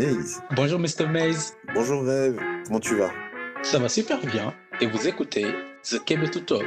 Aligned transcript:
Maze. 0.00 0.40
Bonjour 0.56 0.80
Mr. 0.80 1.06
Maze. 1.06 1.54
Bonjour 1.74 2.02
Rêve, 2.02 2.40
comment 2.66 2.80
tu 2.80 2.94
vas? 2.96 3.10
Ça 3.60 3.78
va 3.78 3.90
super 3.90 4.18
bien. 4.24 4.54
Et 4.80 4.86
vous 4.86 5.06
écoutez 5.06 5.44
The 5.82 6.02
Cable 6.06 6.30
to 6.30 6.40
Talk. 6.40 6.64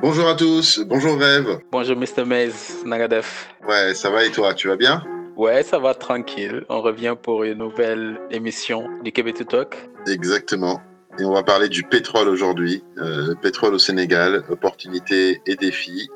Bonjour 0.00 0.26
à 0.26 0.34
tous, 0.36 0.80
bonjour 0.86 1.18
Rêve. 1.18 1.58
Bonjour 1.70 1.94
Mr. 1.94 2.24
Maze, 2.24 2.82
Nagadef. 2.86 3.54
Ouais, 3.68 3.92
ça 3.92 4.08
va 4.08 4.24
et 4.24 4.30
toi, 4.30 4.54
tu 4.54 4.68
vas 4.68 4.76
bien? 4.76 5.04
Ouais, 5.36 5.62
ça 5.62 5.78
va 5.78 5.92
tranquille. 5.92 6.64
On 6.70 6.80
revient 6.80 7.14
pour 7.22 7.44
une 7.44 7.58
nouvelle 7.58 8.18
émission 8.30 8.88
du 9.04 9.12
Québec 9.12 9.36
to 9.36 9.44
Talk. 9.44 9.76
Exactement. 10.06 10.80
Et 11.18 11.24
on 11.24 11.32
va 11.32 11.42
parler 11.42 11.68
du 11.68 11.82
pétrole 11.82 12.28
aujourd'hui. 12.28 12.82
Euh, 12.98 13.34
pétrole 13.34 13.74
au 13.74 13.78
Sénégal, 13.78 14.44
opportunités 14.48 15.42
et 15.46 15.56
défis. 15.56 16.08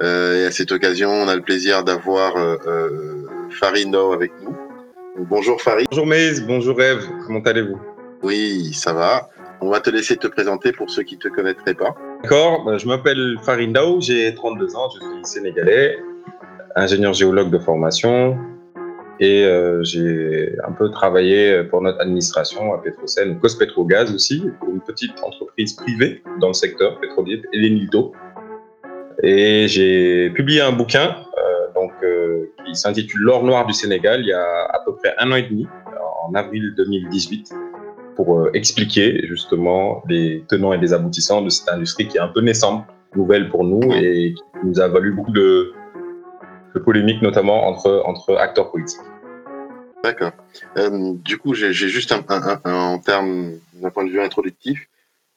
Euh, 0.00 0.42
et 0.42 0.44
à 0.46 0.50
cette 0.52 0.70
occasion, 0.70 1.10
on 1.10 1.26
a 1.26 1.34
le 1.34 1.42
plaisir 1.42 1.82
d'avoir 1.82 2.36
euh, 2.36 2.56
euh 2.66 3.24
Farino 3.50 4.12
avec 4.12 4.30
nous. 4.42 4.54
bonjour 5.24 5.60
Farid. 5.60 5.86
Bonjour 5.90 6.06
Maze, 6.06 6.42
bonjour 6.46 6.76
Rêve, 6.76 7.02
comment 7.26 7.40
allez-vous? 7.40 7.80
Oui, 8.22 8.72
ça 8.74 8.92
va. 8.92 9.30
On 9.62 9.70
va 9.70 9.80
te 9.80 9.88
laisser 9.88 10.16
te 10.16 10.26
présenter 10.26 10.70
pour 10.72 10.90
ceux 10.90 11.02
qui 11.02 11.16
ne 11.16 11.20
te 11.20 11.28
connaîtraient 11.28 11.74
pas. 11.74 11.96
D'accord, 12.22 12.62
bah, 12.64 12.76
je 12.76 12.86
m'appelle 12.86 13.36
Farid 13.42 13.76
j'ai 14.00 14.34
32 14.34 14.76
ans, 14.76 14.90
je 14.94 14.98
suis 15.00 15.24
sénégalais, 15.24 15.98
ingénieur 16.76 17.14
géologue 17.14 17.50
de 17.50 17.58
formation, 17.58 18.36
et 19.20 19.44
euh, 19.44 19.82
j'ai 19.82 20.54
un 20.66 20.72
peu 20.72 20.90
travaillé 20.90 21.64
pour 21.64 21.82
notre 21.82 22.00
administration 22.00 22.72
à 22.72 22.78
Petrosen, 22.78 23.38
Cospetrogaz 23.40 24.14
aussi, 24.14 24.44
pour 24.60 24.68
une 24.68 24.80
petite 24.80 25.20
entreprise 25.22 25.72
privée 25.72 26.22
dans 26.40 26.48
le 26.48 26.52
secteur 26.52 27.00
pétrolier, 27.00 27.42
Elenildo. 27.52 28.12
Et 29.24 29.66
j'ai 29.66 30.30
publié 30.30 30.60
un 30.60 30.70
bouquin 30.70 31.16
euh, 31.38 31.72
donc, 31.74 31.90
euh, 32.04 32.52
qui 32.64 32.76
s'intitule 32.76 33.22
L'or 33.22 33.42
noir 33.42 33.66
du 33.66 33.72
Sénégal 33.72 34.20
il 34.20 34.28
y 34.28 34.32
a 34.32 34.66
à 34.72 34.78
peu 34.84 34.94
près 34.94 35.14
un 35.18 35.32
an 35.32 35.36
et 35.36 35.42
demi, 35.42 35.66
en 36.28 36.34
avril 36.34 36.74
2018, 36.76 37.52
pour 38.14 38.48
expliquer 38.54 39.26
justement 39.26 40.04
les 40.08 40.44
tenants 40.48 40.72
et 40.72 40.78
les 40.78 40.92
aboutissants 40.92 41.42
de 41.42 41.48
cette 41.48 41.68
industrie 41.68 42.06
qui 42.06 42.18
est 42.18 42.20
un 42.20 42.28
peu 42.28 42.40
naissante, 42.40 42.84
nouvelle 43.16 43.48
pour 43.48 43.64
nous 43.64 43.80
et 43.94 44.34
qui 44.34 44.66
nous 44.66 44.78
a 44.78 44.86
valu 44.86 45.12
beaucoup 45.12 45.32
de, 45.32 45.72
de 46.74 46.80
polémiques, 46.80 47.22
notamment 47.22 47.66
entre, 47.66 48.02
entre 48.04 48.36
acteurs 48.36 48.70
politiques. 48.70 49.00
D'accord. 50.04 50.32
Euh, 50.76 51.14
du 51.14 51.38
coup, 51.38 51.54
j'ai 51.54 51.72
juste 51.72 52.12
un, 52.12 52.24
un, 52.28 52.60
en 52.64 52.98
termes 52.98 53.58
d'un 53.74 53.90
point 53.90 54.04
de 54.04 54.10
vue 54.10 54.20
introductif, 54.20 54.88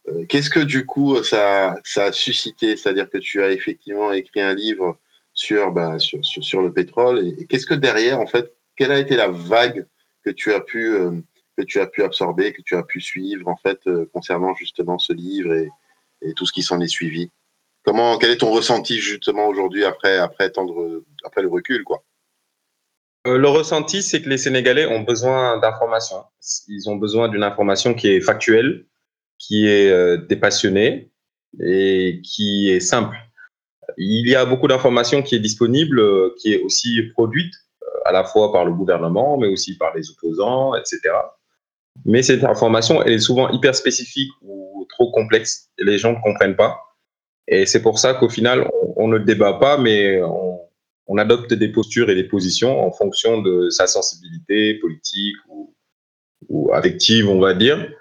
euh, 0.07 0.25
qu'est-ce 0.27 0.49
que 0.49 0.59
du 0.59 0.85
coup 0.85 1.21
ça, 1.23 1.75
ça 1.83 2.05
a 2.05 2.11
suscité? 2.11 2.75
C'est-à-dire 2.75 3.09
que 3.09 3.17
tu 3.17 3.41
as 3.43 3.51
effectivement 3.51 4.11
écrit 4.11 4.41
un 4.41 4.53
livre 4.53 4.97
sur, 5.33 5.71
bah, 5.71 5.99
sur, 5.99 6.23
sur, 6.23 6.61
le 6.61 6.71
pétrole. 6.71 7.25
Et, 7.25 7.45
qu'est-ce 7.45 7.65
que 7.65 7.73
derrière, 7.73 8.19
en 8.19 8.27
fait, 8.27 8.51
quelle 8.75 8.91
a 8.91 8.99
été 8.99 9.15
la 9.15 9.29
vague 9.29 9.85
que 10.23 10.29
tu 10.29 10.53
as 10.53 10.59
pu, 10.59 10.93
euh, 10.93 11.11
que 11.57 11.63
tu 11.63 11.79
as 11.79 11.87
pu 11.87 12.03
absorber, 12.03 12.53
que 12.53 12.61
tu 12.61 12.75
as 12.75 12.83
pu 12.83 13.01
suivre, 13.01 13.47
en 13.47 13.57
fait, 13.57 13.79
concernant 14.13 14.55
justement 14.55 14.99
ce 14.99 15.13
livre 15.13 15.53
et, 15.53 15.69
et 16.21 16.33
tout 16.33 16.45
ce 16.45 16.53
qui 16.53 16.63
s'en 16.63 16.79
est 16.81 16.87
suivi? 16.87 17.29
Comment, 17.83 18.17
quel 18.17 18.31
est 18.31 18.37
ton 18.37 18.51
ressenti 18.51 18.99
justement 18.99 19.47
aujourd'hui 19.47 19.83
après, 19.85 20.17
après, 20.17 20.51
après 21.25 21.41
le 21.41 21.47
recul, 21.47 21.83
quoi? 21.83 22.03
Euh, 23.27 23.37
le 23.37 23.47
ressenti, 23.47 24.01
c'est 24.01 24.21
que 24.21 24.29
les 24.29 24.37
Sénégalais 24.37 24.87
ont 24.87 25.01
besoin 25.01 25.57
d'informations. 25.59 26.23
Ils 26.67 26.89
ont 26.89 26.95
besoin 26.95 27.29
d'une 27.29 27.43
information 27.43 27.93
qui 27.93 28.09
est 28.09 28.21
factuelle, 28.21 28.85
qui 29.37 29.67
est 29.67 29.91
euh, 29.91 30.17
dépassionnée 30.17 31.11
et 31.59 32.21
qui 32.23 32.71
est 32.71 32.79
simple. 32.79 33.15
Il 33.97 34.27
y 34.27 34.35
a 34.35 34.45
beaucoup 34.45 34.67
d'informations 34.67 35.21
qui 35.21 35.35
est 35.35 35.39
disponible, 35.39 35.99
euh, 35.99 36.35
qui 36.39 36.53
est 36.53 36.61
aussi 36.63 37.01
produite 37.13 37.53
à 38.05 38.11
la 38.11 38.23
fois 38.23 38.51
par 38.51 38.65
le 38.65 38.73
gouvernement, 38.73 39.37
mais 39.37 39.47
aussi 39.47 39.77
par 39.77 39.95
les 39.95 40.09
opposants, 40.09 40.73
etc. 40.75 40.99
Mais 42.05 42.23
cette 42.23 42.43
information, 42.43 43.03
elle 43.03 43.13
est 43.13 43.19
souvent 43.19 43.49
hyper 43.49 43.75
spécifique 43.75 44.31
ou 44.41 44.87
trop 44.89 45.11
complexe 45.11 45.69
les 45.77 45.97
gens 45.97 46.13
ne 46.13 46.21
comprennent 46.21 46.55
pas. 46.55 46.79
Et 47.47 47.65
c'est 47.65 47.81
pour 47.81 47.99
ça 47.99 48.13
qu'au 48.13 48.29
final, 48.29 48.69
on, 48.95 49.07
ne 49.07 49.17
débat 49.17 49.53
pas, 49.53 49.77
mais 49.77 50.21
on, 50.21 51.17
adopte 51.17 51.53
des 51.53 51.67
postures 51.67 52.09
et 52.09 52.15
des 52.15 52.23
positions 52.23 52.85
en 52.85 52.91
fonction 52.91 53.41
de 53.41 53.69
sa 53.69 53.85
sensibilité 53.85 54.75
politique 54.75 55.35
ou, 56.49 56.71
affective, 56.73 57.29
on 57.29 57.39
va 57.39 57.53
dire. 57.53 57.91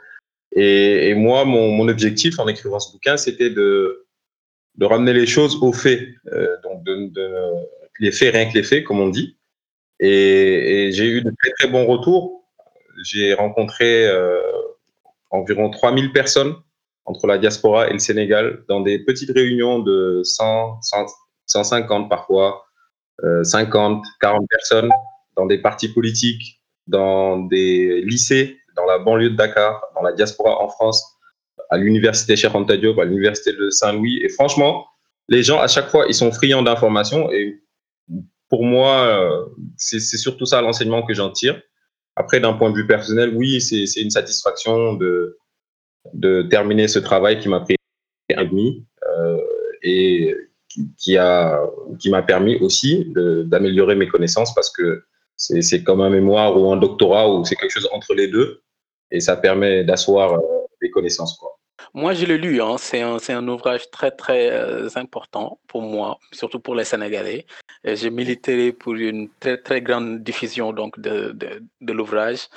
Et, 0.52 1.14
moi, 1.14 1.44
mon, 1.44 1.88
objectif 1.88 2.38
en 2.38 2.46
écrivant 2.46 2.78
ce 2.78 2.92
bouquin, 2.92 3.16
c'était 3.16 3.50
de, 3.50 4.06
ramener 4.80 5.12
les 5.12 5.26
choses 5.26 5.56
aux 5.60 5.72
faits, 5.72 6.08
euh, 6.32 6.56
donc 6.62 6.86
les 7.98 8.12
faits, 8.12 8.32
rien 8.32 8.48
que 8.48 8.54
les 8.54 8.62
faits, 8.62 8.84
comme 8.84 9.00
on 9.00 9.08
dit. 9.08 9.36
Et, 9.98 10.86
et 10.86 10.92
j'ai 10.92 11.06
eu 11.06 11.22
de 11.22 11.30
très 11.38 11.50
très 11.58 11.68
bons 11.68 11.86
retours. 11.86 12.44
J'ai 13.02 13.34
rencontré 13.34 14.06
euh, 14.06 14.40
environ 15.30 15.70
3000 15.70 16.12
personnes 16.12 16.54
entre 17.10 17.26
la 17.26 17.38
diaspora 17.38 17.88
et 17.88 17.93
le 17.93 17.98
Sénégal 17.98 18.65
dans 18.69 18.81
des 18.81 19.00
petites 19.00 19.31
réunions 19.31 19.81
de 19.81 20.21
100, 20.22 20.81
100 20.81 21.06
150 21.50 22.09
parfois, 22.09 22.65
50, 23.43 24.04
40 24.21 24.47
personnes 24.48 24.91
dans 25.37 25.47
des 25.47 25.59
partis 25.59 25.88
politiques, 25.88 26.62
dans 26.87 27.38
des 27.38 28.03
lycées, 28.03 28.59
dans 28.76 28.87
la 28.87 28.98
banlieue 28.98 29.31
de 29.31 29.37
Dakar, 29.37 29.82
dans 29.94 30.03
la 30.03 30.12
diaspora 30.12 30.62
en 30.62 30.69
France, 30.69 31.04
à 31.71 31.76
l'université 31.76 32.37
Cheikh 32.37 32.53
Diop, 32.53 32.98
à 32.98 33.04
l'université 33.04 33.53
de 33.53 33.69
Saint-Louis. 33.71 34.21
Et 34.22 34.28
franchement, 34.28 34.87
les 35.28 35.42
gens, 35.42 35.60
à 35.60 35.69
chaque 35.69 35.88
fois, 35.88 36.06
ils 36.09 36.15
sont 36.15 36.32
friands 36.32 36.62
d'informations. 36.62 37.31
Et 37.32 37.60
pour 38.48 38.65
moi, 38.65 39.50
c'est 39.77 40.00
surtout 40.00 40.47
ça 40.47 40.62
l'enseignement 40.62 41.03
que 41.03 41.15
j'en 41.15 41.31
tire. 41.31 41.60
Après, 42.16 42.41
d'un 42.41 42.54
point 42.54 42.71
de 42.71 42.77
vue 42.77 42.87
personnel, 42.87 43.34
oui, 43.37 43.60
c'est 43.60 44.00
une 44.00 44.10
satisfaction 44.10 44.94
de, 44.94 45.38
de 46.12 46.42
terminer 46.42 46.88
ce 46.88 46.98
travail 46.98 47.38
qui 47.38 47.48
m'a 47.48 47.60
pris 47.60 47.76
un 48.34 48.44
demi. 48.44 48.86
Euh, 49.08 49.38
et 49.82 50.36
qui 50.98 51.16
a 51.16 51.60
qui 51.98 52.10
m'a 52.10 52.22
permis 52.22 52.56
aussi 52.56 53.12
d'améliorer 53.46 53.94
mes 53.94 54.08
connaissances 54.08 54.54
parce 54.54 54.70
que 54.70 55.02
c'est 55.36 55.82
comme 55.82 56.00
un 56.00 56.10
mémoire 56.10 56.56
ou 56.56 56.70
un 56.70 56.76
doctorat 56.76 57.30
ou 57.32 57.44
c'est 57.44 57.56
quelque 57.56 57.72
chose 57.72 57.88
entre 57.92 58.14
les 58.14 58.28
deux 58.28 58.62
et 59.10 59.20
ça 59.20 59.36
permet 59.36 59.84
d'asseoir 59.84 60.40
les 60.80 60.90
connaissances 60.90 61.36
quoi. 61.38 61.56
Moi, 61.94 62.12
je 62.12 62.26
l'ai 62.26 62.36
lu, 62.36 62.60
hein. 62.60 62.76
c'est 62.78 63.00
un, 63.00 63.16
un, 63.30 63.48
ouvrage 63.48 63.90
très, 63.90 64.10
très 64.10 64.50
euh, 64.52 64.88
important 64.96 65.58
pour 65.66 65.80
moi, 65.82 66.18
surtout 66.30 66.60
pour 66.60 66.74
les 66.74 66.84
Sénégalais. 66.84 67.46
J'ai 67.84 68.10
milité 68.10 68.72
pour 68.72 68.94
une 68.94 69.30
très, 69.40 69.56
très 69.56 69.80
grande 69.80 70.22
diffusion 70.22 70.72
donc, 70.72 71.00
de, 71.00 71.34
de 71.80 71.92
l'ouvrage 71.92 72.48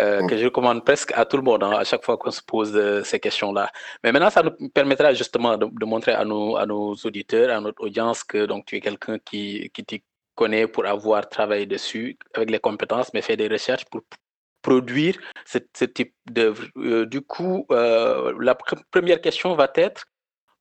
euh, 0.00 0.26
que 0.26 0.38
je 0.38 0.44
recommande 0.46 0.84
presque 0.84 1.12
à 1.14 1.26
tout 1.26 1.36
le 1.36 1.42
monde 1.42 1.62
hein, 1.62 1.72
à 1.72 1.84
chaque 1.84 2.04
fois 2.04 2.16
qu'on 2.16 2.30
se 2.30 2.42
pose 2.42 2.72
euh, 2.74 3.02
ces 3.04 3.20
questions-là. 3.20 3.70
Mais 4.02 4.10
maintenant, 4.10 4.30
ça 4.30 4.42
nous 4.42 4.68
permettra 4.70 5.12
justement 5.12 5.58
de, 5.58 5.66
de, 5.70 5.84
montrer 5.84 6.12
à 6.12 6.24
nos, 6.24 6.56
à 6.56 6.64
nos 6.64 6.94
auditeurs, 6.94 7.54
à 7.54 7.60
notre 7.60 7.82
audience 7.84 8.24
que 8.24 8.46
donc, 8.46 8.64
tu 8.64 8.76
es 8.76 8.80
quelqu'un 8.80 9.18
qui, 9.18 9.70
qui 9.74 9.84
t'y 9.84 10.02
connaît 10.34 10.66
pour 10.66 10.86
avoir 10.86 11.28
travaillé 11.28 11.66
dessus 11.66 12.18
avec 12.34 12.50
les 12.50 12.58
compétences, 12.58 13.12
mais 13.12 13.20
fait 13.20 13.36
des 13.36 13.48
recherches 13.48 13.84
pour 13.84 14.00
produire 14.62 15.18
ce, 15.44 15.58
ce 15.76 15.84
type 15.84 16.14
d'œuvre. 16.30 16.64
Euh, 16.78 17.04
du 17.04 17.20
coup, 17.20 17.66
la 17.68 18.54
pr 18.54 18.76
première 18.90 19.20
question 19.20 19.54
va 19.54 19.70
être, 19.74 20.06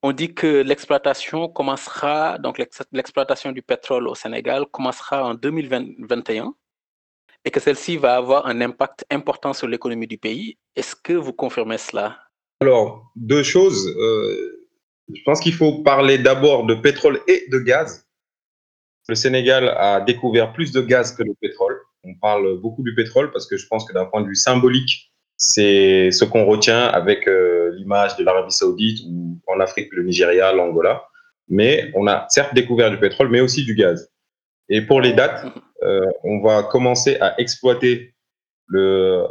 on 0.03 0.11
dit 0.11 0.33
que 0.33 0.61
l'exploitation 0.61 1.47
commencera, 1.47 2.37
donc 2.37 2.61
l'exploitation 2.91 3.53
du 3.53 3.61
pétrole 3.61 4.07
au 4.09 4.15
Sénégal 4.15 4.65
commencera 4.65 5.23
en 5.23 5.35
2021 5.35 6.53
et 7.45 7.51
que 7.51 7.59
celle-ci 7.59 7.97
va 7.97 8.15
avoir 8.15 8.45
un 8.45 8.61
impact 8.61 9.05
important 9.09 9.53
sur 9.53 9.67
l'économie 9.67 10.07
du 10.07 10.17
pays. 10.17 10.57
Est-ce 10.75 10.95
que 10.95 11.13
vous 11.13 11.33
confirmez 11.33 11.77
cela? 11.77 12.19
Alors, 12.61 13.11
deux 13.15 13.43
choses. 13.43 13.87
Euh, 13.97 14.67
je 15.13 15.21
pense 15.25 15.39
qu'il 15.39 15.53
faut 15.53 15.81
parler 15.81 16.17
d'abord 16.17 16.65
de 16.65 16.75
pétrole 16.75 17.19
et 17.27 17.45
de 17.51 17.59
gaz. 17.59 18.07
Le 19.09 19.15
Sénégal 19.15 19.69
a 19.69 20.01
découvert 20.01 20.53
plus 20.53 20.71
de 20.71 20.81
gaz 20.81 21.15
que 21.15 21.23
de 21.23 21.33
pétrole. 21.41 21.77
On 22.03 22.13
parle 22.15 22.59
beaucoup 22.59 22.83
du 22.83 22.93
pétrole 22.93 23.31
parce 23.31 23.47
que 23.47 23.57
je 23.57 23.67
pense 23.67 23.85
que 23.85 23.93
d'un 23.93 24.05
point 24.05 24.21
de 24.21 24.27
vue 24.27 24.35
symbolique, 24.35 25.11
c'est 25.37 26.11
ce 26.11 26.23
qu'on 26.23 26.45
retient 26.45 26.83
avec 26.85 27.27
euh, 27.27 27.71
l'image 27.75 28.15
de 28.15 28.23
l'Arabie 28.23 28.51
saoudite 28.51 28.99
ou 29.07 29.39
en 29.47 29.59
Afrique 29.59 29.89
le 29.91 30.03
Nigeria, 30.03 30.53
l'Angola. 30.53 31.03
Mais 31.49 31.91
on 31.95 32.07
a 32.07 32.27
certes 32.29 32.53
découvert 32.53 32.91
du 32.91 32.99
pétrole, 32.99 33.29
mais 33.29 33.41
aussi 33.41 33.65
du 33.65 33.73
gaz. 33.73 34.10
Et 34.73 34.81
pour 34.81 35.01
les 35.01 35.11
dates, 35.11 35.45
euh, 35.83 36.09
on 36.23 36.41
va 36.41 36.63
commencer 36.63 37.17
à 37.19 37.37
exploiter 37.41 38.15
le, 38.67 39.25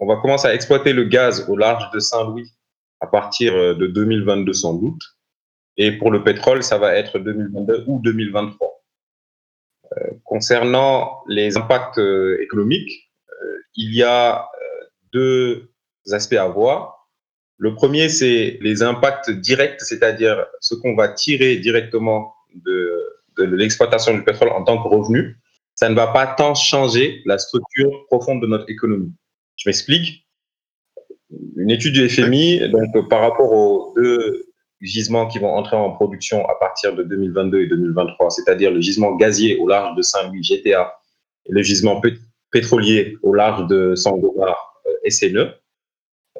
on 0.00 0.06
va 0.06 0.16
commencer 0.16 0.48
à 0.48 0.54
exploiter 0.54 0.92
le 0.92 1.04
gaz 1.04 1.48
au 1.48 1.56
large 1.56 1.88
de 1.92 2.00
Saint-Louis 2.00 2.50
à 2.98 3.06
partir 3.06 3.54
de 3.54 3.86
2022 3.86 4.52
sans 4.52 4.74
doute. 4.74 5.00
Et 5.76 5.92
pour 5.92 6.10
le 6.10 6.24
pétrole, 6.24 6.64
ça 6.64 6.76
va 6.76 6.96
être 6.96 7.20
2022 7.20 7.84
ou 7.86 8.00
2023. 8.00 8.82
Euh, 9.92 10.10
concernant 10.24 11.22
les 11.28 11.56
impacts 11.56 11.98
euh, 11.98 12.42
économiques, 12.42 13.10
il 13.76 13.94
y 13.94 14.02
a 14.02 14.48
deux 15.12 15.70
aspects 16.10 16.34
à 16.34 16.46
voir. 16.48 17.08
Le 17.58 17.74
premier, 17.74 18.08
c'est 18.08 18.58
les 18.60 18.82
impacts 18.82 19.30
directs, 19.30 19.80
c'est-à-dire 19.80 20.46
ce 20.60 20.74
qu'on 20.74 20.94
va 20.94 21.08
tirer 21.08 21.56
directement 21.56 22.34
de, 22.54 23.21
de 23.38 23.44
l'exploitation 23.44 24.14
du 24.14 24.22
pétrole 24.22 24.50
en 24.50 24.64
tant 24.64 24.82
que 24.82 24.88
revenu. 24.88 25.36
Ça 25.74 25.88
ne 25.88 25.94
va 25.94 26.08
pas 26.08 26.26
tant 26.26 26.54
changer 26.54 27.22
la 27.24 27.38
structure 27.38 28.06
profonde 28.06 28.42
de 28.42 28.46
notre 28.46 28.68
économie. 28.68 29.12
Je 29.56 29.68
m'explique. 29.68 30.26
Une 31.56 31.70
étude 31.70 31.94
du 31.94 32.08
FMI, 32.08 32.68
donc 32.70 33.08
par 33.08 33.20
rapport 33.20 33.52
aux 33.52 33.94
deux 33.96 34.46
gisements 34.82 35.26
qui 35.26 35.38
vont 35.38 35.54
entrer 35.54 35.76
en 35.76 35.90
production 35.92 36.46
à 36.48 36.54
partir 36.56 36.94
de 36.94 37.02
2022 37.02 37.60
et 37.62 37.66
2023, 37.68 38.30
c'est-à-dire 38.30 38.70
le 38.70 38.80
gisement 38.80 39.14
gazier 39.14 39.56
au 39.56 39.68
large 39.68 39.96
de 39.96 40.02
Saint-Louis, 40.02 40.42
GTA, 40.42 40.92
et 41.46 41.52
le 41.52 41.62
gisement 41.62 42.00
pétrolier 42.50 43.16
au 43.22 43.32
large 43.32 43.66
de 43.68 43.94
Sangomar, 43.94 44.82
euh, 44.86 45.10
SNE. 45.10 45.52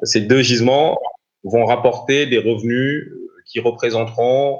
Ces 0.03 0.21
deux 0.21 0.41
gisements 0.41 0.99
vont 1.43 1.65
rapporter 1.65 2.25
des 2.25 2.37
revenus 2.37 3.07
euh, 3.11 3.27
qui 3.47 3.59
représenteront 3.59 4.59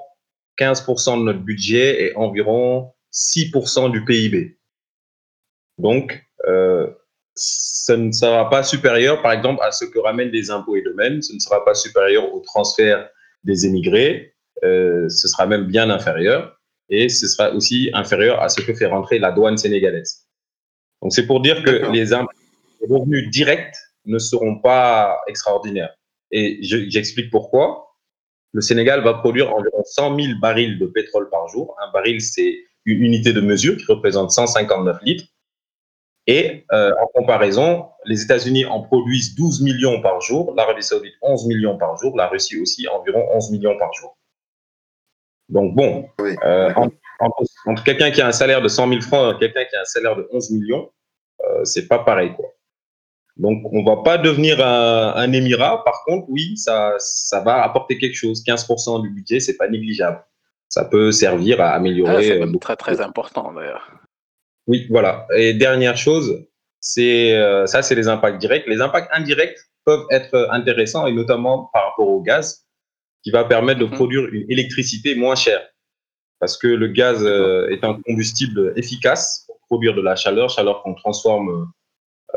15% 0.58 1.20
de 1.20 1.24
notre 1.24 1.40
budget 1.40 2.04
et 2.04 2.16
environ 2.16 2.92
6% 3.12 3.92
du 3.92 4.04
PIB. 4.06 4.58
Donc, 5.78 6.24
euh, 6.48 6.88
ce 7.36 7.94
ne 7.94 8.12
sera 8.12 8.50
pas 8.50 8.64
supérieur, 8.64 9.22
par 9.22 9.32
exemple, 9.32 9.62
à 9.64 9.72
ce 9.72 9.86
que 9.86 10.00
ramènent 10.00 10.30
les 10.30 10.52
impôts 10.52 10.76
et 10.76 10.82
domaines, 10.82 11.22
ce 11.22 11.34
ne 11.34 11.40
sera 11.40 11.66
pas 11.66 11.74
supérieur 11.74 12.34
au 12.34 12.40
transfert 12.42 13.10
des 13.44 13.66
émigrés, 13.66 14.36
euh, 14.64 15.10
ce 15.10 15.28
sera 15.28 15.46
même 15.46 15.66
bien 15.66 15.90
inférieur, 15.90 16.60
et 16.90 17.10
ce 17.10 17.28
sera 17.28 17.52
aussi 17.52 17.90
inférieur 17.94 18.42
à 18.42 18.50
ce 18.50 18.62
que 18.62 18.74
fait 18.74 18.86
rentrer 18.86 19.20
la 19.20 19.32
douane 19.32 19.58
sénégalaise. 19.58 20.28
Donc, 21.02 21.12
c'est 21.14 21.26
pour 21.26 21.42
dire 21.42 21.64
que 21.64 21.92
les, 21.92 22.14
revenus 22.90 23.30
directs 23.30 23.76
ne 24.06 24.20
seront 24.20 24.60
pas 24.60 25.20
extraordinaires. 25.28 25.94
Et 26.32 26.60
j'explique 26.62 27.30
pourquoi. 27.32 27.93
Le 28.54 28.62
Sénégal 28.62 29.04
va 29.04 29.16
produire 29.16 29.54
environ 29.54 29.84
100 29.84 30.16
000 30.20 30.40
barils 30.40 30.78
de 30.78 30.86
pétrole 30.86 31.30
par 31.30 31.48
jour. 31.48 31.76
Un 31.84 31.92
baril, 31.92 32.22
c'est 32.22 32.56
une 32.86 33.04
unité 33.04 33.34
de 33.34 33.42
mesure 33.42 33.78
qui 33.78 33.86
représente 33.86 34.32
159 34.32 34.98
litres. 35.02 35.26
Et 36.28 36.66
euh, 36.72 36.92
en 37.02 37.08
comparaison, 37.08 37.90
les 38.06 38.22
États-Unis 38.22 38.66
en 38.66 38.82
produisent 38.82 39.36
12 39.36 39.62
millions 39.62 40.02
par 40.02 40.22
jour, 40.22 40.54
l'Arabie 40.56 40.84
saoudite 40.84 41.16
11 41.22 41.48
millions 41.48 41.78
par 41.78 41.98
jour, 41.98 42.16
la 42.16 42.28
Russie 42.28 42.60
aussi 42.62 42.88
environ 42.88 43.26
11 43.34 43.52
millions 43.52 43.78
par 43.78 43.92
jour. 43.94 44.18
Donc 45.50 45.76
bon, 45.76 46.08
euh, 46.22 46.74
entre, 47.20 47.84
quelqu'un 47.84 48.12
qui 48.12 48.22
a 48.22 48.28
un 48.28 48.32
salaire 48.32 48.62
de 48.62 48.70
100 48.70 48.88
000 48.88 49.02
francs 49.02 49.36
et 49.36 49.40
quelqu'un 49.40 49.66
qui 49.70 49.76
a 49.76 49.82
un 49.82 49.86
salaire 49.86 50.16
de 50.16 50.28
11 50.32 50.52
millions, 50.52 50.90
euh, 51.44 51.66
c'est 51.66 51.88
pas 51.88 52.00
pareil 52.00 52.34
quoi. 52.36 52.46
Donc, 53.38 53.64
on 53.72 53.82
ne 53.82 53.86
va 53.86 54.04
pas 54.04 54.18
devenir 54.18 54.66
un, 54.66 55.32
émirat. 55.32 55.84
Par 55.84 56.04
contre, 56.06 56.26
oui, 56.30 56.56
ça, 56.56 56.94
ça 57.00 57.40
va 57.42 57.64
apporter 57.64 57.98
quelque 57.98 58.16
chose. 58.16 58.44
15% 58.44 59.02
du 59.02 59.10
budget, 59.10 59.40
c'est 59.40 59.58
pas 59.58 59.68
négligeable. 59.68 60.24
Ça 60.70 60.86
peut 60.86 61.12
servir 61.12 61.60
à 61.60 61.72
améliorer. 61.72 62.42
Ah, 62.42 62.46
c'est 62.46 62.60
très, 62.60 62.76
très 62.76 63.02
important 63.02 63.54
d'ailleurs. 63.54 63.92
Oui, 64.68 64.88
voilà. 64.90 65.28
Et 65.36 65.54
dernière 65.54 65.98
chose, 65.98 66.46
c'est 66.80 67.36
euh, 67.36 67.66
ça, 67.66 67.82
c'est 67.82 67.96
les 67.96 68.08
impacts 68.08 68.40
directs. 68.40 68.68
Les 68.68 68.82
impacts 68.82 69.10
indirects 69.14 69.58
peuvent 69.86 70.06
être 70.12 70.48
intéressants, 70.52 71.08
et 71.08 71.12
notamment 71.12 71.70
par 71.74 71.90
rapport 71.90 72.08
au 72.08 72.22
gaz, 72.22 72.66
qui 73.24 73.32
va 73.32 73.46
permettre 73.46 73.80
de 73.80 73.86
mhm. 73.86 73.92
produire 73.92 74.26
une 74.32 74.50
électricité 74.50 75.16
moins 75.16 75.36
chère. 75.36 75.62
Parce 76.40 76.58
que 76.58 76.68
le 76.68 76.88
gaz 76.88 77.24
euh, 77.24 77.70
est 77.70 77.84
un 77.84 78.00
combustible 78.06 78.74
efficace 78.76 79.46
pour 79.48 79.60
produire 79.68 79.96
de 79.96 80.02
la 80.02 80.16
chaleur, 80.16 80.50
chaleur 80.50 80.84
qu'on 80.84 80.94
transforme 80.94 81.72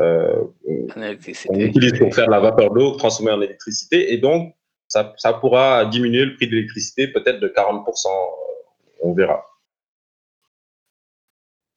euh, 0.01 0.45
on 0.67 1.61
utilise 1.61 1.99
pour 1.99 2.15
faire 2.15 2.29
la 2.29 2.41
vapeur 2.41 2.71
d'eau 2.71 2.93
transformée 2.93 3.33
en 3.33 3.41
électricité. 3.41 4.13
Et 4.13 4.19
donc, 4.19 4.55
ça, 4.89 5.15
ça 5.17 5.33
pourra 5.33 5.87
diminuer 5.87 6.25
le 6.25 6.35
prix 6.35 6.47
de 6.47 6.53
l'électricité 6.53 7.09
peut-être 7.09 7.41
de 7.41 7.49
40%. 7.49 8.09
On 9.03 9.15
verra. 9.15 9.45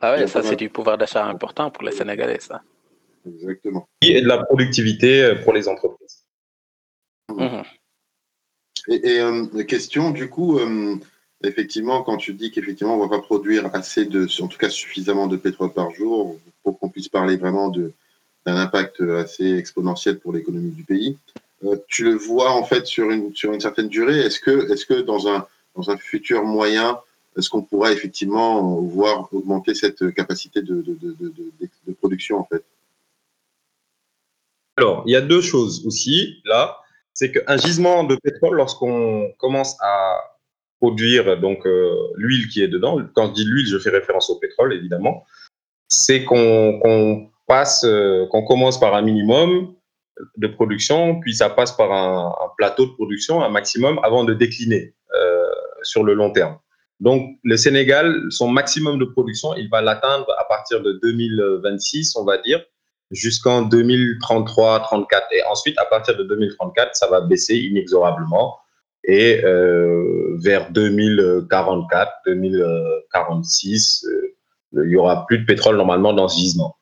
Ah 0.02 0.14
ouais, 0.14 0.28
ça 0.28 0.42
c'est 0.42 0.56
du 0.56 0.70
pouvoir 0.70 0.98
d'achat 0.98 1.26
important 1.26 1.72
pour 1.72 1.84
les 1.84 1.92
Sénégalais, 1.92 2.40
ça. 2.40 2.62
Exactement. 3.26 3.88
Et 4.02 4.22
de 4.22 4.28
la 4.28 4.44
productivité 4.44 5.24
euh, 5.24 5.36
pour 5.44 5.54
les 5.54 5.68
entreprises. 5.68 6.26
Mmh. 7.30 7.62
Et, 8.88 9.10
et 9.10 9.20
euh, 9.20 9.64
question, 9.66 10.12
du 10.12 10.30
coup, 10.30 10.60
effectivement, 11.44 12.02
quand 12.04 12.18
tu 12.18 12.34
dis 12.34 12.50
qu'effectivement 12.50 12.96
on 12.96 13.04
ne 13.04 13.10
va 13.10 13.18
pas 13.18 13.22
produire 13.22 13.70
assez 13.76 14.06
de, 14.06 14.26
en 14.42 14.48
tout 14.48 14.58
cas 14.58 14.70
suffisamment 14.70 15.28
de 15.28 15.36
pétrole 15.36 15.74
par 15.74 15.92
jour, 15.92 16.40
pour 16.64 16.80
qu'on 16.80 16.90
puisse 16.90 17.10
parler 17.10 17.36
vraiment 17.36 17.68
de, 17.68 17.94
un 18.46 18.56
impact 18.56 19.02
assez 19.02 19.56
exponentiel 19.56 20.20
pour 20.20 20.34
l'économie 20.34 20.72
du 20.72 20.84
pays. 20.84 21.18
Euh, 21.64 21.76
tu 21.88 22.06
le 22.06 22.16
vois 22.16 22.52
en 22.52 22.64
fait 22.64 22.86
sur 22.86 23.12
une, 23.12 23.36
sur 23.36 23.54
une 23.54 23.60
certaine 23.60 23.90
durée. 23.90 24.20
Est-ce 24.20 24.40
que, 24.40 24.72
est 24.72 24.86
que 24.86 25.02
dans, 25.02 25.28
un, 25.28 25.46
dans 25.76 25.90
un 25.90 25.98
futur 25.98 26.44
moyen, 26.44 27.00
est-ce 27.38 27.50
qu'on 27.50 27.62
pourrait 27.62 27.94
effectivement 27.94 28.80
voir 28.82 29.34
augmenter 29.34 29.74
cette 29.74 30.14
capacité 30.14 30.62
de, 30.62 30.82
de, 30.82 30.98
de, 31.02 31.34
de, 31.88 31.94
production 31.94 32.40
en 32.40 32.46
fait? 32.46 32.64
Alors, 34.78 35.04
il 35.06 35.12
y 35.12 35.16
a 35.18 35.22
deux 35.22 35.42
choses 35.42 35.86
aussi 35.86 36.42
là. 36.46 36.78
C'est 37.14 37.32
qu'un 37.34 37.58
gisement 37.58 38.06
de 38.06 38.16
pétrole, 38.16 38.56
lorsqu'on 38.56 39.34
commence 39.38 39.76
à 39.82 40.16
produire 40.80 41.38
donc 41.42 41.68
euh, 41.68 41.94
l'huile 42.16 42.48
qui 42.48 42.64
est 42.64 42.70
dedans, 42.70 42.98
quand 43.14 43.28
je 43.28 43.34
dis 43.34 43.44
l'huile, 43.44 43.68
je 43.68 43.78
fais 43.78 43.90
référence 43.90 44.30
au 44.30 44.36
pétrole 44.36 44.74
évidemment, 44.74 45.26
c'est 45.90 46.24
qu'on 46.24 47.30
passe, 47.50 47.84
euh, 47.84 48.28
qu'on 48.28 48.44
commence 48.44 48.80
par 48.80 48.96
un 48.96 49.02
minimum 49.02 49.74
de 50.38 50.48
production, 50.48 51.20
puis 51.20 51.34
ça 51.36 51.50
passe 51.50 51.72
par 51.74 51.92
un, 51.92 52.34
plateau 52.58 52.86
de 52.86 52.92
production, 52.92 53.42
un 53.42 53.50
maximum, 53.50 54.00
avant 54.04 54.24
de 54.24 54.34
décliner 54.34 54.94
euh, 55.16 55.44
sur 55.82 56.04
le 56.04 56.14
long 56.14 56.32
terme. 56.32 56.58
Donc, 57.00 57.38
le 57.44 57.58
Sénégal, 57.58 58.14
son 58.30 58.50
maximum 58.50 59.00
de 59.00 59.06
production, 59.06 59.56
il 59.56 59.70
va 59.70 59.82
l'atteindre 59.82 60.28
à 60.38 60.44
partir 60.44 60.82
de 60.82 61.00
2026, 61.02 62.16
on 62.18 62.26
va 62.26 62.38
dire, 62.38 62.62
jusqu'en 63.12 63.62
2033, 63.64 64.82
34. 64.82 65.28
Et 65.32 65.44
ensuite, 65.46 65.78
à 65.80 65.86
partir 65.86 66.18
de 66.18 66.24
2034, 66.24 66.96
ça 66.96 67.08
va 67.08 67.22
baisser 67.22 67.56
inexorablement. 67.56 68.58
Et 69.06 69.42
euh, 69.46 70.38
vers 70.44 70.70
2044, 70.72 72.12
2046, 72.26 74.06
il 74.74 74.90
y 74.90 74.98
aura 74.98 75.26
plus 75.26 75.40
de 75.40 75.46
pétrole 75.46 75.78
normalement 75.78 76.12
dans 76.12 76.28
ce 76.28 76.38
gisement. 76.38 76.76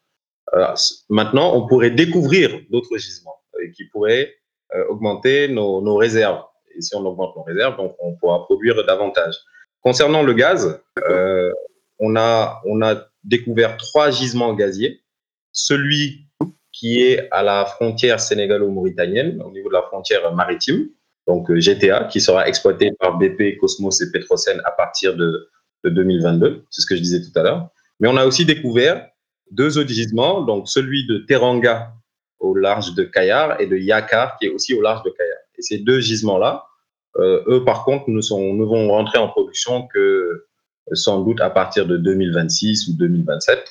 Euh, 0.55 0.73
maintenant, 1.09 1.55
on 1.55 1.67
pourrait 1.67 1.91
découvrir 1.91 2.59
d'autres 2.69 2.97
gisements 2.97 3.37
euh, 3.55 3.71
qui 3.75 3.85
pourraient 3.85 4.33
euh, 4.75 4.85
augmenter 4.89 5.47
nos, 5.47 5.95
réserves. 5.95 6.43
Et 6.75 6.81
si 6.81 6.95
on 6.95 7.05
augmente 7.05 7.35
nos 7.35 7.43
réserves, 7.43 7.75
on 7.99 8.15
pourra 8.15 8.45
produire 8.45 8.85
davantage. 8.85 9.35
Concernant 9.81 10.23
le 10.23 10.33
gaz, 10.33 10.81
on, 11.99 12.15
a, 12.15 12.61
on 12.65 12.81
a 12.81 12.95
découvert 13.23 13.77
trois 13.77 14.11
gisements 14.11 14.53
gaziers. 14.53 15.01
Celui 15.51 16.27
qui 16.71 17.01
est 17.01 17.27
à 17.31 17.41
la 17.41 17.65
frontière 17.65 18.19
sénégalo-mauritanienne, 18.19 19.41
au 19.41 19.51
niveau 19.51 19.69
de 19.69 19.73
la 19.73 19.81
frontière 19.83 20.31
maritime, 20.33 20.89
donc 21.25 21.51
GTA, 21.51 22.05
qui 22.05 22.21
sera 22.21 22.47
exploité 22.47 22.91
par 22.99 23.17
BP, 23.17 23.57
Cosmos 23.59 23.99
et 24.01 24.11
Petrosen 24.11 24.61
à 24.65 24.71
partir 24.71 25.15
de 25.15 25.49
2022. 25.83 26.65
C'est 26.69 26.81
ce 26.81 26.85
que 26.85 26.95
je 26.95 27.01
disais 27.01 27.21
tout 27.21 27.37
à 27.39 27.43
l'heure. 27.43 27.69
Mais 27.99 28.07
on 28.07 28.17
a 28.17 28.25
aussi 28.25 28.45
découvert 28.45 29.09
deux 29.51 29.77
autres 29.77 29.89
gisements, 29.89 30.41
donc 30.41 30.67
celui 30.67 31.05
de 31.07 31.19
Teranga 31.19 31.93
au 32.39 32.53
large 32.53 32.93
de 32.93 33.03
Kayar 33.03 33.59
et 33.59 33.67
de 33.67 33.77
Yakar 33.77 34.37
qui 34.37 34.47
est 34.47 34.49
aussi 34.49 34.73
au 34.73 34.81
large 34.81 35.03
de 35.03 35.09
Kayar. 35.09 35.37
Et 35.57 35.61
ces 35.61 35.79
deux 35.79 35.99
gisements-là, 35.99 36.65
euh, 37.17 37.43
eux 37.47 37.63
par 37.63 37.83
contre, 37.83 38.09
ne, 38.09 38.19
ne 38.19 38.63
vont 38.63 38.89
rentrer 38.89 39.17
en 39.17 39.29
production 39.29 39.87
que 39.87 39.99
euh, 39.99 40.43
sans 40.93 41.21
doute 41.21 41.41
à 41.41 41.49
partir 41.49 41.85
de 41.87 41.97
2026 41.97 42.89
ou 42.89 42.93
2027. 42.97 43.63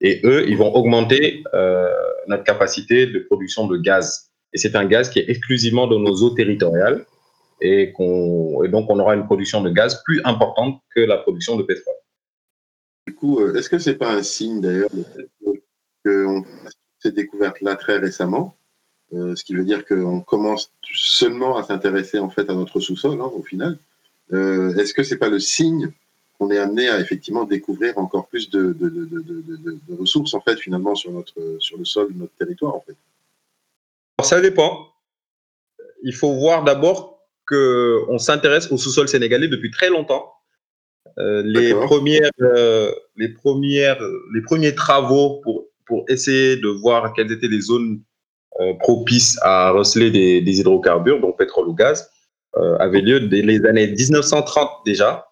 Et 0.00 0.20
eux, 0.24 0.48
ils 0.48 0.56
vont 0.56 0.74
augmenter 0.74 1.44
euh, 1.54 1.88
notre 2.26 2.44
capacité 2.44 3.06
de 3.06 3.20
production 3.20 3.66
de 3.66 3.76
gaz. 3.76 4.30
Et 4.52 4.58
c'est 4.58 4.76
un 4.76 4.84
gaz 4.84 5.08
qui 5.08 5.20
est 5.20 5.30
exclusivement 5.30 5.86
dans 5.86 6.00
nos 6.00 6.14
eaux 6.22 6.30
territoriales 6.30 7.06
et 7.62 7.94
donc 7.96 8.90
on 8.90 8.98
aura 8.98 9.14
une 9.14 9.24
production 9.24 9.62
de 9.62 9.70
gaz 9.70 10.02
plus 10.04 10.20
importante 10.24 10.80
que 10.94 11.00
la 11.00 11.16
production 11.18 11.56
de 11.56 11.62
pétrole. 11.62 11.94
Du 13.06 13.14
coup, 13.14 13.40
euh, 13.40 13.54
est-ce 13.54 13.68
que 13.68 13.78
c'est 13.78 13.96
pas 13.96 14.12
un 14.12 14.22
signe 14.22 14.60
d'ailleurs 14.60 14.90
qu'on 16.04 16.44
fasse 16.44 16.74
ces 17.00 17.12
découvertes-là 17.12 17.74
très 17.74 17.98
récemment 17.98 18.56
euh, 19.12 19.34
Ce 19.34 19.42
qui 19.42 19.54
veut 19.54 19.64
dire 19.64 19.84
qu'on 19.84 20.20
commence 20.20 20.70
seulement 20.92 21.56
à 21.56 21.64
s'intéresser 21.64 22.18
en 22.20 22.30
fait 22.30 22.48
à 22.48 22.54
notre 22.54 22.78
sous-sol 22.78 23.20
hein, 23.20 23.30
au 23.34 23.42
final. 23.42 23.78
Euh, 24.32 24.74
est-ce 24.76 24.94
que 24.94 25.02
c'est 25.02 25.18
pas 25.18 25.28
le 25.28 25.40
signe 25.40 25.90
qu'on 26.38 26.50
est 26.50 26.58
amené 26.58 26.88
à 26.88 27.00
effectivement 27.00 27.44
découvrir 27.44 27.98
encore 27.98 28.28
plus 28.28 28.50
de, 28.50 28.76
ressources 29.98 30.34
en 30.34 30.40
fait 30.40 30.58
finalement 30.58 30.94
sur 30.94 31.10
notre 31.10 31.34
sur 31.58 31.76
le 31.76 31.84
sol 31.84 32.12
de 32.12 32.18
notre 32.18 32.34
territoire 32.34 32.76
en 32.76 32.80
fait? 32.80 32.96
Alors 34.18 34.28
ça 34.28 34.40
dépend. 34.40 34.88
Il 36.04 36.14
faut 36.14 36.32
voir 36.34 36.62
d'abord 36.62 37.20
qu'on 37.48 38.18
s'intéresse 38.18 38.70
au 38.70 38.76
sous-sol 38.76 39.08
sénégalais 39.08 39.48
depuis 39.48 39.72
très 39.72 39.90
longtemps 39.90 40.31
euh, 41.18 41.42
les, 41.44 41.74
premières, 41.74 42.30
euh, 42.40 42.92
les, 43.16 43.28
premières, 43.28 43.98
les 44.34 44.40
premiers 44.42 44.74
travaux 44.74 45.40
pour, 45.42 45.66
pour 45.86 46.04
essayer 46.08 46.56
de 46.56 46.68
voir 46.68 47.12
quelles 47.12 47.30
étaient 47.32 47.48
les 47.48 47.60
zones 47.60 48.00
propice 48.80 49.38
à 49.40 49.70
receler 49.70 50.10
des, 50.10 50.42
des, 50.42 50.60
hydrocarbures, 50.60 51.20
donc 51.20 51.38
pétrole 51.38 51.68
ou 51.68 51.74
gaz, 51.74 52.10
avait 52.80 53.00
lieu 53.00 53.20
dès 53.20 53.40
les 53.40 53.64
années 53.64 53.88
1930 53.88 54.68
déjà. 54.84 55.26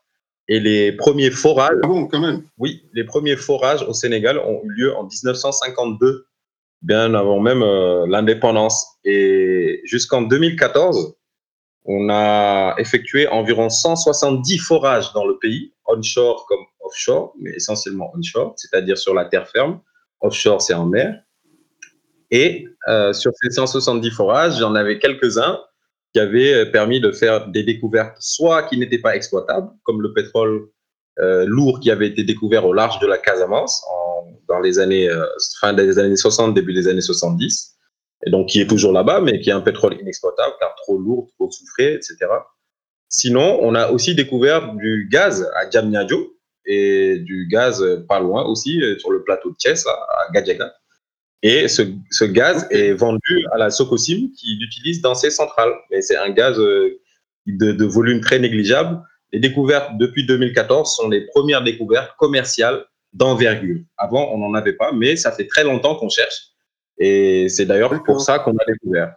Et 0.48 0.58
les 0.58 0.92
premiers 0.92 1.30
forages. 1.30 1.78
Ah 1.82 1.86
bon, 1.86 2.06
quand 2.06 2.18
même. 2.18 2.42
Oui, 2.58 2.82
les 2.94 3.04
premiers 3.04 3.36
forages 3.36 3.82
au 3.82 3.92
Sénégal 3.92 4.38
ont 4.38 4.62
eu 4.64 4.70
lieu 4.70 4.96
en 4.96 5.04
1952, 5.04 6.24
bien 6.82 7.14
avant 7.14 7.38
même 7.40 7.62
l'indépendance. 8.08 8.86
Et 9.04 9.82
jusqu'en 9.84 10.22
2014, 10.22 11.14
on 11.84 12.08
a 12.10 12.75
effectué 12.78 13.26
environ 13.28 13.70
170 13.70 14.58
forages 14.58 15.12
dans 15.12 15.26
le 15.26 15.38
pays, 15.38 15.72
onshore 15.87 16.46
comme 16.46 16.64
offshore, 16.80 17.34
mais 17.40 17.50
essentiellement 17.52 18.12
onshore, 18.14 18.54
c'est-à-dire 18.56 18.99
sur 18.99 19.14
la 19.14 19.25
terre 19.25 19.49
ferme. 19.49 19.80
Offshore, 20.20 20.60
c'est 20.60 20.75
en 20.75 20.87
mer. 20.87 21.22
Et 22.30 22.66
euh, 22.88 23.12
sur 23.12 23.32
ces 23.42 23.50
170 23.50 24.10
forages, 24.10 24.58
j'en 24.58 24.75
avais 24.75 24.99
quelques-uns 24.99 25.58
qui 26.12 26.20
avaient 26.20 26.70
permis 26.70 27.00
de 27.00 27.12
faire 27.12 27.49
des 27.49 27.62
découvertes, 27.62 28.16
soit 28.20 28.64
qui 28.64 28.78
n'étaient 28.78 28.99
pas 28.99 29.16
exploitables, 29.16 29.70
comme 29.84 30.02
le 30.02 30.12
pétrole 30.12 30.68
euh, 31.18 31.44
lourd 31.46 31.80
qui 31.80 31.90
avait 31.90 32.08
été 32.08 32.25
découvert 32.25 32.66
au 32.66 32.72
large 32.72 32.99
de 33.00 33.06
la 33.06 33.18
Casamance 33.18 33.84
dans 34.49 34.60
les 34.60 34.78
années 34.78 35.08
euh, 35.08 35.25
fin 35.60 35.72
des 35.72 35.99
années 35.99 36.16
60, 36.16 36.54
début 36.54 36.75
des 36.75 36.88
années 36.88 37.00
70, 37.00 37.76
et 38.26 38.30
donc 38.30 38.48
qui 38.48 38.60
est 38.60 38.66
toujours 38.66 38.92
là-bas, 38.92 39.20
mais 39.20 39.40
qui 39.40 39.50
est 39.50 39.54
un 39.54 39.60
pétrole 39.60 39.96
inexploitable 40.00 40.54
car 40.60 40.74
trop 40.76 40.98
lourd, 40.98 41.28
trop 41.38 41.50
soufré, 41.50 41.94
etc. 41.94 42.16
Sinon, 43.08 43.58
on 43.60 43.74
a 43.74 43.90
aussi 43.90 44.14
découvert 44.14 44.74
du 44.74 45.08
gaz 45.10 45.50
à 45.56 45.68
Djamnyadjo 45.68 46.36
et 46.66 47.18
du 47.18 47.48
gaz 47.50 47.84
pas 48.08 48.20
loin 48.20 48.44
aussi, 48.44 48.80
euh, 48.82 48.98
sur 48.98 49.10
le 49.10 49.24
plateau 49.24 49.50
de 49.50 49.56
Thiès, 49.56 49.86
à 49.86 50.32
Gadjaga. 50.32 50.72
Et 51.42 51.68
ce, 51.68 51.82
ce, 52.10 52.24
gaz 52.24 52.66
est 52.70 52.92
vendu 52.92 53.46
à 53.52 53.58
la 53.58 53.70
Socosim 53.70 54.30
qui 54.36 54.56
l'utilise 54.60 55.00
dans 55.00 55.14
ses 55.14 55.30
centrales. 55.30 55.72
Mais 55.90 56.02
c'est 56.02 56.16
un 56.16 56.30
gaz 56.30 56.58
euh, 56.58 57.00
de, 57.46 57.72
de, 57.72 57.84
volume 57.84 58.20
très 58.20 58.38
négligeable. 58.38 59.00
Les 59.32 59.40
découvertes 59.40 59.96
depuis 59.98 60.26
2014 60.26 60.94
sont 60.94 61.08
les 61.08 61.26
premières 61.28 61.64
découvertes 61.64 62.14
commerciales 62.18 62.84
d'envergure. 63.14 63.80
Avant, 63.96 64.30
on 64.32 64.38
n'en 64.38 64.54
avait 64.54 64.74
pas, 64.74 64.92
mais 64.92 65.16
ça 65.16 65.32
fait 65.32 65.46
très 65.46 65.64
longtemps 65.64 65.94
qu'on 65.94 66.10
cherche. 66.10 66.50
Et 67.00 67.49
c'est 67.49 67.64
d'ailleurs 67.64 68.02
pour 68.04 68.21
ça 68.21 68.38
qu'on 68.38 68.57
a 68.57 68.64
découvert. 68.66 69.16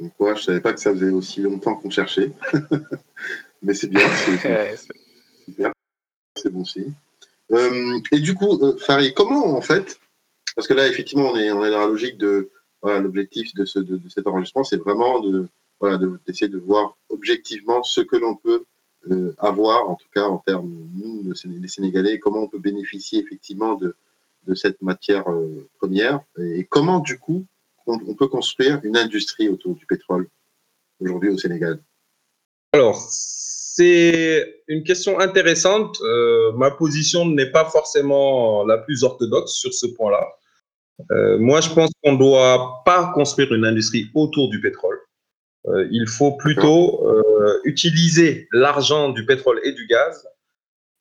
Donc, 0.00 0.12
ouais, 0.18 0.34
je 0.34 0.40
ne 0.40 0.44
savais 0.44 0.60
pas 0.60 0.72
que 0.72 0.80
ça 0.80 0.90
faisait 0.92 1.10
aussi 1.10 1.42
longtemps 1.42 1.76
qu'on 1.76 1.90
cherchait. 1.90 2.32
Mais 3.62 3.74
c'est 3.74 3.88
bien. 3.88 4.08
C'est 6.36 6.50
bon 6.50 6.62
aussi. 6.62 6.86
Euh, 7.52 8.00
et 8.10 8.20
du 8.20 8.34
coup, 8.34 8.58
euh, 8.62 8.76
Farid, 8.78 9.12
comment 9.14 9.56
en 9.56 9.60
fait, 9.60 10.00
parce 10.56 10.66
que 10.66 10.74
là, 10.74 10.88
effectivement, 10.88 11.30
on 11.32 11.36
est, 11.36 11.52
on 11.52 11.64
est 11.64 11.70
dans 11.70 11.80
la 11.80 11.86
logique 11.86 12.16
de 12.16 12.50
voilà, 12.80 13.00
l'objectif 13.00 13.54
de, 13.54 13.66
ce, 13.66 13.78
de, 13.78 14.00
cet 14.08 14.26
enregistrement, 14.26 14.64
c'est 14.64 14.78
vraiment 14.78 15.20
de 15.20 15.48
voilà, 15.80 15.98
d'essayer 16.26 16.48
de, 16.48 16.58
voir 16.58 16.96
objectivement 17.10 17.82
ce 17.82 18.00
que 18.00 18.16
l'on 18.16 18.36
peut 18.36 18.64
euh, 19.10 19.34
avoir, 19.38 19.90
en 19.90 19.96
tout 19.96 20.08
cas 20.14 20.24
en 20.24 20.38
termes, 20.38 20.70
nous, 20.94 21.32
les 21.44 21.68
Sénégalais, 21.68 22.18
comment 22.18 22.44
on 22.44 22.48
peut 22.48 22.58
bénéficier 22.58 23.20
effectivement 23.20 23.74
de, 23.74 23.94
de 24.46 24.54
cette 24.54 24.80
matière 24.82 25.28
euh, 25.28 25.68
première 25.78 26.20
et 26.38 26.64
comment 26.64 27.00
du 27.00 27.18
coup 27.18 27.46
on, 27.86 28.14
peut 28.14 28.28
construire 28.28 28.80
une 28.82 28.96
industrie 28.96 29.48
autour 29.48 29.74
du 29.74 29.84
pétrole 29.84 30.26
aujourd'hui 31.00 31.28
au 31.28 31.36
Sénégal? 31.36 31.80
Alors, 32.72 32.96
c'est 32.98 34.62
une 34.68 34.84
question 34.84 35.20
intéressante. 35.20 36.00
Euh, 36.00 36.52
ma 36.52 36.70
position 36.70 37.26
n'est 37.26 37.50
pas 37.50 37.66
forcément 37.66 38.64
la 38.64 38.78
plus 38.78 39.04
orthodoxe 39.04 39.52
sur 39.52 39.74
ce 39.74 39.86
point-là. 39.86 40.26
Euh, 41.10 41.36
moi, 41.38 41.60
je 41.60 41.68
pense 41.74 41.90
qu'on 42.02 42.12
ne 42.12 42.18
doit 42.18 42.82
pas 42.86 43.12
construire 43.12 43.52
une 43.52 43.66
industrie 43.66 44.10
autour 44.14 44.48
du 44.48 44.62
pétrole. 44.62 44.98
il 45.90 46.06
faut 46.08 46.32
plutôt 46.32 47.06
utiliser 47.64 48.48
l'argent 48.52 49.10
du 49.10 49.26
pétrole 49.26 49.60
et 49.62 49.72
du 49.72 49.86
gaz 49.86 50.26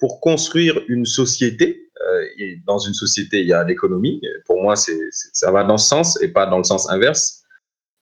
pour 0.03 0.19
construire 0.19 0.81
une 0.89 1.05
société 1.05 1.89
euh, 2.05 2.25
dans 2.67 2.77
une 2.77 2.93
société, 2.93 3.39
il 3.39 3.47
y 3.47 3.53
a 3.53 3.63
l'économie. 3.63 4.21
Pour 4.45 4.61
moi, 4.61 4.75
c'est, 4.75 4.99
ça 5.11 5.49
va 5.49 5.63
dans 5.63 5.77
ce 5.77 5.87
sens 5.87 6.21
et 6.21 6.27
pas 6.27 6.45
dans 6.45 6.57
le 6.57 6.65
sens 6.65 6.91
inverse. 6.91 7.45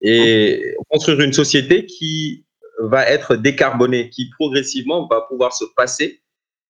Et 0.01 0.75
construire 0.89 1.21
une 1.21 1.31
société 1.31 1.85
qui 1.85 2.43
va 2.79 3.07
être 3.07 3.35
décarbonée, 3.35 4.09
qui 4.09 4.31
progressivement 4.31 5.07
va 5.07 5.21
pouvoir 5.29 5.53
se 5.53 5.63
passer 5.77 6.23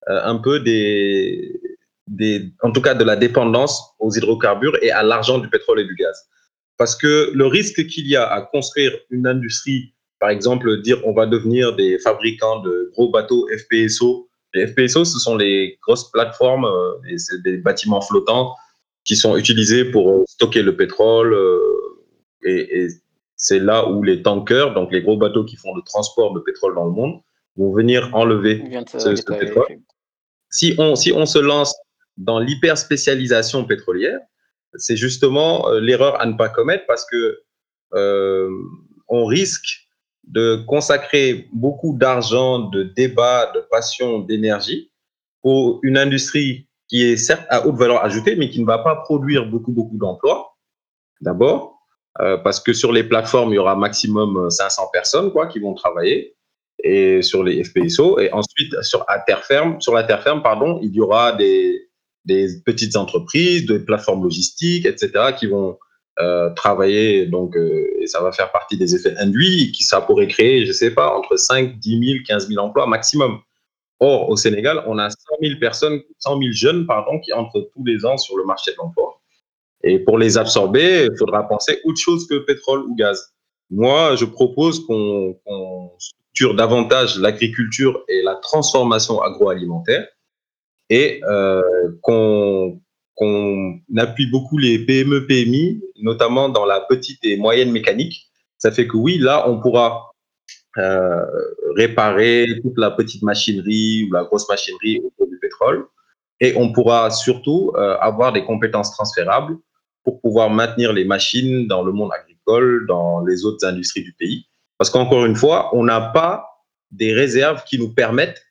euh, 0.10 0.20
un 0.26 0.36
peu 0.36 0.60
des, 0.60 1.62
des, 2.08 2.52
en 2.62 2.74
tout 2.74 2.82
cas 2.82 2.94
de 2.94 3.06
la 3.06 3.16
dépendance 3.16 3.82
aux 4.00 4.12
hydrocarbures 4.12 4.78
et 4.82 4.92
à 4.92 5.02
l'argent 5.02 5.38
du 5.38 5.50
pétrole 5.50 5.80
et 5.80 5.86
du 5.86 5.96
gaz. 5.96 6.28
Parce 6.76 6.94
que 6.94 7.32
le 7.34 7.46
risque 7.46 7.88
qu'il 7.88 8.06
y 8.06 8.18
a 8.18 8.28
à 8.28 8.42
construire 8.42 8.92
une 9.10 9.26
industrie, 9.26 9.94
par 10.20 10.30
exemple, 10.30 10.82
dire 10.82 11.02
on 11.06 11.14
va 11.14 11.26
devenir 11.26 11.74
des 11.74 12.00
fabricants 12.00 12.60
de 12.64 12.92
gros 12.94 13.10
bateaux 13.10 13.48
FPSO 13.48 14.28
les 14.54 14.68
FPSO, 14.68 15.06
ce 15.06 15.20
sont 15.20 15.36
les 15.36 15.78
grosses 15.82 16.10
plateformes, 16.12 16.66
euh, 16.66 16.94
et 17.08 17.16
des 17.44 17.58
bâtiments 17.58 18.02
flottants 18.02 18.56
qui 19.04 19.16
sont 19.16 19.38
utilisés 19.38 19.86
pour 19.86 20.10
euh, 20.12 20.24
stocker 20.28 20.62
le 20.62 20.76
pétrole. 20.76 21.34
Euh, 21.34 21.60
et, 22.44 22.88
c'est 23.36 23.60
là 23.60 23.90
où 23.90 24.04
les 24.04 24.22
tankers, 24.22 24.72
donc 24.76 24.92
les 24.92 25.02
gros 25.02 25.18
bateaux 25.18 25.44
qui 25.44 25.56
font 25.56 25.74
le 25.74 25.82
transport 25.82 26.32
de 26.34 26.40
pétrole 26.42 26.76
dans 26.76 26.86
le 26.86 26.92
monde, 26.92 27.22
vont 27.56 27.74
venir 27.74 28.12
enlever 28.14 28.64
ce, 28.86 29.10
pétrole. 29.34 29.66
Si 30.52 30.76
on, 30.78 30.96
si 30.96 31.12
on 31.12 31.26
se 31.26 31.40
lance 31.40 31.76
dans 32.18 32.38
l'hyper-spécialisation 32.38 33.66
pétrolière, 33.66 34.20
c'est 34.76 34.96
justement 34.96 35.68
l'erreur 35.72 36.22
à 36.22 36.28
ne 36.28 36.34
pas 36.34 36.50
commettre 36.50 36.86
parce 36.86 37.04
que 37.10 37.40
on 39.08 39.26
risque 39.26 39.88
de 40.28 40.64
consacrer 40.68 41.48
beaucoup 41.52 41.96
d'argent, 41.98 42.60
de 42.60 42.84
débat, 42.84 43.52
de 43.54 43.62
passion, 43.72 44.20
d'énergie 44.20 44.92
pour 45.42 45.80
une 45.84 45.98
industrie 45.98 46.68
qui 46.88 47.04
est 47.04 47.18
certes 47.18 47.46
à 47.50 47.66
haute 47.66 47.76
valeur 47.76 48.04
ajoutée, 48.04 48.36
mais 48.36 48.50
qui 48.50 48.60
ne 48.60 48.66
va 48.66 48.80
pas 48.80 48.96
produire 48.98 49.46
beaucoup, 49.46 49.72
beaucoup 49.72 49.98
d'emplois, 49.98 50.56
d'abord, 51.22 51.80
euh, 52.20 52.38
parce 52.38 52.60
que 52.60 52.74
sur 52.74 52.92
les 52.92 53.04
plateformes, 53.04 53.52
il 53.52 53.56
y 53.56 53.58
aura 53.58 53.76
maximum 53.76 54.50
500 54.50 54.90
personnes 54.92 55.32
quoi, 55.32 55.48
qui 55.48 55.60
vont 55.60 55.74
travailler, 55.74 56.36
et 56.84 57.22
sur 57.22 57.44
les 57.44 57.64
FPSO, 57.64 58.20
et 58.20 58.32
ensuite, 58.34 58.76
sur, 58.82 59.06
à 59.08 59.20
terre 59.20 59.44
ferme, 59.44 59.80
sur 59.80 59.94
la 59.94 60.04
terre 60.04 60.22
ferme, 60.22 60.42
pardon, 60.42 60.80
il 60.82 60.94
y 60.94 61.00
aura 61.00 61.32
des, 61.32 61.88
petites 62.66 62.96
entreprises, 62.98 63.66
des 63.66 63.80
plateformes 63.80 64.24
logistiques, 64.24 64.86
etc., 64.86 65.34
qui 65.38 65.48
vont 65.48 65.72
euh, 65.72 65.74
travailler, 66.56 67.26
donc, 67.26 67.56
euh, 67.56 68.02
et 68.02 68.08
ça 68.08 68.22
va 68.22 68.32
faire 68.32 68.52
partie 68.52 68.78
des 68.78 68.96
effets 68.96 69.16
induits, 69.18 69.72
qui 69.72 69.84
ça 69.84 70.02
pourrait 70.02 70.28
créer, 70.28 70.66
je 70.66 70.72
sais 70.72 70.92
pas, 70.92 71.16
entre 71.16 71.38
5, 71.38 71.80
10 71.80 72.08
000, 72.14 72.20
15 72.28 72.48
000 72.48 72.64
emplois 72.64 72.86
maximum. 72.88 73.40
Or, 74.00 74.30
au 74.30 74.36
Sénégal, 74.36 74.84
on 74.88 74.98
a 74.98 75.10
100 75.10 75.16
000 75.42 75.60
personnes, 75.60 76.02
100 76.20 76.40
000 76.40 76.52
jeunes, 76.52 76.86
pardon, 76.88 77.20
qui 77.20 77.34
entrent 77.34 77.70
tous 77.74 77.86
les 77.86 78.06
ans 78.06 78.18
sur 78.18 78.38
le 78.38 78.46
marché 78.46 78.72
de 78.72 78.78
l'emploi. 78.78 79.22
Et 79.84 80.00
pour 80.00 80.18
les 80.18 80.38
absorber, 80.38 81.08
il 81.12 81.18
faudra 81.18 81.48
penser 81.48 81.80
autre 81.86 82.00
chose 82.00 82.28
que 82.28 82.40
pétrole 82.40 82.82
ou 82.82 82.96
gaz. 82.96 83.34
Moi, 83.70 84.16
je 84.16 84.26
propose 84.26 84.86
qu'on 84.86 85.36
structure 85.98 86.56
davantage 86.56 87.18
l'agriculture 87.20 88.04
et 88.08 88.22
la 88.22 88.36
transformation 88.36 89.22
agroalimentaire 89.22 90.08
et 90.90 91.22
euh, 91.24 91.62
qu'on 92.02 92.81
qu'on 93.22 93.80
appuie 93.98 94.26
beaucoup 94.26 94.58
les 94.58 94.80
PME, 94.80 95.28
PMI, 95.28 95.80
notamment 96.02 96.50
dans 96.50 96.66
la 96.66 96.82
petite 96.82 97.24
et 97.24 97.38
moyenne 97.38 97.72
mécanique. 97.72 98.32
Ça 98.58 98.72
fait 98.72 98.88
que 98.88 98.98
oui, 98.98 99.20
là, 99.20 99.48
on 99.48 99.60
pourra 99.60 100.12
euh, 100.80 101.24
réparer 101.76 102.48
toute 102.64 102.78
la 102.78 102.90
petite 102.90 103.22
machinerie 103.22 104.08
ou 104.10 104.14
la 104.14 104.24
grosse 104.24 104.50
machinerie 104.50 105.02
autour 105.06 105.28
du 105.28 105.38
pétrole. 105.38 105.86
Et 106.40 106.56
on 106.58 106.74
pourra 106.74 107.12
surtout 107.12 107.72
euh, 107.76 107.96
avoir 108.00 108.34
des 108.34 108.44
compétences 108.44 108.92
transférables 108.92 109.56
pour 110.04 110.20
pouvoir 110.20 110.50
maintenir 110.50 110.92
les 110.92 111.06
machines 111.06 111.68
dans 111.68 111.84
le 111.84 111.92
monde 111.92 112.10
agricole, 112.20 112.88
dans 112.88 113.24
les 113.24 113.46
autres 113.46 113.64
industries 113.68 114.02
du 114.02 114.14
pays. 114.14 114.48
Parce 114.80 114.90
qu'encore 114.90 115.26
une 115.26 115.36
fois, 115.36 115.70
on 115.76 115.84
n'a 115.84 116.02
pas 116.02 116.48
des 116.90 117.14
réserves 117.14 117.64
qui 117.66 117.78
nous 117.78 117.94
permettent 117.94 118.42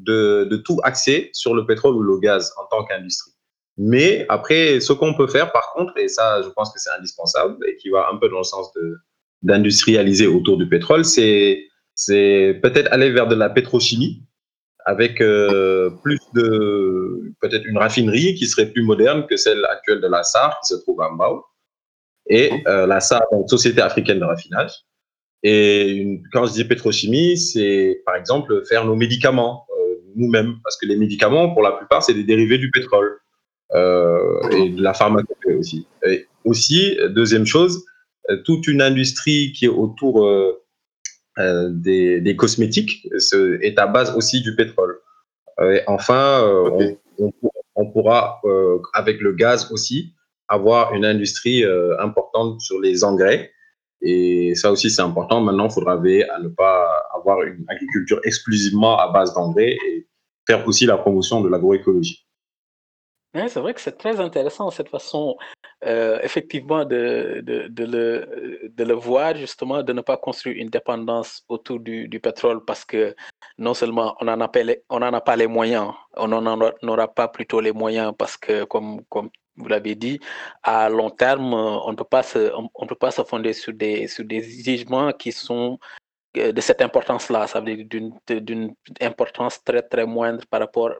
de, 0.00 0.48
de 0.50 0.56
tout 0.56 0.80
axer 0.82 1.30
sur 1.32 1.54
le 1.54 1.64
pétrole 1.64 1.94
ou 1.94 2.02
le 2.02 2.18
gaz 2.18 2.52
en 2.60 2.64
tant 2.64 2.84
qu'industrie. 2.84 3.35
Mais 3.78 4.24
après, 4.28 4.80
ce 4.80 4.92
qu'on 4.92 5.14
peut 5.14 5.26
faire, 5.26 5.52
par 5.52 5.72
contre, 5.74 5.96
et 5.98 6.08
ça, 6.08 6.40
je 6.42 6.48
pense 6.48 6.72
que 6.72 6.80
c'est 6.80 6.90
indispensable 6.96 7.56
et 7.68 7.76
qui 7.76 7.90
va 7.90 8.08
un 8.10 8.16
peu 8.16 8.28
dans 8.28 8.38
le 8.38 8.44
sens 8.44 8.72
d'industrialiser 9.42 10.26
autour 10.26 10.56
du 10.56 10.68
pétrole, 10.68 11.04
c'est 11.04 11.68
peut-être 12.06 12.90
aller 12.92 13.10
vers 13.10 13.28
de 13.28 13.34
la 13.34 13.50
pétrochimie 13.50 14.22
avec 14.86 15.20
euh, 15.20 15.90
plus 16.04 16.20
de 16.34 17.34
peut-être 17.40 17.66
une 17.66 17.76
raffinerie 17.76 18.34
qui 18.36 18.46
serait 18.46 18.70
plus 18.70 18.82
moderne 18.82 19.26
que 19.26 19.36
celle 19.36 19.64
actuelle 19.66 20.00
de 20.00 20.06
la 20.06 20.22
SAR 20.22 20.60
qui 20.60 20.68
se 20.74 20.80
trouve 20.80 21.00
à 21.02 21.10
Mbao. 21.10 21.44
Et 22.28 22.52
euh, 22.68 22.86
la 22.86 23.00
SAR, 23.00 23.22
donc 23.32 23.50
Société 23.50 23.80
africaine 23.80 24.20
de 24.20 24.24
raffinage. 24.24 24.70
Et 25.42 26.20
quand 26.32 26.46
je 26.46 26.52
dis 26.52 26.64
pétrochimie, 26.64 27.36
c'est 27.36 28.00
par 28.06 28.14
exemple 28.14 28.64
faire 28.68 28.84
nos 28.84 28.94
médicaments 28.94 29.66
euh, 29.78 29.96
nous-mêmes, 30.14 30.56
parce 30.62 30.76
que 30.76 30.86
les 30.86 30.96
médicaments, 30.96 31.52
pour 31.52 31.62
la 31.62 31.72
plupart, 31.72 32.02
c'est 32.02 32.14
des 32.14 32.24
dérivés 32.24 32.58
du 32.58 32.70
pétrole. 32.70 33.18
Euh, 33.74 34.48
et 34.50 34.70
de 34.70 34.82
la 34.82 34.94
pharmacopée 34.94 35.54
aussi. 35.54 35.86
Et 36.06 36.26
aussi, 36.44 36.96
deuxième 37.10 37.46
chose, 37.46 37.84
toute 38.44 38.66
une 38.68 38.80
industrie 38.80 39.52
qui 39.52 39.64
est 39.64 39.68
autour 39.68 40.28
des, 41.36 42.36
cosmétiques 42.38 43.08
est 43.60 43.78
à 43.78 43.86
base 43.86 44.14
aussi 44.16 44.40
du 44.40 44.54
pétrole. 44.54 45.00
et 45.60 45.80
enfin, 45.86 46.44
on, 47.74 47.90
pourra, 47.90 48.40
avec 48.94 49.20
le 49.20 49.32
gaz 49.32 49.70
aussi, 49.72 50.14
avoir 50.48 50.94
une 50.94 51.04
industrie 51.04 51.64
importante 51.98 52.60
sur 52.60 52.80
les 52.80 53.02
engrais. 53.02 53.50
Et 54.02 54.54
ça 54.54 54.70
aussi, 54.70 54.90
c'est 54.90 55.02
important. 55.02 55.40
Maintenant, 55.40 55.66
il 55.68 55.72
faudra 55.72 55.96
veiller 55.96 56.28
à 56.30 56.38
ne 56.38 56.48
pas 56.48 56.86
avoir 57.14 57.42
une 57.42 57.64
agriculture 57.68 58.20
exclusivement 58.24 58.98
à 58.98 59.10
base 59.10 59.34
d'engrais 59.34 59.76
et 59.88 60.06
faire 60.46 60.66
aussi 60.68 60.86
la 60.86 60.96
promotion 60.96 61.40
de 61.40 61.48
l'agroécologie. 61.48 62.25
C'est 63.48 63.60
vrai 63.60 63.74
que 63.74 63.80
c'est 63.80 63.98
très 63.98 64.20
intéressant 64.20 64.70
cette 64.70 64.88
façon, 64.88 65.36
euh, 65.84 66.18
effectivement, 66.22 66.84
de, 66.84 67.42
de, 67.44 67.84
le, 67.84 68.68
de 68.68 68.84
le 68.84 68.94
voir, 68.94 69.36
justement, 69.36 69.82
de 69.82 69.92
ne 69.92 70.00
pas 70.00 70.16
construire 70.16 70.56
une 70.56 70.68
dépendance 70.68 71.42
autour 71.48 71.80
du, 71.80 72.08
pétrole 72.20 72.64
parce 72.64 72.84
que 72.84 73.14
non 73.58 73.74
seulement 73.74 74.16
on 74.20 74.24
n'en 74.24 74.40
a, 74.40 74.48
pas 74.48 74.62
les, 74.62 74.82
on 74.90 75.00
moyens, 75.48 75.92
on 76.16 76.28
n'en 76.28 76.60
aura 76.82 77.08
pas 77.08 77.28
plutôt 77.28 77.60
les 77.60 77.72
moyens 77.72 78.12
parce 78.16 78.36
que, 78.36 78.64
comme, 78.64 79.04
comme 79.06 79.30
vous 79.56 79.68
l'avez 79.68 79.94
dit, 79.94 80.20
à 80.62 80.88
long 80.88 81.10
terme, 81.10 81.54
on 81.54 81.90
ne 81.90 81.96
peut 81.96 82.04
pas 82.04 82.22
se, 82.22 82.52
on, 82.74 82.86
peut 82.86 82.94
pas 82.94 83.10
se 83.10 83.22
fonder 83.22 83.52
sur 83.52 83.72
des, 83.72 84.06
sur 84.08 84.24
des 84.24 84.42
jugements 84.42 85.12
qui 85.12 85.32
sont 85.32 85.78
euh, 86.36 86.52
de 86.52 86.60
cette 86.60 86.82
importance-là, 86.82 87.46
ça 87.46 87.60
veut 87.60 87.76
dire 87.76 87.86
d'une 88.40 88.74
importance 89.00 89.62
très, 89.64 89.82
très 89.82 90.06
moindre 90.06 90.44
par 90.46 90.60
rapport, 90.60 90.92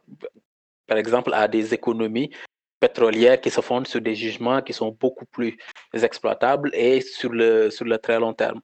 par 0.86 0.98
exemple, 0.98 1.32
à 1.34 1.48
des 1.48 1.74
économies 1.74 2.30
pétrolières 2.80 3.40
qui 3.40 3.50
se 3.50 3.60
fondent 3.60 3.86
sur 3.86 4.00
des 4.00 4.14
jugements 4.14 4.60
qui 4.62 4.72
sont 4.72 4.96
beaucoup 5.00 5.26
plus 5.26 5.56
exploitables 5.92 6.70
et 6.74 7.00
sur 7.00 7.32
le, 7.32 7.70
sur 7.70 7.84
le 7.84 7.98
très 7.98 8.18
long 8.18 8.34
terme. 8.34 8.60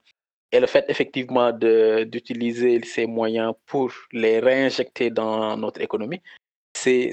Et 0.51 0.59
le 0.59 0.67
fait 0.67 0.85
effectivement 0.87 1.51
d'utiliser 1.51 2.79
ces 2.83 3.07
moyens 3.07 3.53
pour 3.65 3.91
les 4.11 4.39
réinjecter 4.39 5.09
dans 5.09 5.57
notre 5.57 5.81
économie, 5.81 6.21
c'est 6.75 7.11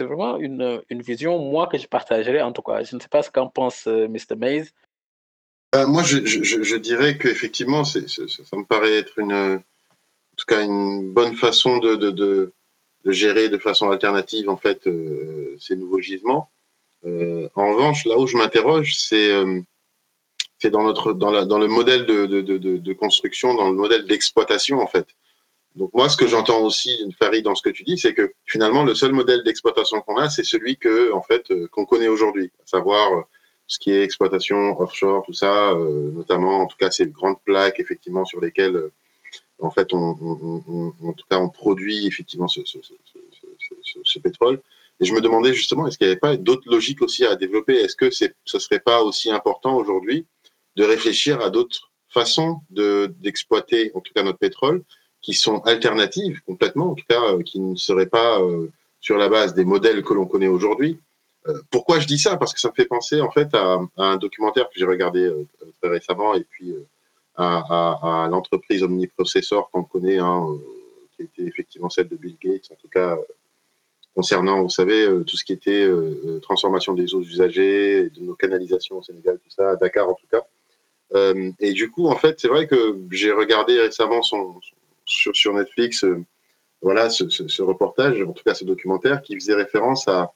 vraiment 0.00 0.36
une, 0.38 0.82
une, 0.90 1.02
vision, 1.02 1.38
moi, 1.38 1.68
que 1.68 1.78
je 1.78 1.86
partagerais 1.86 2.42
en 2.42 2.52
tout 2.52 2.62
cas. 2.62 2.82
Je 2.82 2.96
ne 2.96 3.00
sais 3.00 3.08
pas 3.08 3.22
ce 3.22 3.30
qu'en 3.30 3.48
pense 3.48 3.86
euh, 3.86 4.08
Mr. 4.08 4.36
Mays, 4.36 4.66
euh, 5.74 5.86
moi, 5.86 6.02
je, 6.02 6.24
je, 6.24 6.62
je 6.62 6.76
dirais 6.76 7.18
qu'effectivement, 7.18 7.84
ça 7.84 8.00
me 8.00 8.64
paraît 8.64 8.94
être 8.94 9.18
une, 9.18 9.32
en 9.32 9.62
tout 10.36 10.46
cas 10.46 10.62
une 10.62 11.12
bonne 11.12 11.34
façon 11.34 11.78
de, 11.78 11.96
de, 11.96 12.10
de, 12.10 12.52
de 13.06 13.12
gérer 13.12 13.48
de 13.48 13.56
façon 13.56 13.88
alternative 13.90 14.50
en 14.50 14.56
fait 14.56 14.86
euh, 14.88 15.56
ces 15.60 15.76
nouveaux 15.76 16.00
gisements. 16.00 16.50
Euh, 17.04 17.48
en 17.54 17.72
revanche, 17.72 18.04
là 18.04 18.18
où 18.18 18.26
je 18.26 18.36
m'interroge, 18.36 18.96
c'est 18.96 19.30
euh, 19.30 19.60
c'est 20.58 20.70
dans 20.70 20.82
notre 20.82 21.12
dans, 21.12 21.30
la, 21.30 21.44
dans 21.44 21.60
le 21.60 21.68
modèle 21.68 22.04
de, 22.04 22.26
de, 22.26 22.40
de, 22.40 22.92
construction, 22.92 23.54
dans 23.54 23.70
le 23.70 23.76
modèle 23.76 24.06
d'exploitation 24.06 24.80
en 24.80 24.88
fait. 24.88 25.06
Donc 25.76 25.90
moi, 25.94 26.08
ce 26.08 26.16
que 26.16 26.26
j'entends 26.26 26.62
aussi, 26.62 26.90
Farid, 27.18 27.44
dans 27.44 27.54
ce 27.54 27.62
que 27.62 27.70
tu 27.70 27.84
dis, 27.84 27.96
c'est 27.96 28.14
que 28.14 28.32
finalement, 28.44 28.82
le 28.82 28.94
seul 28.94 29.12
modèle 29.12 29.44
d'exploitation 29.44 30.00
qu'on 30.00 30.16
a, 30.16 30.28
c'est 30.28 30.42
celui 30.42 30.76
que 30.76 31.12
en 31.12 31.22
fait 31.22 31.52
qu'on 31.70 31.84
connaît 31.84 32.08
aujourd'hui, 32.08 32.50
à 32.64 32.66
savoir 32.66 33.24
ce 33.68 33.78
qui 33.78 33.92
est 33.92 34.02
exploitation 34.02 34.80
offshore, 34.80 35.22
tout 35.24 35.34
ça, 35.34 35.74
notamment, 35.74 36.62
en 36.62 36.66
tout 36.66 36.78
cas, 36.78 36.90
ces 36.90 37.06
grandes 37.06 37.40
plaques, 37.44 37.78
effectivement, 37.78 38.24
sur 38.24 38.40
lesquelles, 38.40 38.90
en 39.58 39.70
fait, 39.70 39.92
on, 39.92 40.16
on, 40.20 40.62
on, 40.68 41.08
en 41.08 41.12
tout 41.12 41.24
cas, 41.30 41.38
on 41.38 41.48
produit 41.48 42.06
effectivement 42.06 42.48
ce, 42.48 42.60
ce, 42.64 42.78
ce, 42.82 43.98
ce, 44.04 44.18
pétrole. 44.18 44.60
Et 45.00 45.04
je 45.04 45.12
me 45.12 45.20
demandais 45.20 45.54
justement, 45.54 45.86
est-ce 45.86 45.98
qu'il 45.98 46.06
n'y 46.06 46.12
avait 46.12 46.20
pas 46.20 46.36
d'autres 46.36 46.70
logiques 46.70 47.02
aussi 47.02 47.24
à 47.24 47.36
développer? 47.36 47.74
Est-ce 47.74 47.96
que 47.96 48.10
c'est, 48.10 48.34
ce 48.44 48.58
serait 48.58 48.80
pas 48.80 49.02
aussi 49.02 49.30
important 49.30 49.76
aujourd'hui 49.76 50.26
de 50.76 50.84
réfléchir 50.84 51.40
à 51.40 51.50
d'autres 51.50 51.90
façons 52.08 52.60
de, 52.70 53.14
d'exploiter, 53.20 53.92
en 53.94 54.00
tout 54.00 54.12
cas, 54.14 54.22
notre 54.22 54.38
pétrole, 54.38 54.82
qui 55.22 55.34
sont 55.34 55.60
alternatives 55.60 56.40
complètement, 56.42 56.92
en 56.92 56.94
tout 56.94 57.04
cas, 57.08 57.22
euh, 57.32 57.42
qui 57.42 57.58
ne 57.60 57.76
seraient 57.76 58.06
pas 58.06 58.40
sur 59.00 59.16
la 59.16 59.28
base 59.28 59.54
des 59.54 59.64
modèles 59.64 60.02
que 60.02 60.14
l'on 60.14 60.26
connaît 60.26 60.48
aujourd'hui, 60.48 60.98
euh, 61.48 61.60
pourquoi 61.70 62.00
je 62.00 62.06
dis 62.06 62.18
ça? 62.18 62.36
Parce 62.36 62.52
que 62.52 62.60
ça 62.60 62.68
me 62.68 62.74
fait 62.74 62.86
penser 62.86 63.20
en 63.20 63.30
fait 63.30 63.54
à, 63.54 63.78
un 63.96 64.16
documentaire 64.16 64.64
que 64.64 64.78
j'ai 64.78 64.84
regardé 64.84 65.20
euh, 65.20 65.46
très 65.80 65.90
récemment 65.90 66.34
et 66.34 66.44
puis 66.44 66.74
euh, 67.38 67.42
à, 67.42 68.28
l'entreprise 68.30 68.82
Omniprocessor 68.82 69.70
qu'on 69.70 69.84
connaît, 69.84 70.18
hein, 70.18 70.46
qui 71.16 71.22
était 71.22 71.42
effectivement 71.42 71.90
celle 71.90 72.08
de 72.08 72.16
Bill 72.16 72.36
Gates, 72.42 72.70
en 72.70 72.76
tout 72.76 72.88
cas 72.88 73.16
concernant, 74.14 74.62
vous 74.62 74.70
savez, 74.70 75.06
tout 75.26 75.36
ce 75.36 75.44
qui 75.44 75.52
était 75.52 75.86
transformation 76.40 76.94
des 76.94 77.14
eaux 77.14 77.20
usagées, 77.20 78.08
de 78.08 78.20
nos 78.22 78.34
canalisations 78.34 78.96
au 78.96 79.02
Sénégal, 79.02 79.38
tout 79.38 79.50
ça, 79.50 79.72
à 79.72 79.76
Dakar 79.76 80.08
en 80.08 80.14
tout 80.14 80.26
cas. 80.30 81.34
et 81.60 81.72
du 81.74 81.90
coup, 81.90 82.06
en 82.06 82.16
fait, 82.16 82.40
c'est 82.40 82.48
vrai 82.48 82.66
que 82.66 82.98
j'ai 83.10 83.30
regardé 83.30 83.78
récemment 83.78 84.22
son, 84.22 84.54
sur, 85.04 85.52
Netflix, 85.52 86.06
voilà, 86.80 87.10
ce, 87.10 87.62
reportage, 87.62 88.22
en 88.22 88.32
tout 88.32 88.42
cas 88.42 88.54
ce 88.54 88.64
documentaire, 88.64 89.20
qui 89.20 89.34
faisait 89.34 89.54
référence 89.54 90.08
à, 90.08 90.32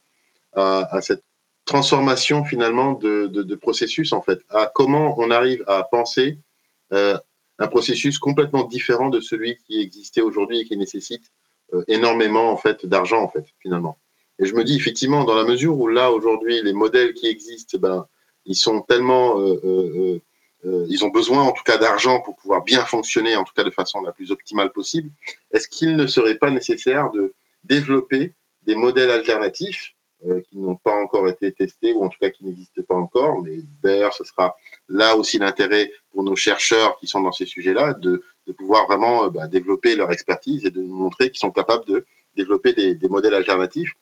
à, 0.53 1.01
cette 1.01 1.23
transformation 1.65 2.45
finalement 2.45 2.93
de, 2.93 3.55
processus 3.55 4.13
en 4.13 4.23
fait, 4.23 4.41
à 4.49 4.71
comment 4.75 5.15
on 5.19 5.31
arrive 5.31 5.63
à 5.67 5.85
penser 5.85 6.37
euh, 6.37 6.50
un 6.93 7.69
processus 7.69 8.19
complètement 8.19 8.65
différent 8.65 9.11
de 9.11 9.21
celui 9.21 9.57
qui 9.67 9.81
existait 9.81 10.23
aujourd'hui 10.23 10.61
et 10.61 10.65
qui 10.65 10.77
nécessite 10.77 11.31
euh, 11.75 11.85
énormément 11.87 12.51
en 12.51 12.57
fait 12.57 12.87
d'argent 12.87 13.23
en 13.23 13.29
fait 13.29 13.45
finalement. 13.61 13.99
Et 14.39 14.47
je 14.47 14.55
me 14.55 14.65
dis 14.65 14.77
effectivement 14.77 15.25
dans 15.25 15.35
la 15.35 15.45
mesure 15.45 15.79
où 15.79 15.87
là 15.87 16.11
aujourd'hui 16.11 16.63
les 16.63 16.73
modèles 16.73 17.13
qui 17.13 17.27
existent, 17.29 17.79
ben 17.79 18.07
ils 18.47 18.57
sont 18.57 18.81
tellement 18.81 19.39
euh, 19.39 20.21
ils 20.65 21.05
ont 21.05 21.09
besoin 21.09 21.43
en 21.43 21.53
tout 21.53 21.63
cas 21.63 21.79
d'argent 21.79 22.21
pour 22.21 22.37
pouvoir 22.37 22.65
bien 22.65 22.85
fonctionner, 22.85 23.37
en 23.37 23.45
tout 23.45 23.53
cas 23.55 23.65
de 23.65 23.71
façon 23.71 24.01
la 24.01 24.13
plus 24.13 24.31
optimale 24.31 24.73
possible. 24.73 25.11
Est-ce 25.53 25.69
qu'il 25.69 25.97
ne 25.97 26.07
serait 26.07 26.37
pas 26.37 26.51
nécessaire 26.51 27.11
de 27.13 27.35
développer 27.65 28.33
des 28.63 28.75
modèles 28.75 29.11
alternatifs 29.11 29.95
euh, 30.27 30.41
qui 30.43 30.59
n'ont 30.59 30.77
pas 30.77 30.95
encore 30.95 31.29
été 31.29 31.53
testés 31.53 31.93
ou 31.93 32.05
en 32.05 32.09
tout 32.09 32.19
cas 32.21 32.31
qui 32.31 32.45
n'existent 32.45 32.83
pas 32.89 32.95
encore. 32.95 33.43
Mais 33.43 33.61
d'ailleurs, 33.83 34.15
ce 34.15 34.25
sera 34.25 34.57
là 34.89 35.17
aussi 35.17 35.39
l'intérêt 35.39 35.91
pour 36.11 36.23
nos 36.23 36.37
chercheurs 36.37 36.99
qui 36.99 37.07
sont 37.07 37.21
dans 37.21 37.33
ces 37.33 37.47
sujets-là 37.47 37.95
de, 37.95 38.23
pouvoir 38.59 38.87
vraiment 38.87 39.27
euh, 39.27 39.31
bah, 39.31 39.47
développer 39.47 39.95
leur 39.95 40.11
expertise 40.11 40.67
et 40.67 40.71
de 40.71 40.83
nous 40.83 40.95
montrer 40.95 41.31
qu'ils 41.31 41.39
sont 41.39 41.53
capables 41.53 41.85
de 41.87 42.05
développer 42.37 42.73
des, 42.73 42.97
des 42.97 43.09
modèles 43.09 43.35
alternatifs. 43.35 43.93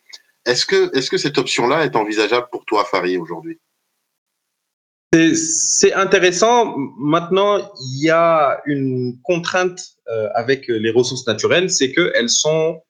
Est-ce 0.46 0.64
que, 0.64 0.96
est 0.96 1.00
-ce 1.00 1.10
que 1.10 1.18
cette 1.18 1.36
option-là 1.36 1.84
est 1.84 1.94
envisageable 1.96 2.48
pour 2.50 2.64
toi, 2.64 2.84
Farid, 2.84 3.20
aujourd'hui? 3.20 3.60
C'est 5.12 5.94
intéressant. 5.94 6.76
Maintenant, 6.98 7.72
il 7.80 8.04
y 8.04 8.10
a 8.10 8.60
une 8.66 9.18
contrainte 9.22 9.80
euh, 10.08 10.28
avec 10.34 10.68
les 10.68 10.90
ressources 10.90 11.26
naturelles, 11.26 11.70
c'est 11.70 11.92
qu'elles 11.92 12.28
sont 12.28 12.82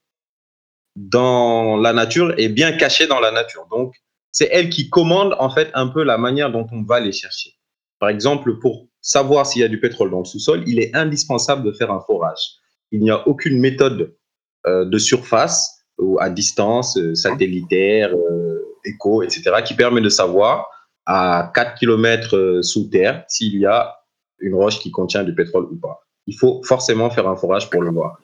dans 0.98 1.76
la 1.76 1.92
nature 1.92 2.34
et 2.38 2.48
bien 2.48 2.72
cachée 2.72 3.06
dans 3.06 3.20
la 3.20 3.30
nature. 3.30 3.66
Donc, 3.70 3.94
c'est 4.32 4.48
elle 4.50 4.68
qui 4.68 4.90
commande 4.90 5.34
en 5.38 5.50
fait 5.50 5.70
un 5.74 5.88
peu 5.88 6.02
la 6.02 6.18
manière 6.18 6.50
dont 6.50 6.66
on 6.72 6.82
va 6.82 7.00
les 7.00 7.12
chercher. 7.12 7.54
Par 8.00 8.08
exemple, 8.08 8.58
pour 8.58 8.86
savoir 9.00 9.46
s'il 9.46 9.62
y 9.62 9.64
a 9.64 9.68
du 9.68 9.80
pétrole 9.80 10.10
dans 10.10 10.18
le 10.18 10.24
sous-sol, 10.24 10.64
il 10.66 10.80
est 10.80 10.94
indispensable 10.94 11.64
de 11.64 11.72
faire 11.72 11.90
un 11.92 12.00
forage. 12.00 12.56
Il 12.90 13.00
n'y 13.00 13.10
a 13.10 13.26
aucune 13.28 13.58
méthode 13.60 14.14
euh, 14.66 14.84
de 14.84 14.98
surface 14.98 15.84
ou 15.98 16.18
à 16.20 16.30
distance, 16.30 16.96
euh, 16.96 17.14
satellitaire, 17.14 18.10
euh, 18.14 18.76
écho, 18.84 19.22
etc., 19.22 19.42
qui 19.64 19.74
permet 19.74 20.00
de 20.00 20.08
savoir 20.08 20.68
à 21.06 21.50
4 21.54 21.78
km 21.78 22.60
sous 22.62 22.88
terre 22.88 23.24
s'il 23.28 23.58
y 23.58 23.66
a 23.66 23.94
une 24.40 24.54
roche 24.54 24.78
qui 24.78 24.90
contient 24.90 25.24
du 25.24 25.34
pétrole 25.34 25.64
ou 25.64 25.76
pas. 25.76 26.06
Il 26.26 26.36
faut 26.36 26.62
forcément 26.64 27.10
faire 27.10 27.28
un 27.28 27.36
forage 27.36 27.70
pour 27.70 27.82
le 27.82 27.90
voir. 27.90 28.18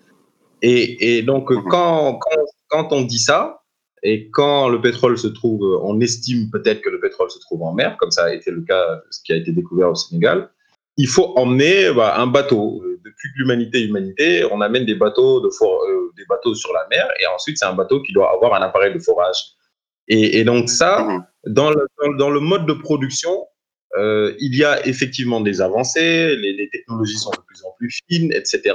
Et, 0.62 1.18
et 1.18 1.22
donc, 1.22 1.50
mhm. 1.50 1.64
quand, 1.64 2.18
quand, 2.18 2.30
quand 2.74 2.92
on 2.92 3.02
dit 3.02 3.20
ça, 3.20 3.62
et 4.02 4.30
quand 4.30 4.68
le 4.68 4.80
pétrole 4.80 5.16
se 5.16 5.28
trouve, 5.28 5.62
on 5.84 6.00
estime 6.00 6.50
peut-être 6.50 6.80
que 6.80 6.90
le 6.90 6.98
pétrole 6.98 7.30
se 7.30 7.38
trouve 7.38 7.62
en 7.62 7.72
mer, 7.72 7.96
comme 8.00 8.10
ça 8.10 8.24
a 8.24 8.34
été 8.34 8.50
le 8.50 8.62
cas, 8.62 9.00
ce 9.12 9.20
qui 9.22 9.32
a 9.32 9.36
été 9.36 9.52
découvert 9.52 9.90
au 9.90 9.94
Sénégal, 9.94 10.50
il 10.96 11.06
faut 11.06 11.38
emmener 11.38 11.92
bah, 11.94 12.16
un 12.18 12.26
bateau. 12.26 12.82
Depuis 13.04 13.28
que 13.32 13.38
l'humanité 13.38 13.78
est 13.78 13.84
humanité, 13.84 14.44
on 14.50 14.60
amène 14.60 14.86
des 14.86 14.96
bateaux, 14.96 15.40
de 15.40 15.46
euh, 15.46 16.10
des 16.16 16.24
bateaux 16.28 16.56
sur 16.56 16.72
la 16.72 16.84
mer, 16.90 17.08
et 17.20 17.26
ensuite 17.32 17.58
c'est 17.58 17.64
un 17.64 17.74
bateau 17.74 18.02
qui 18.02 18.12
doit 18.12 18.32
avoir 18.34 18.54
un 18.54 18.62
appareil 18.62 18.92
de 18.92 18.98
forage. 18.98 19.38
Et, 20.08 20.42
donc 20.42 20.68
ça, 20.68 21.06
dans 21.46 21.70
le, 21.70 22.40
mode 22.40 22.66
de 22.66 22.72
production, 22.72 23.46
euh, 23.96 24.34
il 24.40 24.56
y 24.56 24.64
a 24.64 24.84
effectivement 24.84 25.40
des 25.40 25.60
avancées, 25.60 26.34
les, 26.36 26.68
technologies 26.70 27.18
sont 27.18 27.30
de 27.30 27.42
plus 27.46 27.64
en 27.64 27.70
plus 27.78 28.00
fines, 28.08 28.32
etc. 28.32 28.74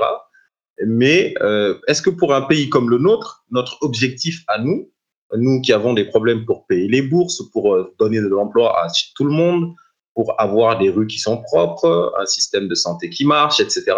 Mais 0.85 1.33
euh, 1.41 1.77
est-ce 1.87 2.01
que 2.01 2.09
pour 2.09 2.33
un 2.33 2.43
pays 2.43 2.69
comme 2.69 2.89
le 2.89 2.97
nôtre, 2.97 3.43
notre 3.51 3.77
objectif 3.81 4.43
à 4.47 4.59
nous, 4.59 4.89
nous 5.35 5.61
qui 5.61 5.73
avons 5.73 5.93
des 5.93 6.05
problèmes 6.05 6.45
pour 6.45 6.65
payer 6.65 6.87
les 6.87 7.01
bourses, 7.01 7.43
pour 7.51 7.73
euh, 7.73 7.93
donner 7.99 8.19
de 8.19 8.27
l'emploi 8.27 8.83
à 8.83 8.87
tout 9.15 9.25
le 9.25 9.31
monde, 9.31 9.73
pour 10.15 10.39
avoir 10.39 10.79
des 10.79 10.89
rues 10.89 11.07
qui 11.07 11.19
sont 11.19 11.41
propres, 11.41 12.13
un 12.19 12.25
système 12.25 12.67
de 12.67 12.75
santé 12.75 13.09
qui 13.09 13.25
marche, 13.25 13.59
etc. 13.59 13.95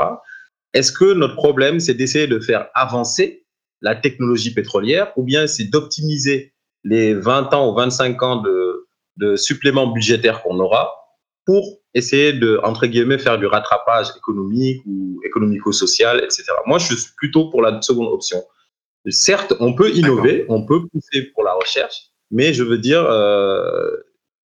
Est-ce 0.73 0.91
que 0.91 1.13
notre 1.13 1.35
problème, 1.35 1.79
c'est 1.79 1.93
d'essayer 1.93 2.27
de 2.27 2.39
faire 2.39 2.67
avancer 2.73 3.45
la 3.81 3.95
technologie 3.95 4.53
pétrolière 4.53 5.11
ou 5.15 5.23
bien 5.23 5.47
c'est 5.47 5.65
d'optimiser 5.65 6.53
les 6.83 7.13
20 7.13 7.53
ans 7.53 7.71
ou 7.71 7.75
25 7.75 8.21
ans 8.23 8.35
de, 8.37 8.87
de 9.17 9.35
suppléments 9.35 9.87
budgétaires 9.87 10.41
qu'on 10.43 10.59
aura 10.59 11.00
pour 11.51 11.81
essayer 11.93 12.31
de, 12.31 12.61
entre 12.63 12.87
guillemets, 12.87 13.17
faire 13.17 13.37
du 13.37 13.45
rattrapage 13.45 14.07
économique 14.17 14.81
ou 14.85 15.19
économico-social, 15.25 16.23
etc. 16.23 16.45
Moi, 16.65 16.79
je 16.79 16.95
suis 16.95 17.11
plutôt 17.17 17.49
pour 17.49 17.61
la 17.61 17.81
seconde 17.81 18.07
option. 18.07 18.41
Certes, 19.09 19.53
on 19.59 19.73
peut 19.73 19.89
innover, 19.91 20.45
on 20.47 20.65
peut 20.65 20.87
pousser 20.87 21.23
pour 21.33 21.43
la 21.43 21.51
recherche, 21.51 22.11
mais 22.29 22.53
je 22.53 22.63
veux 22.63 22.77
dire, 22.77 23.03
euh, 23.03 23.91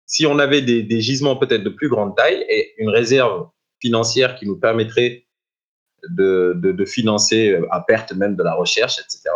si 0.07 0.27
on 0.27 0.41
avait 0.41 0.61
des, 0.61 0.83
des 0.83 1.01
gisements 1.01 1.37
peut-être 1.37 1.63
de 1.63 1.71
plus 1.71 1.89
grande 1.89 2.17
taille 2.17 2.45
et 2.49 2.73
une 2.79 2.89
réserve 2.89 3.47
financière 3.81 4.35
qui 4.35 4.45
nous 4.47 4.59
permettrait 4.59 5.25
de, 6.11 6.55
de, 6.57 6.73
de 6.73 6.85
financer 6.85 7.61
à 7.71 7.81
perte 7.81 8.13
même 8.13 8.35
de 8.35 8.43
la 8.43 8.55
recherche, 8.55 8.99
etc., 8.99 9.31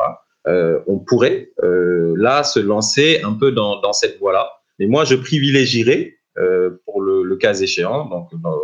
euh, 0.48 0.81
on 0.88 0.98
pourrait 0.98 1.53
euh, 1.62 2.14
là 2.16 2.42
se 2.42 2.59
lancer 2.59 3.20
un 3.22 3.35
peu 3.35 3.53
dans, 3.53 3.81
dans 3.81 3.92
cette 3.92 4.18
voie-là. 4.18 4.51
Mais 4.81 4.87
moi, 4.87 5.05
je 5.05 5.14
privilégierais, 5.14 6.16
pour 6.85 7.03
le, 7.03 7.23
le, 7.23 7.37
cas 7.37 7.55
échéant, 7.55 8.07
donc 8.07 8.29
dans 8.40 8.57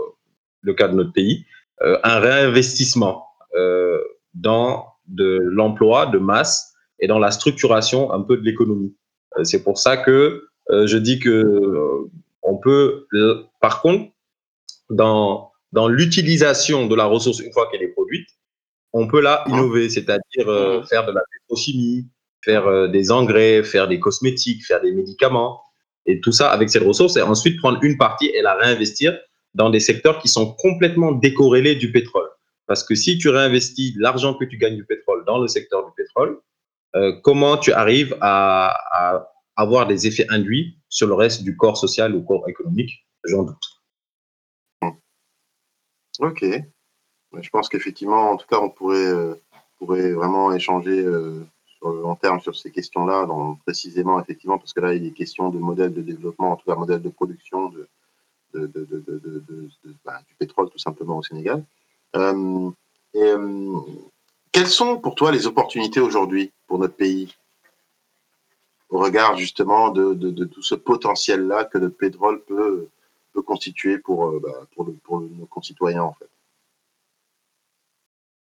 le 0.63 0.75
cas 0.75 0.89
de 0.89 0.95
notre 0.95 1.13
pays, 1.13 1.45
euh, 1.83 1.99
un 2.03 2.19
réinvestissement 2.19 3.27
euh, 3.55 4.01
dans 4.35 4.87
de 5.07 5.39
l'emploi 5.43 6.07
de 6.07 6.19
masse 6.19 6.75
et 7.01 7.07
dans 7.07 7.19
la 7.19 7.31
structuration 7.31 8.13
un 8.13 8.23
peu 8.23 8.37
de 8.37 8.43
l'économie. 8.43 8.97
C'est 9.45 9.63
pour 9.63 9.79
ça 9.79 9.97
que 9.97 10.49
je 10.71 10.97
dis 10.97 11.19
que 11.19 12.09
on 12.43 12.57
peut, 12.57 13.07
par 13.61 13.81
contre, 13.81 14.11
dans 14.91 15.53
dans 15.73 15.89
l'utilisation 15.89 16.87
de 16.87 16.95
la 16.95 17.05
ressource 17.05 17.41
une 17.41 17.53
fois 17.53 17.69
qu'elle 17.71 17.83
est 17.83 17.93
produite, 17.93 18.29
on 18.93 19.07
peut 19.07 19.21
là 19.21 19.45
innover, 19.49 19.91
c'est-à-dire 19.91 20.49
euh, 20.49 20.81
Mmh. 20.81 20.87
faire 20.87 21.07
de 21.07 21.13
la 21.13 21.21
pétrochimie, 21.33 22.09
faire 22.43 22.67
euh, 22.67 22.89
des 22.89 23.11
engrais, 23.11 23.63
faire 23.63 23.89
des 23.89 24.01
cosmétiques, 24.01 24.65
faire 24.65 24.81
des 24.81 24.93
médicaments, 24.93 25.61
et 26.09 26.21
tout 26.21 26.33
ça 26.33 26.51
avec 26.51 26.71
cette 26.71 26.83
ressource, 26.83 27.17
et 27.17 27.23
ensuite 27.23 27.59
prendre 27.59 27.79
une 27.83 27.97
partie 27.97 28.27
et 28.27 28.43
la 28.43 28.55
réinvestir 28.55 29.17
dans 29.55 29.71
des 29.71 29.81
secteurs 29.81 30.19
qui 30.21 30.29
sont 30.29 30.55
complètement 30.55 31.13
décorrélés 31.13 31.77
du 31.77 31.93
pétrole. 31.93 32.29
Parce 32.67 32.83
que 32.83 32.95
si 32.95 33.19
tu 33.19 33.29
réinvestis 33.29 33.95
l'argent 33.97 34.35
que 34.35 34.45
tu 34.45 34.57
gagnes 34.57 34.77
du 34.77 34.85
pétrole 34.85 35.25
dans 35.27 35.39
le 35.39 35.49
secteur 35.49 35.87
du 35.87 35.93
pétrole, 35.97 36.41
euh, 36.97 37.13
comment 37.23 37.59
tu 37.59 37.73
arrives 37.73 38.17
à, 38.21 39.29
avoir 39.57 39.87
des 39.87 40.07
effets 40.07 40.27
induits 40.29 40.79
sur 40.89 41.07
le 41.07 41.15
reste 41.15 41.43
du 41.43 41.57
corps 41.57 41.77
social 41.77 42.15
ou 42.15 42.23
corps 42.23 42.49
économique 42.49 43.07
J'en 43.25 43.43
doute. 43.43 43.83
Ok. 46.21 46.45
Je 47.41 47.51
pense 47.51 47.69
qu'effectivement, 47.69 48.31
en 48.31 48.37
tout 48.37 48.47
cas, 48.47 48.59
on 48.61 48.71
pourrait, 48.71 49.07
euh, 49.07 49.35
vraiment 49.81 50.53
échanger 50.53 51.01
euh, 51.01 51.45
sur 51.79 51.91
le 51.91 52.03
long 52.03 52.17
terme 52.17 52.41
sur 52.41 52.57
ces 52.57 52.71
questions-là, 52.71 53.27
précisément, 53.65 54.21
effectivement, 54.21 54.59
parce 54.59 54.73
que 54.73 54.81
là, 54.81 54.95
il 54.95 55.07
est 55.07 55.13
question 55.13 55.49
de 55.49 55.59
modèle 55.59 55.95
de 55.95 56.03
développement, 56.03 56.53
en 56.53 56.57
tout 56.57 56.67
cas, 56.67 56.75
modèle 56.75 57.03
de 57.03 57.09
production 57.09 57.73
bah, 60.05 60.21
du 60.27 60.35
pétrole, 60.39 60.71
tout 60.71 60.79
simplement, 60.79 61.19
au 61.19 61.23
Sénégal. 61.23 61.65
Euh, 62.17 62.71
euh, 63.15 63.81
quelles 64.53 64.69
sont 64.69 64.99
pour 64.99 65.15
toi 65.15 65.31
les 65.31 65.47
opportunités 65.47 66.01
aujourd'hui 66.01 66.53
pour 66.67 66.79
notre 66.79 66.95
pays 66.95 67.35
au 68.89 68.99
regard 68.99 69.37
justement 69.37 69.91
de, 69.91 70.45
tout 70.47 70.63
ce 70.63 70.75
potentiel-là 70.75 71.65
que 71.65 71.79
le 71.79 71.91
pétrole 71.91 72.43
peut, 72.45 72.89
constituer 73.47 73.99
pour, 73.99 74.27
euh, 74.27 74.41
bah, 74.43 74.67
pour 75.05 75.21
nos 75.21 75.47
concitoyens 75.47 76.03
en 76.03 76.15
fait? 76.15 76.29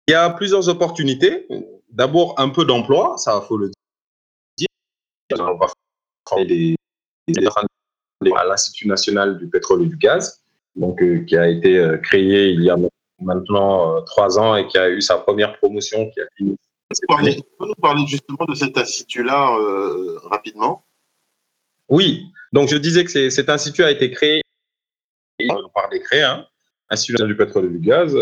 Il 0.08 0.12
y 0.12 0.16
a 0.16 0.30
plusieurs 0.30 0.68
opportunités. 0.68 1.48
D'abord, 1.94 2.34
un 2.40 2.50
peu 2.50 2.66
d'emploi, 2.66 3.18
ça 3.18 3.40
faut 3.42 3.58
le 3.58 3.70
dire. 4.58 4.68
On 5.40 5.56
va 5.58 5.68
former 6.28 6.46
des, 6.46 6.76
à 8.36 8.46
l'Institut 8.46 8.88
national 8.88 9.38
du 9.38 9.48
pétrole 9.48 9.84
et 9.84 9.86
du 9.86 9.96
gaz, 9.96 10.42
donc 10.76 11.02
euh, 11.04 11.24
qui 11.26 11.38
a 11.38 11.48
été 11.48 11.78
euh, 11.78 11.98
créé 11.98 12.50
il 12.50 12.64
y 12.64 12.72
a 12.72 12.78
maintenant 13.20 13.98
euh, 13.98 14.02
trois 14.02 14.40
ans 14.40 14.56
et 14.56 14.68
qui 14.68 14.78
a 14.80 14.90
eu 14.90 15.02
sa 15.02 15.18
première 15.18 15.56
promotion 15.60 16.10
qui 16.10 16.20
a 16.20 16.26
fini 16.36 16.56
peux 17.08 17.66
nous 17.68 17.76
parler 17.76 18.06
justement 18.08 18.46
de 18.48 18.54
cet 18.54 18.78
institut-là 18.78 19.58
rapidement? 20.30 20.86
Oui, 21.90 22.28
donc 22.52 22.70
je 22.70 22.78
disais 22.78 23.04
que 23.04 23.30
cet 23.32 23.50
institut 23.50 23.84
a 23.84 23.90
été 23.90 24.12
créé 24.12 24.42
par 25.74 25.90
décret, 25.90 26.22
hein, 26.22 26.46
Institut 26.92 27.14
national 27.14 27.36
du 27.36 27.38
pétrole 27.38 27.66
et 27.66 27.70
du 27.70 27.80
gaz. 27.80 28.16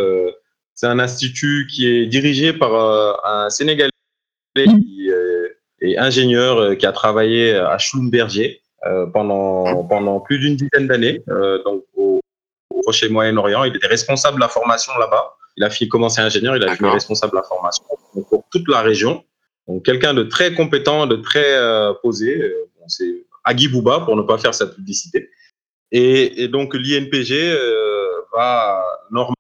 C'est 0.74 0.88
un 0.88 1.00
institut 1.00 1.68
qui 1.70 1.88
est 1.88 2.06
dirigé 2.08 2.54
par 2.54 2.74
euh, 2.74 3.14
un 3.24 3.50
Sénégalais 3.50 3.92
qui 4.56 5.10
euh, 5.12 5.48
est 5.82 5.98
ingénieur, 5.98 6.58
euh, 6.60 6.76
qui 6.76 6.86
a 6.86 6.92
travaillé 6.92 7.54
à 7.56 7.78
Schlumberger 7.78 8.62
euh, 8.86 9.06
pendant, 9.08 9.84
pendant 9.86 10.20
plus 10.20 10.40
d'une 10.40 10.56
dizaine 10.56 10.88
d'années, 10.88 11.22
euh, 11.30 11.62
donc 11.64 11.84
au, 11.96 12.20
au 12.72 12.82
Proche 12.82 13.04
et 13.04 13.10
Moyen-Orient. 13.10 13.64
Il 13.64 13.76
était 13.76 13.88
responsable 13.88 14.36
de 14.38 14.42
la 14.42 14.48
formation 14.48 14.92
là-bas. 14.98 15.36
Il 15.58 15.64
a 15.64 15.70
fini, 15.70 15.90
commencé 15.90 16.22
ingénieur, 16.22 16.56
il 16.56 16.64
a 16.64 16.76
fini 16.76 16.90
responsable 16.90 17.32
de 17.34 17.38
la 17.38 17.44
formation 17.44 17.84
donc, 18.16 18.28
pour 18.30 18.44
toute 18.52 18.68
la 18.68 18.82
région. 18.82 19.24
Donc 19.68 19.86
quelqu'un 19.86 20.14
de 20.14 20.24
très 20.24 20.54
compétent, 20.54 21.06
de 21.08 21.18
très 21.18 21.54
euh, 21.56 21.94
posé. 22.02 22.42
euh, 22.42 22.70
bon, 22.80 22.86
c'est 22.88 23.26
Agui 23.44 23.68
Bouba 23.68 24.00
pour 24.02 24.16
ne 24.16 24.22
pas 24.24 24.38
faire 24.38 24.54
sa 24.54 24.68
publicité. 24.68 25.30
Et, 25.92 26.44
et 26.44 26.48
donc 26.48 26.74
l'INPG 26.74 27.32
euh, 27.34 28.08
va 28.34 28.82
normalement 29.12 29.36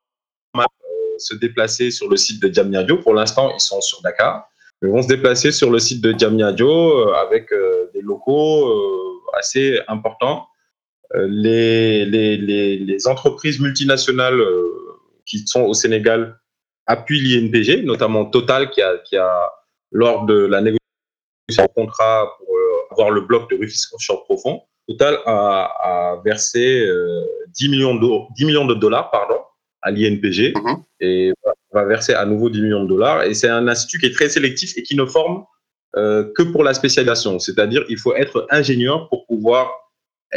se 1.22 1.36
déplacer 1.36 1.92
sur 1.92 2.10
le 2.10 2.18
site 2.18 2.42
de 2.42 2.48
Diamniadio. 2.48 2.98
Pour 2.98 3.14
l'instant, 3.14 3.52
ils 3.56 3.62
sont 3.62 3.82
sur 3.82 4.02
Dakar. 4.02 4.48
Ils 4.82 4.90
vont 4.90 5.02
se 5.02 5.08
déplacer 5.08 5.52
sur 5.52 5.70
le 5.70 5.80
site 5.80 6.02
de 6.02 6.12
Diamniadio 6.12 6.70
euh, 6.70 7.14
avec 7.14 7.52
euh, 7.52 7.90
des 7.94 8.02
locaux 8.02 8.68
euh, 8.68 9.38
assez 9.38 9.80
importants. 9.88 10.48
Les, 11.14 12.98
entreprises 13.06 13.60
multinationales 13.60 14.42
qui 15.26 15.46
sont 15.46 15.64
au 15.64 15.74
Sénégal 15.74 16.40
appuient 16.86 17.20
l'INPG, 17.20 17.84
notamment 17.84 18.26
Total 18.26 18.70
qui 18.70 18.82
a, 18.82 19.52
lors 19.92 20.26
de 20.26 20.46
la 20.46 20.62
négociation 20.62 20.80
du 21.50 21.74
contrat 21.76 22.32
pour 22.38 22.56
avoir 22.92 23.12
le 23.12 23.22
bloc 23.22 23.50
de 23.50 23.58
Rufisque 23.58 23.94
Offshore 23.94 24.24
Profond, 24.24 24.62
Total 24.88 25.20
a, 25.26 26.22
versé 26.26 26.82
euh, 26.82 27.24
10, 27.50 27.70
millions 27.70 27.96
de, 27.96 28.34
10 28.36 28.46
millions 28.46 28.66
de 28.66 28.74
dollars 28.74 29.10
pardon, 29.12 29.40
à 29.82 29.92
l'INPG 29.92 30.54
Mhm. 30.56 30.84
et 31.00 31.34
va- 31.74 31.86
verser 31.86 32.14
à 32.14 32.26
nouveau 32.26 32.50
10 32.50 32.62
millions 32.62 32.84
de 32.84 32.90
dollars. 32.90 33.24
Et 33.24 33.34
c'est 33.34 33.48
un 33.50 33.68
institut 33.68 34.00
qui 34.00 34.06
est 34.08 34.14
très 34.14 34.30
sélectif 34.30 34.78
et 34.78 34.84
qui 34.84 34.96
ne 34.96 35.06
forme 35.06 35.44
euh, 35.98 36.32
que 36.36 36.44
pour 36.44 36.64
la 36.64 36.74
spécialisation. 36.74 37.38
C'est-à-dire 37.40 37.84
il 37.90 37.98
faut 37.98 38.16
être 38.16 38.48
ingénieur 38.50 39.10
pour 39.10 39.26
pouvoir 39.26 39.70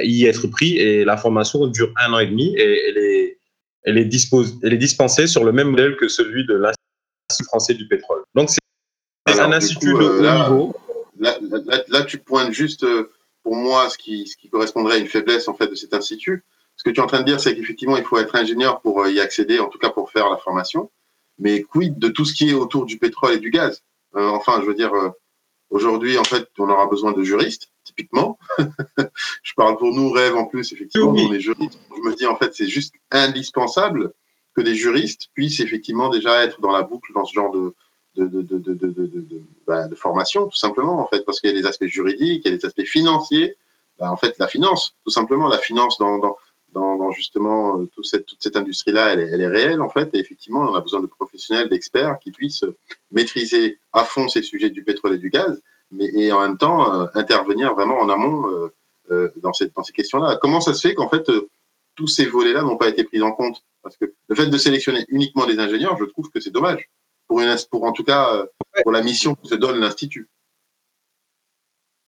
y 0.03 0.25
être 0.27 0.49
pris 0.49 0.77
et 0.79 1.05
la 1.05 1.17
formation 1.17 1.69
dure 1.69 1.93
un 2.05 2.13
an 2.13 2.19
et 2.19 2.27
demi 2.27 2.53
et 2.57 2.89
elle 2.89 2.99
est, 2.99 3.39
elle 3.85 3.99
est, 3.99 4.05
dispose, 4.05 4.59
elle 4.65 4.73
est 4.73 4.79
dispensée 4.79 5.27
sur 5.29 5.45
le 5.45 5.53
même 5.53 5.69
modèle 5.69 5.97
que 5.97 6.09
celui 6.09 6.45
de 6.47 6.55
l'Institut 6.55 7.45
français 7.45 7.75
du 7.75 7.87
pétrole. 7.87 8.23
Donc 8.35 8.51
c'est 8.51 9.41
un 9.41 9.53
institut 9.53 9.93
coup, 9.93 9.99
de 9.99 10.05
euh, 10.05 10.19
haut 10.19 10.23
là- 10.23 10.39
niveau. 10.49 10.75
là, 11.21 11.39
là, 11.67 11.85
là, 11.89 12.03
tu 12.03 12.19
pointes 12.19 12.53
juste 12.53 12.83
euh, 12.83 13.11
pour 13.45 13.55
moi 13.55 13.89
ce 13.91 13.97
qui, 13.99 14.27
ce 14.27 14.37
qui 14.37 14.49
correspondrait 14.49 14.97
à 14.97 14.99
une 14.99 15.07
faiblesse 15.07 15.47
en 15.47 15.55
fait 15.55 15.69
de 15.69 15.75
cet 15.77 15.95
institut. 15.95 16.43
Ce 16.85 16.91
que 16.91 16.95
tu 16.95 17.01
es 17.01 17.03
en 17.03 17.07
train 17.07 17.21
de 17.21 17.25
dire, 17.25 17.41
c'est 17.41 17.55
qu'effectivement, 17.57 17.97
il 17.97 18.05
faut 18.05 18.19
être 18.19 18.35
ingénieur 18.37 18.81
pour 18.83 19.01
euh, 19.03 19.11
y 19.11 19.19
accéder, 19.19 19.59
en 19.59 19.69
tout 19.69 19.79
cas 19.79 19.89
pour 19.89 20.11
faire 20.11 20.29
la 20.29 20.37
formation. 20.37 20.91
Mais 21.39 21.63
quid 21.63 21.99
de 21.99 22.09
tout 22.09 22.27
ce 22.27 22.35
qui 22.35 22.51
est 22.51 22.55
autour 22.55 22.85
du 22.85 22.99
pétrole 22.99 23.33
et 23.33 23.39
du 23.39 23.51
gaz? 23.51 23.83
Euh, 24.17 24.29
Enfin, 24.29 24.61
je 24.61 24.67
veux 24.67 24.75
dire, 24.75 24.93
euh, 24.95 25.09
aujourd'hui, 25.71 26.19
en 26.19 26.25
fait, 26.25 26.47
on 26.59 26.69
aura 26.69 26.87
besoin 26.87 27.13
de 27.13 27.23
juristes, 27.23 27.71
typiquement. 27.85 28.39
je 29.43 29.53
parle 29.57 29.79
pour 29.79 29.95
nous, 29.95 30.11
rêve 30.11 30.37
en 30.37 30.45
plus, 30.45 30.73
effectivement, 30.73 31.11
Oui. 31.11 31.27
on 31.29 31.33
est 31.33 31.41
juristes. 31.41 31.79
Je 31.97 32.03
me 32.03 32.15
dis, 32.15 32.27
en 32.27 32.37
fait, 32.37 32.55
c'est 32.55 32.69
juste 32.69 32.95
indispensable 33.11 34.13
que 34.55 34.61
des 34.61 34.75
juristes 34.75 35.31
puissent 35.35 35.61
effectivement 35.61 36.11
déjà 36.11 36.45
être 36.45 36.61
dans 36.61 36.71
la 36.71 36.83
boucle 36.83 37.13
dans 37.15 37.25
ce 37.25 37.33
genre 37.33 37.51
de, 37.51 37.75
de, 38.17 38.27
de, 38.27 38.43
de, 38.43 38.75
de, 38.75 39.89
de 39.89 39.95
formation, 39.95 40.49
tout 40.49 40.57
simplement, 40.57 41.01
en 41.01 41.09
fait, 41.09 41.25
parce 41.25 41.41
qu'il 41.41 41.51
y 41.51 41.53
a 41.53 41.61
des 41.61 41.67
aspects 41.67 41.87
juridiques, 41.87 42.43
il 42.45 42.51
y 42.51 42.55
a 42.55 42.57
des 42.59 42.67
aspects 42.67 42.85
financiers. 42.85 43.57
Bah, 43.99 44.13
en 44.13 44.17
fait, 44.17 44.37
la 44.39 44.49
finance, 44.49 44.95
tout 45.05 45.11
simplement, 45.11 45.49
la 45.49 45.59
finance 45.59 45.99
dans, 45.99 46.19
dans, 46.19 46.37
dans, 46.75 47.11
justement 47.13 47.81
euh, 47.81 47.87
toute 47.87 48.07
cette, 48.07 48.57
industrie-là, 48.57 49.13
elle 49.13 49.21
est, 49.21 49.29
elle 49.29 49.41
est 49.41 49.49
réelle, 49.49 49.81
en 49.81 49.89
fait, 49.89 50.11
et 50.15 50.19
effectivement, 50.19 50.61
on 50.61 50.75
a 50.75 50.81
besoin 50.81 51.01
de 51.01 51.07
professionnels, 51.07 51.69
d'experts 51.69 52.19
qui 52.19 52.33
puissent 52.33 52.65
maîtriser 53.13 53.79
à 53.93 54.05
fond 54.05 54.29
ces 54.29 54.43
sujets 54.43 54.71
du 54.71 54.83
pétrole 54.83 55.15
et 55.15 55.19
du 55.19 55.31
gaz, 55.31 55.63
mais 55.91 56.07
et 56.07 56.33
en 56.33 56.41
même 56.41 56.59
temps 56.59 56.93
euh, 56.93 57.07
intervenir 57.15 57.75
vraiment 57.75 57.99
en 57.99 58.09
amont 58.09 58.49
euh, 59.11 59.31
dans, 59.37 59.53
cette, 59.53 59.75
dans 59.75 59.85
ces 59.85 59.93
questions-là. 59.93 60.39
Comment 60.41 60.61
ça 60.61 60.75
se 60.75 60.89
fait 60.89 60.95
qu'en 60.95 61.09
fait, 61.09 61.31
tous 61.95 62.09
ces 62.09 62.27
volets-là 62.27 62.63
n'ont 62.63 62.77
pas 62.77 62.89
été 62.89 63.05
pris 63.05 63.23
en 63.23 63.33
compte? 63.33 63.63
Parce 63.83 63.97
que 63.97 64.13
le 64.29 64.35
fait 64.35 64.47
de 64.47 64.59
sélectionner 64.59 65.05
uniquement 65.09 65.47
des 65.47 65.59
ingénieurs, 65.59 65.97
je 65.99 66.05
trouve 66.05 66.31
que 66.31 66.41
c'est 66.41 66.51
dommage. 66.51 66.91
Pour, 67.29 67.41
une, 67.41 67.55
pour 67.71 67.85
en 67.85 67.93
tout 67.93 68.05
cas, 68.05 68.45
pour 68.83 68.93
la 68.93 69.03
mission 69.03 69.35
que 69.35 69.47
se 69.47 69.55
donne 69.55 69.79
l'Institut. 69.79 70.29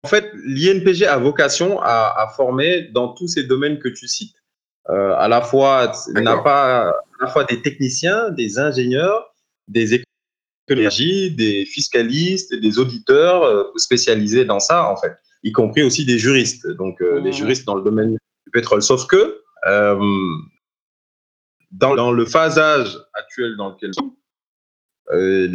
En 0.04 0.08
fait, 0.08 0.32
l'INPG 0.34 1.06
a 1.06 1.18
vocation 1.18 1.80
à 1.82 2.32
former 2.36 2.90
dans 2.94 3.10
tous 3.10 3.28
ces 3.28 3.44
domaines 3.44 3.80
que 3.80 3.90
tu 3.90 4.08
cites. 4.08 4.36
Euh, 4.90 5.16
à 5.18 5.28
la 5.28 5.42
fois, 5.42 5.92
n'a 6.14 6.38
pas 6.38 6.90
à 6.90 6.94
la 7.22 7.28
fois 7.28 7.44
des 7.44 7.62
techniciens, 7.62 8.30
des 8.30 8.60
ingénieurs, 8.60 9.34
des 9.68 10.04
économistes, 10.70 11.36
des 11.36 11.66
fiscalistes, 11.66 12.54
des 12.54 12.80
auditeurs 12.80 13.44
euh, 13.44 13.64
spécialisés 13.78 14.46
dans 14.46 14.60
ça, 14.60 14.90
en 14.90 14.96
fait, 14.98 15.14
y 15.44 15.52
compris 15.52 15.84
aussi 15.84 16.06
des 16.06 16.20
juristes. 16.20 16.68
Donc, 16.68 17.02
euh, 17.02 17.18
Mhm. 17.18 17.24
des 17.24 17.32
juristes 17.34 17.66
dans 17.66 17.76
le 17.76 17.84
domaine 17.84 18.12
du 18.14 18.52
pétrole. 18.52 18.82
Sauf 18.82 19.08
que 19.08 19.42
euh, 19.68 20.00
dans, 21.72 21.96
dans, 21.96 22.12
le 22.12 22.26
phasage 22.26 22.98
actuel 23.14 23.58
dans 23.58 23.70
lequel 23.70 23.92
nous 23.98 24.16
euh, 25.12 25.48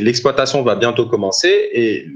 l'exploitation 0.00 0.62
va 0.62 0.74
bientôt 0.74 1.06
commencer 1.06 1.70
et 1.72 2.08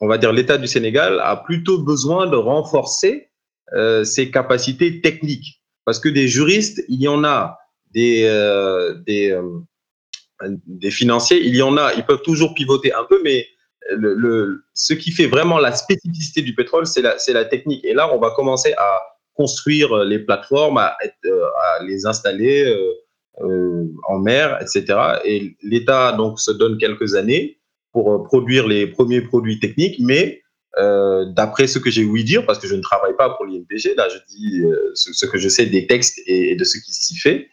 on 0.00 0.08
va 0.08 0.18
dire 0.18 0.32
l'État 0.32 0.58
du 0.58 0.66
Sénégal 0.66 1.20
a 1.20 1.36
plutôt 1.36 1.78
besoin 1.78 2.26
de 2.28 2.36
renforcer 2.36 3.28
euh, 3.72 4.04
ses 4.04 4.30
capacités 4.30 5.00
techniques 5.00 5.62
parce 5.86 5.98
que 5.98 6.08
des 6.08 6.28
juristes, 6.28 6.84
il 6.88 7.00
y 7.00 7.08
en 7.08 7.24
a, 7.24 7.58
des, 7.92 8.24
euh, 8.24 8.94
euh, 9.08 9.42
des 10.66 10.90
financiers, 10.90 11.42
il 11.42 11.56
y 11.56 11.62
en 11.62 11.76
a, 11.76 11.94
ils 11.94 12.04
peuvent 12.04 12.22
toujours 12.22 12.54
pivoter 12.54 12.92
un 12.92 13.04
peu, 13.04 13.20
mais 13.22 13.46
le, 13.90 14.64
ce 14.72 14.94
qui 14.94 15.12
fait 15.12 15.26
vraiment 15.26 15.58
la 15.58 15.72
spécificité 15.72 16.42
du 16.42 16.54
pétrole, 16.54 16.86
c'est 16.86 17.02
la, 17.02 17.16
la 17.28 17.44
technique. 17.44 17.84
Et 17.84 17.92
là, 17.94 18.14
on 18.14 18.18
va 18.18 18.30
commencer 18.30 18.72
à 18.78 19.00
construire 19.34 20.04
les 20.04 20.18
plateformes, 20.18 20.78
à, 20.78 20.96
à 20.96 21.82
les 21.84 22.06
installer 22.06 22.74
en 23.38 24.18
mer, 24.18 24.58
etc. 24.60 25.18
Et 25.24 25.54
l'État 25.62 26.12
donc 26.12 26.40
se 26.40 26.50
donne 26.50 26.78
quelques 26.78 27.14
années 27.14 27.58
pour 27.92 28.24
produire 28.24 28.66
les 28.66 28.86
premiers 28.86 29.20
produits 29.20 29.60
techniques, 29.60 29.96
mais 30.00 30.43
euh, 30.78 31.24
d'après 31.26 31.68
ce 31.68 31.78
que 31.78 31.90
j'ai 31.90 32.04
ouï 32.04 32.24
dire, 32.24 32.44
parce 32.46 32.58
que 32.58 32.66
je 32.66 32.74
ne 32.74 32.82
travaille 32.82 33.14
pas 33.16 33.30
pour 33.30 33.46
l'INPG, 33.46 33.94
là 33.96 34.08
je 34.08 34.18
dis 34.28 34.62
euh, 34.62 34.90
ce, 34.94 35.12
ce, 35.12 35.26
que 35.26 35.38
je 35.38 35.48
sais 35.48 35.66
des 35.66 35.86
textes 35.86 36.18
et, 36.26 36.50
et 36.50 36.56
de 36.56 36.64
ce 36.64 36.78
qui 36.78 36.92
s'y 36.92 37.16
fait, 37.16 37.48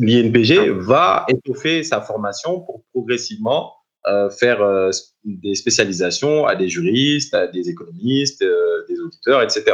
l'INPG 0.00 0.70
va 0.70 1.26
étoffer 1.28 1.82
sa 1.82 2.00
formation 2.00 2.60
pour 2.60 2.84
progressivement 2.92 3.72
euh, 4.06 4.30
faire 4.30 4.60
des 5.24 5.54
spécialisations 5.54 6.46
à 6.46 6.54
des 6.54 6.68
juristes, 6.68 7.34
à 7.34 7.48
des 7.48 7.70
économistes, 7.70 8.44
des 8.88 9.00
auditeurs, 9.00 9.42
etc. 9.42 9.64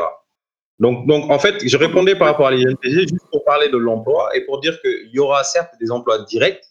Donc, 0.78 1.06
donc, 1.06 1.30
en 1.30 1.38
fait, 1.38 1.56
je 1.66 1.76
répondais 1.76 2.14
par 2.14 2.28
rapport 2.28 2.46
à 2.46 2.52
l'INPG 2.52 3.00
juste 3.00 3.28
pour 3.30 3.44
parler 3.44 3.68
de 3.68 3.76
l'emploi 3.76 4.34
et 4.34 4.40
pour 4.46 4.60
dire 4.60 4.80
qu'il 4.80 5.10
y 5.12 5.18
aura 5.18 5.44
certes 5.44 5.74
des 5.78 5.90
emplois 5.90 6.20
directs, 6.20 6.64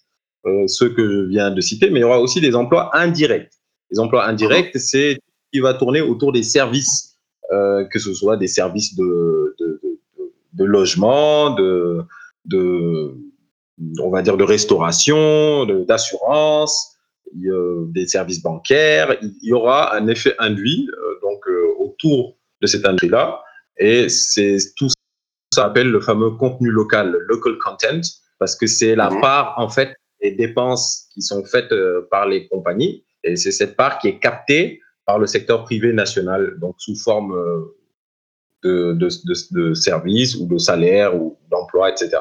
ceux 0.65 0.89
que 0.89 1.07
je 1.07 1.19
viens 1.27 1.51
de 1.51 1.61
citer, 1.61 1.91
mais 1.91 1.99
il 1.99 2.01
y 2.01 2.05
aura 2.05 2.19
aussi 2.19 2.41
des 2.41 2.55
emplois 2.55 2.89
indirects. 2.97 3.51
Les 3.91 3.99
emplois 3.99 4.25
indirects, 4.25 4.71
c'est 4.79 5.19
qui 5.51 5.59
va 5.59 5.73
tourner 5.73 6.01
autour 6.01 6.31
des 6.31 6.43
services, 6.43 7.17
euh, 7.51 7.85
que 7.85 7.99
ce 7.99 8.13
soit 8.13 8.37
des 8.37 8.47
services 8.47 8.95
de, 8.95 9.55
de, 9.59 9.79
de, 9.83 9.99
de 10.53 10.63
logement, 10.63 11.51
de, 11.51 12.01
de, 12.45 13.15
on 14.01 14.09
va 14.09 14.21
dire 14.21 14.37
de 14.37 14.43
restauration, 14.43 15.65
d'assurance, 15.85 16.95
des 17.33 18.07
services 18.07 18.41
bancaires. 18.41 19.17
Il 19.21 19.35
y 19.41 19.53
aura 19.53 19.95
un 19.95 20.07
effet 20.07 20.35
induit 20.39 20.89
euh, 20.91 21.19
donc 21.21 21.47
euh, 21.47 21.67
autour 21.79 22.37
de 22.61 22.67
cet 22.67 22.85
induit-là, 22.85 23.41
et 23.77 24.09
c'est 24.09 24.57
tout 24.75 24.89
ça 25.53 25.65
appelle 25.65 25.89
le 25.89 26.01
fameux 26.01 26.31
contenu 26.31 26.69
local, 26.69 27.11
le 27.11 27.25
local 27.27 27.57
content, 27.57 28.01
parce 28.37 28.55
que 28.55 28.67
c'est 28.67 28.95
la 28.95 29.09
mmh. 29.09 29.21
part 29.21 29.53
en 29.57 29.69
fait 29.69 29.95
des 30.21 30.31
dépenses 30.31 31.07
qui 31.13 31.21
sont 31.21 31.43
faites 31.45 31.73
par 32.11 32.27
les 32.27 32.47
compagnies, 32.49 33.05
et 33.23 33.35
c'est 33.37 33.51
cette 33.51 33.75
part 33.75 33.99
qui 33.99 34.09
est 34.09 34.19
captée 34.19 34.81
par 35.09 35.17
le 35.17 35.25
secteur 35.25 35.63
privé 35.63 35.91
national, 35.91 36.59
donc 36.59 36.75
sous 36.77 36.95
forme 36.95 37.33
euh, 37.33 37.73
de, 38.61 38.93
de, 38.93 39.73
services 39.73 40.35
ou 40.35 40.45
de 40.45 40.59
salaires 40.59 41.15
ou 41.19 41.35
d'emplois, 41.49 41.89
etc. 41.89 42.11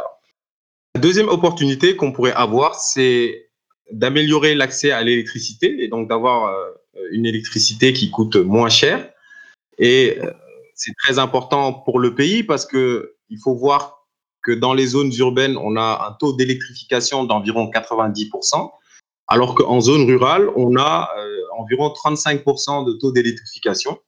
La 0.95 1.01
deuxième 1.03 1.29
opportunité 1.29 1.97
qu'on 1.97 2.13
pourrait 2.13 2.33
avoir, 2.33 2.77
c'est 2.77 3.51
d'améliorer 3.93 4.55
l'accès 4.55 4.91
à 4.91 5.03
l'électricité 5.03 5.85
et 5.85 5.89
donc 5.89 6.09
d'avoir 6.09 6.47
euh, 6.47 7.03
une 7.11 7.27
électricité 7.27 7.93
qui 7.93 8.11
coûte 8.11 8.37
moins 8.37 8.71
cher. 8.71 9.07
Et 9.77 10.17
euh, 10.23 10.33
c'est 10.75 10.95
très 11.05 11.19
important 11.19 11.75
pour 11.75 11.99
le 11.99 12.15
pays 12.15 12.43
parce 12.43 12.65
que 12.65 13.17
il 13.29 13.39
faut 13.39 13.55
voir 13.55 14.07
que 14.43 14.53
dans 14.53 14.73
les 14.73 14.87
zones 14.87 15.13
urbaines, 15.19 15.59
on 15.59 15.77
a 15.77 16.09
un 16.09 16.13
taux 16.19 16.33
d'électrification 16.33 17.25
d'environ 17.25 17.71
90%, 17.71 18.71
alors 19.27 19.55
qu'en 19.55 19.79
zone 19.83 20.07
rurale, 20.07 20.49
on 20.57 20.75
a 20.79 21.11
environ 21.59 21.89
35% 21.89 22.87
de 22.87 22.93
taux 22.93 23.13
d'électrification. 23.13 23.99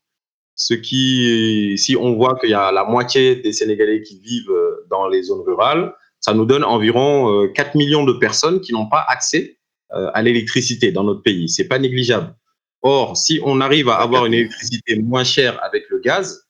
Ce 0.54 0.74
qui, 0.74 1.74
si 1.78 1.96
on 1.96 2.14
voit 2.16 2.38
qu'il 2.38 2.50
y 2.50 2.54
a 2.54 2.70
la 2.70 2.84
moitié 2.84 3.36
des 3.36 3.52
Sénégalais 3.52 4.02
qui 4.02 4.18
vivent 4.18 4.50
euh, 4.50 4.86
dans 4.90 5.08
les 5.08 5.22
zones 5.22 5.40
rurales, 5.40 5.94
ça 6.20 6.34
nous 6.34 6.44
donne 6.44 6.64
environ 6.64 7.48
4 7.54 7.68
euh, 7.68 7.78
millions 7.78 8.04
de 8.04 8.12
personnes 8.12 8.60
qui 8.60 8.72
n'ont 8.72 8.88
pas 8.88 9.04
accès 9.08 9.58
euh, 9.92 10.10
à 10.12 10.22
l'électricité 10.22 10.92
dans 10.92 11.02
notre 11.02 11.22
pays. 11.22 11.48
C'est 11.48 11.66
pas 11.66 11.78
négligeable. 11.78 12.34
Or, 12.82 13.16
si 13.16 13.40
on 13.42 13.60
arrive 13.60 13.88
à 13.88 13.96
avoir 13.96 14.26
une 14.26 14.34
électricité 14.34 14.98
moins 15.00 15.24
chère 15.24 15.62
avec 15.64 15.84
le 15.90 15.98
gaz 15.98 16.46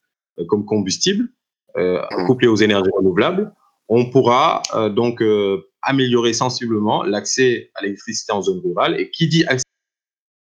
comme 0.49 0.65
combustible, 0.65 1.29
couplé 2.27 2.47
aux 2.49 2.57
énergies 2.57 2.91
renouvelables, 2.97 3.53
on 3.89 4.11
pourra 4.11 4.63
donc 4.95 5.23
améliorer 5.83 6.33
sensiblement 6.33 7.03
l'accès 7.03 7.71
à 7.75 7.83
l'électricité 7.83 8.33
en 8.33 8.43
zone 8.43 8.61
rurale. 8.65 8.99
Et 9.01 9.11
qui 9.11 9.27
dit 9.27 9.45
accès 9.47 9.65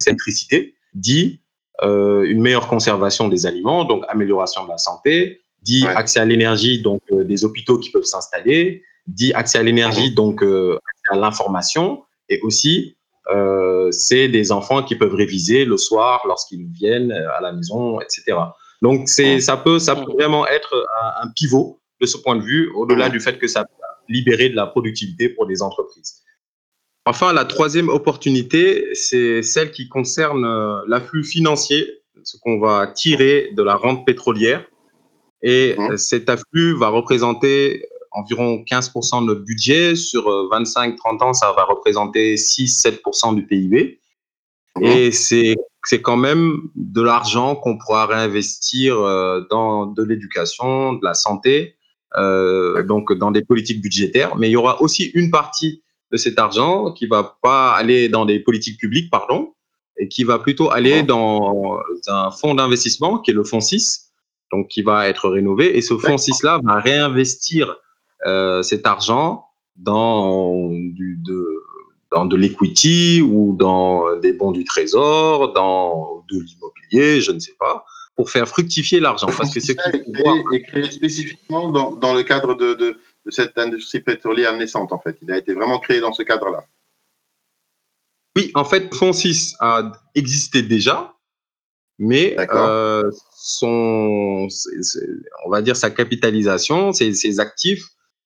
à 0.07 0.11
l'électricité 0.11 0.75
dit 0.95 1.41
euh, 1.83 2.25
une 2.25 2.41
meilleure 2.41 2.69
conservation 2.69 3.29
des 3.29 3.47
aliments, 3.47 3.85
donc 3.85 4.05
amélioration 4.09 4.65
de 4.65 4.71
la 4.71 4.79
santé, 4.79 5.41
dit 5.63 5.85
ouais. 5.85 5.95
accès 5.95 6.21
à 6.21 6.25
l'énergie, 6.25 6.83
donc 6.83 7.03
euh, 7.13 7.25
des 7.25 7.45
hôpitaux 7.45 7.79
qui 7.79 7.91
peuvent 7.91 8.05
s'installer, 8.05 8.83
dit 9.07 9.33
accès 9.33 9.59
à 9.59 9.63
l'énergie, 9.63 10.13
donc 10.13 10.43
euh, 10.43 10.77
accès 10.77 11.17
à 11.17 11.21
l'information, 11.21 12.03
et 12.29 12.41
aussi 12.41 12.95
c'est 13.91 14.29
des 14.29 14.53
enfants 14.53 14.83
qui 14.83 14.95
peuvent 14.95 15.15
réviser 15.15 15.67
le 15.67 15.77
soir 15.77 16.23
lorsqu'ils 16.27 16.67
viennent 16.67 17.13
à 17.13 17.43
la 17.43 17.53
maison, 17.53 18.01
etc. 18.01 18.39
Donc 18.81 19.07
c'est 19.07 19.39
ça 19.41 19.59
peut 19.59 19.79
ça 19.79 19.97
peut 19.97 20.11
vraiment 20.13 20.47
être 20.47 20.87
un, 21.03 21.27
un 21.27 21.31
pivot 21.37 21.79
de 22.01 22.07
ce 22.07 22.17
point 22.17 22.37
de 22.37 22.41
vue, 22.43 22.71
au-delà 22.75 23.11
du 23.11 23.21
fait 23.21 23.39
que 23.39 23.47
ça 23.47 23.65
peut 23.65 23.71
libérer 24.09 24.49
de 24.49 24.57
la 24.57 24.67
productivité 24.67 25.29
pour 25.29 25.47
des 25.47 25.61
entreprises. 25.61 26.23
Enfin, 27.09 27.33
la 27.33 27.47
troisième 27.47 27.89
opportunité, 27.89 28.91
c'est 28.93 29.43
celle 29.43 29.71
qui 29.71 29.89
concerne 29.89 30.45
euh, 30.45 30.81
l'afflux 30.87 31.25
financier, 31.25 32.03
ce 32.23 32.37
qu'on 32.37 32.61
va 32.61 32.87
tirer 32.87 33.51
de 33.57 33.63
la 33.63 33.77
rente 33.77 34.05
pétrolière. 34.05 34.63
Et 35.43 35.75
mmh. 35.79 35.97
cet 35.97 36.29
afflux 36.29 36.75
va 36.75 36.89
représenter 36.89 37.87
environ 38.11 38.63
15% 38.71 39.23
de 39.23 39.27
notre 39.27 39.41
budget. 39.41 39.97
Sur 39.97 40.29
25-30 40.29 40.97
euh, 40.99 41.25
ans, 41.25 41.33
ça 41.33 41.51
va 41.57 41.65
représenter 41.65 42.35
6-7% 42.35 43.35
du 43.35 43.47
PIB. 43.47 44.01
Mmh. 44.77 44.85
Et 44.85 45.11
c'est 45.11 45.57
c'est 45.87 46.03
quand 46.03 46.19
même 46.19 46.69
de 46.75 47.01
l'argent 47.01 47.57
qu'on 47.57 47.79
pourra 47.79 48.05
réinvestir 48.05 48.99
euh, 48.99 49.41
dans 49.51 49.87
de 49.87 50.03
l'éducation, 50.03 50.93
de 50.93 51.01
la 51.03 51.15
santé, 51.15 51.77
euh, 52.19 52.83
donc 52.83 53.15
dans 53.15 53.31
des 53.31 53.43
politiques 53.43 53.81
budgétaires. 53.81 54.37
Mais 54.37 54.51
il 54.51 54.53
y 54.53 54.57
aura 54.57 54.83
aussi 54.83 55.05
une 55.15 55.31
partie 55.31 55.83
de 56.11 56.17
cet 56.17 56.39
argent 56.39 56.93
qui 56.93 57.07
va 57.07 57.39
pas 57.43 57.73
aller 57.73 58.09
dans 58.09 58.25
des 58.25 58.41
politiques 58.41 58.79
publiques, 58.79 59.11
pardon, 59.11 59.55
et 59.99 60.09
qui 60.09 60.25
va 60.25 60.39
plutôt 60.39 60.71
aller 60.71 61.03
dans 61.03 61.79
un 62.07 62.31
fonds 62.31 62.55
d'investissement 62.55 63.19
qui 63.19 63.33
est 63.33 63.35
le 63.35 63.45
fonds 63.45 63.61
6, 63.61 64.13
donc 64.53 64.69
qui 64.69 64.83
va 64.83 65.09
être 65.09 65.29
rénové. 65.29 65.77
Et 65.77 65.83
ce 65.83 65.97
fonds 65.99 66.17
6-là 66.17 66.61
va 66.63 66.81
réinvestir 66.81 67.77
euh, 68.27 68.63
cet 68.63 68.87
argent 68.87 69.45
dans 69.77 70.71
du, 70.71 71.21
de, 71.25 71.45
dans 72.11 72.27
de 72.27 72.37
l'equity 72.37 73.21
ou 73.23 73.55
dans 73.59 74.17
des 74.17 74.33
bons 74.33 74.53
du 74.53 74.65
trésor, 74.65 75.53
dans 75.53 76.25
de 76.31 76.41
l'immobilier, 76.41 77.21
je 77.21 77.33
ne 77.33 77.39
sais 77.39 77.55
pas, 77.59 77.85
pour 78.17 78.31
faire 78.31 78.49
fructifier 78.49 79.01
l'argent. 79.01 79.29
Parce 79.37 79.53
que 79.53 79.61
c'est 79.61 79.77
et 80.53 80.63
créé 80.63 80.91
spécifiquement 80.91 81.71
dans, 81.71 81.93
dans 81.93 82.15
le 82.15 82.23
cadre 82.23 82.55
de, 82.55 82.75
de, 82.75 82.99
de, 83.29 83.33
cette 83.33 83.59
industrie 83.59 84.01
pétrolière 84.01 84.57
naissante, 84.57 84.93
en 84.93 84.99
fait. 84.99 85.17
Il 85.23 85.31
a 85.31 85.39
été 85.39 85.55
vraiment 85.55 85.79
créé 85.79 86.01
dans 86.01 86.13
ce 86.13 86.23
cadre-là. 86.23 86.65
Oui, 88.37 88.51
en 88.55 88.65
fait, 88.65 88.95
Fonds 88.95 89.13
6 89.13 89.57
a 89.61 89.93
existé 90.15 90.63
déjà, 90.63 91.15
mais 91.99 92.37
euh, 92.53 93.11
son, 93.35 94.49
c 94.49 94.71
est, 94.79 94.83
c 94.83 94.99
est, 95.01 95.29
on 95.45 95.51
va 95.51 95.63
dire 95.63 95.77
sa 95.77 95.91
capitalisation, 95.91 96.93
ses, 96.93 97.13
ses 97.15 97.41
actifs 97.41 97.85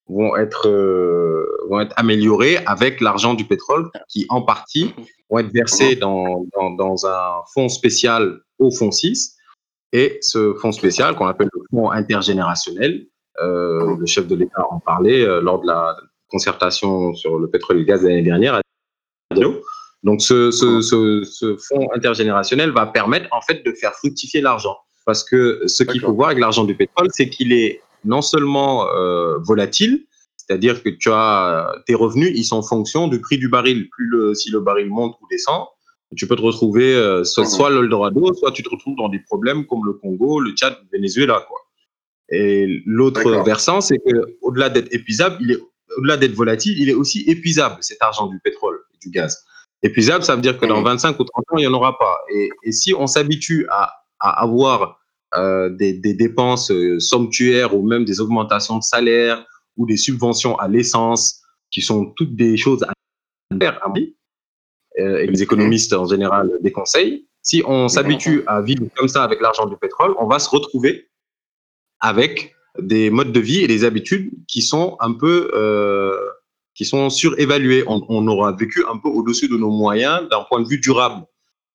vont 0.08 0.36
être, 0.36 0.68
euh, 0.68 1.46
vont 1.70 1.80
être 1.80 1.94
améliorés 1.96 2.58
avec 2.66 3.00
l'argent 3.00 3.34
du 3.34 3.46
pétrole 3.46 3.90
qui, 4.08 4.26
en 4.28 4.42
partie, 4.42 4.92
vont 5.30 5.38
être 5.38 5.52
versés 5.52 5.96
dans, 5.96 6.44
dans, 6.54 6.70
dans 6.70 7.06
un 7.06 7.42
fonds 7.54 7.68
spécial 7.68 8.40
au 8.58 8.70
Fonds 8.70 8.92
6 8.92 9.36
et 9.92 10.18
ce 10.22 10.54
fonds 10.54 10.72
spécial, 10.72 11.14
qu'on 11.14 11.26
appelle 11.26 11.50
le 11.52 11.60
fonds 11.70 11.90
intergénérationnel, 11.90 13.06
euh, 13.40 13.96
le 13.96 14.06
chef 14.06 14.26
de 14.26 14.34
l'État 14.34 14.66
en 14.70 14.78
parlait 14.78 15.24
euh, 15.24 15.40
lors 15.40 15.60
de 15.60 15.66
la 15.66 15.96
concertation 16.28 17.14
sur 17.14 17.38
le 17.38 17.48
pétrole 17.48 17.76
et 17.76 17.80
le 17.80 17.86
gaz 17.86 18.02
l'année 18.02 18.22
dernière. 18.22 18.60
Donc, 20.02 20.20
ce, 20.20 20.50
ce, 20.50 20.80
ce, 20.80 21.22
ce, 21.24 21.56
fonds 21.56 21.88
intergénérationnel 21.94 22.70
va 22.70 22.86
permettre 22.86 23.28
en 23.30 23.40
fait 23.40 23.64
de 23.64 23.72
faire 23.72 23.92
fructifier 23.94 24.40
l'argent. 24.40 24.76
Parce 25.06 25.24
que 25.24 25.62
ce 25.66 25.82
qu'il 25.84 26.00
faut 26.00 26.12
voir 26.12 26.30
avec 26.30 26.40
l'argent 26.40 26.64
du 26.64 26.74
pétrole, 26.74 27.08
c'est 27.12 27.28
qu'il 27.28 27.52
est 27.52 27.80
non 28.04 28.20
seulement 28.20 28.88
euh, 28.88 29.38
volatile, 29.38 30.04
c'est-à-dire 30.36 30.82
que 30.82 30.88
tu 30.88 31.10
as 31.10 31.72
tes 31.86 31.94
revenus, 31.94 32.32
ils 32.34 32.44
sont 32.44 32.56
en 32.56 32.62
fonction 32.62 33.08
du 33.08 33.20
prix 33.20 33.38
du 33.38 33.48
baril. 33.48 33.88
Plus 33.90 34.06
le, 34.06 34.34
si 34.34 34.50
le 34.50 34.60
baril 34.60 34.88
monte 34.90 35.16
ou 35.22 35.26
descend, 35.30 35.66
tu 36.16 36.26
peux 36.26 36.36
te 36.36 36.42
retrouver 36.42 37.22
soit, 37.24 37.46
soit 37.46 37.70
l'Eldorado, 37.70 38.34
soit 38.34 38.50
tu 38.50 38.62
te 38.62 38.68
retrouves 38.68 38.96
dans 38.96 39.08
des 39.08 39.20
problèmes 39.20 39.66
comme 39.66 39.86
le 39.86 39.94
Congo, 39.94 40.40
le 40.40 40.50
Tchad, 40.50 40.76
le 40.82 40.98
Venezuela. 40.98 41.44
Quoi. 41.48 41.58
Et 42.30 42.82
l'autre 42.86 43.42
versant, 43.44 43.80
c'est 43.80 43.98
que 43.98 44.36
au-delà 44.40 44.70
d'être 44.70 44.92
épuisable, 44.92 45.36
il 45.40 45.52
est 45.52 45.58
au-delà 45.96 46.16
d'être 46.16 46.34
volatile, 46.34 46.78
il 46.78 46.88
est 46.88 46.94
aussi 46.94 47.24
épuisable, 47.28 47.76
cet 47.80 48.00
argent 48.00 48.26
du 48.26 48.38
pétrole 48.40 48.78
et 48.94 48.98
du 48.98 49.10
gaz. 49.10 49.44
Épuisable, 49.82 50.24
ça 50.24 50.36
veut 50.36 50.42
dire 50.42 50.58
que 50.58 50.66
dans 50.66 50.82
25 50.82 51.18
ou 51.18 51.24
30 51.24 51.44
ans, 51.50 51.56
il 51.58 51.60
n'y 51.60 51.66
en 51.66 51.74
aura 51.74 51.98
pas. 51.98 52.20
Et, 52.32 52.48
et 52.62 52.72
si 52.72 52.94
on 52.94 53.06
s'habitue 53.06 53.66
à, 53.70 53.92
à, 54.20 54.42
avoir 54.42 55.00
euh, 55.34 55.70
des, 55.70 55.92
des, 55.92 56.14
dépenses 56.14 56.70
euh, 56.70 57.00
somptuaires 57.00 57.74
ou 57.74 57.82
même 57.82 58.04
des 58.04 58.20
augmentations 58.20 58.78
de 58.78 58.82
salaire 58.82 59.44
ou 59.76 59.86
des 59.86 59.96
subventions 59.96 60.56
à 60.58 60.68
l'essence, 60.68 61.40
qui 61.70 61.80
sont 61.80 62.12
toutes 62.16 62.36
des 62.36 62.56
choses 62.56 62.82
à 62.84 62.92
faire, 63.58 63.80
euh, 65.00 65.18
et 65.18 65.26
les 65.26 65.42
économistes 65.42 65.94
en 65.94 66.06
général 66.06 66.52
déconseillent, 66.60 67.26
si 67.40 67.62
on 67.66 67.88
s'habitue 67.88 68.44
à 68.46 68.60
vivre 68.60 68.84
comme 68.94 69.08
ça 69.08 69.24
avec 69.24 69.40
l'argent 69.40 69.66
du 69.66 69.76
pétrole, 69.76 70.14
on 70.18 70.26
va 70.26 70.38
se 70.38 70.48
retrouver 70.48 71.08
avec 72.02 72.54
des 72.78 73.08
modes 73.10 73.32
de 73.32 73.40
vie 73.40 73.60
et 73.60 73.66
des 73.66 73.84
habitudes 73.84 74.30
qui 74.48 74.60
sont 74.60 74.96
un 75.00 75.12
peu 75.12 75.50
euh, 75.54 76.14
qui 76.74 76.84
sont 76.84 77.08
surévalués. 77.08 77.84
On, 77.86 78.04
on, 78.08 78.26
aura 78.26 78.52
vécu 78.52 78.84
un 78.90 78.98
peu 78.98 79.08
au-dessus 79.08 79.48
de 79.48 79.56
nos 79.56 79.70
moyens 79.70 80.28
d'un 80.30 80.42
point 80.48 80.60
de 80.60 80.68
vue 80.68 80.78
durable. 80.78 81.24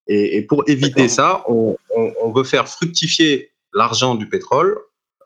Et, 0.08 0.38
et 0.38 0.42
pour 0.42 0.64
éviter 0.68 1.08
ça, 1.08 1.44
on, 1.48 1.76
on, 1.96 2.14
on, 2.22 2.32
veut 2.32 2.44
faire 2.44 2.68
fructifier 2.68 3.52
l'argent 3.74 4.16
du 4.16 4.28
pétrole 4.30 4.78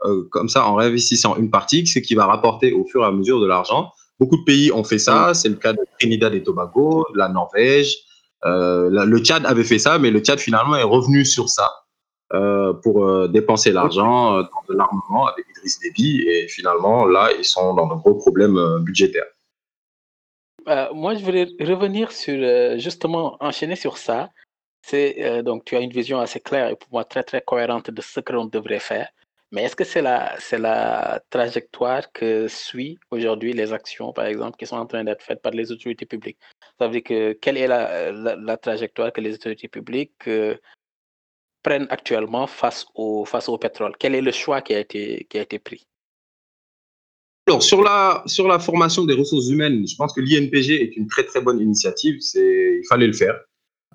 euh, 0.05 0.27
comme 0.31 0.49
ça 0.49 0.65
en 0.65 0.75
réinvestissant 0.75 1.35
une 1.37 1.51
partie, 1.51 1.85
ce 1.85 1.99
qui 1.99 2.15
va 2.15 2.25
rapporter 2.25 2.73
au 2.73 2.85
fur 2.85 3.03
et 3.03 3.05
à 3.05 3.11
mesure 3.11 3.39
de 3.39 3.47
l'argent. 3.47 3.91
Beaucoup 4.19 4.37
de 4.37 4.43
pays 4.43 4.71
ont 4.71 4.83
fait 4.83 4.99
ça. 4.99 5.33
C'est 5.33 5.49
le 5.49 5.55
cas 5.55 5.73
de 5.73 5.79
Trinidad 5.99 6.33
et 6.33 6.43
Tobago, 6.43 7.05
de 7.13 7.17
la 7.17 7.29
Norvège. 7.29 7.95
Euh, 8.45 8.89
le 8.89 9.19
Tchad 9.19 9.45
avait 9.45 9.63
fait 9.63 9.79
ça, 9.79 9.99
mais 9.99 10.11
le 10.11 10.19
Tchad 10.19 10.39
finalement 10.39 10.75
est 10.75 10.83
revenu 10.83 11.25
sur 11.25 11.49
ça 11.49 11.69
euh, 12.33 12.71
pour 12.71 13.05
euh, 13.05 13.27
dépenser 13.27 13.73
l'argent 13.73 14.37
euh, 14.37 14.43
dans 14.43 14.73
de 14.73 14.77
l'armement 14.77 15.27
avec 15.27 15.45
Idriss 15.49 15.79
Déby. 15.79 16.21
Et 16.21 16.47
finalement, 16.47 17.05
là, 17.05 17.29
ils 17.37 17.43
sont 17.43 17.73
dans 17.73 17.87
de 17.87 17.95
gros 17.95 18.13
problèmes 18.13 18.57
budgétaires. 18.79 19.27
Moi, 20.93 21.15
je 21.15 21.25
voulais 21.25 21.47
revenir 21.59 22.11
sur, 22.11 22.39
justement, 22.79 23.35
enchaîner 23.41 23.75
sur 23.75 23.97
ça. 23.97 24.29
C'est 24.83 25.43
donc, 25.43 25.65
tu 25.65 25.75
as 25.75 25.79
une 25.79 25.91
vision 25.91 26.19
assez 26.19 26.39
claire 26.39 26.69
et 26.69 26.75
pour 26.75 26.89
moi 26.91 27.03
très, 27.03 27.23
très 27.23 27.41
cohérente 27.41 27.89
de 27.89 28.01
ce 28.01 28.19
que 28.19 28.31
l'on 28.31 28.45
devrait 28.45 28.79
faire. 28.79 29.09
Mais 29.51 29.63
est-ce 29.63 29.75
que 29.75 29.83
c'est 29.83 30.01
la, 30.01 30.35
c'est 30.39 30.59
la 30.59 31.21
trajectoire 31.29 32.11
que 32.13 32.47
suit 32.47 32.99
aujourd'hui 33.09 33.51
les 33.53 33.73
actions, 33.73 34.13
par 34.13 34.25
exemple, 34.25 34.55
qui 34.57 34.65
sont 34.65 34.77
en 34.77 34.85
train 34.85 35.03
d'être 35.03 35.23
faites 35.23 35.41
par 35.41 35.51
les 35.51 35.71
autorités 35.71 36.05
publiques? 36.05 36.37
Ça 36.79 36.87
veut 36.87 36.93
dire 36.93 37.03
que 37.03 37.33
quelle 37.33 37.57
est 37.57 37.67
la, 37.67 38.11
la, 38.11 38.57
trajectoire 38.57 39.11
que 39.11 39.19
les 39.19 39.33
autorités 39.33 39.67
publiques 39.67 40.29
prennent 41.63 41.87
actuellement 41.89 42.47
face 42.47 42.85
au, 42.95 43.25
face 43.25 43.49
au 43.49 43.57
pétrole? 43.57 43.93
Quel 43.99 44.15
est 44.15 44.21
le 44.21 44.31
choix 44.31 44.61
qui 44.61 44.73
a 44.73 44.79
été, 44.79 45.27
qui 45.29 45.37
a 45.37 45.41
été 45.41 45.59
pris? 45.59 45.85
Alors, 47.47 47.63
sur 47.63 47.81
la, 47.81 48.23
sur 48.27 48.47
la 48.47 48.59
formation 48.59 49.03
des 49.03 49.13
ressources 49.13 49.49
humaines, 49.49 49.85
je 49.87 49.95
pense 49.95 50.13
que 50.13 50.21
l'INPG 50.21 50.81
est 50.81 50.95
une 50.95 51.07
très 51.07 51.23
très 51.23 51.41
bonne 51.41 51.59
initiative. 51.59 52.17
Il 52.35 52.83
fallait 52.87 53.07
le 53.07 53.13
faire. 53.13 53.39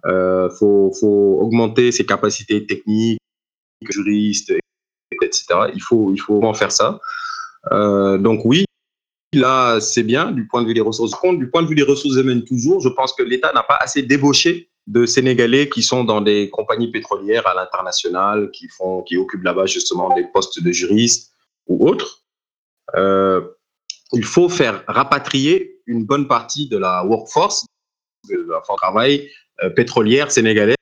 Il 0.05 0.11
euh, 0.11 0.51
faut, 0.51 0.93
faut 1.01 1.39
augmenter 1.41 1.91
ses 1.93 2.05
capacités 2.05 2.67
techniques, 2.67 3.19
juristes, 3.89 4.53
etc. 5.23 5.45
Il 5.75 5.81
faut, 5.81 6.13
il 6.13 6.19
faut 6.19 6.35
vraiment 6.35 6.55
faire 6.55 6.73
ça. 6.73 7.01
Euh, 7.73 8.19
donc 8.19 8.43
oui, 8.45 8.65
là, 9.33 9.81
c'est 9.81 10.03
bien 10.03 10.33
du 10.33 10.47
point 10.47 10.63
de 10.63 10.69
vue 10.69 10.75
des 10.75 10.81
ressources. 10.81 11.13
Du 11.39 11.51
point 11.51 11.63
de 11.63 11.69
vue 11.69 11.75
des 11.75 11.83
ressources 11.83 12.17
humaines, 12.17 12.45
toujours, 12.45 12.81
je 12.81 12.89
pense 12.89 13.13
que 13.15 13.23
l'État 13.23 13.53
n'a 13.53 13.63
pas 13.63 13.77
assez 13.81 14.03
débauché 14.03 14.69
de 14.87 15.05
Sénégalais 15.05 15.69
qui 15.69 15.83
sont 15.83 16.05
dans 16.05 16.21
des 16.21 16.49
compagnies 16.51 16.91
pétrolières 16.91 17.47
à 17.47 17.55
l'international, 17.55 18.51
qui 18.53 18.69
font, 18.69 19.03
qui 19.03 19.17
occupent 19.17 19.43
là-bas 19.43 19.67
justement 19.67 20.15
des 20.15 20.25
postes 20.33 20.63
de 20.63 20.71
juristes 20.73 21.33
ou 21.67 21.89
autres. 21.89 22.23
Euh, 22.95 23.41
il 24.13 24.25
faut 24.25 24.49
faire 24.49 24.85
rapatrier 24.87 25.81
une 25.87 26.05
bonne 26.05 26.29
partie 26.29 26.69
de 26.69 26.79
la 26.79 27.05
workforce, 27.05 27.67
de 28.31 28.37
la 28.49 28.61
force 28.63 28.79
de 28.81 28.87
travail 28.87 29.29
euh, 29.65 29.71
pétrolière 29.71 30.31
sénégalaise 30.31 30.77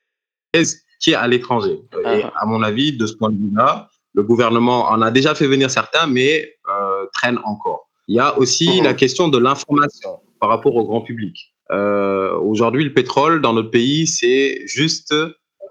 qui 1.00 1.10
est 1.12 1.14
à 1.14 1.26
l'étranger. 1.26 1.80
Et 2.04 2.22
Ah. 2.24 2.32
à 2.36 2.46
mon 2.46 2.62
avis, 2.62 2.96
de 2.96 3.06
ce 3.06 3.14
point 3.14 3.30
de 3.30 3.36
vue-là, 3.38 3.88
le 4.14 4.22
gouvernement 4.22 4.84
en 4.90 5.00
a 5.02 5.10
déjà 5.10 5.34
fait 5.34 5.46
venir 5.46 5.70
certains, 5.70 6.06
mais 6.06 6.56
euh, 6.70 7.06
traîne 7.14 7.38
encore. 7.44 7.88
Il 8.06 8.16
y 8.16 8.20
a 8.20 8.38
aussi 8.38 8.78
Mhm. 8.78 8.84
la 8.84 8.94
question 8.94 9.28
de 9.28 9.38
l'information 9.38 10.20
par 10.40 10.50
rapport 10.50 10.74
au 10.76 10.84
grand 10.84 11.00
public. 11.00 11.53
Euh, 11.70 12.36
Aujourd'hui, 12.38 12.84
le 12.84 12.92
pétrole 12.92 13.40
dans 13.40 13.52
notre 13.52 13.70
pays, 13.70 14.06
c'est 14.06 14.66
juste 14.66 15.14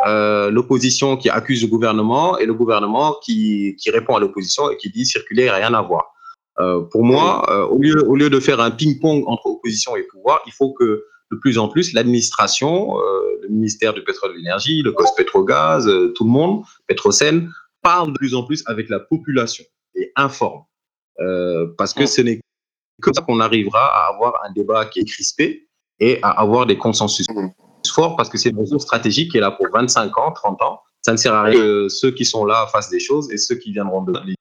euh, 0.06 0.52
l'opposition 0.52 1.16
qui 1.16 1.30
accuse 1.30 1.62
le 1.62 1.68
gouvernement 1.68 2.38
et 2.38 2.46
le 2.46 2.54
gouvernement 2.54 3.16
qui, 3.24 3.76
qui 3.80 3.90
répond 3.90 4.16
à 4.16 4.20
l'opposition 4.20 4.70
et 4.70 4.78
qui 4.78 4.90
dit 4.90 5.06
circuler, 5.06 5.50
rien 5.50 5.74
à 5.74 5.82
voir. 5.82 6.14
Euh, 6.60 6.82
pour 6.92 7.04
moi, 7.04 7.50
euh, 7.50 7.66
au, 7.68 7.80
lieu, 7.80 8.04
au 8.08 8.16
lieu 8.16 8.30
de 8.30 8.40
faire 8.40 8.60
un 8.60 8.72
ping-pong 8.72 9.24
entre 9.28 9.46
opposition 9.48 9.96
et 9.96 10.04
pouvoir, 10.04 10.42
il 10.46 10.52
faut 10.52 10.74
que 10.74 11.06
de 11.32 11.38
plus 11.38 11.58
en 11.58 11.68
plus 11.68 11.94
l'administration, 11.94 12.96
le 13.42 13.48
ministère 13.50 13.94
du 13.94 14.04
pétrole 14.04 14.32
et 14.32 14.34
de 14.34 14.38
l'énergie, 14.40 14.82
le 14.84 14.92
COS 14.92 15.16
Pétrogaz, 15.16 15.88
euh, 15.88 16.14
tout 16.16 16.26
le 16.26 16.30
monde, 16.30 16.64
Petrosen, 16.88 17.50
parle 17.82 18.14
de 18.14 18.18
plus 18.18 18.36
en 18.36 18.44
plus 18.44 18.64
avec 18.68 18.90
la 18.90 19.00
population 19.00 19.64
et 19.96 20.12
informe. 20.16 20.64
Parce 21.78 21.94
que 21.94 22.06
ce 22.06 22.22
n'est 22.22 22.40
que 23.02 23.12
ça 23.14 23.22
qu'on 23.22 23.40
arrivera 23.40 23.86
à 23.86 24.14
avoir 24.14 24.40
un 24.46 24.52
débat 24.52 24.86
qui 24.86 25.00
est 25.00 25.06
crispé 25.06 25.68
et 26.00 26.20
à 26.24 26.30
avoir 26.30 26.66
des 26.66 26.78
consensus 26.78 27.28
Mm. 27.30 27.50
forts 27.94 28.16
parce 28.16 28.30
que 28.30 28.38
c'est 28.38 28.50
une 28.50 28.60
ressource 28.60 28.84
stratégique 28.84 29.32
qui 29.32 29.38
est 29.38 29.42
là 29.42 29.52
pour 29.52 29.68
25 29.72 30.18
ans, 30.18 30.32
30 30.32 30.62
ans. 30.62 30.80
Ça 31.02 31.12
ne 31.12 31.18
sert 31.18 31.34
à 31.34 31.44
rien 31.44 31.54
que 31.54 31.90
ceux 31.90 32.12
qui 32.12 32.24
sont 32.26 32.46
là 32.46 32.66
fassent 32.72 32.90
des 32.90 33.00
choses 33.00 33.32
et 33.32 33.38
ceux 33.38 33.56
qui 33.56 33.72
viendront 33.74 34.02
de 34.04 34.14
les 34.26 34.36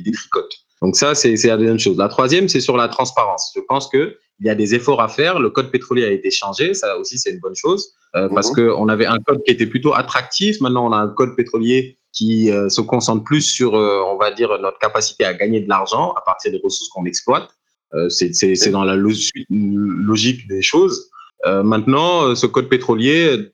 détricotent. 0.00 0.56
Donc 0.82 0.96
ça, 0.96 1.14
c'est 1.14 1.34
la 1.44 1.56
deuxième 1.56 1.78
chose. 1.78 1.96
La 1.98 2.08
troisième, 2.08 2.48
c'est 2.48 2.60
sur 2.60 2.76
la 2.76 2.88
transparence. 2.88 3.52
Je 3.54 3.60
pense 3.60 3.88
que 3.88 4.16
il 4.40 4.46
y 4.46 4.50
a 4.50 4.54
des 4.54 4.74
efforts 4.74 5.00
à 5.00 5.08
faire. 5.08 5.38
Le 5.38 5.50
code 5.50 5.70
pétrolier 5.70 6.04
a 6.04 6.10
été 6.10 6.30
changé. 6.30 6.74
Ça 6.74 6.98
aussi, 6.98 7.18
c'est 7.18 7.30
une 7.30 7.38
bonne 7.38 7.54
chose 7.54 7.92
euh, 8.16 8.28
parce 8.34 8.50
Mhm. 8.50 8.72
qu'on 8.74 8.88
avait 8.88 9.06
un 9.06 9.18
code 9.18 9.42
qui 9.44 9.52
était 9.52 9.66
plutôt 9.66 9.94
attractif. 9.94 10.60
Maintenant, 10.60 10.86
on 10.88 10.92
a 10.92 10.96
un 10.96 11.08
code 11.08 11.36
pétrolier 11.36 11.98
qui 12.12 12.50
euh, 12.50 12.68
se 12.68 12.80
concentre 12.80 13.22
plus 13.24 13.42
sur, 13.42 13.74
euh, 13.76 14.02
on 14.06 14.16
va 14.16 14.30
dire, 14.32 14.48
notre 14.60 14.78
capacité 14.78 15.24
à 15.24 15.34
gagner 15.34 15.60
de 15.60 15.68
l'argent 15.68 16.12
à 16.12 16.20
partir 16.22 16.50
des 16.50 16.60
ressources 16.62 16.88
qu'on 16.88 17.04
exploite. 17.04 17.48
Euh, 17.94 18.08
c'est 18.08 18.70
dans 18.70 18.84
la 18.84 18.96
logique 18.96 20.48
des 20.48 20.62
choses. 20.62 21.10
Euh, 21.46 21.62
maintenant, 21.62 22.24
euh, 22.24 22.34
ce 22.34 22.46
code 22.46 22.68
pétrolier 22.68 23.52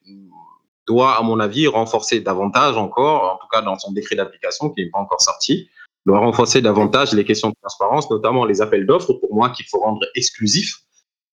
doit, 0.86 1.16
à 1.18 1.22
mon 1.22 1.40
avis, 1.40 1.66
renforcer 1.66 2.20
davantage 2.20 2.76
encore, 2.76 3.34
en 3.34 3.36
tout 3.36 3.48
cas 3.52 3.62
dans 3.62 3.78
son 3.78 3.92
décret 3.92 4.16
d'application 4.16 4.70
qui 4.70 4.82
n'est 4.82 4.90
pas 4.90 4.98
encore 4.98 5.20
sorti, 5.20 5.68
doit 6.06 6.18
renforcer 6.18 6.62
davantage 6.62 7.12
les 7.12 7.24
questions 7.24 7.50
de 7.50 7.54
transparence, 7.60 8.10
notamment 8.10 8.44
les 8.44 8.62
appels 8.62 8.86
d'offres, 8.86 9.12
pour 9.14 9.34
moi, 9.34 9.50
qu'il 9.50 9.66
faut 9.66 9.80
rendre 9.80 10.00
exclusifs. 10.14 10.78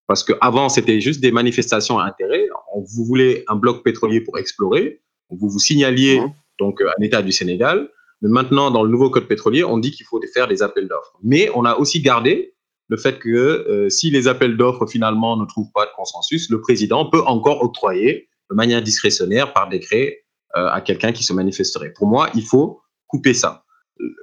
Parce 0.08 0.24
qu'avant, 0.24 0.70
c'était 0.70 1.00
juste 1.02 1.22
des 1.22 1.32
manifestations 1.32 2.00
à 2.00 2.06
intérêt. 2.06 2.48
On, 2.74 2.82
vous 2.82 3.06
voulez 3.06 3.44
un 3.48 3.56
bloc 3.56 3.84
pétrolier 3.84 4.22
pour 4.22 4.38
explorer. 4.38 5.02
Vous 5.30 5.50
vous 5.50 5.60
signaliez 5.60 6.20
Mhm. 6.20 6.32
donc 6.60 6.82
à 6.82 6.94
l'État 7.00 7.22
du 7.22 7.32
Sénégal. 7.32 7.90
Mais 8.22 8.30
maintenant, 8.30 8.72
dans 8.72 8.84
le 8.84 8.90
nouveau 8.90 9.10
code 9.10 9.28
pétrolier, 9.28 9.64
on 9.64 9.78
dit 9.78 9.92
qu'il 9.92 10.06
faut 10.06 10.20
faire 10.34 10.48
des 10.48 10.64
appels 10.64 10.88
d'offres. 10.88 11.14
Mais 11.24 11.50
on 11.54 11.66
a 11.66 11.76
aussi 11.76 12.02
gardé 12.02 12.56
le 12.90 12.98
fait 12.98 13.20
que 13.20 13.30
euh, 13.30 13.90
si 13.90 14.10
les 14.12 14.28
appels 14.28 14.58
d'offres 14.58 14.88
finalement 14.88 15.38
ne 15.38 15.46
trouvent 15.46 15.72
pas 15.74 15.86
de 15.86 15.92
consensus, 15.96 16.50
le 16.50 16.62
président 16.62 17.10
peut 17.10 17.22
encore 17.26 17.62
octroyer 17.62 18.30
de 18.50 18.56
manière 18.56 18.82
discrétionnaire 18.82 19.54
par 19.54 19.68
décret 19.68 20.26
euh, 20.56 20.68
à 20.70 20.82
quelqu'un 20.82 21.12
qui 21.12 21.24
se 21.24 21.34
manifesterait. 21.34 21.92
Pour 21.92 22.08
moi, 22.08 22.30
il 22.34 22.44
faut 22.44 22.82
couper 23.08 23.34
ça. 23.34 23.64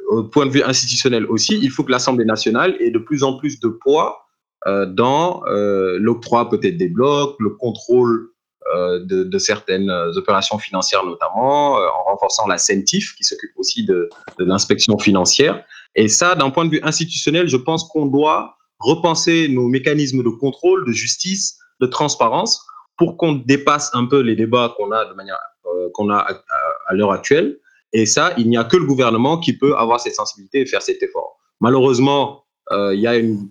Au 0.09 0.24
point 0.24 0.47
de 0.47 0.51
vue 0.51 0.62
institutionnel 0.62 1.26
aussi, 1.26 1.59
il 1.61 1.70
faut 1.70 1.84
que 1.84 1.91
l'Assemblée 1.91 2.24
nationale 2.24 2.76
ait 2.80 2.91
de 2.91 2.99
plus 2.99 3.22
en 3.24 3.38
plus 3.38 3.61
de 3.61 3.68
poids 3.68 4.24
euh, 4.66 4.86
dans 4.86 5.43
euh, 5.47 5.99
l'octroi 5.99 6.49
peut-être 6.49 6.78
des 6.78 6.88
blocs, 6.88 7.36
le 7.38 7.51
contrôle 7.51 8.30
euh, 8.74 9.05
de, 9.05 9.38
certaines 9.38 9.91
opérations 10.16 10.59
financières 10.59 11.05
notamment, 11.05 11.78
euh, 11.78 11.86
en 11.86 12.11
renforçant 12.12 12.47
la 12.47 12.57
CENTIF 12.57 13.14
qui 13.14 13.24
s'occupe 13.24 13.51
aussi 13.57 13.84
de 13.84 14.09
l'inspection 14.38 14.99
financière. 14.99 15.62
Et 15.95 16.09
ça, 16.09 16.34
d'un 16.34 16.49
point 16.49 16.64
de 16.64 16.70
vue 16.70 16.80
institutionnel, 16.82 17.47
je 17.47 17.59
pense 17.59 17.84
qu'on 17.84 18.07
doit 18.07 18.57
repenser 18.85 19.49
nos 19.49 19.68
mécanismes 19.68 20.22
de 20.22 20.28
contrôle, 20.28 20.87
de 20.87 20.93
justice, 20.93 21.59
de 21.80 21.87
transparence 21.87 22.64
pour 22.97 23.16
qu'on 23.16 23.32
dépasse 23.32 23.91
un 23.95 24.07
peu 24.07 24.20
les 24.20 24.37
débats 24.37 24.74
qu'on 24.76 24.93
a 24.93 25.05
de 25.05 25.14
manière 25.14 25.39
euh, 25.66 25.89
qu'on 25.95 26.11
a 26.11 26.18
à, 26.18 26.32
à, 26.32 26.39
à 26.87 26.95
l'heure 26.95 27.12
actuelle. 27.12 27.59
Et 27.93 28.07
ça, 28.07 28.35
il 28.37 28.49
n'y 28.49 28.57
a 28.57 28.64
que 28.64 28.76
le 28.76 28.85
gouvernement 28.85 29.39
qui 29.39 29.57
peut 29.57 29.76
avoir 29.76 30.01
cette 30.01 30.14
sensibilité 30.14 30.61
et 30.61 30.66
faire 30.66 30.82
cet 30.82 31.03
effort. 31.03 31.39
Malheureusement, 31.61 32.45
euh, 32.72 32.95
il 32.95 33.01
y 33.01 33.07
a 33.07 33.16
une, 33.16 33.51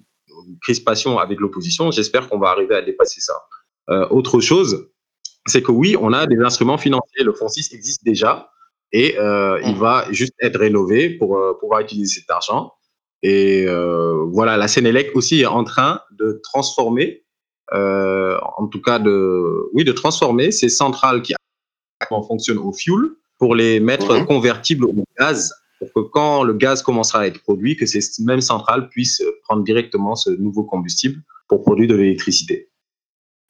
crispation 0.62 1.20
avec 1.20 1.40
l'opposition. 1.40 1.92
J'espère 1.92 2.28
qu'on 2.28 2.40
va 2.40 2.50
arriver 2.50 2.76
à 2.76 2.82
dépasser 2.82 3.22
ça. 3.22 3.34
Euh, 3.90 4.08
autre 4.10 4.42
chose, 4.42 4.90
c'est 5.46 5.62
que 5.62 5.72
oui, 5.72 5.96
on 5.98 6.12
a 6.12 6.26
des 6.26 6.38
instruments 6.40 6.78
financiers. 6.78 7.24
Le 7.24 7.34
Fonds 7.34 7.48
6 7.48 7.72
existe 7.74 8.04
déjà 8.04 8.50
et 8.92 9.18
euh, 9.20 9.60
mmh. 9.60 9.70
il 9.70 9.76
va 9.78 10.06
juste 10.12 10.34
être 10.42 10.60
rénové 10.60 11.12
pour 11.12 11.40
pouvoir 11.60 11.80
utiliser 11.82 12.20
cet 12.20 12.30
argent. 12.30 12.74
Et 13.24 13.66
euh, 13.68 14.26
voilà, 14.32 14.58
la 14.58 14.68
Sénélec 14.68 15.16
aussi 15.16 15.42
est 15.42 15.46
en 15.46 15.64
train 15.64 16.02
de 16.20 16.42
transformer, 16.44 17.24
euh, 17.74 18.38
en 18.58 18.68
tout 18.68 18.82
cas 18.82 19.00
de, 19.00 19.70
oui, 19.74 19.86
de 19.86 19.94
transformer 19.94 20.52
ces 20.52 20.68
centrales 20.68 21.22
qui 21.22 21.34
fonctionnent 22.10 22.58
au 22.58 22.74
fuel 22.74 23.12
pour 23.40 23.56
les 23.56 23.80
mettre 23.80 24.14
mmh. 24.14 24.26
convertibles 24.26 24.86
au 24.86 24.94
gaz 25.18 25.54
pour 25.80 25.92
que 25.94 26.10
quand 26.10 26.44
le 26.44 26.54
gaz 26.54 26.82
commencera 26.84 27.22
à 27.22 27.28
être 27.28 27.42
produit, 27.42 27.78
que 27.78 27.86
ces 27.86 28.00
mêmes 28.24 28.42
centrales 28.42 28.90
puissent 28.90 29.24
prendre 29.44 29.64
directement 29.64 30.16
ce 30.16 30.30
nouveau 30.30 30.64
combustible 30.64 31.22
pour 31.48 31.62
produire 31.62 31.90
de 31.90 31.96
l'électricité. 31.96 32.70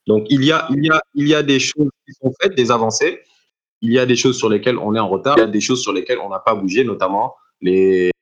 Donc 0.06 0.26
il 0.30 0.44
y, 0.44 0.52
a, 0.52 0.68
il, 0.72 0.86
y 0.86 0.90
a, 0.90 1.02
il 1.16 1.28
y 1.28 1.36
a 1.36 1.44
des 1.44 1.60
choses 1.60 1.90
qui 2.06 2.14
sont 2.14 2.34
faites, 2.42 2.56
des 2.56 2.72
avancées. 2.72 3.22
Il 3.82 3.92
y 3.92 4.00
a 4.00 4.06
des 4.06 4.16
choses 4.16 4.38
sur 4.38 4.50
lesquelles 4.50 4.78
on 4.78 4.96
est 4.96 5.00
en 5.00 5.10
retard. 5.10 5.38
Il 5.38 5.42
y 5.42 5.44
a 5.44 5.48
des 5.48 5.62
choses 5.62 5.82
sur 5.82 5.94
lesquelles 5.94 6.20
on 6.20 6.30
n'a 6.30 6.40
pas 6.40 6.56
bougé, 6.56 6.84
notamment 6.84 7.36
les, 7.62 8.13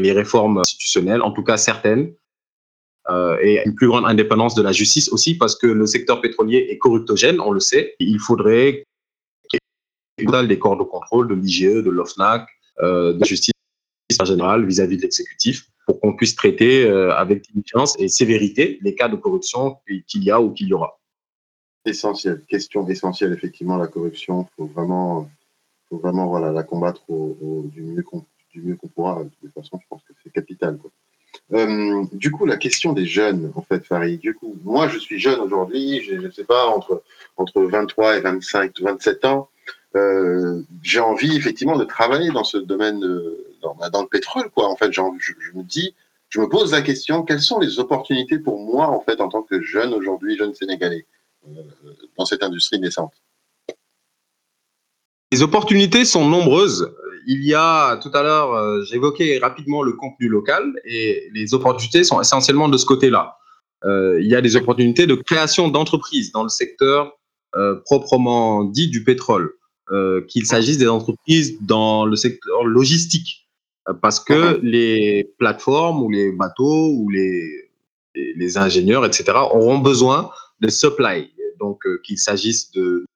les 0.00 0.12
réformes 0.12 0.58
institutionnelles, 0.58 1.22
en 1.22 1.32
tout 1.32 1.42
cas 1.42 1.56
certaines, 1.56 2.12
euh, 3.10 3.38
et 3.40 3.62
une 3.64 3.74
plus 3.74 3.88
grande 3.88 4.04
indépendance 4.04 4.54
de 4.54 4.62
la 4.62 4.72
justice 4.72 5.10
aussi, 5.10 5.34
parce 5.34 5.56
que 5.56 5.66
le 5.66 5.86
secteur 5.86 6.20
pétrolier 6.20 6.66
est 6.70 6.76
corruptogène, 6.76 7.40
on 7.40 7.52
le 7.52 7.60
sait. 7.60 7.94
Il 8.00 8.18
faudrait 8.18 8.84
des 10.18 10.58
corps 10.58 10.76
de 10.76 10.82
contrôle 10.82 11.28
de 11.28 11.34
l'IGE, 11.34 11.82
de 11.84 11.90
l'OFNAC, 11.90 12.46
euh, 12.80 13.14
de 13.14 13.20
la 13.20 13.26
justice 13.26 13.52
en 14.20 14.24
général 14.24 14.66
vis-à-vis 14.66 14.96
de 14.96 15.02
l'exécutif, 15.02 15.70
pour 15.86 16.00
qu'on 16.00 16.14
puisse 16.16 16.34
traiter 16.34 16.84
euh, 16.84 17.14
avec 17.14 17.50
diligence 17.50 17.94
et 17.98 18.08
sévérité 18.08 18.78
les 18.82 18.94
cas 18.94 19.08
de 19.08 19.16
corruption 19.16 19.78
qu'il 20.06 20.24
y 20.24 20.30
a 20.30 20.40
ou 20.40 20.52
qu'il 20.52 20.68
y 20.68 20.72
aura. 20.74 20.98
Essentiel, 21.86 22.42
question 22.46 22.86
essentielle, 22.88 23.32
effectivement, 23.32 23.78
la 23.78 23.86
corruption. 23.86 24.42
Il 24.42 24.54
faut 24.56 24.66
vraiment, 24.66 25.30
faut 25.88 25.98
vraiment 25.98 26.36
la 26.38 26.62
combattre 26.62 27.02
du 27.72 27.80
mieux 27.80 28.02
qu'on 28.02 28.26
pourra. 28.94 29.24
De 29.24 29.30
toute 29.40 29.54
façon, 29.54 29.78
je 29.80 29.86
pense 29.88 30.02
que 30.02 30.12
c'est 30.22 30.32
capital. 30.32 30.78
Euh, 31.52 32.04
du 32.12 32.30
coup, 32.30 32.46
la 32.46 32.56
question 32.56 32.92
des 32.92 33.06
jeunes, 33.06 33.52
en 33.54 33.62
fait, 33.62 33.84
Farid. 33.84 34.20
Du 34.20 34.34
coup, 34.34 34.56
moi, 34.64 34.88
je 34.88 34.98
suis 34.98 35.18
jeune 35.18 35.40
aujourd'hui, 35.40 36.02
je 36.02 36.14
ne 36.14 36.30
sais 36.30 36.44
pas, 36.44 36.66
entre, 36.66 37.02
entre 37.36 37.62
23 37.62 38.18
et 38.18 38.20
25, 38.20 38.80
27 38.80 39.24
ans. 39.24 39.48
Euh, 39.96 40.62
j'ai 40.82 41.00
envie 41.00 41.34
effectivement 41.36 41.78
de 41.78 41.84
travailler 41.84 42.30
dans 42.30 42.44
ce 42.44 42.58
domaine, 42.58 43.00
dans, 43.62 43.76
dans, 43.90 44.02
le 44.02 44.08
pétrole, 44.08 44.50
quoi. 44.50 44.68
En 44.68 44.76
fait, 44.76 44.92
je, 44.92 45.00
je, 45.18 45.32
me 45.56 45.62
dis, 45.62 45.94
je 46.28 46.40
me 46.40 46.48
pose 46.48 46.72
la 46.72 46.82
question, 46.82 47.22
quelles 47.22 47.40
sont 47.40 47.58
les 47.58 47.78
opportunités 47.78 48.38
pour 48.38 48.60
moi, 48.60 48.88
en 48.88 49.00
fait, 49.00 49.20
en 49.20 49.28
tant 49.28 49.42
que 49.42 49.62
jeune 49.62 49.94
aujourd'hui, 49.94 50.36
jeune 50.36 50.54
sénégalais, 50.54 51.06
euh, 51.46 51.62
dans 52.18 52.26
cette 52.26 52.42
industrie 52.42 52.78
naissante? 52.78 53.14
Les 55.32 55.42
opportunités 55.42 56.04
sont 56.04 56.26
nombreuses. 56.26 56.90
Il 57.30 57.44
y 57.44 57.52
a, 57.52 57.98
tout 57.98 58.10
à 58.14 58.22
l'heure, 58.22 58.54
euh, 58.54 58.82
j'évoquais 58.84 59.38
rapidement 59.38 59.82
le 59.82 59.92
contenu 59.92 60.28
local 60.28 60.72
et 60.86 61.28
les 61.34 61.52
opportunités 61.52 62.02
sont 62.02 62.22
essentiellement 62.22 62.70
de 62.70 62.78
ce 62.78 62.86
côté-là. 62.86 63.36
Euh, 63.84 64.18
il 64.18 64.26
y 64.28 64.34
a 64.34 64.40
des 64.40 64.56
opportunités 64.56 65.06
de 65.06 65.14
création 65.14 65.68
d'entreprises 65.68 66.32
dans 66.32 66.42
le 66.42 66.48
secteur 66.48 67.12
euh, 67.54 67.74
proprement 67.84 68.64
dit 68.64 68.88
du 68.88 69.04
pétrole. 69.04 69.52
Qu'il 70.28 70.44
s'agisse 70.44 70.76
des 70.76 70.86
entreprises 70.86 71.56
dans 71.62 72.04
le 72.04 72.14
secteur 72.14 72.62
logistique, 72.64 73.48
parce 74.02 74.20
que 74.20 74.60
les 74.62 75.32
plateformes 75.38 76.02
ou 76.02 76.10
les 76.10 76.30
bateaux 76.30 76.90
ou 76.92 77.08
les, 77.08 77.70
les, 78.14 78.58
ingénieurs, 78.58 79.06
etc., 79.06 79.32
auront 79.50 79.78
besoin 79.78 80.30
de 80.60 80.68
supply. 80.68 81.30
Donc, 81.58 81.80
qu'il 82.04 82.18
s'agisse 82.18 82.70
de 82.72 83.06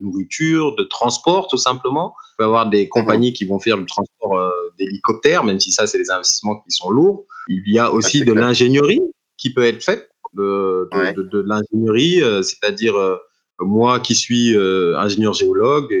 nourriture, 0.00 0.76
de 0.76 0.84
transport, 0.84 1.48
tout 1.48 1.56
simplement. 1.56 2.14
Il 2.32 2.36
peut 2.38 2.44
avoir 2.44 2.68
des 2.68 2.88
compagnies 2.88 3.32
qui 3.32 3.44
vont 3.44 3.58
faire 3.58 3.76
le 3.76 3.86
transport 3.86 4.52
d'hélicoptères, 4.78 5.44
même 5.44 5.58
si 5.58 5.70
ça, 5.70 5.86
c'est 5.86 5.98
des 5.98 6.10
investissements 6.10 6.60
qui 6.60 6.70
sont 6.70 6.90
lourds. 6.90 7.24
Il 7.48 7.72
y 7.72 7.78
a 7.78 7.92
aussi 7.92 8.24
de 8.24 8.32
l'ingénierie 8.32 9.00
qui 9.38 9.52
peut 9.52 9.64
être 9.64 9.82
faite, 9.82 10.10
de, 10.34 10.88
de, 10.92 11.22
de, 11.22 11.44
l'ingénierie, 11.46 12.20
c'est-à-dire 12.42 12.94
moi 13.58 14.00
qui 14.00 14.14
suis 14.14 14.54
ingénieur 14.56 15.32
géologue, 15.32 15.94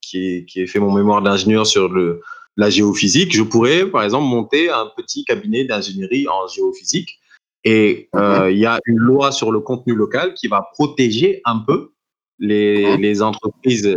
qui 0.00 0.44
ai, 0.54 0.66
fait 0.66 0.78
mon 0.78 0.92
mémoire 0.92 1.22
d'ingénieur 1.22 1.66
sur 1.66 1.88
le, 1.88 2.20
la 2.56 2.70
géophysique, 2.70 3.34
je 3.34 3.42
pourrais, 3.42 3.86
par 3.86 4.02
exemple, 4.02 4.24
monter 4.24 4.70
un 4.70 4.90
petit 4.96 5.24
cabinet 5.24 5.64
d'ingénierie 5.64 6.26
en 6.28 6.46
géophysique. 6.48 7.18
Et 7.64 8.08
euh, 8.14 8.50
il 8.50 8.58
y 8.58 8.66
a 8.66 8.78
une 8.86 8.98
loi 8.98 9.32
sur 9.32 9.50
le 9.50 9.60
contenu 9.60 9.94
local 9.94 10.34
qui 10.34 10.46
va 10.46 10.68
protéger 10.72 11.40
un 11.44 11.58
peu 11.58 11.92
les, 12.38 12.86
mhm. 12.86 13.00
les 13.00 13.22
entreprises 13.22 13.96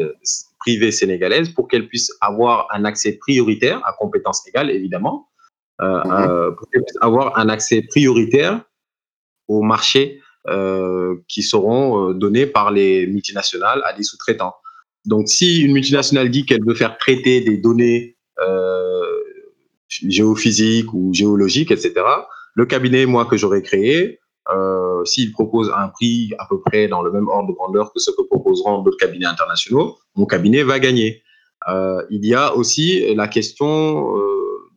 privées 0.59 0.91
sénégalaises 0.91 1.49
pour 1.49 1.67
qu'elles 1.67 1.87
puissent 1.87 2.11
avoir 2.21 2.67
un 2.71 2.85
accès 2.85 3.13
prioritaire 3.13 3.81
à 3.85 3.93
compétences 3.93 4.47
égales, 4.47 4.69
évidemment, 4.69 5.29
euh, 5.81 6.03
mhm. 6.03 6.11
euh, 6.11 6.51
pour 6.51 6.69
qu'elles 6.69 6.83
puissent 6.83 7.01
avoir 7.01 7.37
un 7.37 7.49
accès 7.49 7.81
prioritaire 7.81 8.61
aux 9.47 9.61
marchés 9.61 10.21
euh, 10.47 11.17
qui 11.27 11.43
seront 11.43 12.11
euh, 12.11 12.13
donnés 12.13 12.45
par 12.45 12.71
les 12.71 13.05
multinationales 13.07 13.81
à 13.83 13.93
des 13.93 14.03
sous-traitants. 14.03 14.53
Donc, 15.05 15.27
si 15.27 15.61
une 15.61 15.73
multinationale 15.73 16.29
dit 16.29 16.45
qu'elle 16.45 16.63
veut 16.65 16.75
faire 16.75 16.97
traiter 16.97 17.41
des 17.41 17.57
données 17.57 18.15
euh, 18.39 19.03
géophysiques 19.89 20.93
ou 20.93 21.13
géologiques, 21.13 21.71
etc., 21.71 21.93
le 22.55 22.65
cabinet, 22.65 23.05
moi, 23.05 23.25
que 23.25 23.37
j'aurais 23.37 23.61
créé, 23.61 24.19
euh, 24.53 25.05
s'il 25.05 25.31
propose 25.31 25.71
un 25.75 25.89
prix 25.89 26.33
à 26.39 26.45
peu 26.49 26.59
près 26.59 26.87
dans 26.87 27.01
le 27.01 27.11
même 27.11 27.27
ordre 27.27 27.49
de 27.49 27.53
grandeur 27.53 27.91
que 27.93 27.99
ce 27.99 28.11
que 28.11 28.21
proposeront 28.23 28.81
d'autres 28.81 28.97
cabinets 28.97 29.25
internationaux, 29.25 29.97
mon 30.15 30.25
cabinet 30.25 30.63
va 30.63 30.79
gagner. 30.79 31.23
Euh, 31.67 32.03
il 32.09 32.25
y 32.25 32.33
a 32.33 32.55
aussi 32.55 33.13
la 33.15 33.27
question 33.27 34.17
euh, 34.17 34.21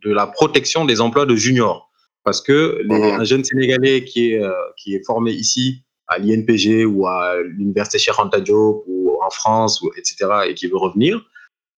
de 0.04 0.12
la 0.12 0.26
protection 0.26 0.84
des 0.84 1.00
emplois 1.00 1.26
de 1.26 1.36
juniors. 1.36 1.90
Parce 2.24 2.40
que 2.40 2.80
les, 2.84 2.98
mmh. 2.98 3.20
un 3.20 3.24
jeune 3.24 3.44
Sénégalais 3.44 4.04
qui 4.04 4.32
est, 4.32 4.42
euh, 4.42 4.52
qui 4.76 4.94
est 4.94 5.04
formé 5.04 5.32
ici 5.32 5.82
à 6.06 6.18
l'INPG 6.18 6.84
ou 6.84 7.06
à 7.06 7.36
l'université 7.42 7.98
Cheikh 7.98 8.18
Anta 8.18 8.40
Diop 8.40 8.84
ou 8.86 9.18
en 9.24 9.30
France, 9.30 9.80
ou, 9.82 9.90
etc., 9.96 10.26
et 10.48 10.54
qui 10.54 10.66
veut 10.66 10.76
revenir, 10.76 11.20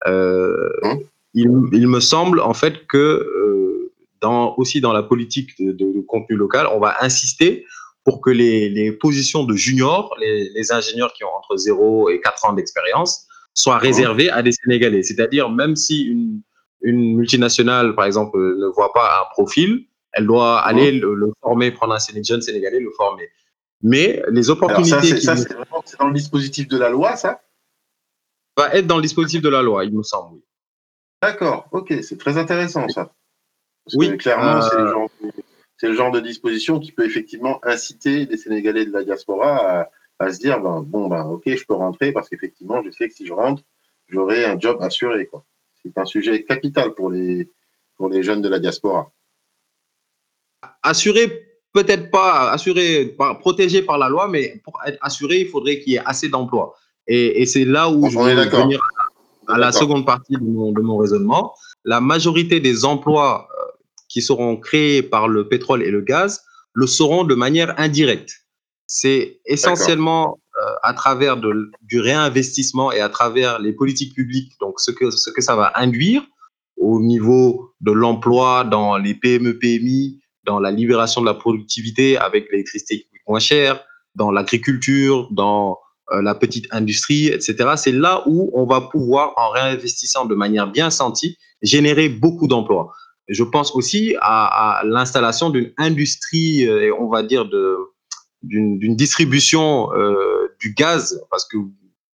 hein 0.05 0.97
il, 1.33 1.49
il, 1.73 1.87
me 1.87 1.99
semble 1.99 2.39
en 2.39 2.53
fait 2.53 2.85
que 2.87 3.91
dans, 4.21 4.55
aussi 4.57 4.81
dans 4.81 4.93
la 4.93 5.03
politique 5.03 5.57
de, 5.59 5.71
de, 5.71 6.01
contenu 6.01 6.35
local, 6.35 6.67
on 6.73 6.79
va 6.79 6.95
insister 7.01 7.65
pour 8.05 8.21
que 8.21 8.29
les, 8.29 8.69
les 8.69 8.91
positions 8.91 9.43
de 9.43 9.55
juniors, 9.55 10.15
les, 10.21 10.49
les, 10.51 10.71
ingénieurs 10.71 11.11
qui 11.13 11.23
ont 11.23 11.33
entre 11.35 11.57
0 11.57 12.09
et 12.11 12.21
4 12.21 12.45
ans 12.45 12.53
d'expérience, 12.53 13.27
soient 13.55 13.79
réservées 13.79 14.29
à 14.29 14.43
des 14.43 14.51
Sénégalais. 14.51 15.01
C'est-à-dire, 15.03 15.49
même 15.49 15.75
si 15.75 16.03
une, 16.03 16.41
une 16.81 17.15
multinationale, 17.17 17.95
par 17.95 18.05
exemple, 18.05 18.37
ne 18.37 18.67
voit 18.67 18.93
pas 18.93 19.21
un 19.21 19.25
profil, 19.31 19.87
elle 20.13 20.27
doit 20.27 20.59
aller 20.59 20.91
le, 20.91 21.15
le 21.15 21.33
former, 21.41 21.71
prendre 21.71 21.95
un 21.95 22.23
jeune 22.23 22.41
Sénégalais, 22.41 22.79
le 22.79 22.91
former. 22.91 23.27
Mais 23.81 24.21
les 24.31 24.49
opportunités. 24.49 25.19
ça, 25.19 25.35
c'est 25.35 25.99
dans 25.99 26.07
le 26.07 26.13
dispositif 26.13 26.67
de 26.67 26.77
la 26.77 26.89
loi, 26.89 27.15
ça? 27.15 27.41
Va 28.55 28.73
être 28.73 28.87
dans 28.87 28.97
le 28.97 29.01
dispositif 29.01 29.41
de 29.41 29.49
la 29.49 29.61
loi, 29.61 29.83
il 29.83 29.93
me 29.93 30.03
semble, 30.03 30.39
D'accord, 31.21 31.67
ok, 31.71 31.93
c'est 32.01 32.17
très 32.17 32.37
intéressant, 32.37 32.87
ça. 32.87 33.11
oui. 33.95 34.15
clairement, 34.17 34.61
euh, 34.63 35.07
c'est 35.34 35.34
le, 35.81 35.93
genre 35.93 36.11
de 36.11 36.19
disposition 36.19 36.79
qui 36.79 36.91
peut 36.91 37.05
effectivement 37.05 37.59
inciter 37.63 38.25
les 38.25 38.37
Sénégalais 38.37 38.85
de 38.85 38.91
la 38.91 39.03
diaspora 39.03 39.87
à, 40.19 40.33
se 40.33 40.39
dire 40.39 40.59
ben, 40.61 40.81
bon, 40.81 41.07
ben, 41.07 41.23
ok, 41.25 41.43
je 41.45 41.65
peux 41.65 41.73
rentrer 41.73 42.11
parce 42.11 42.29
qu'effectivement, 42.29 42.81
je 42.83 42.91
sais 42.91 43.07
que 43.07 43.13
si 43.13 43.25
je 43.25 43.33
rentre, 43.33 43.63
j'aurai 44.07 44.45
un 44.45 44.59
job 44.59 44.77
assuré. 44.81 45.29
C'est 45.83 45.97
un 45.97 46.05
sujet 46.05 46.43
capital 46.43 46.93
pour 46.93 47.11
les, 47.11 47.49
pour 47.97 48.09
les 48.09 48.23
jeunes 48.23 48.41
de 48.41 48.49
la 48.49 48.59
diaspora. 48.59 49.11
Assuré 50.81 51.55
peut-être 51.75 52.09
pas 52.09 52.51
assuré, 52.51 53.13
par, 53.17 53.37
protégé 53.39 53.81
par 53.81 53.97
la 53.97 54.07
loi, 54.07 54.29
mais 54.29 54.61
pour 54.63 54.79
être 54.87 54.97
assuré, 55.01 55.41
il 55.41 55.49
faudrait 55.49 55.79
qu'il 55.79 55.93
y 55.93 55.95
ait 55.97 56.05
assez 56.05 56.29
d'emplois. 56.29 56.73
Et, 57.05 57.41
et 57.41 57.45
c'est 57.45 57.65
là 57.65 57.89
où 57.89 58.09
je 58.09 58.17
vais 58.17 58.33
venir 58.33 58.79
à, 59.47 59.57
la 59.57 59.71
seconde 59.73 60.05
partie 60.05 60.33
de 60.33 60.43
mon, 60.43 60.71
de 60.71 60.81
mon, 60.81 60.97
raisonnement. 60.97 61.53
La 61.83 61.99
majorité 61.99 62.61
des 62.61 62.85
emplois 62.85 63.47
qui 64.15 64.21
seront 64.21 64.55
créés 64.55 65.03
par 65.03 65.27
le 65.27 65.49
pétrole 65.49 65.83
et 65.83 65.91
le 65.91 65.99
gaz 65.99 66.41
le 66.73 66.87
seront 66.87 67.25
de 67.25 67.35
manière 67.35 67.77
indirecte. 67.77 68.45
C'est 68.87 69.41
essentiellement 69.45 70.39
euh, 70.61 70.69
à 70.83 70.93
travers 70.93 71.35
du 71.35 71.99
réinvestissement 71.99 72.93
et 72.93 73.01
à 73.01 73.09
travers 73.09 73.59
les 73.59 73.73
politiques 73.73 74.15
publiques, 74.15 74.53
donc 74.61 74.79
ce 74.79 74.91
que, 74.91 75.11
ce 75.11 75.29
que 75.31 75.41
ça 75.41 75.57
va 75.57 75.73
induire 75.75 76.23
au 76.77 77.01
niveau 77.01 77.73
de 77.81 77.91
l'emploi 77.91 78.63
dans 78.63 78.95
les 78.95 79.15
PME, 79.15 79.59
PMI, 79.59 80.21
dans 80.45 80.59
la 80.59 80.71
libération 80.71 81.19
de 81.19 81.25
la 81.25 81.33
productivité 81.33 82.17
avec 82.17 82.49
l'électricité 82.49 83.07
moins 83.27 83.39
cher, 83.39 83.83
dans 84.15 84.31
l'agriculture, 84.31 85.27
dans 85.31 85.77
euh, 86.13 86.21
la 86.21 86.35
petite 86.35 86.67
industrie, 86.71 87.27
etc. 87.27 87.73
C'est 87.75 87.91
là 87.91 88.23
où 88.27 88.49
on 88.53 88.65
va 88.65 88.79
pouvoir, 88.79 89.33
en 89.35 89.49
réinvestissant 89.49 90.25
de 90.25 90.35
manière 90.35 90.71
bien 90.71 90.89
sentie, 90.89 91.37
générer 91.61 92.07
beaucoup 92.07 92.47
d'emplois. 92.47 92.93
Je 93.27 93.43
pense 93.43 93.75
aussi 93.75 94.15
à, 94.21 94.79
à 94.79 94.83
l'installation 94.83 95.49
d'une 95.49 95.71
industrie, 95.77 96.67
euh, 96.67 96.93
on 96.99 97.09
va 97.09 97.23
dire, 97.23 97.49
d'une 98.43 98.95
distribution 98.95 99.91
euh, 99.93 100.53
du 100.59 100.73
gaz, 100.73 101.21
parce 101.31 101.45
que 101.45 101.57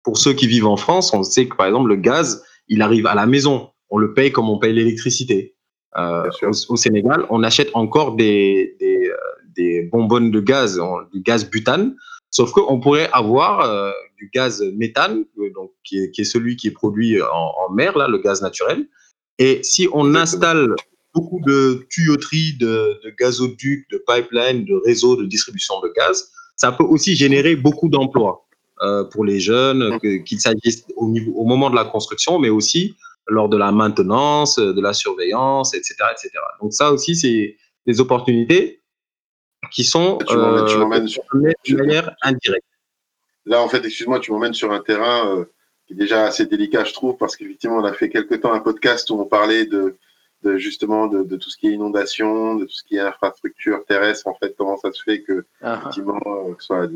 pour 0.02 0.18
ceux 0.18 0.32
qui 0.32 0.46
vivent 0.46 0.66
en 0.66 0.76
France, 0.76 1.12
on 1.14 1.22
sait 1.22 1.48
que 1.48 1.56
par 1.56 1.66
exemple 1.66 1.88
le 1.88 1.96
gaz, 1.96 2.44
il 2.68 2.82
arrive 2.82 3.06
à 3.06 3.14
la 3.14 3.26
maison, 3.26 3.70
on 3.90 3.98
le 3.98 4.12
paye 4.14 4.32
comme 4.32 4.48
on 4.48 4.58
paye 4.58 4.72
l'électricité. 4.72 5.54
Euh, 5.96 6.28
au, 6.42 6.76
Sénégal, 6.76 7.26
on 7.30 7.42
achète 7.42 7.70
encore 7.72 8.14
des, 8.14 8.76
des, 8.78 9.10
des, 9.56 9.82
bonbonnes 9.90 10.30
de 10.30 10.40
gaz, 10.40 10.80
du 11.12 11.22
gaz 11.22 11.48
butane, 11.48 11.96
sauf 12.30 12.52
qu'on 12.52 12.78
pourrait 12.78 13.08
avoir 13.12 13.60
euh, 13.60 13.90
du 14.18 14.30
gaz 14.32 14.62
méthane, 14.76 15.24
donc, 15.54 15.72
qui 15.84 15.98
est, 15.98 16.10
qui, 16.10 16.20
est, 16.20 16.24
celui 16.24 16.56
qui 16.56 16.68
est 16.68 16.72
produit 16.72 17.20
en, 17.22 17.26
en, 17.66 17.72
mer, 17.72 17.96
là, 17.96 18.06
le 18.06 18.18
gaz 18.18 18.42
naturel, 18.42 18.86
Et 19.38 19.60
si 19.62 19.88
on 19.92 20.14
installe 20.14 20.74
beaucoup 21.18 21.40
de 21.44 21.86
tuyauteries, 21.90 22.56
de, 22.58 23.00
de 23.04 23.10
gazoducs, 23.18 23.88
de 23.90 24.02
pipelines, 24.06 24.64
de 24.64 24.74
réseaux 24.84 25.16
de 25.16 25.24
distribution 25.24 25.80
de 25.80 25.92
gaz, 25.96 26.30
ça 26.56 26.70
peut 26.72 26.84
aussi 26.84 27.16
générer 27.16 27.56
beaucoup 27.56 27.88
d'emplois 27.88 28.46
euh, 28.82 29.04
pour 29.04 29.24
les 29.24 29.40
jeunes, 29.40 29.98
qu'il 30.00 30.40
s'agisse 30.40 30.84
au, 30.96 31.08
niveau, 31.08 31.32
au 31.32 31.44
moment 31.44 31.70
de 31.70 31.76
la 31.76 31.84
construction, 31.84 32.38
mais 32.38 32.50
aussi 32.50 32.94
lors 33.26 33.48
de 33.48 33.56
la 33.56 33.72
maintenance, 33.72 34.58
de 34.58 34.80
la 34.80 34.92
surveillance, 34.92 35.74
etc. 35.74 35.94
etc. 36.12 36.30
Donc 36.62 36.72
ça 36.72 36.92
aussi, 36.92 37.14
c'est 37.14 37.56
des 37.86 38.00
opportunités 38.00 38.80
qui 39.72 39.84
sont 39.84 40.18
tu 40.26 40.34
euh, 40.34 40.66
sur, 40.66 41.24
de 41.32 41.76
manière 41.76 42.14
indirecte. 42.22 42.64
Là, 43.44 43.60
en 43.60 43.68
fait, 43.68 43.84
excuse-moi, 43.84 44.20
tu 44.20 44.30
m'emmènes 44.30 44.54
sur 44.54 44.72
un 44.72 44.80
terrain 44.80 45.18
euh, 45.26 45.44
qui 45.86 45.94
est 45.94 45.96
déjà 45.96 46.24
assez 46.24 46.46
délicat, 46.46 46.84
je 46.84 46.92
trouve, 46.92 47.16
parce 47.16 47.36
qu'effectivement, 47.36 47.76
on 47.78 47.84
a 47.84 47.92
fait 47.92 48.08
quelque 48.08 48.36
temps 48.36 48.52
un 48.52 48.60
podcast 48.60 49.10
où 49.10 49.20
on 49.20 49.26
parlait 49.26 49.66
de, 49.66 49.96
de 50.42 50.56
justement 50.56 51.06
de, 51.06 51.22
de, 51.22 51.36
tout 51.36 51.50
ce 51.50 51.56
qui 51.56 51.68
est 51.68 51.72
inondation, 51.72 52.54
de 52.54 52.64
tout 52.64 52.72
ce 52.72 52.84
qui 52.84 52.96
est 52.96 53.00
infrastructure 53.00 53.84
terrestre, 53.86 54.26
en 54.28 54.34
fait, 54.34 54.54
comment 54.56 54.76
ça 54.76 54.92
se 54.92 55.02
fait 55.02 55.22
que, 55.22 55.44
ah. 55.62 55.78
effectivement, 55.80 56.20
euh, 56.26 56.54
que 56.54 56.62
ce 56.62 56.66
soit 56.66 56.88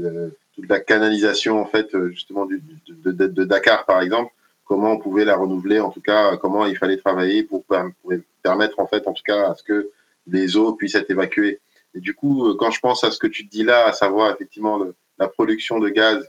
toute 0.54 0.68
la 0.68 0.80
canalisation, 0.80 1.60
en 1.60 1.66
fait, 1.66 1.88
justement, 2.10 2.46
du, 2.46 2.62
de, 2.88 3.10
de, 3.10 3.44
Dakar, 3.44 3.84
par 3.84 4.00
exemple, 4.00 4.32
comment 4.64 4.92
on 4.92 4.98
pouvait 4.98 5.24
la 5.24 5.36
renouveler, 5.36 5.80
en 5.80 5.90
tout 5.90 6.00
cas, 6.00 6.36
comment 6.36 6.66
il 6.66 6.76
fallait 6.76 6.98
travailler 6.98 7.42
pour, 7.42 7.64
pour 7.64 8.12
permettre, 8.42 8.78
en 8.78 8.86
fait, 8.86 9.06
en 9.08 9.12
tout 9.12 9.24
cas, 9.24 9.50
à 9.50 9.54
ce 9.54 9.62
que 9.62 9.90
les 10.26 10.56
eaux 10.56 10.74
puissent 10.74 10.94
être 10.94 11.10
évacuées. 11.10 11.60
Et 11.94 12.00
du 12.00 12.14
coup, 12.14 12.46
euh, 12.46 12.56
quand 12.58 12.70
je 12.70 12.80
pense 12.80 13.04
à 13.04 13.10
ce 13.10 13.18
que 13.18 13.26
tu 13.26 13.44
dis 13.44 13.64
là, 13.64 13.86
à 13.86 13.92
savoir 13.92 14.32
effectivement 14.32 14.80
la 15.18 15.28
production 15.28 15.78
de 15.78 15.88
gaz 15.88 16.18
euh, 16.18 16.28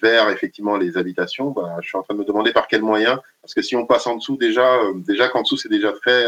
vers 0.00 0.28
effectivement 0.30 0.76
les 0.76 0.96
habitations, 0.96 1.50
bah, 1.50 1.76
je 1.80 1.88
suis 1.88 1.96
en 1.96 2.02
train 2.02 2.14
de 2.14 2.20
me 2.20 2.24
demander 2.24 2.52
par 2.52 2.68
quels 2.68 2.82
moyens, 2.82 3.18
parce 3.40 3.54
que 3.54 3.62
si 3.62 3.76
on 3.76 3.86
passe 3.86 4.06
en 4.06 4.16
dessous 4.16 4.36
déjà, 4.36 4.82
euh, 4.82 4.94
déjà 4.96 5.28
qu'en 5.28 5.42
dessous 5.42 5.56
c'est 5.56 5.68
déjà 5.68 5.92
très 5.92 6.26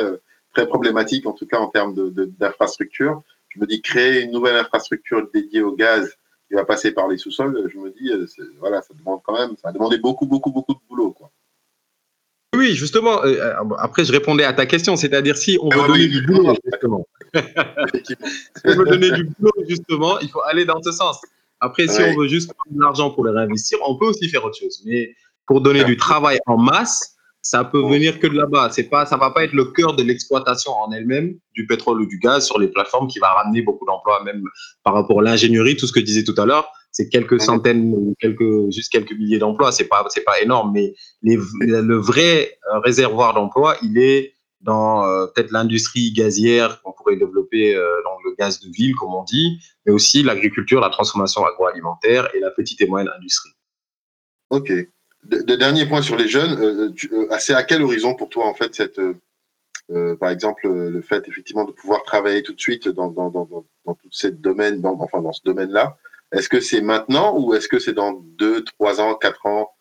très 0.55 0.67
problématique 0.67 1.27
en 1.27 1.33
tout 1.33 1.47
cas 1.47 1.59
en 1.59 1.69
termes 1.69 1.95
d'infrastructure. 2.39 3.23
je 3.49 3.61
me 3.61 3.67
dis 3.67 3.83
créer 3.83 4.23
une 4.23 4.31
nouvelle 4.31 4.57
infrastructure 4.57 5.29
dédiée 5.33 5.63
au 5.63 5.73
gaz 5.73 6.17
qui 6.49 6.55
va 6.55 6.65
passer 6.65 6.93
par 6.93 7.09
les 7.09 7.17
sous-sols, 7.17 7.69
je 7.73 7.79
me 7.79 7.91
dis 7.91 8.11
voilà, 8.59 8.83
ça 8.83 8.95
demande 8.95 9.21
quand 9.25 9.39
même, 9.39 9.57
ça 9.57 9.69
va 9.69 9.73
demander 9.73 9.99
beaucoup 9.99 10.27
beaucoup 10.27 10.51
beaucoup 10.51 10.75
de 10.75 10.81
boulot 10.89 11.13
quoi. 11.13 11.31
Oui, 12.55 12.75
justement. 12.75 13.21
après, 13.79 14.05
je 14.05 14.13
répondais 14.13 14.45
à 14.45 14.53
ta 14.53 14.67
question, 14.67 14.95
c'est-à-dire 14.97 15.37
si 15.37 15.59
on 15.61 15.69
veut 15.69 15.89
donner 15.89 16.07
du 16.07 16.23
boulot, 16.23 16.55
justement. 16.65 17.07
si 18.05 18.15
on 18.65 18.77
veut 18.77 18.85
donner 18.85 19.11
du 19.11 19.25
boulot, 19.25 19.53
justement, 19.69 20.19
il 20.21 20.29
faut 20.29 20.43
aller 20.43 20.65
dans 20.65 20.81
ce 20.81 20.93
sens. 20.93 21.21
Après, 21.65 21.89
si 21.89 21.99
on 22.03 22.15
veut 22.15 22.29
juste 22.29 22.53
prendre 22.53 22.77
de 22.77 22.83
l'argent 22.83 23.11
pour 23.11 23.25
le 23.25 23.31
réinvestir, 23.31 23.79
on 23.87 23.97
peut 23.97 24.05
aussi 24.05 24.29
faire 24.29 24.45
autre 24.45 24.59
chose. 24.59 24.83
Mais 24.85 25.15
pour 25.47 25.63
donner 25.63 25.83
du 25.85 25.97
travail 25.97 26.39
en 26.47 26.59
masse, 26.59 27.17
ça 27.41 27.65
peut 27.65 27.81
venir 27.81 28.21
que 28.21 28.27
de 28.27 28.37
là-bas. 28.37 28.69
C'est 28.71 28.91
pas, 28.91 29.07
ça 29.07 29.17
va 29.17 29.31
pas 29.31 29.45
être 29.45 29.55
le 29.55 29.65
cœur 29.67 29.97
de 29.97 30.03
l'exploitation 30.03 30.73
en 30.73 30.93
elle-même 30.93 31.35
du 31.55 31.67
pétrole 31.67 32.03
ou 32.03 32.07
du 32.07 32.19
gaz 32.19 32.47
sur 32.47 32.59
les 32.59 32.69
plateformes 32.69 33.09
qui 33.09 33.19
va 33.19 33.29
ramener 33.29 33.63
beaucoup 33.63 33.87
d'emplois, 33.87 34.23
même 34.25 34.43
par 34.83 34.93
rapport 34.93 35.21
à 35.21 35.23
l'ingénierie, 35.23 35.77
tout 35.77 35.87
ce 35.87 35.93
que 35.93 36.01
je 36.01 36.05
disais 36.05 36.25
tout 36.25 36.35
à 36.37 36.45
l'heure. 36.45 36.69
C'est 36.93 37.09
quelques 37.09 37.41
centaines 37.41 37.95
ou 37.95 38.15
quelques, 38.21 38.71
juste 38.71 38.93
quelques 38.93 39.13
milliers 39.13 39.39
d'emplois. 39.39 39.73
C'est 39.73 39.89
pas, 39.89 40.05
c'est 40.11 40.25
pas 40.25 40.41
énorme, 40.43 40.71
mais 40.75 40.95
les, 41.23 41.39
le 41.61 41.97
vrai 41.97 42.59
réservoir 42.83 43.33
d'emplois, 43.33 43.77
il 43.83 43.97
est 43.99 44.35
dans 44.65 45.05
euh, 45.05 45.27
peut-être 45.27 45.53
l'industrie 45.53 46.13
gazière 46.13 46.81
qu'on 46.83 46.93
pourrait 46.93 47.17
développer 47.17 47.77
euh, 47.77 47.87
le 48.25 48.35
gaz 48.35 48.61
de 48.61 48.71
ville, 48.71 48.95
comme 48.95 49.15
on 49.15 49.23
dit, 49.23 49.61
mais 49.85 49.93
aussi 49.93 50.23
l'agriculture, 50.23 50.81
la 50.81 50.89
transformation 50.89 51.45
agroalimentaire 51.45 52.35
et 52.35 52.41
la 52.41 52.51
petite 52.51 52.81
et 52.81 52.87
moyenne 52.87 53.11
industrie. 53.17 53.53
Ok. 54.51 54.73
De, 55.25 55.55
dernier 55.55 55.87
point 55.87 56.03
sur 56.03 56.17
les 56.17 56.29
jeunes, 56.29 56.59
euh, 56.61 57.39
c'est 57.39 57.55
à 57.55 57.63
quel 57.63 57.83
horizon 57.83 58.15
pour 58.15 58.29
toi 58.29 58.47
en 58.47 58.55
fait 58.55 58.75
cette, 58.75 59.01
par 60.19 60.31
exemple, 60.31 60.67
le 60.67 61.03
fait 61.03 61.27
effectivement 61.29 61.65
de 61.65 61.73
pouvoir 61.73 62.03
travailler 62.03 62.43
tout 62.43 62.55
de 62.55 62.61
suite 62.61 62.89
dans, 62.89 63.09
dans, 63.09 63.31
dans, 63.31 63.65
ce 64.11 64.29
domaine, 64.29 64.85
enfin 64.85 65.21
dans 65.21 65.33
ce 65.33 65.43
domaine-là, 65.45 65.97
est-ce 66.33 66.49
que 66.49 66.61
c'est 66.61 66.81
maintenant 66.81 67.39
ou 67.39 67.55
est-ce 67.55 67.69
que 67.69 67.79
c'est 67.79 67.93
dans 67.93 68.13
deux, 68.13 68.65
trois 68.65 69.01
ans, 69.01 69.15
quatre 69.15 69.45
ans 69.47 69.75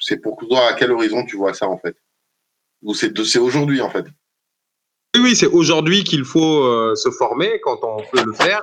C'est 0.00 0.18
pour 0.18 0.36
toi 0.36 0.68
à 0.68 0.74
quel 0.74 0.90
horizon 0.90 1.24
tu 1.24 1.36
vois 1.36 1.54
ça 1.54 1.68
en 1.68 1.78
fait? 1.78 1.96
Ou 2.82 2.94
c'est 2.94 3.38
aujourd'hui, 3.38 3.80
en 3.80 3.90
fait 3.90 4.06
Oui, 5.16 5.36
c'est 5.36 5.46
aujourd'hui 5.46 6.04
qu'il 6.04 6.24
faut 6.24 6.64
euh, 6.64 6.94
se 6.94 7.10
former 7.10 7.60
quand 7.62 7.78
on 7.82 7.98
peut 8.12 8.24
le 8.24 8.32
faire, 8.32 8.62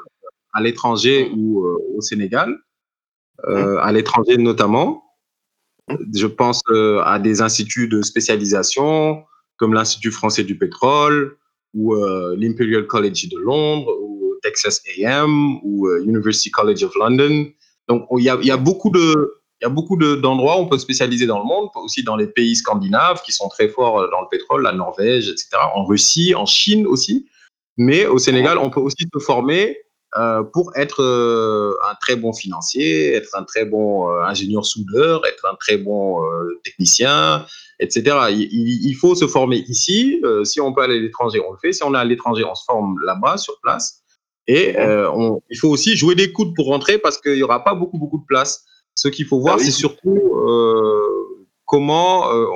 à 0.54 0.62
l'étranger 0.62 1.32
ou 1.36 1.66
euh, 1.66 1.78
au 1.96 2.02
Sénégal, 2.02 2.58
euh, 3.48 3.76
mmh. 3.76 3.78
à 3.80 3.92
l'étranger 3.92 4.38
notamment. 4.38 5.04
Mmh. 5.88 5.96
Je 6.16 6.28
pense 6.28 6.62
à 7.04 7.20
des 7.20 7.42
instituts 7.42 7.88
de 7.88 8.02
spécialisation 8.02 9.24
comme 9.58 9.74
l'Institut 9.74 10.12
français 10.12 10.44
du 10.44 10.58
pétrole 10.58 11.38
ou 11.74 11.94
l'Imperial 12.36 12.88
College 12.88 13.30
de 13.30 13.38
Londres 13.38 13.94
ou 14.02 14.36
Texas 14.42 14.82
AM 14.88 15.60
ou 15.64 15.90
University 16.00 16.50
College 16.50 16.84
of 16.84 16.96
London. 16.96 17.48
Donc, 17.88 18.08
il 18.18 18.24
y 18.24 18.30
a, 18.30 18.40
y 18.42 18.52
a 18.52 18.58
beaucoup 18.58 18.90
de, 18.90 19.39
il 19.62 19.66
y 19.66 19.68
a 19.68 19.70
beaucoup 19.70 19.98
d'endroits 19.98 20.58
où 20.58 20.62
on 20.62 20.68
peut 20.68 20.78
se 20.78 20.84
spécialiser 20.84 21.26
dans 21.26 21.40
le 21.40 21.44
monde, 21.44 21.70
aussi 21.76 22.04
dans 22.04 22.16
les 22.16 22.28
pays 22.28 22.56
scandinaves 22.56 23.22
qui 23.24 23.34
sont 23.34 23.50
très 23.50 23.68
forts 23.68 24.00
euh, 24.00 24.10
dans 24.10 24.22
le 24.22 24.28
pétrole, 24.30 24.64
la 24.64 24.72
Norvège, 24.72 25.28
etc., 25.28 25.50
en 25.76 25.84
Russie, 25.84 26.34
en 26.34 26.46
Chine 26.46 26.88
aussi. 26.88 27.28
Mais 27.76 28.06
au 28.06 28.18
Sénégal, 28.18 28.58
on 28.58 28.70
peut 28.70 28.80
aussi 28.80 29.06
se 29.14 29.20
former 29.20 29.78
euh, 30.18 30.44
pour 30.44 30.72
être 30.76 31.04
euh, 31.04 31.74
un 31.90 31.96
très 31.96 32.16
bon 32.16 32.32
financier, 32.32 33.14
être 33.14 33.36
un 33.36 33.44
très 33.44 33.66
bon 33.66 34.10
ingénieur 34.22 34.66
soudeur, 34.66 35.26
être 35.26 35.46
un 35.46 35.56
très 35.56 35.78
bon 35.78 36.22
technicien, 36.64 37.46
etc. 37.80 38.18
Il, 38.32 38.94
faut 38.94 39.16
se 39.16 39.28
former 39.28 39.58
ici. 39.68 40.22
si 40.44 40.62
on 40.62 40.74
peut 40.74 40.82
aller 40.82 40.98
à 40.98 41.00
l'étranger, 41.00 41.42
on 41.46 41.52
le 41.52 41.58
fait. 41.62 41.74
Si 41.74 41.84
on 41.84 41.94
est 41.94 41.98
à 41.98 42.06
l'étranger, 42.06 42.44
on 42.44 42.56
se 42.56 42.64
forme 42.66 42.96
là-bas, 43.06 43.38
sur 43.38 43.60
place. 43.62 44.02
Et 44.48 44.76
il 44.78 45.58
faut 45.58 45.70
aussi 45.70 45.96
jouer 45.96 46.16
des 46.16 46.32
coudes 46.34 46.54
pour 46.56 46.68
rentrer 46.68 46.98
parce 46.98 47.18
qu'il 47.18 47.36
n'y 47.36 47.44
aura 47.44 47.64
pas 47.64 47.76
beaucoup, 47.76 47.98
beaucoup 47.98 48.20
de 48.20 48.26
place. 48.26 48.66
Ce 49.00 49.08
qu'il 49.08 49.26
faut 49.26 49.40
voir, 49.40 49.56
ah 49.58 49.64
c'est 49.64 49.72
surtout 49.72 50.18
euh, 50.18 51.48
comment 51.66 52.30
euh, 52.34 52.48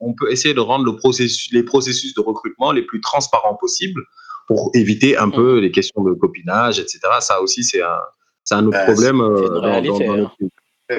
on, 0.00 0.12
peut 0.14 0.32
essayer 0.32 0.54
de 0.54 0.60
rendre 0.60 0.84
le 0.84 0.96
processus, 0.96 1.52
les 1.52 1.62
processus 1.62 2.14
de 2.14 2.20
recrutement 2.20 2.72
les 2.72 2.82
plus 2.82 3.00
transparents 3.00 3.54
possibles 3.54 4.02
pour 4.48 4.70
éviter 4.74 5.16
un 5.16 5.30
peu 5.30 5.60
les 5.60 5.70
questions 5.70 6.02
de 6.02 6.14
copinage, 6.14 6.80
etc. 6.80 6.98
Ça 7.20 7.40
aussi, 7.40 7.62
c'est 7.62 7.80
un, 7.80 8.00
un 8.50 8.66
autre 8.66 8.84
problème. 8.84 9.22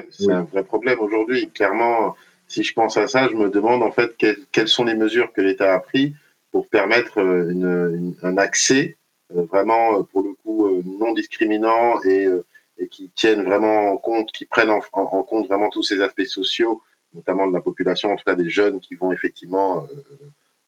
C'est 0.09 0.31
un 0.31 0.43
vrai 0.43 0.63
problème 0.63 0.99
aujourd'hui. 1.01 1.49
Clairement, 1.51 2.15
si 2.47 2.63
je 2.63 2.73
pense 2.73 2.95
à 2.95 3.07
ça, 3.07 3.27
je 3.27 3.35
me 3.35 3.49
demande 3.49 3.83
en 3.83 3.91
fait 3.91 4.15
quelles, 4.17 4.67
sont 4.69 4.85
les 4.85 4.95
mesures 4.95 5.33
que 5.33 5.41
l'État 5.41 5.73
a 5.73 5.79
prises 5.79 6.13
pour 6.53 6.69
permettre 6.69 7.19
euh, 7.19 8.13
un 8.21 8.37
accès 8.37 8.95
vraiment, 9.29 10.03
pour 10.03 10.21
le 10.21 10.33
coup, 10.41 10.81
non 10.99 11.11
discriminant 11.13 12.01
et 12.03 12.29
et 12.77 12.87
qui 12.87 13.09
tiennent 13.09 13.43
vraiment 13.43 13.91
en 13.91 13.97
compte, 13.97 14.31
qui 14.31 14.45
prennent 14.45 14.69
en, 14.69 14.81
compte 15.23 15.47
vraiment 15.47 15.69
tous 15.69 15.83
ces 15.83 16.01
aspects 16.01 16.25
sociaux, 16.25 16.81
notamment 17.13 17.47
de 17.47 17.53
la 17.53 17.61
population, 17.61 18.11
en 18.11 18.15
tout 18.15 18.23
cas 18.25 18.35
des 18.35 18.49
jeunes 18.49 18.79
qui 18.79 18.95
vont 18.95 19.11
effectivement, 19.11 19.87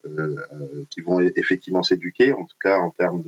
euh, 0.06 0.08
euh, 0.18 0.84
euh, 1.08 1.32
effectivement 1.36 1.82
s'éduquer, 1.82 2.32
en 2.32 2.44
tout 2.44 2.56
cas 2.60 2.78
en 2.78 2.90
termes 2.90 3.22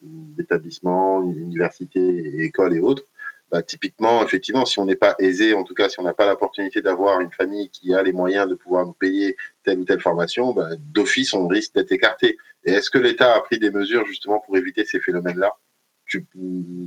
d'établissement, 0.00 1.22
université, 1.22 2.42
école 2.42 2.74
et 2.74 2.80
autres. 2.80 3.04
Bah, 3.52 3.62
typiquement, 3.62 4.24
effectivement, 4.24 4.64
si 4.64 4.78
on 4.78 4.86
n'est 4.86 4.96
pas 4.96 5.14
aisé, 5.18 5.52
en 5.52 5.62
tout 5.62 5.74
cas, 5.74 5.90
si 5.90 6.00
on 6.00 6.04
n'a 6.04 6.14
pas 6.14 6.26
l'opportunité 6.26 6.80
d'avoir 6.80 7.20
une 7.20 7.30
famille 7.30 7.68
qui 7.68 7.94
a 7.94 8.02
les 8.02 8.14
moyens 8.14 8.48
de 8.48 8.54
pouvoir 8.54 8.86
nous 8.86 8.94
payer 8.94 9.36
telle 9.62 9.78
ou 9.78 9.84
telle 9.84 10.00
formation, 10.00 10.54
bah, 10.54 10.70
d'office, 10.78 11.34
on 11.34 11.46
risque 11.46 11.74
d'être 11.74 11.92
écarté. 11.92 12.38
Et 12.64 12.72
est-ce 12.72 12.88
que 12.88 12.96
l'État 12.96 13.34
a 13.34 13.40
pris 13.42 13.58
des 13.58 13.70
mesures 13.70 14.06
justement 14.06 14.40
pour 14.40 14.56
éviter 14.56 14.86
ces 14.86 15.00
phénomènes-là? 15.00 15.52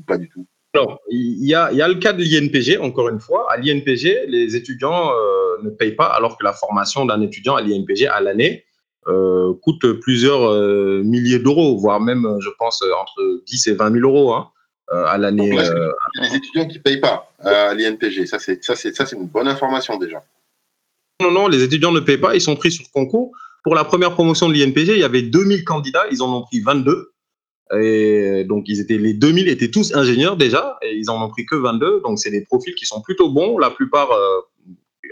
Pas 0.08 0.18
du 0.18 0.28
tout? 0.30 0.48
Alors, 0.76 1.00
il 1.10 1.46
y 1.46 1.56
a, 1.56 1.72
il 1.72 1.78
y 1.78 1.82
a 1.82 1.88
le 1.88 1.96
cas 1.96 2.12
de 2.12 2.22
l'INPG, 2.22 2.80
encore 2.82 3.08
une 3.08 3.22
fois. 3.22 3.50
À 3.50 3.56
l'INPG, 3.56 4.26
les 4.28 4.58
étudiants 4.58 5.10
euh, 5.10 5.64
ne 5.64 5.70
payent 5.70 5.96
pas, 5.96 6.08
alors 6.08 6.38
que 6.38 6.44
la 6.44 6.52
formation 6.52 7.06
d'un 7.06 7.22
étudiant 7.22 7.56
à 7.56 7.62
l'INPG 7.62 8.08
à 8.08 8.20
l'année 8.20 8.66
euh, 9.08 9.54
coûte 9.62 9.86
plusieurs 10.02 10.52
euh, 10.52 11.02
milliers 11.06 11.40
d'euros, 11.40 11.78
voire 11.78 12.02
même, 12.02 12.28
je 12.42 12.50
pense, 12.60 12.84
entre 13.00 13.42
10 13.46 13.68
et 13.68 13.74
20 13.74 13.94
000 13.94 14.06
euros 14.06 14.34
hein, 14.34 14.52
à 14.90 15.18
l'année. 15.18 15.58
Les 16.22 16.36
étudiants 16.36 16.68
qui 16.68 16.78
ne 16.78 16.84
payent 16.84 17.00
pas 17.00 17.32
à 17.40 17.74
l'INPG, 17.74 18.26
ça 18.26 18.38
c'est 18.38 19.12
une 19.14 19.28
bonne 19.28 19.48
information 19.48 19.98
déjà. 19.98 20.22
Non, 21.22 21.32
non, 21.32 21.48
les 21.48 21.64
étudiants 21.64 21.94
ne 21.94 22.02
payent 22.02 22.18
pas, 22.18 22.36
ils 22.36 22.42
sont 22.42 22.58
pris 22.58 22.74
sur 22.74 22.92
concours. 22.92 23.32
Pour 23.64 23.76
la 23.76 23.86
première 23.86 24.12
promotion 24.14 24.50
de 24.50 24.54
l'INPG, 24.54 24.90
il 24.90 25.00
y 25.00 25.04
avait 25.06 25.22
2000 25.22 25.64
candidats, 25.64 26.04
ils 26.12 26.22
en 26.22 26.36
ont 26.36 26.42
pris 26.42 26.60
22. 26.60 27.14
Et 27.74 28.43
donc, 28.47 28.66
ils 28.68 28.80
étaient, 28.80 28.97
les 28.97 29.13
2000 29.13 29.47
étaient 29.47 29.72
tous 29.72 29.95
ingénieurs 29.95 30.38
déjà, 30.38 30.78
et 30.84 30.95
ils 30.95 31.09
en 31.09 31.24
ont 31.24 31.30
pris 31.30 31.45
que 31.45 31.55
22. 31.55 32.01
Donc, 32.03 32.20
c'est 32.20 32.30
des 32.30 32.41
profils 32.41 32.76
qui 32.76 32.86
sont 32.86 33.01
plutôt 33.01 33.30
bons. 33.30 33.57
La 33.57 33.72
plupart, 33.72 34.11
euh, 34.11 34.41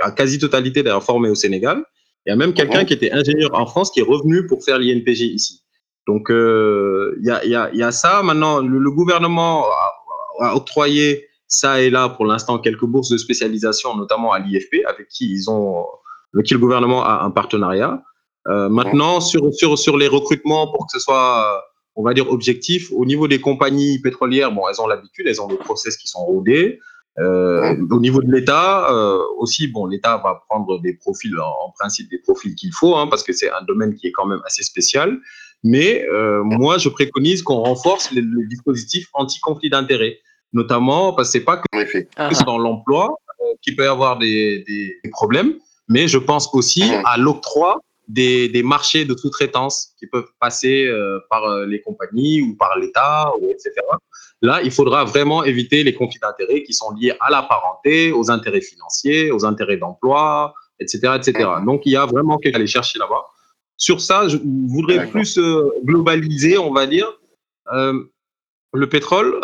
la 0.03 0.11
quasi-totalité 0.11 0.83
d'ailleurs 0.83 1.03
formés 1.03 1.29
au 1.29 1.35
Sénégal. 1.35 1.83
Il 2.25 2.29
y 2.29 2.33
a 2.33 2.35
même 2.35 2.53
quelqu'un 2.53 2.85
qui 2.85 2.93
était 2.93 3.11
ingénieur 3.11 3.49
en 3.53 3.65
France 3.65 3.91
qui 3.91 3.99
est 3.99 4.03
revenu 4.03 4.45
pour 4.45 4.63
faire 4.63 4.79
l'INPG 4.79 5.25
ici. 5.25 5.61
Donc, 6.07 6.29
euh, 6.29 7.17
il 7.19 7.25
y, 7.25 7.31
a, 7.31 7.45
y, 7.45 7.55
a, 7.55 7.73
y, 7.73 7.83
a, 7.83 7.91
ça. 7.91 8.21
Maintenant, 8.23 8.59
le, 8.59 8.91
gouvernement 8.91 9.65
a, 9.65 10.47
a, 10.47 10.55
octroyé 10.55 11.27
ça 11.47 11.81
et 11.81 11.89
là, 11.89 12.09
pour 12.09 12.25
l'instant, 12.25 12.59
quelques 12.59 12.85
bourses 12.85 13.09
de 13.09 13.17
spécialisation, 13.17 13.95
notamment 13.95 14.31
à 14.31 14.39
l'IFP, 14.39 14.85
avec 14.87 15.07
qui 15.09 15.31
ils 15.31 15.49
ont, 15.49 15.85
avec 16.33 16.45
qui 16.45 16.53
le 16.53 16.59
gouvernement 16.59 17.03
a 17.03 17.23
un 17.23 17.31
partenariat. 17.31 18.03
Euh, 18.47 18.69
maintenant, 18.69 19.21
sur, 19.21 19.53
sur, 19.53 19.77
sur 19.77 19.97
les 19.97 20.07
recrutements, 20.07 20.67
pour 20.67 20.85
que 20.85 20.91
ce 20.93 20.99
soit, 20.99 21.63
on 21.95 22.03
va 22.03 22.13
dire, 22.13 22.29
objectif, 22.29 22.91
au 22.91 23.05
niveau 23.05 23.27
des 23.27 23.39
compagnies 23.39 23.99
pétrolières, 23.99 24.51
bon, 24.51 24.63
elles 24.67 24.81
ont 24.81 24.87
l'habitude, 24.87 25.27
elles 25.27 25.41
ont 25.41 25.47
des 25.47 25.57
process 25.57 25.97
qui 25.97 26.07
sont 26.07 26.25
rodés. 26.25 26.79
Euh, 27.19 27.75
au 27.91 27.99
niveau 27.99 28.23
de 28.23 28.31
l'État 28.31 28.91
euh, 28.91 29.19
aussi, 29.37 29.67
bon, 29.67 29.85
l'État 29.85 30.17
va 30.17 30.41
prendre 30.49 30.81
des 30.81 30.93
profils, 30.93 31.37
en, 31.39 31.71
principe 31.77 32.09
des 32.09 32.17
profils 32.17 32.55
qu'il 32.55 32.73
faut, 32.73 32.95
hein, 32.95 33.07
parce 33.07 33.21
que 33.21 33.33
c'est 33.33 33.51
un 33.51 33.61
domaine 33.67 33.93
qui 33.93 34.07
est 34.07 34.11
quand 34.11 34.25
même 34.25 34.41
assez 34.45 34.63
spécial. 34.63 35.19
Mais 35.63 36.05
euh, 36.11 36.43
moi, 36.43 36.77
je 36.77 36.89
préconise 36.89 37.41
qu'on 37.43 37.63
renforce 37.63 38.11
les, 38.11 38.23
dispositifs 38.49 39.07
anti-conflit 39.13 39.69
d'intérêts, 39.69 40.17
notamment 40.51 41.13
parce 41.13 41.29
que 41.29 41.33
c'est 41.33 41.45
pas 41.45 41.57
que 41.57 42.07
ah. 42.17 42.29
dans 42.45 42.57
l'emploi 42.57 43.15
euh, 43.41 43.53
qu'il 43.61 43.75
peut 43.75 43.83
y 43.83 43.87
avoir 43.87 44.17
des, 44.17 44.63
des, 44.67 45.09
problèmes, 45.11 45.53
mais 45.87 46.07
je 46.07 46.17
pense 46.17 46.49
aussi 46.53 46.83
Mhm. 46.83 47.01
à 47.05 47.17
l'octroi 47.17 47.79
des, 48.07 48.49
des 48.49 48.63
marchés 48.63 49.05
de 49.05 49.15
sous-traitance 49.15 49.93
qui 49.97 50.07
peuvent 50.07 50.31
passer 50.39 50.85
euh, 50.85 51.19
par 51.29 51.45
euh, 51.45 51.65
les 51.65 51.81
compagnies 51.81 52.41
ou 52.41 52.55
par 52.55 52.77
l'État, 52.77 53.31
ou 53.39 53.49
etc. 53.49 53.71
Là, 54.41 54.61
il 54.61 54.71
faudra 54.71 55.05
vraiment 55.05 55.43
éviter 55.43 55.83
les 55.83 55.93
conflits 55.93 56.19
d'intérêts 56.19 56.63
qui 56.63 56.73
sont 56.73 56.91
liés 56.91 57.13
à 57.19 57.31
la 57.31 57.43
parenté, 57.43 58.11
aux 58.11 58.29
intérêts 58.29 58.61
financiers, 58.61 59.31
aux 59.31 59.45
intérêts 59.45 59.77
d'emploi, 59.77 60.53
etc., 60.79 61.13
etc. 61.15 61.49
Donc, 61.65 61.83
il 61.85 61.93
y 61.93 61.95
a 61.95 62.05
vraiment 62.05 62.37
quelque 62.37 62.53
chose 62.53 62.55
à 62.55 62.59
aller 62.59 62.67
chercher 62.67 62.99
là-bas. 62.99 63.23
Sur 63.77 64.01
ça, 64.01 64.27
je 64.27 64.37
voudrais 64.67 65.07
plus 65.07 65.37
euh, 65.37 65.71
globaliser, 65.83 66.57
on 66.57 66.73
va 66.73 66.87
dire. 66.87 67.07
Euh, 67.71 68.03
le 68.73 68.89
pétrole, 68.89 69.39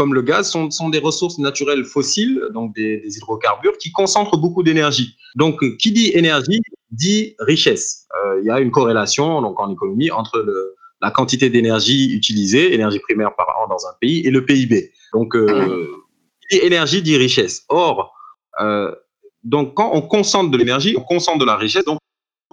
comme 0.00 0.14
le 0.14 0.22
gaz, 0.22 0.48
sont, 0.48 0.70
sont 0.70 0.88
des 0.88 0.98
ressources 0.98 1.36
naturelles 1.36 1.84
fossiles, 1.84 2.40
donc 2.54 2.74
des, 2.74 3.02
hydrocarbures, 3.04 3.76
qui 3.76 3.92
concentrent 3.92 4.38
beaucoup 4.38 4.62
d'énergie. 4.62 5.14
Donc, 5.34 5.62
qui 5.76 5.92
dit 5.92 6.10
énergie 6.14 6.62
dit 6.90 7.36
richesse. 7.38 8.08
Euh, 8.16 8.40
Il 8.40 8.46
y 8.46 8.50
a 8.50 8.60
une 8.60 8.70
corrélation 8.70 9.42
donc 9.42 9.60
en 9.60 9.70
économie 9.70 10.10
entre 10.10 10.42
la 11.02 11.10
quantité 11.10 11.50
d'énergie 11.50 12.14
utilisée, 12.14 12.72
énergie 12.72 12.98
primaire 13.00 13.36
par 13.36 13.48
an 13.60 13.68
dans 13.68 13.86
un 13.88 13.92
pays, 14.00 14.26
et 14.26 14.30
le 14.30 14.46
PIB. 14.46 14.90
Donc, 15.12 15.36
euh, 15.36 15.86
qui 16.48 16.56
dit 16.56 16.64
énergie 16.64 17.02
dit 17.02 17.18
richesse. 17.18 17.66
Or, 17.68 18.14
euh, 18.62 18.94
donc 19.44 19.74
quand 19.74 19.90
on 19.92 20.00
concentre 20.00 20.50
de 20.50 20.56
l'énergie, 20.56 20.94
on 20.96 21.02
concentre 21.02 21.40
de 21.40 21.44
la 21.44 21.56
richesse, 21.56 21.84
donc 21.84 21.98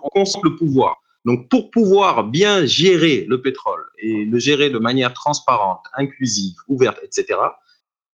on 0.03 0.09
concentre 0.09 0.49
le 0.49 0.57
pouvoir. 0.57 0.97
Donc, 1.27 1.49
pour 1.49 1.71
pouvoir 1.71 2.23
bien 2.23 2.65
gérer 2.65 3.25
le 3.27 3.41
pétrole 3.41 3.83
et 3.99 4.23
le 4.23 4.39
gérer 4.39 4.69
de 4.69 4.79
manière 4.79 5.13
transparente, 5.13 5.81
inclusive, 5.97 6.55
ouverte, 6.69 6.99
etc., 7.03 7.37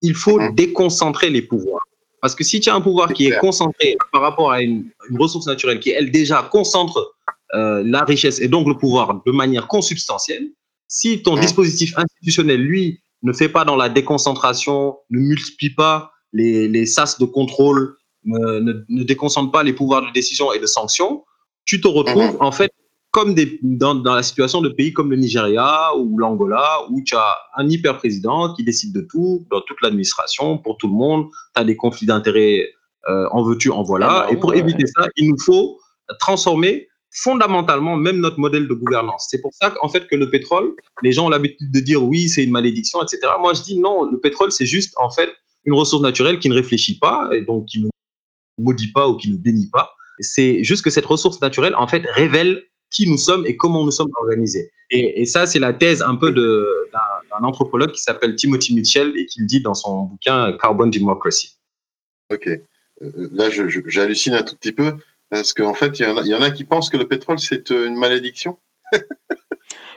il 0.02 0.14
faut 0.14 0.40
déconcentrer 0.50 1.30
les 1.30 1.40
pouvoirs. 1.40 1.86
Parce 2.20 2.34
que 2.34 2.42
si 2.42 2.58
tu 2.58 2.70
as 2.70 2.74
un 2.74 2.80
pouvoir 2.80 3.12
qui 3.12 3.26
est 3.26 3.38
concentré 3.38 3.96
par 4.10 4.20
rapport 4.20 4.50
à 4.50 4.62
une, 4.62 4.90
une 5.08 5.18
ressource 5.18 5.46
naturelle 5.46 5.78
qui, 5.78 5.90
elle, 5.90 6.10
déjà 6.10 6.42
concentre 6.42 7.14
euh, 7.54 7.84
la 7.86 8.02
richesse 8.02 8.40
et 8.40 8.48
donc 8.48 8.66
le 8.66 8.76
pouvoir 8.76 9.22
de 9.24 9.30
manière 9.30 9.68
consubstantielle, 9.68 10.48
si 10.88 11.22
ton 11.22 11.36
dispositif 11.36 11.96
institutionnel, 11.96 12.62
lui, 12.62 13.00
ne 13.22 13.32
fait 13.32 13.48
pas 13.48 13.64
dans 13.64 13.76
la 13.76 13.88
déconcentration, 13.88 14.96
ne 15.10 15.20
multiplie 15.20 15.70
pas 15.70 16.10
les, 16.32 16.66
les 16.66 16.84
sas 16.84 17.16
de 17.20 17.24
contrôle, 17.26 17.96
ne, 18.24 19.04
déconcentre 19.04 19.52
pas 19.52 19.62
les 19.62 19.72
pouvoirs 19.72 20.02
de 20.02 20.12
décision 20.12 20.52
et 20.52 20.58
de 20.58 20.66
sanction, 20.66 21.24
tu 21.64 21.80
te 21.80 21.86
retrouves 21.86 22.36
en 22.40 22.50
fait 22.50 22.72
comme 23.14 23.32
des, 23.32 23.60
dans, 23.62 23.94
dans 23.94 24.16
la 24.16 24.24
situation 24.24 24.60
de 24.60 24.68
pays 24.68 24.92
comme 24.92 25.08
le 25.08 25.16
Nigeria 25.16 25.96
ou 25.96 26.18
l'Angola, 26.18 26.80
où 26.90 27.00
tu 27.00 27.14
as 27.14 27.36
un 27.56 27.68
hyper-président 27.68 28.52
qui 28.54 28.64
décide 28.64 28.92
de 28.92 29.02
tout, 29.02 29.46
dans 29.52 29.60
toute 29.60 29.76
l'administration, 29.82 30.58
pour 30.58 30.78
tout 30.78 30.88
le 30.88 30.94
monde, 30.94 31.28
tu 31.54 31.62
as 31.62 31.64
des 31.64 31.76
conflits 31.76 32.06
d'intérêts, 32.06 32.68
euh, 33.08 33.28
en 33.30 33.44
veux-tu, 33.44 33.70
en 33.70 33.84
voilà. 33.84 34.06
Énorme, 34.06 34.32
et 34.32 34.36
pour 34.40 34.50
ouais. 34.50 34.58
éviter 34.58 34.84
ça, 34.88 35.06
il 35.16 35.30
nous 35.30 35.38
faut 35.38 35.78
transformer 36.18 36.88
fondamentalement 37.12 37.94
même 37.94 38.18
notre 38.18 38.40
modèle 38.40 38.66
de 38.66 38.74
gouvernance. 38.74 39.28
C'est 39.30 39.40
pour 39.40 39.52
ça 39.54 39.70
qu'en 39.70 39.88
fait 39.88 40.08
que 40.08 40.16
le 40.16 40.28
pétrole, 40.28 40.74
les 41.02 41.12
gens 41.12 41.26
ont 41.26 41.30
l'habitude 41.30 41.70
de 41.70 41.78
dire 41.78 42.02
oui, 42.02 42.28
c'est 42.28 42.42
une 42.42 42.50
malédiction, 42.50 43.00
etc. 43.00 43.20
Moi, 43.38 43.54
je 43.54 43.62
dis 43.62 43.78
non, 43.78 44.10
le 44.10 44.18
pétrole, 44.18 44.50
c'est 44.50 44.66
juste 44.66 44.92
en 44.98 45.10
fait 45.10 45.30
une 45.64 45.74
ressource 45.74 46.02
naturelle 46.02 46.40
qui 46.40 46.48
ne 46.48 46.54
réfléchit 46.54 46.98
pas 46.98 47.30
et 47.32 47.42
donc 47.42 47.66
qui 47.66 47.80
ne 47.80 47.90
maudit 48.58 48.90
pas 48.90 49.08
ou 49.08 49.16
qui 49.16 49.30
ne 49.30 49.36
bénit 49.36 49.70
pas. 49.70 49.92
C'est 50.18 50.64
juste 50.64 50.82
que 50.82 50.90
cette 50.90 51.06
ressource 51.06 51.40
naturelle, 51.40 51.76
en 51.76 51.86
fait, 51.86 52.04
révèle 52.14 52.64
qui 52.94 53.10
nous 53.10 53.18
sommes 53.18 53.44
et 53.46 53.56
comment 53.56 53.84
nous 53.84 53.90
sommes 53.90 54.12
organisés. 54.16 54.70
Et, 54.90 55.24
ça, 55.26 55.46
c'est 55.46 55.58
la 55.58 55.72
thèse 55.72 56.02
un 56.02 56.14
peu 56.14 56.30
d'un 56.32 57.42
anthropologue 57.42 57.90
qui 57.90 58.00
s'appelle 58.00 58.36
Timothy 58.36 58.74
Mitchell 58.74 59.12
et 59.16 59.26
qui 59.26 59.40
le 59.40 59.46
dit 59.46 59.60
dans 59.60 59.74
son 59.74 60.02
bouquin 60.04 60.56
Carbon 60.60 60.86
Democracy. 60.86 61.56
Ok. 62.32 62.46
Euh, 62.46 62.60
Là, 63.32 63.50
je- 63.50 63.68
je- 63.68 63.80
j'hallucine 63.86 64.34
un 64.34 64.42
tout 64.44 64.54
petit 64.56 64.70
peu 64.72 64.94
parce 65.30 65.52
qu'en 65.52 65.74
fait, 65.74 65.98
il 65.98 66.06
y, 66.06 66.34
en 66.34 66.42
a- 66.42 66.50
qui 66.52 66.62
pensent 66.64 66.90
que 66.90 66.96
le 66.96 67.08
pétrole, 67.08 67.40
c'est 67.40 67.72
euh, 67.72 67.88
une 67.88 67.96
malédiction. 67.96 68.56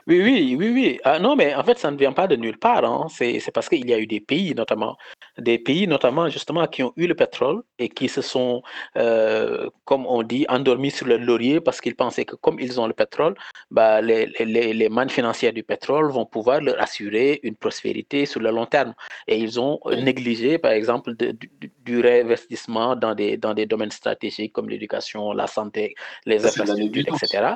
Oui, 0.07 0.21
oui, 0.21 0.55
oui, 0.57 0.69
oui. 0.73 0.99
Ah, 1.03 1.19
non, 1.19 1.35
mais 1.35 1.53
en 1.53 1.63
fait, 1.65 1.77
ça 1.77 1.91
ne 1.91 1.97
vient 1.97 2.13
pas 2.13 2.27
de 2.27 2.37
nulle 2.37 2.57
part. 2.57 2.85
hein. 2.85 3.07
C'est, 3.09 3.41
c'est 3.41 3.51
parce 3.51 3.67
qu'il 3.67 3.85
y 3.89 3.93
a 3.93 3.99
eu 3.99 4.07
des 4.07 4.21
pays, 4.21 4.55
notamment, 4.55 4.95
des 5.37 5.59
pays, 5.59 5.85
notamment, 5.85 6.29
justement, 6.29 6.65
qui 6.67 6.81
ont 6.81 6.93
eu 6.95 7.07
le 7.07 7.13
pétrole 7.15 7.61
et 7.77 7.89
qui 7.89 8.07
se 8.07 8.21
sont, 8.21 8.61
euh, 8.95 9.69
comme 9.83 10.05
on 10.07 10.23
dit, 10.23 10.45
endormis 10.47 10.91
sur 10.91 11.07
le 11.07 11.17
laurier 11.17 11.59
parce 11.59 11.81
qu'ils 11.81 11.95
pensaient 11.97 12.23
que 12.23 12.37
comme 12.37 12.57
ils 12.57 12.79
ont 12.79 12.87
le 12.87 12.93
pétrole, 12.93 13.35
bah, 13.69 13.99
les, 14.01 14.27
les- 14.39 14.73
les, 14.73 14.87
mannes 14.89 15.09
financières 15.09 15.51
du 15.51 15.63
pétrole 15.63 16.09
vont 16.09 16.25
pouvoir 16.25 16.61
leur 16.61 16.81
assurer 16.81 17.41
une 17.43 17.55
prospérité 17.57 18.25
sur 18.25 18.39
le 18.39 18.49
long 18.51 18.65
terme. 18.65 18.93
Et 19.27 19.37
ils 19.37 19.59
ont 19.59 19.77
euh, 19.87 19.97
négligé, 19.97 20.57
par 20.57 20.71
exemple, 20.71 21.17
de- 21.17 21.31
du, 21.31 21.51
du 21.83 21.99
réinvestissement 21.99 22.95
dans 22.95 23.13
des, 23.13 23.35
dans 23.35 23.53
des 23.53 23.65
domaines 23.65 23.91
stratégiques 23.91 24.53
comme 24.53 24.69
l'éducation, 24.69 25.33
la 25.33 25.47
santé, 25.47 25.95
les 26.25 26.39
Ça, 26.39 26.47
c'est 26.51 26.61
de 26.63 26.67
la 26.67 26.73
infrastructures, 26.75 27.03
négligence. 27.03 27.23
etc. 27.23 27.55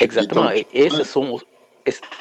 Exactement. 0.00 0.50
Et, 0.50 0.66
et 0.72 0.90
ce 0.90 1.04
sont. 1.04 1.38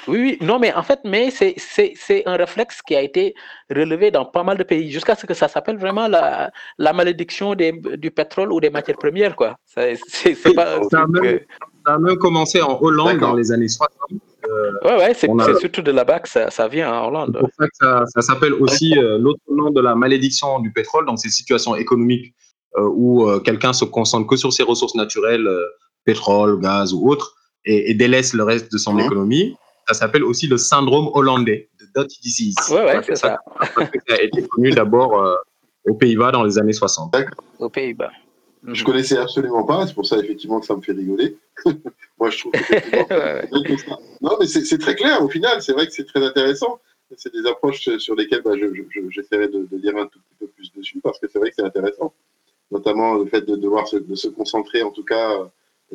Oui, 0.08 0.20
oui, 0.22 0.38
non, 0.42 0.60
mais 0.60 0.74
en 0.74 0.84
fait, 0.84 1.00
mais 1.06 1.30
c'est 1.32 2.24
un 2.26 2.36
réflexe 2.36 2.82
qui 2.82 2.96
a 2.96 3.02
été 3.02 3.34
relevé 3.70 4.12
dans 4.12 4.26
pas 4.26 4.44
mal 4.44 4.58
de 4.58 4.64
pays, 4.64 4.92
jusqu'à 4.92 5.16
ce 5.16 5.26
que 5.26 5.34
ça 5.34 5.48
s'appelle 5.48 5.78
vraiment 5.78 6.08
la, 6.08 6.52
la 6.78 6.94
malédiction 6.94 7.56
des, 7.56 7.72
du 7.74 8.12
pétrole 8.12 8.52
ou 8.52 8.60
des 8.60 8.70
matières 8.70 8.98
premières, 8.98 9.36
quoi. 9.36 9.56
Pas 9.76 9.96
Ça 10.92 11.02
a 11.04 11.08
même- 11.08 11.24
euh, 11.26 11.40
Ça 11.86 11.94
a 11.94 11.98
même 12.00 12.18
commencé 12.18 12.62
en 12.62 12.78
Hollande 12.82 13.18
dans 13.20 13.34
les 13.36 13.52
années 13.52 13.68
60. 13.68 13.90
Ouais, 14.84 14.96
ouais, 14.98 15.14
c'est 15.14 15.30
a- 15.30 15.56
surtout 15.60 15.82
de 15.82 15.92
là-bas 15.92 16.20
que 16.22 16.30
ça, 16.30 16.50
ça 16.50 16.68
vient 16.68 16.92
en 16.92 17.08
Hollande. 17.08 17.38
pour 17.40 17.50
ça 17.58 17.66
que 17.68 17.76
ça, 17.76 18.04
ça 18.08 18.22
s'appelle 18.22 18.54
aussi 18.54 18.98
euh, 18.98 19.18
l'autre 19.18 19.42
nom 19.50 19.70
de 19.70 19.80
la 19.82 19.96
malédiction 19.96 20.60
du 20.60 20.72
pétrole, 20.72 21.06
donc 21.06 21.20
ces 21.20 21.30
situations 21.30 21.76
économiques 21.76 22.34
euh, 22.78 22.90
où 22.94 23.28
euh, 23.30 23.40
quelqu'un 23.40 23.74
se 23.74 23.86
concentre 23.86 24.28
que 24.28 24.36
sur 24.36 24.52
ses 24.54 24.64
ressources 24.64 24.96
naturelles, 24.96 25.48
euh, 25.48 25.66
pétrole, 26.06 26.60
gaz 26.60 26.94
ou 26.94 27.10
autre, 27.10 27.36
et, 27.70 27.92
et 27.92 27.94
délaisse 27.94 28.34
le 28.34 28.44
reste 28.44 28.72
de 28.72 28.78
son 28.78 28.98
économie. 29.00 29.56
Ça 29.88 29.94
s'appelle 29.94 30.24
aussi 30.24 30.48
le 30.48 30.58
syndrome 30.58 31.10
hollandais, 31.14 31.70
de 31.80 31.86
Dutch 32.02 32.20
disease. 32.22 32.56
Ouais, 32.72 32.84
ouais, 32.86 33.02
c'est 33.06 33.16
ça, 33.16 33.38
ça 33.76 34.16
a 34.16 34.22
été 34.22 34.42
connu 34.48 34.72
d'abord 34.72 35.20
euh, 35.24 35.36
aux 35.86 35.94
Pays-Bas 35.96 36.32
dans 36.32 36.44
les 36.44 36.58
années 36.60 36.74
60. 36.74 37.16
aux 37.60 37.70
Pays-Bas. 37.70 38.12
Je 38.66 38.82
Mhm. 38.82 38.86
connaissais 38.86 39.18
absolument 39.18 39.64
pas, 39.64 39.88
c'est 39.88 39.94
pour 39.94 40.06
ça 40.06 40.18
effectivement 40.20 40.60
que 40.60 40.66
ça 40.66 40.76
me 40.76 40.82
fait 40.82 40.92
rigoler. 40.92 41.38
Moi, 42.20 42.30
je 42.30 42.40
trouve 42.40 42.52
que 42.52 42.58
Ouais, 43.72 43.78
ça- 43.78 43.98
Non, 44.22 44.36
mais 44.40 44.48
c'est 44.48 44.66
c'est 44.66 44.78
très 44.78 44.96
clair 44.96 45.24
au 45.24 45.30
final, 45.30 45.62
c'est 45.62 45.72
vrai 45.74 45.88
que 45.88 45.94
c'est 45.94 46.06
très 46.06 46.24
intéressant. 46.26 46.80
C'est 47.18 47.34
des 47.34 47.48
approches 47.50 47.90
sur 47.98 48.16
lesquelles 48.16 48.42
bah, 48.44 48.52
je- 48.60 48.68
je- 48.94 49.10
j'essaierai 49.10 49.48
de, 49.48 49.66
de 49.72 49.78
dire 49.80 49.96
un 49.98 50.06
tout 50.08 50.20
petit 50.20 50.36
peu 50.40 50.48
plus 50.48 50.72
dessus 50.76 51.00
parce 51.02 51.18
que 51.20 51.28
c'est 51.32 51.40
vrai 51.40 51.50
que 51.50 51.56
c'est 51.58 51.64
intéressant. 51.66 52.14
Notamment 52.70 53.16
le 53.16 53.26
fait 53.26 53.42
de 53.42 53.56
devoir 53.56 53.88
se, 53.88 53.98
de 53.98 54.14
se 54.16 54.28
concentrer 54.28 54.84
en 54.84 54.92
tout 54.92 55.04
cas 55.06 55.32
euh, 55.32 55.46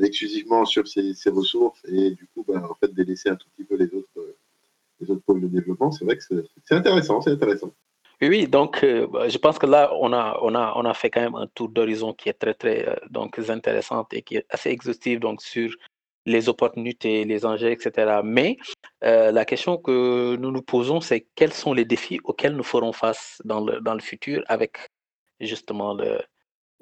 exclusivement 0.03 0.64
sur 0.64 0.86
ces 0.88 1.14
ressources 1.30 1.80
et 1.86 2.11
du 2.11 2.26
coup 2.34 2.45
bah, 2.47 2.66
en 2.68 2.74
fait 2.74 2.92
délaisser 2.92 3.28
un 3.28 3.36
tout 3.36 3.47
petit 3.55 3.64
peu 3.64 3.76
les 3.76 3.86
autres, 3.86 4.09
euh, 4.18 4.36
les 5.01 5.11
autres 5.11 5.22
pôles 5.22 5.40
de 5.40 5.49
développement. 5.49 5.90
C'est 5.90 6.05
vrai 6.05 6.16
que 6.16 6.22
c'est 6.22 6.74
intéressant, 6.74 7.20
c'est 7.20 7.30
intéressant. 7.30 7.72
Oui, 8.22 8.47
donc 8.49 8.82
euh, 8.82 9.07
bah, 9.07 9.28
je 9.28 9.38
pense 9.38 9.59
que 9.59 9.66
là, 9.66 9.92
on 10.01 10.12
a, 10.12 10.38
on 10.42 10.55
a, 10.55 10.72
on 10.76 10.84
a 10.84 10.95
fait 10.95 11.11
quand 11.11 11.20
même 11.20 11.34
un 11.34 11.47
tour 11.49 11.68
d'horizon 11.68 12.12
qui 12.14 12.28
est 12.28 12.34
très, 12.34 12.55
très 12.55 12.88
euh, 12.88 12.95
donc, 13.11 13.38
intéressant 13.49 14.07
et 14.12 14.22
qui 14.22 14.36
est 14.36 14.47
assez 14.51 14.70
exhaustif 14.70 15.20
donc, 15.20 15.42
sur 15.42 15.70
les 16.26 16.49
opportunités, 16.49 17.24
les 17.24 17.45
enjeux, 17.45 17.70
etc. 17.70 18.20
Mais 18.24 18.57
la 19.03 19.45
question 19.45 19.76
que 19.76 20.36
nous 20.36 20.51
nous 20.51 20.62
posons, 20.62 21.03
c'est 21.03 21.26
quels 21.34 21.53
sont 21.53 21.74
les 21.74 21.84
défis 21.84 22.18
auxquels 22.24 22.57
nous 22.57 22.62
ferons 22.62 22.95
face 22.95 23.42
dans 23.45 23.61
le, 23.61 23.82
dans 23.82 23.92
le 23.92 24.01
futur 24.01 24.42
avec 24.47 24.78
justement 25.38 25.92
le, 25.92 26.18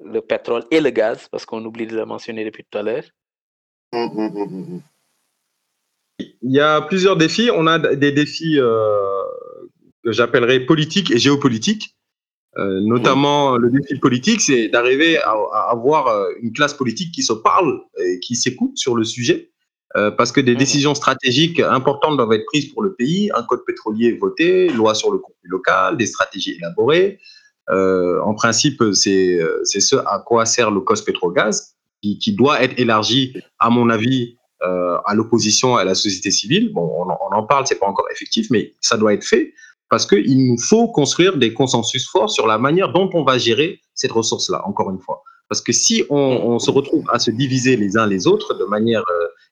le 0.05 0.21
pétrole 0.21 0.63
et 0.71 0.81
le 0.81 0.89
gaz, 0.89 1.27
parce 1.31 1.45
qu'on 1.45 1.63
oublie 1.65 1.87
de 1.87 1.95
le 1.95 2.05
mentionner 2.05 2.45
depuis 2.45 2.65
tout 2.69 2.77
à 2.77 2.83
l'heure. 2.83 3.03
Hum, 3.93 4.09
hum, 4.15 4.37
hum. 4.37 4.81
Il 6.19 6.51
y 6.51 6.59
a 6.59 6.81
plusieurs 6.81 7.15
défis. 7.17 7.49
On 7.53 7.67
a 7.67 7.79
des 7.79 8.11
défis 8.11 8.59
euh, 8.59 9.23
que 10.03 10.11
j'appellerais 10.11 10.61
politiques 10.61 11.11
et 11.11 11.17
géopolitiques. 11.17 11.95
Euh, 12.57 12.81
notamment, 12.81 13.57
le 13.57 13.71
défi 13.71 13.97
politique, 13.99 14.39
c'est 14.41 14.67
d'arriver 14.67 15.17
à, 15.17 15.31
à 15.31 15.69
avoir 15.71 16.07
euh, 16.07 16.29
une 16.41 16.53
classe 16.53 16.73
politique 16.75 17.11
qui 17.11 17.23
se 17.23 17.33
parle 17.33 17.81
et 17.97 18.19
qui 18.19 18.35
s'écoute 18.35 18.77
sur 18.77 18.95
le 18.95 19.03
sujet. 19.03 19.49
Euh, 19.95 20.09
parce 20.11 20.31
que 20.31 20.41
des 20.41 20.53
Mhm. 20.53 20.57
décisions 20.57 20.95
stratégiques 20.95 21.59
importantes 21.59 22.17
doivent 22.17 22.33
être 22.33 22.45
prises 22.45 22.67
pour 22.73 22.81
le 22.81 22.93
pays, 22.95 23.29
un 23.35 23.43
code 23.43 23.63
pétrolier 23.65 24.13
voté, 24.13 24.69
loi 24.69 24.95
sur 24.95 25.11
le 25.11 25.19
contenu 25.19 25.49
local, 25.49 25.97
des 25.97 26.07
stratégies 26.07 26.53
élaborées. 26.55 27.19
Euh, 27.69 28.19
en 28.21 28.33
principe, 28.33 28.83
c'est 28.93 29.39
euh, 29.39 29.61
c'est 29.63 29.79
ce 29.79 29.95
à 29.95 30.21
quoi 30.25 30.45
sert 30.45 30.71
le 30.71 30.81
COS 30.81 31.01
pétrogaz. 31.01 31.75
qui, 32.01 32.35
doit 32.35 32.61
être 32.61 32.77
élargi, 32.77 33.33
à 33.59 33.69
mon 33.69 33.89
avis, 33.89 34.35
euh, 34.63 34.97
à 35.05 35.15
l'opposition, 35.15 35.77
à 35.77 35.85
la 35.85 35.95
société 35.95 36.31
civile. 36.31 36.73
Bon, 36.73 36.81
on, 36.81 37.35
en 37.35 37.43
parle, 37.43 37.65
c'est 37.65 37.79
pas 37.79 37.87
encore 37.87 38.07
effectif, 38.11 38.47
mais 38.49 38.73
ça 38.81 38.97
doit 38.97 39.13
être 39.13 39.23
fait 39.23 39.53
parce 39.89 40.05
qu'il 40.05 40.47
nous 40.47 40.57
faut 40.59 40.87
construire 40.89 41.37
des 41.37 41.53
consensus 41.53 42.09
forts 42.09 42.29
sur 42.29 42.45
la 42.47 42.57
manière 42.57 42.91
dont 42.91 43.09
on 43.13 43.23
va 43.23 43.37
gérer 43.37 43.79
cette 43.93 44.11
ressource-là, 44.11 44.67
encore 44.67 44.89
une 44.89 44.99
fois. 44.99 45.21
Parce 45.47 45.61
que 45.61 45.71
si 45.71 46.03
on, 46.09 46.57
se 46.59 46.71
retrouve 46.71 47.05
à 47.09 47.19
se 47.19 47.31
diviser 47.31 47.77
les 47.77 47.95
uns 47.95 48.07
les 48.07 48.25
autres 48.25 48.55
de 48.55 48.65
manière 48.65 49.03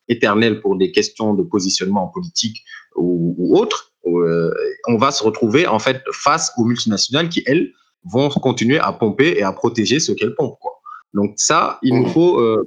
éternelle 0.07 0.59
pour 0.59 0.75
des 0.77 0.91
questions 0.91 1.35
de 1.35 1.43
positionnement 1.43 2.07
politique 2.07 2.63
ou, 2.95 3.35
ou 3.37 3.57
autre, 3.57 3.91
on 4.03 4.97
va 4.97 5.11
se 5.11 5.23
retrouver 5.23 5.67
en 5.67 5.79
fait 5.79 6.01
face 6.11 6.51
aux 6.57 6.65
multinationales 6.65 7.29
qui, 7.29 7.43
elles, 7.45 7.71
vont 8.03 8.29
continuer 8.29 8.79
à 8.79 8.91
pomper 8.93 9.35
et 9.37 9.43
à 9.43 9.51
protéger 9.51 9.99
ce 9.99 10.11
qu'elles 10.11 10.35
pompent. 10.35 10.57
Quoi. 10.59 10.81
Donc 11.13 11.33
ça, 11.37 11.79
il 11.81 11.95
nous 11.95 12.07
faut 12.07 12.39
euh, 12.39 12.65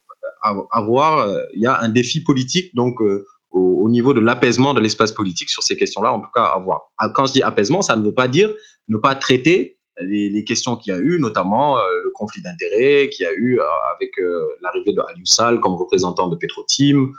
avoir, 0.70 1.28
il 1.54 1.62
y 1.62 1.66
a 1.66 1.80
un 1.80 1.88
défi 1.88 2.22
politique 2.22 2.74
donc 2.74 3.00
euh, 3.00 3.26
au, 3.50 3.84
au, 3.84 3.88
niveau 3.88 4.12
de 4.12 4.20
l'apaisement 4.20 4.74
de 4.74 4.80
l'espace 4.80 5.12
politique 5.12 5.48
sur 5.48 5.62
ces 5.62 5.76
questions-là, 5.76 6.12
en 6.12 6.20
tout 6.20 6.30
cas 6.34 6.44
à 6.44 6.58
voir. 6.58 6.92
Quand 7.14 7.26
je 7.26 7.32
dis 7.32 7.42
apaisement, 7.42 7.82
ça 7.82 7.96
ne 7.96 8.04
veut 8.04 8.14
pas 8.14 8.28
dire 8.28 8.52
ne 8.88 8.98
pas 8.98 9.14
traiter 9.14 9.78
les, 10.00 10.28
les 10.28 10.44
questions 10.44 10.76
qu'il 10.76 10.92
y 10.92 10.96
a 10.96 11.00
eu, 11.00 11.18
notamment 11.18 11.78
euh, 11.78 11.82
le 12.02 12.10
conflit 12.10 12.42
d'intérêts 12.42 13.08
qu'il 13.10 13.24
y 13.24 13.26
a 13.26 13.32
eu 13.32 13.60
euh, 13.60 13.64
avec 13.94 14.18
euh, 14.18 14.44
l'arrivée 14.62 14.92
de 14.92 15.00
Aliou 15.00 15.60
comme 15.60 15.74
représentant 15.74 16.28
de 16.28 16.36
Petrotim, 16.36 17.12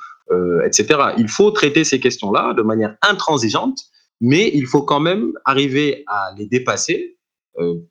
etc. 0.65 0.99
Il 1.19 1.29
faut 1.29 1.51
traiter 1.51 1.83
ces 1.83 1.99
questions-là 1.99 2.55
de 2.55 2.63
manière 2.63 2.95
intransigeante, 3.03 3.77
mais 4.19 4.49
il 4.55 4.65
faut 4.65 4.81
quand 4.81 4.99
même 4.99 5.33
arriver 5.45 6.03
à 6.07 6.31
les 6.35 6.47
dépasser, 6.47 7.14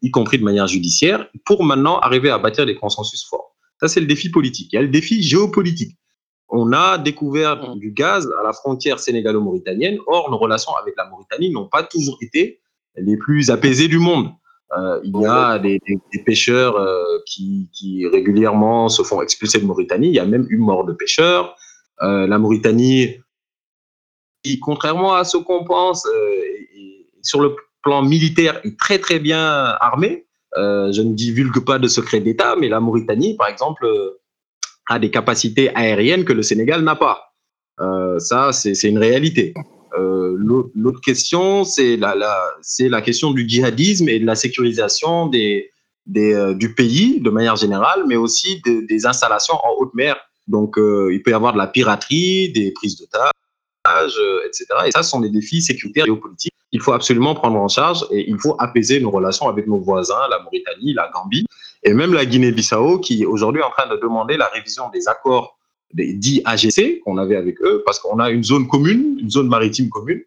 y 0.03 0.11
compris 0.11 0.39
de 0.39 0.45
manière 0.45 0.67
judiciaire, 0.67 1.27
pour 1.45 1.65
maintenant 1.65 1.99
arriver 1.99 2.31
à 2.31 2.39
bâtir 2.39 2.67
des 2.67 2.75
consensus 2.75 3.25
forts. 3.25 3.57
Ça, 3.81 3.89
c'est 3.89 4.01
le 4.01 4.07
défi 4.07 4.31
politique. 4.31 4.73
Il 4.73 4.77
y 4.77 4.79
a 4.79 4.83
le 4.83 4.89
défi 4.89 5.23
géopolitique 5.23 5.97
on 6.49 6.73
a 6.73 6.99
découvert 6.99 7.75
du 7.77 7.91
gaz 7.91 8.31
à 8.39 8.43
la 8.45 8.53
frontière 8.53 8.99
sénégalo-mauritanienne. 9.01 9.99
Or, 10.07 10.31
nos 10.31 10.39
relations 10.39 10.73
avec 10.81 10.95
la 10.97 11.07
Mauritanie 11.09 11.51
n'ont 11.51 11.69
pas 11.69 11.83
toujours 11.83 12.17
été 12.21 12.61
les 12.97 13.17
plus 13.17 13.51
apaisées 13.51 13.89
du 13.89 13.99
monde. 13.99 14.31
Euh, 14.77 15.01
il 15.05 15.17
y 15.21 15.27
a 15.27 15.59
des, 15.59 15.81
des, 15.87 15.99
des 16.13 16.23
pêcheurs 16.23 16.77
euh, 16.77 17.03
qui, 17.27 17.69
qui, 17.73 18.07
régulièrement 18.07 18.89
se 18.89 19.03
font 19.03 19.21
expulser 19.21 19.59
de 19.59 19.67
Mauritanie. 19.67 20.09
Il 20.09 20.15
y 20.15 20.21
a 20.21 20.25
même 20.25 20.47
eu 20.49 20.57
mort 20.57 20.85
de 20.85 20.93
pêcheurs. 20.93 21.57
Euh, 22.03 22.27
la 22.27 22.39
Mauritanie, 22.39 23.21
qui, 24.43 24.61
contrairement 24.61 25.15
à 25.15 25.25
ce 25.25 25.37
qu'on 25.37 25.65
pense, 25.65 26.07
sur 27.23 27.41
le 27.41 27.57
plan 27.85 28.03
militaire, 28.03 28.61
est 28.65 28.79
très 28.79 28.99
très 28.99 29.19
bien 29.19 29.41
armée. 29.81 30.27
je 30.57 31.03
ne 31.03 31.13
divulgue 31.13 31.65
pas 31.65 31.79
de 31.79 31.89
secret 31.89 32.21
d'État, 32.21 32.57
mais 32.59 32.69
la 32.69 32.81
Mauritanie, 32.81 33.37
par 33.37 33.49
exemple, 33.49 33.87
a 34.89 34.99
des 34.99 35.11
capacités 35.11 35.75
aériennes 35.75 36.25
que 36.25 36.33
le 36.33 36.43
Sénégal 36.43 36.83
n'a 36.83 36.97
pas. 36.97 37.35
Euh, 37.81 38.19
ça, 38.19 38.53
c'est 38.53 38.81
une 38.85 38.99
réalité. 38.99 39.55
Euh, 39.99 40.37
L'autre 40.75 41.01
question, 41.01 41.65
c'est 41.65 41.97
la, 41.97 43.03
question 43.03 43.31
du 43.31 43.49
djihadisme 43.49 44.09
et 44.09 44.19
de 44.19 44.27
la 44.27 44.35
sécurisation 44.35 45.31
euh, 45.33 46.55
du 46.55 46.75
pays 46.75 47.21
de 47.21 47.31
manière 47.31 47.57
générale, 47.57 48.05
mais 48.07 48.17
aussi 48.17 48.61
de, 48.65 48.87
des 48.87 49.07
installations 49.07 49.55
en 49.55 49.75
haute 49.79 49.95
mer. 49.95 50.17
Donc, 50.47 50.79
euh, 50.79 51.11
il 51.13 51.23
peut 51.23 51.31
y 51.31 51.35
avoir 51.35 51.53
de 51.53 51.59
la 51.59 51.67
piraterie, 51.67 52.53
des 52.53 52.73
prises 52.73 52.99
d'otages, 52.99 54.19
etc. 54.47 54.67
Et 54.87 54.91
ça, 54.91 55.03
ce 55.03 55.11
sont 55.11 55.21
des 55.21 55.31
défis 55.31 55.63
sécuritaires 55.63 56.05
et 56.05 56.09
géopolitiques 56.09 56.55
qu'il 56.75 56.81
faut 56.81 56.93
absolument 56.93 57.37
prendre 57.37 57.57
en 57.57 57.69
charge 57.69 58.05
et 58.11 58.29
il 58.29 58.37
faut 58.37 58.57
apaiser 58.59 58.99
nos 58.99 59.13
relations 59.13 59.49
avec 59.49 59.69
nos 59.69 59.79
voisins, 59.79 60.27
la 60.29 60.41
Mauritanie, 60.41 60.93
la 60.93 61.09
Gambie 61.15 61.47
et 61.85 61.95
même 61.95 62.13
la 62.13 62.27
Guinée-Bissau 62.27 62.99
qui 62.99 63.25
aujourd'hui 63.25 63.61
est 63.63 63.65
en 63.65 63.71
train 63.71 63.87
de 63.87 63.97
demander 63.97 64.37
la 64.37 64.49
révision 64.49 64.91
des 64.93 65.07
accords 65.07 65.57
des 65.93 66.15
dits 66.15 66.43
AGC 66.45 66.99
qu'on 67.05 67.17
avait 67.17 67.37
avec 67.37 67.63
eux 67.63 67.85
parce 67.87 68.01
qu'on 68.01 68.19
a 68.19 68.29
une 68.29 68.43
zone 68.43 68.67
commune, 68.67 69.19
une 69.21 69.31
zone 69.31 69.47
maritime 69.47 69.89
commune, 69.89 70.23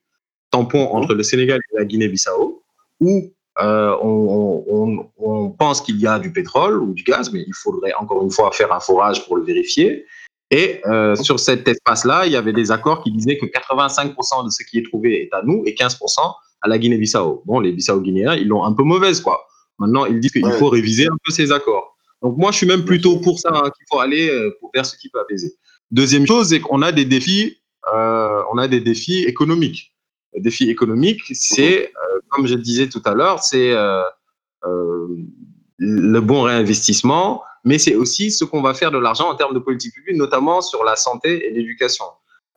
tampon 0.49 0.85
entre 0.93 1.15
le 1.15 1.21
Sénégal 1.21 1.59
et 1.73 1.79
la 1.79 1.83
Guinée-Bissau 1.83 2.63
où 3.01 3.29
euh, 3.61 3.97
on, 4.01 4.63
on, 4.69 5.09
on, 5.17 5.49
pense 5.49 5.81
qu'il 5.81 5.99
y 5.99 6.07
a 6.07 6.17
du 6.17 6.31
pétrole 6.31 6.81
ou 6.81 6.93
du 6.93 7.03
gaz, 7.03 7.29
mais 7.33 7.43
il 7.45 7.53
faudrait 7.53 7.93
encore 7.95 8.23
une 8.23 8.31
fois 8.31 8.53
faire 8.53 8.71
un 8.71 8.79
forage 8.79 9.25
pour 9.25 9.35
le 9.35 9.43
vérifier. 9.43 10.05
Et 10.49 10.81
euh, 10.85 11.15
sur 11.15 11.39
cet 11.39 11.67
espace-là, 11.67 12.25
il 12.25 12.31
y 12.31 12.35
avait 12.35 12.53
des 12.53 12.71
accords 12.71 13.03
qui 13.03 13.11
disaient 13.11 13.37
que 13.37 13.45
85% 13.45 14.45
de 14.45 14.49
ce 14.49 14.63
qui 14.63 14.77
est 14.77 14.85
trouvé 14.85 15.23
est 15.23 15.33
à 15.33 15.41
nous 15.43 15.63
et 15.65 15.73
15% 15.73 16.19
à 16.61 16.67
la 16.67 16.77
Guinée-Bissau. 16.77 17.43
Bon, 17.45 17.59
les 17.59 17.73
Bissau-Guinéens, 17.73 18.35
ils 18.35 18.47
l'ont 18.47 18.63
un 18.63 18.73
peu 18.73 18.83
mauvaise, 18.83 19.21
quoi. 19.21 19.45
Maintenant, 19.79 20.05
ils 20.05 20.19
disent 20.19 20.31
qu'il 20.31 20.45
ouais. 20.45 20.57
faut 20.57 20.69
réviser 20.69 21.07
un 21.07 21.17
peu 21.23 21.31
ces 21.31 21.51
accords. 21.51 21.97
Donc 22.21 22.37
moi, 22.37 22.51
je 22.51 22.57
suis 22.57 22.67
même 22.67 22.85
plutôt 22.85 23.19
pour 23.19 23.39
ça, 23.39 23.49
hein, 23.53 23.69
qu'il 23.75 23.85
faut 23.89 23.99
aller 23.99 24.29
euh, 24.29 24.55
pour 24.59 24.71
faire 24.73 24.85
ce 24.85 24.97
qui 24.97 25.09
peut 25.09 25.19
apaiser. 25.19 25.53
Deuxième 25.91 26.25
chose, 26.25 26.49
c'est 26.49 26.59
qu'on 26.59 26.81
a 26.81 26.91
des 26.91 27.05
défis, 27.05 27.57
euh, 27.93 28.41
on 28.51 28.57
a 28.57 28.67
des 28.67 28.81
défis 28.81 29.23
économiques. 29.23 29.93
Le 30.33 30.41
défi 30.41 30.69
économique, 30.69 31.21
c'est, 31.31 31.85
euh, 31.85 32.19
comme 32.29 32.47
je 32.47 32.55
le 32.55 32.61
disais 32.61 32.89
tout 32.89 33.01
à 33.05 33.13
l'heure, 33.13 33.43
c'est 33.43 33.73
le 35.79 36.19
bon 36.19 36.41
réinvestissement, 36.41 37.43
mais 37.67 37.77
c'est 37.77 37.95
aussi 37.95 38.31
ce 38.31 38.45
qu'on 38.45 38.61
va 38.61 38.73
faire 38.73 38.91
de 38.91 38.97
l'argent 38.97 39.29
en 39.29 39.35
termes 39.35 39.53
de 39.53 39.59
politique 39.59 39.93
publique, 39.93 40.17
notamment 40.17 40.61
sur 40.61 40.83
la 40.83 40.95
santé 40.95 41.47
et 41.47 41.51
l'éducation. 41.51 42.05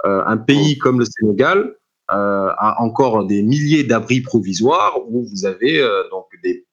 Euh, 0.07 0.23
un 0.25 0.39
pays 0.39 0.79
comme 0.79 0.99
le 0.99 1.05
Sénégal 1.05 1.77
a 2.13 2.83
encore 2.83 3.25
des 3.25 3.41
milliers 3.41 3.85
d'abris 3.85 4.21
provisoires 4.21 4.99
où 5.07 5.25
vous 5.29 5.47
avez 5.47 5.79
donc 6.11 6.27
des 6.43 6.67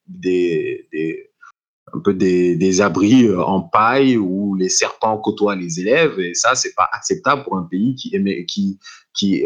abris 2.80 3.34
en 3.36 3.60
paille 3.60 4.16
où 4.16 4.54
les 4.54 4.68
serpents 4.68 5.18
côtoient 5.18 5.54
les 5.54 5.80
élèves 5.80 6.18
et 6.18 6.34
ça 6.34 6.54
c'est 6.54 6.74
pas 6.74 6.88
acceptable 6.92 7.44
pour 7.44 7.56
un 7.56 7.62
pays 7.62 7.94
qui 7.94 8.78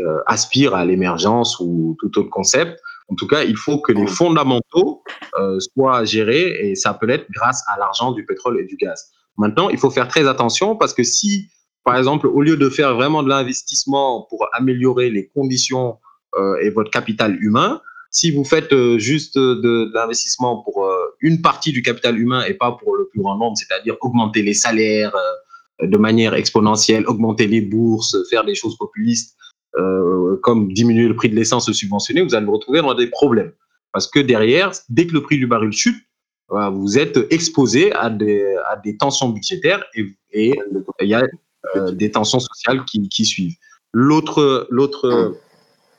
euh, 0.01 0.21
aspire 0.27 0.75
à 0.75 0.85
l'émergence 0.85 1.59
ou 1.61 1.97
tout 2.01 2.19
autre 2.19 2.31
concept. 2.31 2.81
En 3.13 3.15
tout 3.15 3.27
cas, 3.27 3.45
il 3.45 3.59
faut 3.59 3.79
que 3.79 3.93
les 3.93 4.07
fondamentaux 4.07 5.03
euh, 5.39 5.59
soient 5.61 6.03
gérés 6.05 6.57
et 6.63 6.75
ça 6.75 6.95
peut 6.95 7.11
être 7.11 7.27
grâce 7.31 7.63
à 7.69 7.79
l'argent 7.79 8.13
du 8.13 8.25
pétrole 8.25 8.59
et 8.59 8.65
du 8.65 8.77
gaz. 8.77 9.11
Maintenant, 9.37 9.69
il 9.69 9.77
faut 9.77 9.91
faire 9.91 10.09
très 10.09 10.27
attention 10.27 10.77
parce 10.77 10.95
que 10.95 11.03
si, 11.03 11.49
par 11.85 11.99
exemple, 11.99 12.27
au 12.27 12.41
lieu 12.41 12.57
de 12.57 12.71
faire 12.71 12.95
vraiment 12.95 13.23
de 13.23 13.29
l'investissement 13.29 14.27
pour 14.31 14.47
améliorer 14.55 15.11
les 15.11 15.29
conditions 15.29 15.99
euh, 16.37 16.57
et 16.63 16.71
votre 16.71 16.91
capital 16.91 17.37
humain, 17.43 17.83
si 18.11 18.31
vous 18.31 18.45
faites 18.45 18.73
euh, 18.73 18.99
juste 18.99 19.37
de, 19.37 19.55
de 19.57 19.91
l'investissement 19.93 20.63
pour 20.63 20.89
une 21.21 21.43
partie 21.43 21.73
du 21.73 21.83
capital 21.83 22.19
humain 22.19 22.45
et 22.45 22.55
pas 22.55 22.73
pour 22.73 22.97
le 22.97 23.09
plus 23.09 23.21
grand 23.21 23.37
nombre, 23.37 23.59
c'est-à-dire 23.59 23.97
augmenter 24.01 24.43
les 24.43 24.55
salaires 24.55 25.15
de 25.81 25.99
manière 25.99 26.35
exponentielle, 26.35 27.07
augmenter 27.07 27.47
les 27.47 27.61
bourses, 27.61 28.17
faire 28.31 28.45
des 28.45 28.55
choses 28.55 28.77
populistes, 28.77 29.37
euh, 29.79 30.37
comme 30.43 30.73
diminuer 30.73 31.09
le 31.09 31.17
prix 31.17 31.29
de 31.29 31.35
l'essence 31.35 31.71
subventionné, 31.73 32.23
vous 32.23 32.35
allez 32.35 32.47
vous 32.47 32.53
retrouver 32.53 32.81
dans 32.81 32.95
des 32.95 33.09
problèmes. 33.09 33.53
Parce 33.93 34.07
que 34.07 34.21
derrière, 34.21 34.73
dès 34.89 35.07
que 35.07 35.13
le 35.13 35.23
prix 35.23 35.39
du 35.39 35.47
baril 35.47 35.73
chute, 35.73 35.97
vous 36.49 36.99
êtes 36.99 37.19
exposé 37.31 37.93
à 37.95 38.11
des, 38.11 38.97
tensions 38.99 39.31
budgétaires 39.31 39.83
et, 39.95 40.53
il 41.01 41.09
y 41.09 41.15
a 41.15 41.25
euh, 41.77 41.93
des 41.93 42.11
tensions 42.11 42.41
sociales 42.41 42.85
qui, 42.85 43.25
suivent. 43.25 43.57
L'autre, 43.95 44.69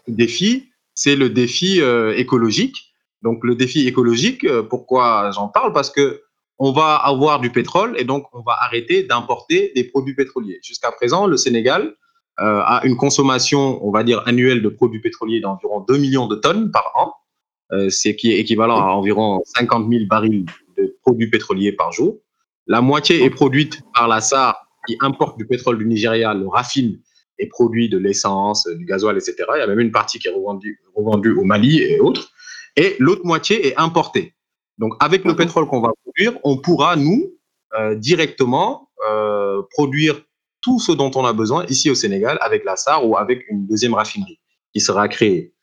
défi, 0.08 0.70
c'est 0.94 1.16
le 1.16 1.30
défi 1.30 1.82
euh, 1.82 2.16
écologique. 2.16 2.94
Donc 3.22 3.44
le 3.44 3.56
défi 3.56 3.88
écologique, 3.88 4.44
euh, 4.44 4.64
pourquoi 4.64 5.32
j'en 5.32 5.48
parle? 5.48 5.74
Parce 5.74 5.90
que 5.90 6.22
on 6.60 6.72
va 6.72 6.96
avoir 6.96 7.40
du 7.40 7.52
pétrole 7.52 7.96
et 7.98 8.04
donc 8.04 8.28
on 8.34 8.42
va 8.42 8.56
arrêter 8.62 9.04
d'importer 9.04 9.72
des 9.76 9.86
produits 9.86 10.14
pétroliers. 10.14 10.60
Jusqu'à 10.62 10.92
présent, 10.92 11.26
le 11.26 11.38
Sénégal 11.38 11.96
euh, 12.40 12.62
a 12.64 12.82
une 12.86 12.98
consommation, 12.98 13.86
on 13.86 13.92
va 13.92 14.04
dire, 14.04 14.24
annuelle 14.26 14.62
de 14.62 14.70
produits 14.70 15.00
pétroliers 15.00 15.40
d'environ 15.40 15.82
2 15.82 15.98
millions 15.98 16.28
de 16.28 16.36
tonnes 16.36 16.72
par 16.72 16.92
an, 16.96 17.14
euh, 17.72 17.90
ce 17.90 18.10
qui 18.10 18.32
est 18.32 18.40
équivalent 18.40 18.78
à 18.78 18.92
environ 18.92 19.42
50 19.46 19.90
000 19.90 20.06
barils 20.08 20.46
de 20.78 20.98
produits 21.02 21.30
pétroliers 21.30 21.72
par 21.72 21.92
jour. 21.92 22.18
La 22.66 22.82
moitié 22.82 23.24
est 23.24 23.30
produite 23.30 23.82
par 23.94 24.08
la 24.08 24.22
SAR 24.22 24.68
qui 24.88 24.98
importe 25.02 25.38
du 25.38 25.46
pétrole 25.46 25.78
du 25.78 25.86
Nigeria, 25.86 26.34
le 26.34 26.48
raffine 26.48 27.00
et 27.40 27.48
produit 27.48 27.90
de 27.90 27.98
l'essence, 27.98 28.68
du 28.68 28.86
gasoil, 28.86 29.18
etc. 29.18 29.36
Il 29.56 29.60
y 29.60 29.62
a 29.62 29.68
même 29.68 29.80
une 29.80 29.92
partie 29.92 30.20
qui 30.20 30.28
est 30.28 30.32
revendue, 30.32 30.82
revendue 30.96 31.32
au 31.32 31.44
Mali 31.44 31.82
et 31.82 32.00
autres. 32.00 32.32
Et 32.76 32.96
l'autre 33.00 33.26
moitié 33.26 33.68
est 33.68 33.78
importée. 33.78 34.34
Donc, 34.78 34.94
avec 35.00 35.24
le 35.24 35.36
pétrole 35.36 35.68
qu'on 35.68 35.82
va 35.82 35.92
produire, 36.04 36.40
on 36.44 36.58
pourra, 36.58 36.96
nous, 36.96 37.32
euh, 37.78 37.96
directement 37.96 38.90
euh, 39.08 39.62
produire 39.72 40.22
tout 40.64 40.80
ce 40.80 40.92
dont 40.92 41.12
on 41.16 41.26
a 41.26 41.34
besoin 41.34 41.66
ici 41.66 41.92
au 41.92 41.96
Sénégal 41.96 42.40
avec 42.42 42.64
la 42.64 42.76
SAR 42.76 43.06
ou 43.06 43.18
avec 43.18 43.46
une 43.50 43.68
deuxième 43.68 43.94
raffinerie 43.94 44.40
qui 44.74 44.80
sera 44.80 45.08
créée. 45.08 45.54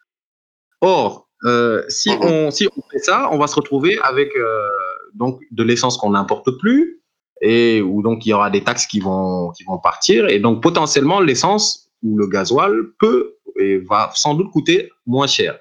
Or, 0.82 1.28
euh, 1.44 1.82
si, 1.88 2.10
on, 2.20 2.50
si 2.50 2.68
on 2.68 2.82
fait 2.90 2.98
ça, 2.98 3.28
on 3.32 3.38
va 3.38 3.46
se 3.46 3.56
retrouver 3.56 3.98
avec 4.02 4.36
euh, 4.36 4.68
donc 5.14 5.40
de 5.50 5.62
l'essence 5.62 5.96
qu'on 5.96 6.10
n'importe 6.10 6.50
plus 6.58 7.02
et 7.40 7.80
où 7.80 8.02
donc 8.02 8.26
il 8.26 8.28
y 8.28 8.32
aura 8.34 8.50
des 8.50 8.62
taxes 8.62 8.86
qui 8.86 9.00
vont, 9.00 9.50
qui 9.52 9.64
vont 9.64 9.78
partir 9.78 10.28
et 10.28 10.38
donc 10.38 10.62
potentiellement 10.62 11.20
l'essence 11.20 11.90
ou 12.02 12.18
le 12.18 12.26
gasoil 12.26 12.92
peut 12.98 13.36
et 13.58 13.78
va 13.78 14.10
sans 14.14 14.34
doute 14.34 14.50
coûter 14.52 14.90
moins 15.06 15.26
cher. 15.26 15.58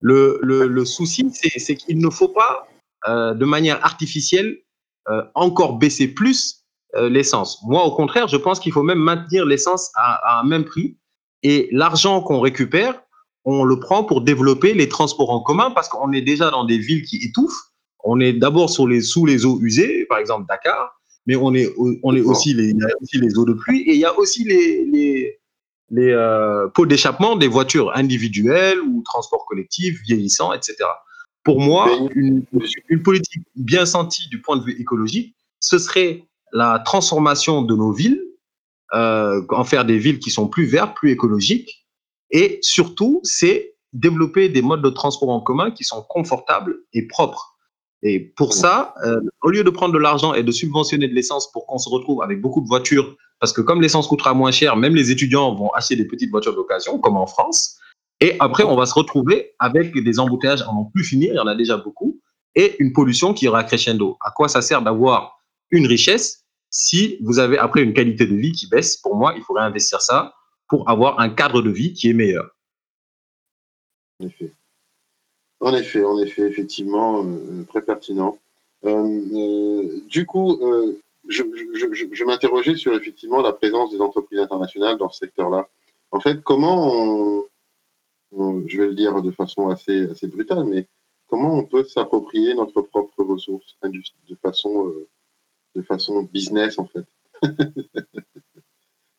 Le, 0.00 0.38
le, 0.42 0.68
le 0.68 0.84
souci, 0.84 1.28
c'est 1.32 1.74
qu'il 1.74 1.98
ne 1.98 2.10
faut 2.10 2.28
pas, 2.28 2.68
euh, 3.08 3.34
de 3.34 3.44
manière 3.44 3.84
artificielle, 3.84 4.58
encore 5.34 5.78
baisser 5.78 6.06
plus 6.06 6.57
euh, 6.96 7.08
l'essence. 7.08 7.58
Moi, 7.66 7.84
au 7.84 7.94
contraire, 7.94 8.28
je 8.28 8.36
pense 8.36 8.60
qu'il 8.60 8.72
faut 8.72 8.82
même 8.82 8.98
maintenir 8.98 9.44
l'essence 9.44 9.90
à, 9.94 10.40
un 10.40 10.44
même 10.44 10.64
prix. 10.64 10.96
Et 11.42 11.68
l'argent 11.70 12.22
qu'on 12.22 12.40
récupère, 12.40 13.00
on 13.44 13.64
le 13.64 13.78
prend 13.78 14.04
pour 14.04 14.22
développer 14.22 14.74
les 14.74 14.88
transports 14.88 15.30
en 15.30 15.40
commun 15.40 15.70
parce 15.70 15.88
qu'on 15.88 16.12
est 16.12 16.22
déjà 16.22 16.50
dans 16.50 16.64
des 16.64 16.78
villes 16.78 17.02
qui 17.02 17.16
étouffent. 17.24 17.72
On 18.04 18.20
est 18.20 18.32
d'abord 18.32 18.70
les, 18.86 19.00
sous 19.00 19.26
les 19.26 19.44
eaux 19.44 19.58
usées, 19.62 20.06
par 20.06 20.18
exemple 20.18 20.46
Dakar, 20.48 20.98
mais 21.26 21.36
on 21.36 21.54
est, 21.54 21.72
on 22.02 22.16
est 22.16 22.20
aussi, 22.20 22.54
les, 22.54 22.70
il 22.70 22.78
y 22.78 22.82
a 22.82 22.88
aussi 23.02 23.18
les 23.18 23.38
eaux 23.38 23.44
de 23.44 23.52
pluie 23.52 23.82
et 23.82 23.92
il 23.92 24.00
y 24.00 24.04
a 24.04 24.18
aussi 24.18 24.44
les, 24.44 24.84
les, 24.86 25.38
les 25.90 26.10
euh, 26.10 26.68
pots 26.68 26.86
d'échappement 26.86 27.36
des 27.36 27.48
voitures 27.48 27.94
individuelles 27.94 28.80
ou 28.80 29.02
transports 29.02 29.44
collectifs 29.46 30.00
vieillissants, 30.02 30.52
etc. 30.52 30.76
Pour 31.44 31.60
moi, 31.60 31.90
une, 32.14 32.44
une, 32.88 33.02
politique 33.02 33.42
bien 33.56 33.86
sentie 33.86 34.28
du 34.28 34.40
point 34.40 34.56
de 34.56 34.64
vue 34.64 34.80
écologique, 34.80 35.34
ce 35.60 35.78
serait 35.78 36.27
la 36.52 36.78
transformation 36.80 37.62
de 37.62 37.74
nos 37.74 37.92
villes, 37.92 38.22
euh, 38.94 39.42
en 39.50 39.64
faire 39.64 39.84
des 39.84 39.98
villes 39.98 40.18
qui 40.18 40.30
sont 40.30 40.48
plus 40.48 40.64
vertes, 40.64 40.96
plus 40.96 41.10
écologiques, 41.10 41.86
et 42.30 42.58
surtout, 42.62 43.20
c'est 43.22 43.74
développer 43.92 44.48
des 44.48 44.62
modes 44.62 44.82
de 44.82 44.90
transport 44.90 45.30
en 45.30 45.40
commun 45.40 45.70
qui 45.70 45.84
sont 45.84 46.02
confortables 46.08 46.76
et 46.92 47.06
propres. 47.06 47.54
Et 48.02 48.32
pour 48.36 48.52
ça, 48.52 48.94
euh, 49.04 49.20
au 49.42 49.50
lieu 49.50 49.64
de 49.64 49.70
prendre 49.70 49.92
de 49.92 49.98
l'argent 49.98 50.34
et 50.34 50.42
de 50.42 50.52
subventionner 50.52 51.08
de 51.08 51.14
l'essence 51.14 51.50
pour 51.50 51.66
qu'on 51.66 51.78
se 51.78 51.88
retrouve 51.88 52.22
avec 52.22 52.40
beaucoup 52.40 52.60
de 52.60 52.68
voitures, 52.68 53.16
parce 53.40 53.52
que 53.52 53.60
comme 53.60 53.80
l'essence 53.80 54.06
coûtera 54.06 54.34
moins 54.34 54.52
cher, 54.52 54.76
même 54.76 54.94
les 54.94 55.10
étudiants 55.10 55.54
vont 55.54 55.70
acheter 55.70 55.96
des 55.96 56.06
petites 56.06 56.30
voitures 56.30 56.54
d'occasion, 56.54 56.98
comme 56.98 57.16
en 57.16 57.26
France. 57.26 57.78
Et 58.20 58.36
après, 58.40 58.64
on 58.64 58.76
va 58.76 58.86
se 58.86 58.94
retrouver 58.94 59.52
avec 59.58 59.96
des 59.96 60.20
embouteillages 60.20 60.62
à 60.62 60.66
n'en 60.66 60.84
plus 60.84 61.04
finir, 61.04 61.32
il 61.32 61.36
y 61.36 61.40
en 61.40 61.46
a 61.46 61.54
déjà 61.54 61.76
beaucoup, 61.76 62.20
et 62.54 62.76
une 62.78 62.92
pollution 62.92 63.34
qui 63.34 63.46
ira 63.46 63.64
crescendo. 63.64 64.16
À 64.24 64.30
quoi 64.30 64.48
ça 64.48 64.62
sert 64.62 64.82
d'avoir 64.82 65.37
une 65.70 65.86
richesse 65.86 66.44
si 66.70 67.18
vous 67.22 67.38
avez 67.38 67.58
après 67.58 67.82
une 67.82 67.94
qualité 67.94 68.26
de 68.26 68.34
vie 68.34 68.52
qui 68.52 68.68
baisse 68.68 68.96
Pour 68.96 69.16
moi, 69.16 69.34
il 69.36 69.42
faudrait 69.42 69.64
investir 69.64 70.00
ça 70.00 70.34
pour 70.68 70.88
avoir 70.88 71.18
un 71.20 71.30
cadre 71.30 71.62
de 71.62 71.70
vie 71.70 71.94
qui 71.94 72.10
est 72.10 72.14
meilleur. 72.14 72.54
En 74.20 74.26
effet. 74.26 74.52
En 75.60 75.74
effet, 75.74 76.04
en 76.04 76.18
effet, 76.18 76.42
effectivement, 76.42 77.24
euh, 77.24 77.64
très 77.68 77.82
pertinent. 77.82 78.38
Euh, 78.84 79.20
euh, 79.32 80.00
du 80.06 80.24
coup, 80.24 80.60
je, 81.26 81.42
je, 82.12 82.24
m'interrogeais 82.24 82.76
sur 82.76 82.94
effectivement 82.94 83.42
la 83.42 83.52
présence 83.52 83.90
des 83.90 84.00
entreprises 84.00 84.38
internationales 84.38 84.98
dans 84.98 85.10
ce 85.10 85.18
secteur-là. 85.18 85.68
En 86.10 86.20
fait, 86.20 86.42
comment 86.42 87.44
on, 88.32 88.66
je 88.66 88.80
vais 88.80 88.86
le 88.88 88.94
dire 88.94 89.20
de 89.20 89.30
façon 89.30 89.68
assez, 89.68 90.08
assez 90.10 90.28
brutale, 90.28 90.64
mais 90.64 90.86
comment 91.26 91.54
on 91.54 91.64
peut 91.64 91.84
s'approprier 91.84 92.54
notre 92.54 92.82
propre 92.82 93.24
ressource 93.24 93.76
de 93.82 94.36
façon, 94.36 94.92
de 95.78 95.82
façon 95.82 96.22
business 96.22 96.78
en 96.78 96.86
fait 96.86 97.06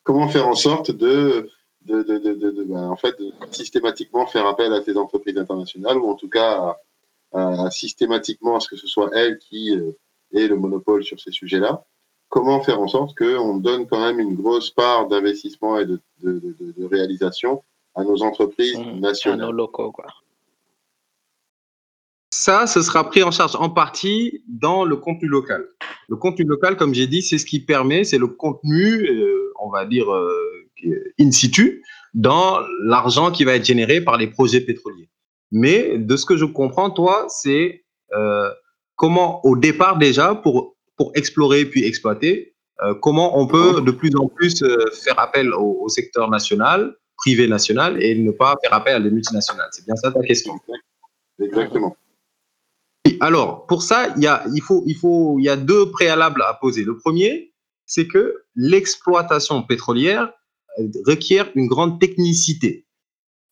Comment 0.03 0.27
faire 0.27 0.47
en 0.47 0.55
sorte 0.55 0.91
de 0.91 1.49
de, 1.85 2.03
de, 2.03 2.17
de, 2.17 2.73
en 2.73 2.95
fait, 2.95 3.15
systématiquement 3.51 4.27
faire 4.27 4.45
appel 4.45 4.73
à 4.73 4.83
ces 4.83 4.97
entreprises 4.97 5.37
internationales 5.37 5.97
ou 5.97 6.09
en 6.09 6.15
tout 6.15 6.29
cas 6.29 6.77
à, 7.33 7.71
systématiquement 7.71 8.57
à 8.57 8.59
ce 8.59 8.67
que 8.67 8.75
ce 8.75 8.87
soit 8.87 9.09
elles 9.13 9.39
qui 9.39 9.75
euh, 9.75 9.91
aient 10.33 10.47
le 10.47 10.55
monopole 10.55 11.03
sur 11.03 11.19
ces 11.19 11.31
sujets-là. 11.31 11.85
Comment 12.27 12.61
faire 12.61 12.79
en 12.79 12.87
sorte 12.87 13.17
qu'on 13.17 13.57
donne 13.57 13.87
quand 13.87 13.99
même 13.99 14.19
une 14.19 14.35
grosse 14.35 14.69
part 14.69 15.07
d'investissement 15.07 15.79
et 15.79 15.85
de, 15.85 15.99
réalisation 16.85 17.63
à 17.95 18.03
nos 18.03 18.21
entreprises 18.21 18.77
mmh, 18.77 18.99
nationales. 18.99 19.41
À 19.41 19.45
nos 19.45 19.51
locaux, 19.51 19.91
quoi. 19.91 20.07
Ça, 22.39 22.67
ce 22.67 22.81
sera 22.81 23.03
pris 23.03 23.21
en 23.21 23.31
charge 23.31 23.57
en 23.57 23.69
partie 23.69 24.45
dans 24.47 24.85
le 24.85 24.95
contenu 24.95 25.27
local. 25.27 25.67
Le 26.07 26.15
contenu 26.15 26.45
local, 26.45 26.77
comme 26.77 26.93
j'ai 26.93 27.05
dit, 27.05 27.21
c'est 27.21 27.37
ce 27.37 27.45
qui 27.45 27.59
permet, 27.59 28.05
c'est 28.05 28.17
le 28.17 28.27
contenu, 28.27 29.09
euh, 29.09 29.51
on 29.59 29.69
va 29.69 29.85
dire, 29.85 30.09
euh, 30.09 30.31
in 31.19 31.31
situ 31.31 31.83
dans 32.13 32.61
l'argent 32.85 33.29
qui 33.33 33.43
va 33.43 33.55
être 33.55 33.65
généré 33.65 33.99
par 33.99 34.15
les 34.15 34.27
projets 34.27 34.61
pétroliers. 34.61 35.09
Mais 35.51 35.97
de 35.97 36.15
ce 36.15 36.25
que 36.25 36.37
je 36.37 36.45
comprends, 36.45 36.89
toi, 36.91 37.25
c'est 37.27 37.83
euh, 38.13 38.49
comment 38.95 39.45
au 39.45 39.57
départ 39.57 39.97
déjà, 39.97 40.33
pour, 40.33 40.77
pour 40.95 41.11
explorer 41.15 41.65
puis 41.65 41.83
exploiter, 41.83 42.55
comment 43.01 43.37
on 43.37 43.47
peut 43.47 43.81
de 43.81 43.91
plus 43.91 44.15
en 44.15 44.29
plus 44.29 44.63
faire 44.93 45.19
appel 45.19 45.53
au, 45.53 45.89
secteur 45.89 46.29
national, 46.29 46.95
privé 47.17 47.49
national, 47.49 48.01
et 48.01 48.15
ne 48.15 48.31
pas 48.31 48.55
faire 48.63 48.73
appel 48.73 48.95
à 48.95 48.99
des 49.01 49.11
multinationales. 49.11 49.67
C'est 49.71 49.85
bien 49.85 49.97
ça 49.97 50.09
ta 50.09 50.21
question? 50.21 50.53
Exactement. 51.41 51.97
Alors, 53.19 53.65
pour 53.67 53.83
ça, 53.83 54.13
il 54.15 54.23
y 54.23 54.27
a, 54.27 54.45
il, 54.53 54.61
faut, 54.61 54.83
il, 54.85 54.95
faut, 54.95 55.37
il 55.39 55.43
y 55.43 55.49
a 55.49 55.57
deux 55.57 55.91
préalables 55.91 56.41
à 56.41 56.53
poser. 56.53 56.83
Le 56.83 56.97
premier, 56.97 57.53
c'est 57.85 58.07
que 58.07 58.43
l'exploitation 58.55 59.63
pétrolière 59.63 60.31
requiert 61.05 61.49
une 61.55 61.67
grande 61.67 61.99
technicité, 61.99 62.85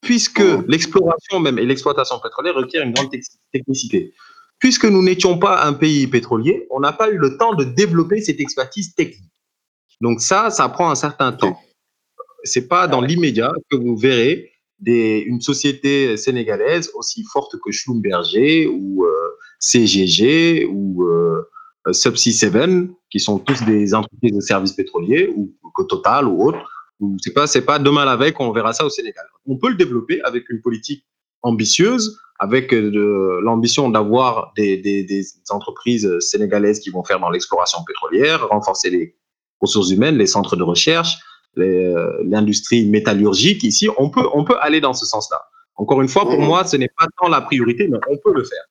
puisque 0.01 0.41
oh. 0.41 0.63
l'exploration 0.67 1.39
même 1.39 1.59
et 1.59 1.65
l'exploitation 1.65 2.19
pétrolière 2.19 2.55
requièrent 2.55 2.83
une 2.83 2.93
grande 2.93 3.11
technicité. 3.51 4.13
Puisque 4.59 4.85
nous 4.85 5.03
n'étions 5.03 5.37
pas 5.37 5.63
un 5.65 5.73
pays 5.73 6.07
pétrolier, 6.07 6.65
on 6.71 6.79
n'a 6.79 6.93
pas 6.93 7.09
eu 7.09 7.17
le 7.17 7.37
temps 7.37 7.53
de 7.53 7.63
développer 7.63 8.21
cette 8.21 8.39
expertise 8.39 8.95
technique. 8.95 9.31
Donc 10.01 10.21
ça, 10.21 10.49
ça 10.49 10.69
prend 10.69 10.89
un 10.89 10.95
certain 10.95 11.31
temps. 11.31 11.59
C'est 12.43 12.67
pas 12.67 12.87
dans 12.87 13.01
l'immédiat 13.01 13.51
que 13.69 13.75
vous 13.75 13.97
verrez 13.97 14.51
une 14.85 15.41
société 15.41 16.17
sénégalaise 16.17 16.91
aussi 16.95 17.23
forte 17.31 17.55
que 17.63 17.71
Schlumberger 17.71 18.67
ou 18.67 19.05
euh, 19.05 19.11
CGG 19.59 20.65
ou 20.65 21.03
euh, 21.03 21.43
Subsea 21.91 22.31
7, 22.31 22.89
qui 23.09 23.19
sont 23.19 23.39
tous 23.39 23.63
des 23.65 23.93
entreprises 23.93 24.33
de 24.33 24.41
services 24.41 24.73
pétroliers 24.73 25.33
ou 25.35 25.53
que 25.75 25.83
Total 25.83 26.27
ou 26.27 26.47
autres, 26.47 26.59
c'est 27.21 27.33
pas, 27.33 27.45
pas 27.65 27.79
demain 27.79 28.05
la 28.05 28.15
veille 28.15 28.33
qu'on 28.33 28.51
verra 28.51 28.73
ça 28.73 28.85
au 28.85 28.89
Sénégal. 28.89 29.25
On 29.45 29.57
peut 29.57 29.69
le 29.69 29.75
développer 29.75 30.19
avec 30.23 30.49
une 30.49 30.61
politique 30.61 31.05
ambitieuse, 31.43 32.19
avec 32.39 32.73
euh, 32.73 33.39
l'ambition 33.43 33.89
d'avoir 33.89 34.51
des, 34.55 35.23
entreprises 35.49 36.19
sénégalaises 36.19 36.79
qui 36.79 36.89
vont 36.89 37.03
faire 37.03 37.19
dans 37.19 37.29
l'exploration 37.29 37.79
pétrolière, 37.85 38.47
renforcer 38.47 38.89
les 38.89 39.15
ressources 39.59 39.89
humaines, 39.89 40.17
les 40.17 40.27
centres 40.27 40.55
de 40.55 40.63
recherche, 40.63 41.17
l'industrie 41.57 42.85
métallurgique. 42.85 43.63
Ici, 43.63 43.89
on 43.97 44.09
peut, 44.09 44.27
on 44.33 44.43
peut 44.43 44.57
aller 44.61 44.81
dans 44.81 44.93
ce 44.93 45.05
sens-là. 45.05 45.41
Encore 45.75 46.01
une 46.01 46.07
fois, 46.07 46.23
pour 46.23 46.39
mmh. 46.39 46.45
moi, 46.45 46.63
ce 46.65 46.77
n'est 46.77 46.89
pas 46.97 47.05
tant 47.19 47.29
la 47.29 47.41
priorité, 47.41 47.87
mais 47.87 47.99
on 48.09 48.17
peut 48.17 48.33
le 48.33 48.43
faire. 48.43 48.63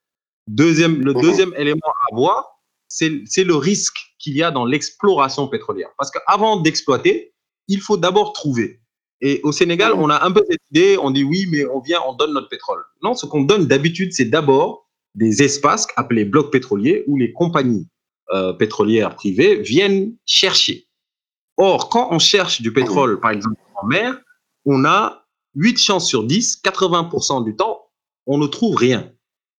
Deuxième, 0.49 1.03
le 1.05 1.13
mmh. 1.13 1.21
deuxième 1.21 1.55
élément 1.57 1.93
à 2.11 2.15
voir, 2.15 2.61
c'est 2.89 3.45
le 3.45 3.55
risque 3.55 3.99
qu'il 4.19 4.37
y 4.37 4.43
a 4.43 4.51
dans 4.51 4.65
l'exploration 4.65 5.49
pétrolière. 5.49 5.91
Parce 5.99 6.11
qu'avant 6.11 6.61
d'exploiter, 6.61 7.33
il 7.69 7.81
faut 7.81 7.97
d'abord 7.97 8.33
trouver. 8.33 8.81
Et 9.21 9.41
au 9.45 9.53
Sénégal, 9.53 9.93
on 9.95 10.11
a 10.11 10.25
un 10.25 10.31
peu 10.31 10.43
cette 10.49 10.61
idée, 10.71 10.99
on 10.99 11.11
dit 11.11 11.25
oui, 11.25 11.47
mais 11.51 11.65
on 11.67 11.81
vient, 11.81 12.01
on 12.07 12.15
donne 12.15 12.35
notre 12.35 12.49
pétrole. 12.49 12.83
Non, 13.03 13.15
ce 13.15 13.27
qu'on 13.27 13.43
donne 13.43 13.67
d'habitude, 13.67 14.13
c'est 14.13 14.27
d'abord 14.27 14.89
des 15.15 15.43
espaces 15.43 15.87
appelés 15.97 16.25
blocs 16.25 16.53
pétroliers 16.53 17.05
où 17.07 17.17
les 17.17 17.33
compagnies 17.33 17.89
euh, 18.33 18.53
pétrolières 18.53 19.15
privées 19.15 19.57
viennent 19.57 20.15
chercher. 20.27 20.86
Or, 21.57 21.89
quand 21.89 22.09
on 22.11 22.19
cherche 22.19 22.61
du 22.61 22.73
pétrole, 22.73 23.21
par 23.21 23.31
exemple 23.31 23.61
en 23.75 23.87
mer, 23.87 24.19
on 24.65 24.85
a 24.85 25.25
8 25.55 25.79
chances 25.79 26.07
sur 26.07 26.25
10, 26.25 26.61
80% 26.63 27.45
du 27.45 27.57
temps, 27.57 27.87
on 28.27 28.39
ne 28.39 28.47
trouve 28.47 28.77
rien. 28.77 29.11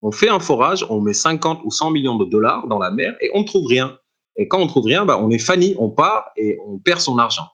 On 0.02 0.12
fait 0.12 0.30
un 0.30 0.39
forage, 0.39 0.86
on 0.89 1.02
met 1.02 1.14
50 1.14 1.62
ou 1.64 1.72
100 1.72 1.91
millions 1.91 2.18
de 2.18 2.26
dollars 2.26 2.68
dans 2.68 2.78
la 2.78 2.91
mer 2.91 3.16
et 3.20 3.32
on 3.34 3.41
ne 3.41 3.45
trouve 3.45 3.66
rien. 3.66 3.98
Et 4.36 4.48
quand 4.48 4.60
on 4.60 4.66
ne 4.66 4.70
trouve 4.70 4.86
rien, 4.86 5.06
bah, 5.06 5.18
on 5.20 5.32
est 5.32 5.39
fanny, 5.39 5.76
on 5.80 5.89
part 5.89 6.30
et 6.38 6.60
on 6.66 6.78
perd 6.78 7.00
son 7.00 7.18
argent. 7.18 7.48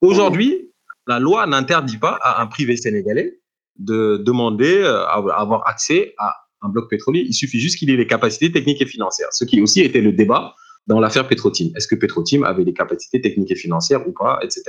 Aujourd'hui, 0.00 0.72
la 1.06 1.18
loi 1.18 1.46
n'interdit 1.46 1.98
pas 1.98 2.18
à 2.22 2.40
un 2.40 2.46
privé 2.46 2.76
sénégalais 2.76 3.40
de 3.78 4.22
demander 4.24 4.78
euh, 4.78 5.04
à 5.06 5.40
avoir 5.40 5.66
accès 5.66 6.14
à 6.18 6.34
un 6.62 6.68
bloc 6.68 6.88
pétrolier. 6.88 7.24
Il 7.26 7.34
suffit 7.34 7.60
juste 7.60 7.78
qu'il 7.78 7.90
ait 7.90 7.96
les 7.96 8.06
capacités 8.06 8.50
techniques 8.50 8.80
et 8.80 8.86
financières, 8.86 9.28
ce 9.32 9.44
qui 9.44 9.60
aussi 9.60 9.82
était 9.82 10.00
le 10.00 10.12
débat 10.12 10.54
dans 10.88 11.00
l'affaire 11.00 11.28
Petrotim. 11.28 11.70
Est-ce 11.76 11.86
que 11.86 11.94
Petrotim 11.94 12.42
avait 12.42 12.64
les 12.64 12.72
capacités 12.72 13.20
techniques 13.20 13.52
et 13.52 13.56
financières 13.56 14.06
ou 14.08 14.12
pas, 14.12 14.40
etc. 14.42 14.64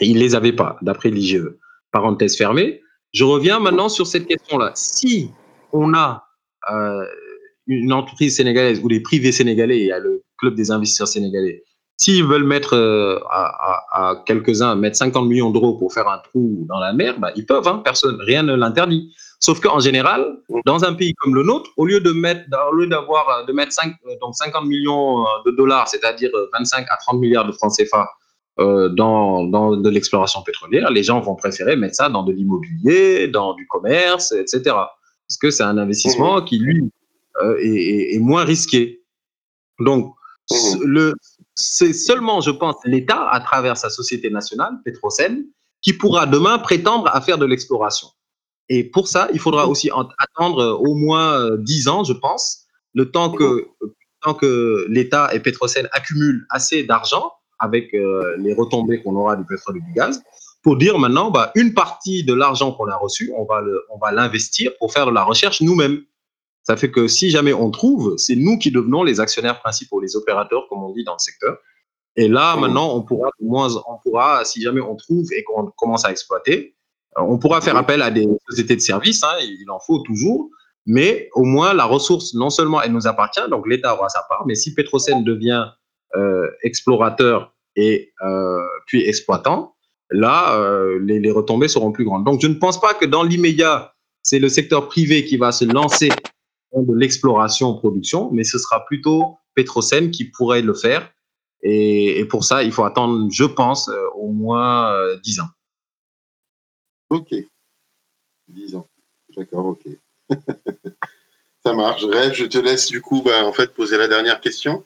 Et 0.00 0.06
il 0.06 0.18
les 0.18 0.34
avait 0.34 0.52
pas, 0.52 0.78
d'après 0.82 1.10
l'IGE. 1.10 1.42
Parenthèse 1.92 2.36
fermée. 2.36 2.80
Je 3.12 3.24
reviens 3.24 3.58
maintenant 3.58 3.88
sur 3.88 4.06
cette 4.06 4.26
question-là. 4.26 4.70
Si 4.74 5.30
on 5.72 5.92
a 5.94 6.24
euh, 6.72 7.04
une 7.66 7.92
entreprise 7.92 8.36
sénégalaise 8.36 8.80
ou 8.82 8.88
les 8.88 9.00
privés 9.00 9.32
sénégalais, 9.32 9.80
il 9.80 9.86
y 9.86 9.92
a 9.92 9.98
le 9.98 10.22
club 10.38 10.54
des 10.54 10.70
investisseurs 10.70 11.08
sénégalais, 11.08 11.64
S'ils 12.00 12.24
veulent 12.24 12.44
mettre 12.44 12.74
euh, 12.74 13.18
à, 13.28 14.22
quelques-uns, 14.24 14.74
mettre 14.74 14.96
50 14.96 15.28
millions 15.28 15.50
d'euros 15.50 15.74
pour 15.74 15.92
faire 15.92 16.08
un 16.08 16.16
trou 16.16 16.64
dans 16.66 16.78
la 16.78 16.94
mer, 16.94 17.20
bah, 17.20 17.30
ils 17.36 17.44
peuvent, 17.44 17.68
hein, 17.68 17.82
personne, 17.84 18.16
rien 18.20 18.42
ne 18.42 18.54
l'interdit. 18.54 19.14
Sauf 19.40 19.60
qu'en 19.60 19.80
général, 19.80 20.36
dans 20.66 20.84
un 20.84 20.92
pays 20.92 21.14
comme 21.14 21.34
le 21.34 21.42
nôtre, 21.42 21.70
au 21.78 21.86
lieu 21.86 22.00
de 22.00 22.12
mettre, 22.12 22.42
au 22.70 22.74
lieu 22.74 22.86
d'avoir, 22.86 23.28
euh, 23.28 23.44
de 23.44 23.52
mettre 23.52 23.72
5, 23.72 23.94
euh, 24.06 24.10
donc 24.20 24.34
50 24.34 24.66
millions 24.66 25.24
de 25.46 25.50
dollars, 25.52 25.88
c'est-à-dire 25.88 26.30
25 26.52 26.86
à 26.90 26.96
30 26.98 27.18
milliards 27.18 27.46
de 27.46 27.52
francs 27.52 27.72
CFA, 27.76 28.08
dans, 28.58 29.44
dans 29.44 29.74
de 29.74 29.88
l'exploration 29.88 30.42
pétrolière, 30.42 30.90
les 30.90 31.02
gens 31.02 31.20
vont 31.20 31.34
préférer 31.34 31.76
mettre 31.76 31.94
ça 31.94 32.10
dans 32.10 32.22
de 32.22 32.30
l'immobilier, 32.30 33.26
dans 33.26 33.54
du 33.54 33.66
commerce, 33.66 34.32
etc. 34.32 34.62
Parce 34.64 35.38
que 35.40 35.50
c'est 35.50 35.62
un 35.62 35.78
investissement 35.78 36.42
mmh. 36.42 36.44
qui, 36.44 36.58
lui, 36.58 36.90
est, 37.58 38.16
est, 38.16 38.18
moins 38.18 38.44
risqué. 38.44 39.02
Donc, 39.78 40.14
mmh. 40.50 40.82
le, 40.84 41.14
c'est 41.54 41.92
seulement, 41.92 42.40
je 42.40 42.50
pense, 42.50 42.76
l'État, 42.84 43.28
à 43.30 43.40
travers 43.40 43.76
sa 43.76 43.90
société 43.90 44.30
nationale, 44.30 44.72
Petrosen, 44.84 45.44
qui 45.82 45.92
pourra 45.92 46.26
demain 46.26 46.58
prétendre 46.58 47.08
à 47.12 47.20
faire 47.20 47.38
de 47.38 47.46
l'exploration. 47.46 48.08
Et 48.70 48.84
pour 48.84 49.08
ça, 49.08 49.28
il 49.32 49.40
faudra 49.40 49.66
aussi 49.66 49.90
attendre 50.18 50.80
au 50.80 50.94
moins 50.94 51.56
10 51.56 51.88
ans, 51.88 52.04
je 52.04 52.12
pense, 52.12 52.66
le 52.94 53.10
temps 53.10 53.30
que, 53.30 53.66
tant 54.22 54.32
que 54.32 54.86
l'État 54.88 55.34
et 55.34 55.40
Petrosen 55.40 55.88
accumulent 55.92 56.46
assez 56.50 56.84
d'argent 56.84 57.32
avec 57.58 57.92
euh, 57.94 58.36
les 58.38 58.54
retombées 58.54 59.02
qu'on 59.02 59.16
aura 59.16 59.36
du 59.36 59.44
pétrole 59.44 59.76
et 59.78 59.80
du 59.80 59.92
gaz, 59.92 60.22
pour 60.62 60.76
dire 60.76 60.98
maintenant, 60.98 61.30
bah, 61.30 61.50
une 61.56 61.74
partie 61.74 62.24
de 62.24 62.32
l'argent 62.32 62.72
qu'on 62.72 62.86
a 62.86 62.96
reçu, 62.96 63.32
on 63.36 63.44
va, 63.44 63.60
le, 63.60 63.84
on 63.90 63.98
va 63.98 64.12
l'investir 64.12 64.70
pour 64.78 64.92
faire 64.92 65.06
de 65.06 65.10
la 65.10 65.24
recherche 65.24 65.60
nous-mêmes. 65.60 66.02
Ça 66.62 66.76
fait 66.76 66.90
que 66.90 67.08
si 67.08 67.30
jamais 67.30 67.52
on 67.52 67.70
trouve, 67.70 68.14
c'est 68.18 68.36
nous 68.36 68.56
qui 68.56 68.70
devenons 68.70 69.02
les 69.02 69.18
actionnaires 69.18 69.60
principaux, 69.60 70.00
les 70.00 70.14
opérateurs, 70.14 70.68
comme 70.68 70.82
on 70.84 70.92
dit 70.92 71.04
dans 71.04 71.14
le 71.14 71.18
secteur. 71.18 71.58
Et 72.16 72.28
là, 72.28 72.56
mmh. 72.56 72.60
maintenant, 72.60 72.94
on 72.94 73.02
pourra, 73.02 73.30
moins, 73.40 73.68
on 73.88 73.98
pourra, 74.02 74.44
si 74.44 74.62
jamais 74.62 74.80
on 74.80 74.94
trouve 74.94 75.32
et 75.32 75.42
qu'on 75.42 75.66
commence 75.76 76.04
à 76.04 76.10
exploiter, 76.10 76.76
euh, 76.76 76.79
on 77.28 77.38
pourra 77.38 77.60
faire 77.60 77.76
appel 77.76 78.02
à 78.02 78.10
des 78.10 78.26
sociétés 78.48 78.76
de 78.76 78.80
services, 78.80 79.22
hein, 79.24 79.36
il 79.40 79.70
en 79.70 79.78
faut 79.78 80.00
toujours, 80.00 80.50
mais 80.86 81.28
au 81.34 81.44
moins 81.44 81.74
la 81.74 81.84
ressource, 81.84 82.34
non 82.34 82.50
seulement 82.50 82.82
elle 82.82 82.92
nous 82.92 83.06
appartient, 83.06 83.48
donc 83.50 83.68
l'État 83.68 83.94
aura 83.94 84.08
sa 84.08 84.22
part, 84.28 84.44
mais 84.46 84.54
si 84.54 84.74
Petrosen 84.74 85.24
devient 85.24 85.66
euh, 86.16 86.50
explorateur 86.62 87.54
et 87.76 88.12
euh, 88.26 88.58
puis 88.86 89.06
exploitant, 89.06 89.76
là, 90.10 90.56
euh, 90.56 90.98
les, 91.00 91.20
les, 91.20 91.30
retombées 91.30 91.68
seront 91.68 91.92
plus 91.92 92.04
grandes. 92.04 92.24
Donc 92.24 92.40
je 92.40 92.48
ne 92.48 92.54
pense 92.54 92.80
pas 92.80 92.94
que 92.94 93.06
dans 93.06 93.22
l'immédiat, 93.22 93.94
c'est 94.22 94.40
le 94.40 94.48
secteur 94.48 94.88
privé 94.88 95.24
qui 95.24 95.36
va 95.36 95.52
se 95.52 95.64
lancer 95.64 96.08
dans 96.72 96.82
de 96.82 96.96
l'exploration-production, 96.96 98.30
mais 98.32 98.42
ce 98.42 98.58
sera 98.58 98.84
plutôt 98.86 99.36
Petrosen 99.54 100.10
qui 100.10 100.24
pourrait 100.24 100.62
le 100.62 100.74
faire. 100.74 101.08
Et, 101.62 102.18
et 102.18 102.24
pour 102.24 102.42
ça, 102.42 102.64
il 102.64 102.72
faut 102.72 102.84
attendre, 102.84 103.28
je 103.30 103.44
pense, 103.44 103.88
au 104.16 104.32
moins 104.32 104.92
10 105.22 105.40
ans. 105.40 105.48
Ok. 107.10 107.34
10 108.48 108.76
ans. 108.76 108.88
D'accord, 109.36 109.66
ok. 109.66 109.86
Ça 111.64 111.74
marche. 111.74 112.04
Rêve, 112.04 112.32
je 112.32 112.46
te 112.46 112.58
laisse 112.58 112.88
du 112.88 113.02
coup 113.02 113.22
bah, 113.22 113.44
en 113.44 113.52
fait, 113.52 113.74
poser 113.74 113.98
la 113.98 114.08
dernière 114.08 114.40
question. 114.40 114.84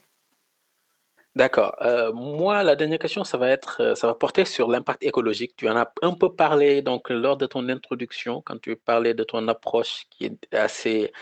D'accord. 1.36 1.74
Euh, 1.82 2.12
moi, 2.12 2.62
la 2.62 2.76
dernière 2.76 2.98
question, 2.98 3.24
ça 3.24 3.36
va 3.36 3.50
être, 3.50 3.80
euh, 3.80 3.94
ça 3.96 4.06
va 4.06 4.14
porter 4.14 4.44
sur 4.44 4.70
l'impact 4.70 5.02
écologique. 5.02 5.54
Tu 5.56 5.68
en 5.68 5.76
as 5.76 5.92
un 6.02 6.14
peu 6.14 6.32
parlé 6.32 6.80
donc 6.80 7.10
lors 7.10 7.36
de 7.36 7.46
ton 7.46 7.68
introduction, 7.68 8.40
quand 8.40 8.60
tu 8.60 8.76
parlais 8.76 9.14
de 9.14 9.24
ton 9.24 9.46
approche 9.48 10.04
qui 10.10 10.26
est 10.26 10.54
assez 10.54 11.12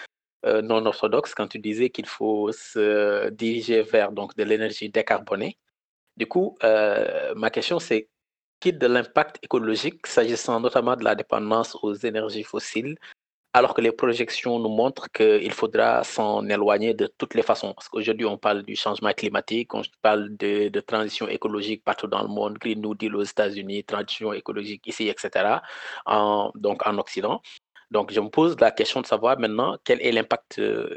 euh, 0.44 0.61
non 0.61 0.84
orthodoxe, 0.84 1.34
quand 1.34 1.48
tu 1.48 1.59
disais 1.59 1.88
qu'il 1.88 2.07
faut 2.07 2.53
se 2.53 3.30
diriger 3.30 3.82
vers 3.82 4.12
donc 4.12 4.36
de 4.36 4.44
l'énergie 4.44 4.90
décarbonée. 4.90 5.57
Du 6.18 6.26
coup, 6.26 6.59
ma 6.62 7.48
question 7.50 7.78
c'est 7.78 8.09
de 8.71 8.87
l'impact 8.87 9.39
écologique, 9.43 10.07
s'agissant 10.07 10.61
notamment 10.61 10.95
de 10.95 11.03
la 11.03 11.17
dépendance 11.17 11.77
aux 11.83 11.95
énergies 11.95 12.45
fossiles, 12.45 12.97
alors 13.55 13.75
que 13.75 13.81
les 13.81 13.93
projections 13.93 14.59
nous 14.59 14.69
montrent 14.69 15.11
qu'il 15.11 15.53
faudra 15.53 16.05
s'en 16.05 16.49
éloigner 16.49 16.95
de 16.95 17.07
toutes 17.19 17.35
les 17.35 17.43
façons. 17.43 17.75
Parce 17.75 17.89
qu'aujourd'hui, 17.89 18.25
on 18.25 18.39
parle 18.39 18.63
du 18.63 18.77
changement 18.77 19.13
climatique, 19.13 19.75
on 19.75 19.83
parle 20.01 20.37
de, 20.37 20.81
transition 20.81 21.29
écologique 21.29 21.85
partout 21.85 22.07
dans 22.07 22.23
le 22.23 22.29
monde, 22.29 22.59
Green 22.59 22.81
New 22.81 22.95
Deal 22.95 23.15
aux 23.17 23.25
États-Unis, 23.25 23.85
transition 23.85 24.33
écologique 24.33 24.87
ici, 24.87 25.09
etc., 25.09 25.59
donc 26.55 26.87
en 26.87 26.99
Occident. 26.99 27.43
Donc, 27.91 28.11
je 28.13 28.21
me 28.21 28.31
pose 28.31 28.59
la 28.59 28.71
question 28.71 29.03
de 29.03 29.07
savoir 29.07 29.39
maintenant 29.39 29.77
quel 29.85 30.01
est 30.01 30.13
l'impact 30.13 30.59
euh, 30.59 30.97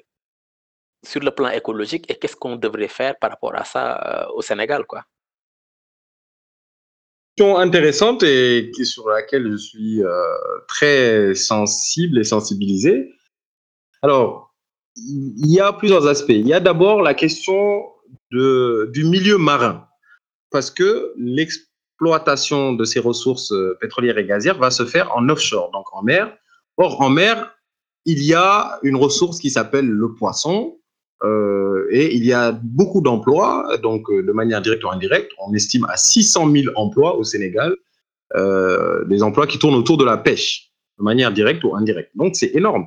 sur 1.03 1.21
le 1.21 1.31
plan 1.31 1.49
écologique 1.49 2.09
et 2.09 2.15
qu'est-ce 2.15 2.37
qu'on 2.37 2.55
devrait 2.55 2.87
faire 2.87 3.17
par 3.19 3.31
rapport 3.31 3.53
à 3.55 3.65
ça 3.65 4.27
euh, 4.27 4.33
au 4.33 4.41
Sénégal, 4.41 4.85
quoi? 4.85 5.03
Intéressante 7.39 8.23
et 8.23 8.71
sur 8.83 9.09
laquelle 9.09 9.51
je 9.51 9.57
suis 9.57 10.03
euh, 10.03 10.09
très 10.67 11.35
sensible 11.35 12.19
et 12.19 12.23
sensibilisé. 12.23 13.11
Alors, 14.01 14.53
il 14.95 15.51
y 15.51 15.59
a 15.59 15.73
plusieurs 15.73 16.07
aspects. 16.07 16.29
Il 16.29 16.47
y 16.47 16.53
a 16.53 16.59
d'abord 16.59 17.01
la 17.01 17.13
question 17.13 17.83
du 18.31 19.03
milieu 19.03 19.37
marin, 19.37 19.87
parce 20.49 20.71
que 20.71 21.13
l'exploitation 21.17 22.73
de 22.73 22.83
ces 22.85 22.99
ressources 22.99 23.51
euh, 23.51 23.77
pétrolières 23.79 24.17
et 24.17 24.25
gazières 24.25 24.57
va 24.57 24.71
se 24.71 24.85
faire 24.85 25.15
en 25.15 25.27
offshore, 25.29 25.71
donc 25.71 25.85
en 25.93 26.03
mer. 26.03 26.37
Or, 26.77 27.01
en 27.01 27.09
mer, 27.09 27.53
il 28.05 28.23
y 28.23 28.33
a 28.33 28.79
une 28.83 28.95
ressource 28.95 29.39
qui 29.39 29.49
s'appelle 29.49 29.87
le 29.87 30.13
poisson, 30.13 30.77
euh, 31.23 31.87
et 31.91 32.15
il 32.15 32.25
y 32.25 32.33
a 32.33 32.51
beaucoup 32.51 33.01
d'emplois, 33.01 33.77
donc 33.81 34.09
euh, 34.09 34.21
de 34.21 34.31
manière 34.31 34.61
directe 34.61 34.83
ou 34.83 34.89
indirecte. 34.89 35.31
On 35.39 35.53
estime 35.53 35.85
à 35.89 35.97
600 35.97 36.51
000 36.51 36.65
emplois 36.75 37.15
au 37.15 37.23
Sénégal, 37.23 37.75
euh, 38.35 39.05
des 39.05 39.23
emplois 39.23 39.47
qui 39.47 39.57
tournent 39.57 39.75
autour 39.75 39.97
de 39.97 40.05
la 40.05 40.17
pêche, 40.17 40.71
de 40.99 41.03
manière 41.03 41.31
directe 41.31 41.63
ou 41.63 41.75
indirecte. 41.75 42.11
Donc 42.15 42.35
c'est 42.35 42.53
énorme. 42.53 42.85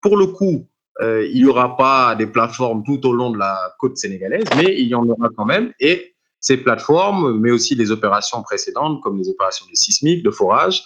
Pour 0.00 0.16
le 0.16 0.26
coup, 0.26 0.68
il 1.00 1.34
n'y 1.34 1.46
aura 1.46 1.76
pas 1.76 2.14
des 2.14 2.28
plateformes 2.28 2.84
tout 2.84 3.04
au 3.04 3.12
long 3.12 3.30
de 3.30 3.38
la 3.38 3.74
côte 3.80 3.96
sénégalaise, 3.96 4.44
mais 4.56 4.78
il 4.78 4.86
y 4.86 4.94
en 4.94 5.08
aura 5.08 5.28
quand 5.36 5.44
même. 5.44 5.72
Et 5.80 6.14
ces 6.38 6.56
plateformes, 6.56 7.40
mais 7.40 7.50
aussi 7.50 7.74
les 7.74 7.90
opérations 7.90 8.40
précédentes, 8.42 9.00
comme 9.02 9.18
les 9.18 9.28
opérations 9.28 9.66
de 9.68 9.74
sismique, 9.74 10.22
de 10.22 10.30
forage, 10.30 10.84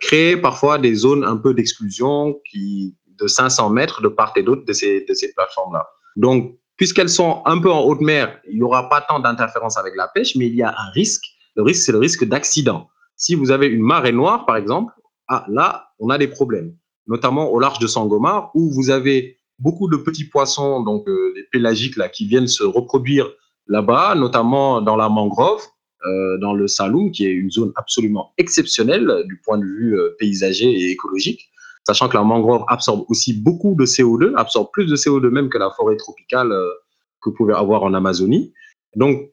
créent 0.00 0.36
parfois 0.36 0.76
des 0.76 0.94
zones 0.94 1.24
un 1.24 1.38
peu 1.38 1.54
d'exclusion 1.54 2.38
qui, 2.50 2.94
de 3.22 3.28
500 3.28 3.70
mètres 3.70 4.02
de 4.02 4.08
part 4.08 4.32
et 4.36 4.42
d'autre 4.42 4.64
de 4.66 4.72
ces, 4.72 5.06
plateformes-là. 5.34 5.86
Donc, 6.16 6.58
puisqu'elles 6.76 7.08
sont 7.08 7.42
un 7.46 7.58
peu 7.60 7.70
en 7.70 7.82
haute 7.82 8.00
mer, 8.00 8.40
il 8.48 8.56
n'y 8.56 8.62
aura 8.62 8.88
pas 8.88 9.00
tant 9.00 9.20
d'interférences 9.20 9.78
avec 9.78 9.94
la 9.96 10.08
pêche, 10.08 10.34
mais 10.36 10.46
il 10.46 10.54
y 10.54 10.62
a 10.62 10.70
un 10.70 10.90
risque. 10.90 11.24
Le 11.54 11.62
risque, 11.62 11.84
c'est 11.84 11.92
le 11.92 11.98
risque 11.98 12.24
d'accident. 12.24 12.88
Si 13.16 13.34
vous 13.34 13.50
avez 13.50 13.66
une 13.66 13.82
marée 13.82 14.12
noire, 14.12 14.46
par 14.46 14.56
exemple, 14.56 14.92
ah, 15.28 15.44
là, 15.48 15.90
on 16.00 16.10
a 16.10 16.18
des 16.18 16.28
problèmes, 16.28 16.74
notamment 17.06 17.50
au 17.50 17.60
large 17.60 17.78
de 17.78 17.86
Sangomar, 17.86 18.50
où 18.54 18.70
vous 18.72 18.90
avez 18.90 19.36
beaucoup 19.58 19.88
de 19.88 19.96
petits 19.96 20.24
poissons, 20.24 20.82
donc 20.82 21.08
euh, 21.08 21.32
des 21.34 21.44
pélagiques 21.52 21.96
là, 21.96 22.08
qui 22.08 22.26
viennent 22.26 22.48
se 22.48 22.64
reproduire 22.64 23.30
là-bas, 23.68 24.16
notamment 24.16 24.80
dans 24.80 24.96
la 24.96 25.08
mangrove, 25.08 25.62
euh, 26.04 26.38
dans 26.38 26.52
le 26.52 26.66
Saloum, 26.66 27.12
qui 27.12 27.26
est 27.26 27.30
une 27.30 27.50
zone 27.50 27.72
absolument 27.76 28.32
exceptionnelle 28.38 29.22
du 29.26 29.40
point 29.44 29.58
de 29.58 29.64
vue 29.64 29.96
euh, 29.96 30.16
paysager 30.18 30.68
et 30.68 30.90
écologique 30.90 31.51
sachant 31.86 32.08
que 32.08 32.16
la 32.16 32.22
mangrove 32.22 32.64
absorbe 32.68 33.04
aussi 33.08 33.32
beaucoup 33.32 33.74
de 33.74 33.84
CO2, 33.84 34.34
absorbe 34.36 34.68
plus 34.72 34.86
de 34.86 34.96
CO2 34.96 35.28
même 35.28 35.48
que 35.48 35.58
la 35.58 35.70
forêt 35.70 35.96
tropicale 35.96 36.52
euh, 36.52 36.68
que 37.20 37.30
vous 37.30 37.36
pouvez 37.36 37.54
avoir 37.54 37.82
en 37.82 37.94
Amazonie. 37.94 38.52
Donc, 38.96 39.30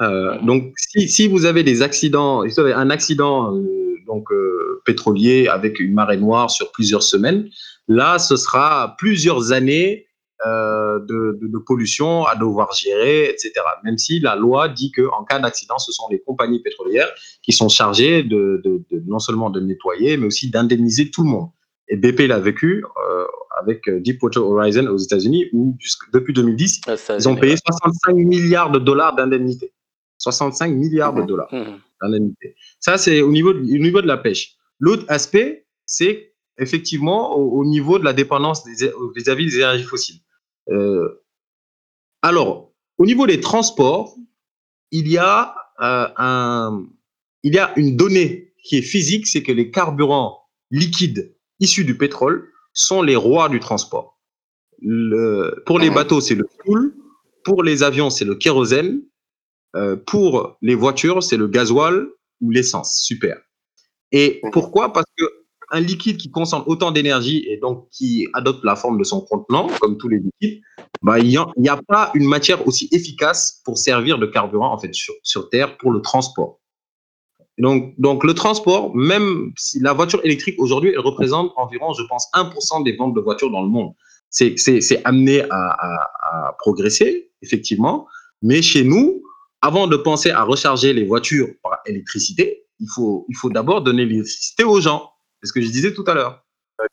euh, 0.00 0.40
donc 0.42 0.72
si, 0.76 1.08
si, 1.08 1.28
vous 1.28 1.44
avez 1.44 1.62
des 1.62 1.82
accidents, 1.82 2.42
si 2.48 2.54
vous 2.54 2.60
avez 2.60 2.72
un 2.72 2.90
accident 2.90 3.54
euh, 3.54 3.96
donc 4.06 4.28
pétrolier 4.84 5.46
avec 5.46 5.78
une 5.78 5.92
marée 5.92 6.16
noire 6.16 6.50
sur 6.50 6.72
plusieurs 6.72 7.02
semaines, 7.02 7.48
là, 7.86 8.18
ce 8.18 8.36
sera 8.36 8.96
plusieurs 8.98 9.52
années 9.52 10.06
de, 10.44 11.38
de, 11.42 11.58
pollution 11.58 12.24
à 12.24 12.34
devoir 12.34 12.72
gérer, 12.72 13.28
etc. 13.28 13.52
Même 13.84 13.98
si 13.98 14.20
la 14.20 14.36
loi 14.36 14.70
dit 14.70 14.90
que 14.90 15.02
en 15.12 15.22
cas 15.22 15.38
d'accident, 15.38 15.78
ce 15.78 15.92
sont 15.92 16.08
les 16.10 16.18
compagnies 16.22 16.62
pétrolières 16.62 17.10
qui 17.42 17.52
sont 17.52 17.68
chargées 17.68 18.22
de, 18.22 18.62
non 19.06 19.18
seulement 19.18 19.50
de 19.50 19.60
nettoyer, 19.60 20.16
mais 20.16 20.26
aussi 20.26 20.48
d'indemniser 20.50 21.10
tout 21.10 21.24
le 21.24 21.28
monde. 21.28 21.50
Et 21.90 21.96
BP 21.96 22.20
l'a 22.28 22.38
vécu 22.38 22.84
euh, 22.84 23.26
avec 23.60 23.88
euh, 23.88 24.00
Deepwater 24.00 24.46
Horizon 24.46 24.86
aux 24.86 24.96
États-Unis, 24.96 25.46
où 25.52 25.76
depuis 26.12 26.32
2010, 26.32 26.82
ah, 26.86 26.94
ils 27.18 27.28
ont 27.28 27.34
payé 27.34 27.56
65 27.56 28.14
milliards 28.14 28.70
de 28.70 28.78
dollars 28.78 29.16
d'indemnité. 29.16 29.72
65 30.18 30.72
milliards 30.72 31.14
de 31.14 31.22
mmh. 31.22 31.26
dollars 31.26 31.52
mmh. 31.52 31.64
d'indemnité. 32.00 32.54
Ça, 32.78 32.96
c'est 32.96 33.22
au 33.22 33.32
niveau, 33.32 33.52
de, 33.52 33.58
au 33.58 33.78
niveau 33.78 34.00
de 34.02 34.06
la 34.06 34.18
pêche. 34.18 34.56
L'autre 34.78 35.04
aspect, 35.08 35.66
c'est 35.84 36.32
effectivement 36.58 37.36
au, 37.36 37.64
niveau 37.64 37.98
de 37.98 38.04
la 38.04 38.12
dépendance 38.12 38.64
vis-à-vis 38.66 39.46
des 39.46 39.56
énergies 39.56 39.82
fossiles. 39.82 40.20
Euh, 40.68 41.22
alors, 42.22 42.72
au 42.98 43.06
niveau 43.06 43.26
des 43.26 43.40
transports, 43.40 44.14
il 44.92 45.08
y 45.08 45.18
a 45.18 45.54
un, 45.78 46.86
il 47.42 47.54
y 47.54 47.58
a 47.58 47.72
une 47.76 47.96
donnée 47.96 48.52
qui 48.62 48.76
est 48.76 48.82
physique, 48.82 49.26
c'est 49.26 49.42
que 49.42 49.52
les 49.52 49.70
carburants 49.70 50.42
liquides 50.70 51.34
issus 51.60 51.84
du 51.84 51.96
pétrole 51.96 52.48
sont 52.72 53.02
les 53.02 53.16
rois 53.16 53.48
du 53.48 53.60
transport. 53.60 54.18
Le, 54.82 55.62
pour 55.66 55.78
les 55.78 55.90
bateaux, 55.90 56.20
c'est 56.20 56.34
le 56.34 56.46
fuel. 56.64 56.92
Pour 57.44 57.62
les 57.62 57.82
avions, 57.82 58.10
c'est 58.10 58.24
le 58.24 58.34
kérosène. 58.34 59.02
Euh, 59.76 59.96
pour 59.96 60.58
les 60.62 60.74
voitures, 60.74 61.22
c'est 61.22 61.36
le 61.36 61.46
gasoil 61.46 62.08
ou 62.40 62.50
l'essence. 62.50 63.00
Super. 63.00 63.38
Et 64.12 64.40
pourquoi? 64.52 64.92
Parce 64.92 65.06
que 65.16 65.24
un 65.70 65.80
liquide 65.80 66.16
qui 66.16 66.30
consomme 66.30 66.64
autant 66.66 66.90
d'énergie 66.90 67.46
et 67.48 67.56
donc 67.56 67.88
qui 67.90 68.26
adopte 68.34 68.64
la 68.64 68.74
forme 68.74 68.98
de 68.98 69.04
son 69.04 69.20
contenant, 69.20 69.68
comme 69.80 69.98
tous 69.98 70.08
les 70.08 70.18
liquides, 70.18 70.62
bah, 71.02 71.18
il 71.18 71.28
n'y 71.28 71.68
a, 71.68 71.80
pas 71.86 72.10
une 72.14 72.26
matière 72.26 72.66
aussi 72.66 72.88
efficace 72.92 73.60
pour 73.64 73.78
servir 73.78 74.18
de 74.18 74.26
carburant 74.26 74.72
en 74.72 74.78
fait 74.78 74.92
sur, 74.94 75.14
sur 75.22 75.48
Terre 75.48 75.78
pour 75.78 75.92
le 75.92 76.00
transport. 76.00 76.59
Donc, 77.60 77.94
donc 77.98 78.24
le 78.24 78.34
transport, 78.34 78.94
même 78.96 79.52
si 79.56 79.80
la 79.80 79.92
voiture 79.92 80.20
électrique 80.24 80.56
aujourd'hui, 80.58 80.90
elle 80.90 81.00
représente 81.00 81.52
environ, 81.56 81.92
je 81.92 82.02
pense, 82.04 82.28
1% 82.34 82.84
des 82.84 82.96
ventes 82.96 83.14
de 83.14 83.20
voitures 83.20 83.50
dans 83.50 83.62
le 83.62 83.68
monde. 83.68 83.92
C'est 84.30 84.56
amené 85.04 85.42
à, 85.42 85.46
à, 85.50 86.10
à, 86.48 86.52
progresser, 86.58 87.30
effectivement, 87.42 88.06
Mais 88.42 88.62
chez 88.62 88.84
nous, 88.84 89.22
avant 89.60 89.86
de 89.86 89.96
penser 89.96 90.30
à 90.30 90.42
recharger 90.42 90.94
les 90.94 91.04
voitures 91.04 91.48
par 91.62 91.80
électricité, 91.84 92.64
il 92.78 92.88
faut, 92.94 93.26
il 93.28 93.36
faut 93.36 93.50
d'abord 93.50 93.82
donner 93.82 94.06
l'électricité 94.06 94.64
aux 94.64 94.80
gens. 94.80 95.10
C'est 95.42 95.48
ce 95.48 95.52
que 95.52 95.60
je 95.60 95.70
disais 95.70 95.92
tout 95.92 96.04
à 96.06 96.14
l'heure, 96.14 96.42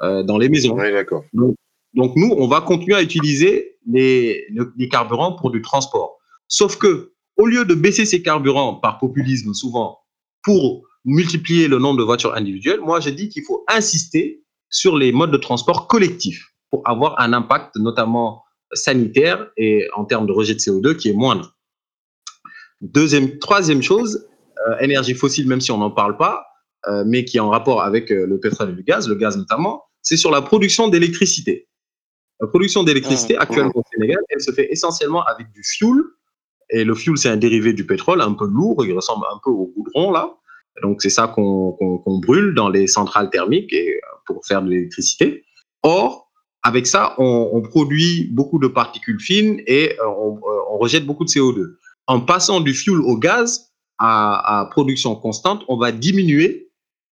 euh, 0.02 0.24
dans 0.24 0.38
les 0.38 0.50
maisons. 0.50 0.76
Oui, 0.78 0.92
d'accord. 0.92 1.24
Donc, 1.32 1.56
donc, 1.94 2.16
nous, 2.18 2.34
on 2.38 2.48
va 2.48 2.60
continuer 2.60 2.96
à 2.96 3.02
utiliser 3.02 3.78
les, 3.90 4.46
les 4.78 4.90
carburants 4.90 5.32
pour 5.34 5.50
du 5.50 5.62
transport. 5.62 6.18
Sauf 6.50 6.78
que, 6.78 7.14
au 7.38 7.46
lieu 7.46 7.64
de 7.64 7.74
baisser 7.74 8.06
ces 8.06 8.22
carburants 8.22 8.76
par 8.76 8.98
populisme 8.98 9.54
souvent 9.54 10.00
pour 10.48 10.88
multiplier 11.04 11.68
le 11.68 11.78
nombre 11.78 12.00
de 12.00 12.06
voitures 12.06 12.34
individuelles, 12.34 12.80
moi, 12.80 13.02
j'ai 13.02 13.12
dit 13.12 13.28
qu'il 13.28 13.44
faut 13.44 13.66
insister 13.68 14.46
sur 14.70 14.96
les 14.96 15.12
modes 15.12 15.32
de 15.32 15.38
transport 15.38 15.88
collectifs 15.88 16.54
pour 16.70 16.88
avoir 16.88 17.20
un 17.20 17.34
impact 17.34 17.76
notamment 17.76 18.46
sanitaire 18.72 19.50
et 19.58 19.90
en 19.94 20.06
termes 20.06 20.26
de 20.26 20.32
rejet 20.32 20.54
de 20.54 20.60
CO2 20.60 20.96
qui 20.96 21.10
est 21.10 21.14
moindre. 21.14 21.54
Deuxième, 22.80 23.40
troisième 23.40 23.82
chose, 23.82 24.26
euh, 24.70 24.78
énergie 24.80 25.16
fossile, 25.16 25.50
même 25.50 25.60
si 25.60 25.70
on 25.74 25.80
n'en 25.80 25.92
parle 25.92 26.16
pas, 26.16 26.46
euh, 26.88 27.04
mais 27.06 27.26
qui 27.26 27.36
est 27.36 27.42
en 27.42 27.50
rapport 27.50 27.82
avec 27.82 28.10
euh, 28.10 28.26
le 28.26 28.40
pétrole 28.40 28.70
et 28.70 28.74
le 28.74 28.84
gaz, 28.84 29.10
le 29.10 29.16
gaz 29.16 29.36
notamment, 29.36 29.84
c'est 30.02 30.18
sur 30.18 30.32
la 30.32 30.42
production 30.42 30.88
d'électricité. 30.88 31.68
La 32.40 32.48
production 32.48 32.84
d'électricité 32.84 33.36
actuellement 33.36 33.74
au 33.76 33.84
Sénégal, 33.92 34.20
elle 34.30 34.42
se 34.42 34.52
fait 34.54 34.72
essentiellement 34.72 35.24
avec 35.26 35.52
du 35.52 35.62
fuel. 35.62 36.04
Et 36.70 36.84
le 36.84 36.96
fuel, 36.96 37.18
c'est 37.18 37.30
un 37.30 37.38
dérivé 37.38 37.74
du 37.74 37.86
pétrole, 37.86 38.22
un 38.22 38.34
peu 38.34 38.46
lourd, 38.46 38.86
il 38.86 38.94
ressemble 38.94 39.26
un 39.34 39.40
peu 39.44 39.50
au 39.50 39.72
goudron 39.76 40.12
là. 40.12 40.34
Donc 40.84 41.02
c'est 41.02 41.10
ça 41.10 41.28
qu'on 41.28 41.76
brûle 42.22 42.54
dans 42.54 42.70
les 42.70 42.88
centrales 42.88 43.30
thermiques 43.30 43.74
et, 43.74 43.96
euh, 43.96 44.00
pour 44.26 44.46
faire 44.46 44.62
de 44.62 44.70
l'électricité. 44.70 45.44
Or, 45.84 46.30
avec 46.64 46.86
ça, 46.86 47.16
on, 47.18 47.62
produit 47.62 48.28
beaucoup 48.32 48.60
de 48.60 48.68
particules 48.68 49.20
fines 49.20 49.62
et 49.68 49.98
euh, 50.00 50.08
on, 50.08 50.36
euh, 50.38 50.60
on 50.72 50.78
rejette 50.78 51.06
beaucoup 51.06 51.24
de 51.24 51.30
CO2. 51.30 51.78
En 52.08 52.22
passant 52.22 52.60
du 52.60 52.74
fuel 52.74 53.00
au 53.00 53.18
gaz 53.18 53.72
à, 54.00 54.68
production 54.72 55.16
constante, 55.16 55.64
on 55.68 55.78
va 55.78 55.92
diminuer 55.92 56.70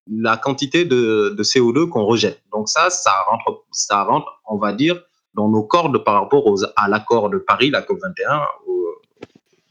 la 0.07 0.37
quantité 0.37 0.85
de, 0.85 1.33
de 1.35 1.43
CO2 1.43 1.89
qu'on 1.89 2.05
rejette. 2.05 2.41
Donc 2.51 2.69
ça, 2.69 2.89
ça 2.89 3.11
rentre, 3.27 3.65
ça 3.71 4.03
rentre, 4.03 4.27
on 4.45 4.57
va 4.57 4.71
dire, 4.73 5.01
dans 5.33 5.49
nos 5.49 5.63
cordes 5.63 6.03
par 6.03 6.21
rapport 6.21 6.53
à 6.75 6.87
l'accord 6.87 7.29
de 7.29 7.37
Paris, 7.39 7.69
la 7.71 7.81
COP21, 7.81 8.43
au- 8.67 8.84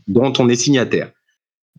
dont 0.06 0.32
on 0.38 0.48
est 0.48 0.56
signataire. 0.56 1.12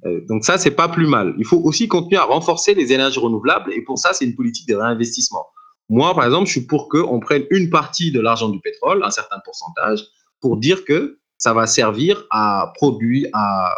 Euh, 0.05 0.21
donc 0.27 0.45
ça, 0.45 0.57
c'est 0.57 0.71
pas 0.71 0.87
plus 0.87 1.07
mal. 1.07 1.33
Il 1.37 1.45
faut 1.45 1.57
aussi 1.57 1.87
continuer 1.87 2.17
à 2.17 2.25
renforcer 2.25 2.73
les 2.73 2.93
énergies 2.93 3.19
renouvelables 3.19 3.73
et 3.73 3.81
pour 3.81 3.97
ça, 3.97 4.13
c'est 4.13 4.25
une 4.25 4.35
politique 4.35 4.67
de 4.67 4.75
réinvestissement. 4.75 5.45
Moi, 5.89 6.13
par 6.15 6.25
exemple, 6.25 6.47
je 6.47 6.51
suis 6.51 6.65
pour 6.65 6.89
qu'on 6.89 7.19
prenne 7.19 7.45
une 7.51 7.69
partie 7.69 8.11
de 8.11 8.19
l'argent 8.19 8.49
du 8.49 8.59
pétrole, 8.59 9.03
un 9.03 9.11
certain 9.11 9.37
pourcentage, 9.43 10.03
pour 10.41 10.57
dire 10.57 10.83
que 10.83 11.19
ça 11.37 11.53
va 11.53 11.67
servir 11.67 12.25
à 12.31 12.71
produire, 12.75 13.29
à 13.33 13.75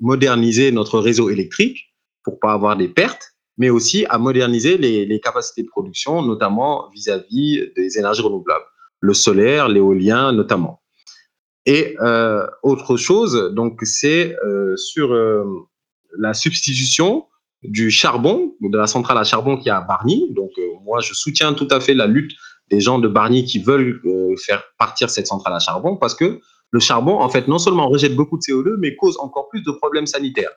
moderniser 0.00 0.70
notre 0.72 0.98
réseau 0.98 1.30
électrique 1.30 1.94
pour 2.24 2.38
pas 2.40 2.52
avoir 2.52 2.76
des 2.76 2.88
pertes, 2.88 3.34
mais 3.56 3.70
aussi 3.70 4.04
à 4.06 4.18
moderniser 4.18 4.76
les, 4.76 5.06
les 5.06 5.20
capacités 5.20 5.62
de 5.62 5.68
production, 5.68 6.22
notamment 6.22 6.90
vis-à-vis 6.90 7.72
des 7.74 7.98
énergies 7.98 8.22
renouvelables, 8.22 8.64
le 9.00 9.14
solaire, 9.14 9.68
l'éolien 9.68 10.32
notamment. 10.32 10.82
Et 11.66 11.96
euh, 12.00 12.46
autre 12.62 12.96
chose, 12.96 13.52
donc 13.52 13.80
c'est 13.82 14.36
euh, 14.46 14.76
sur 14.76 15.12
euh, 15.12 15.44
la 16.16 16.32
substitution 16.32 17.26
du 17.64 17.90
charbon, 17.90 18.54
de 18.60 18.78
la 18.78 18.86
centrale 18.86 19.18
à 19.18 19.24
charbon 19.24 19.56
qui 19.56 19.68
est 19.68 19.72
à 19.72 19.80
Bargny. 19.80 20.32
Donc 20.32 20.52
moi, 20.84 21.00
je 21.00 21.12
soutiens 21.12 21.52
tout 21.54 21.66
à 21.72 21.80
fait 21.80 21.94
la 21.94 22.06
lutte 22.06 22.30
des 22.70 22.80
gens 22.80 23.00
de 23.00 23.08
Bargny 23.08 23.44
qui 23.44 23.58
veulent 23.58 24.00
faire 24.38 24.62
partir 24.78 25.10
cette 25.10 25.26
centrale 25.26 25.54
à 25.54 25.58
charbon 25.58 25.96
parce 25.96 26.14
que 26.14 26.40
le 26.70 26.80
charbon, 26.80 27.18
en 27.18 27.28
fait, 27.28 27.48
non 27.48 27.58
seulement 27.58 27.88
rejette 27.88 28.14
beaucoup 28.14 28.36
de 28.36 28.42
CO2, 28.42 28.76
mais 28.78 28.94
cause 28.94 29.16
encore 29.18 29.48
plus 29.48 29.62
de 29.62 29.72
problèmes 29.72 30.06
sanitaires. 30.06 30.52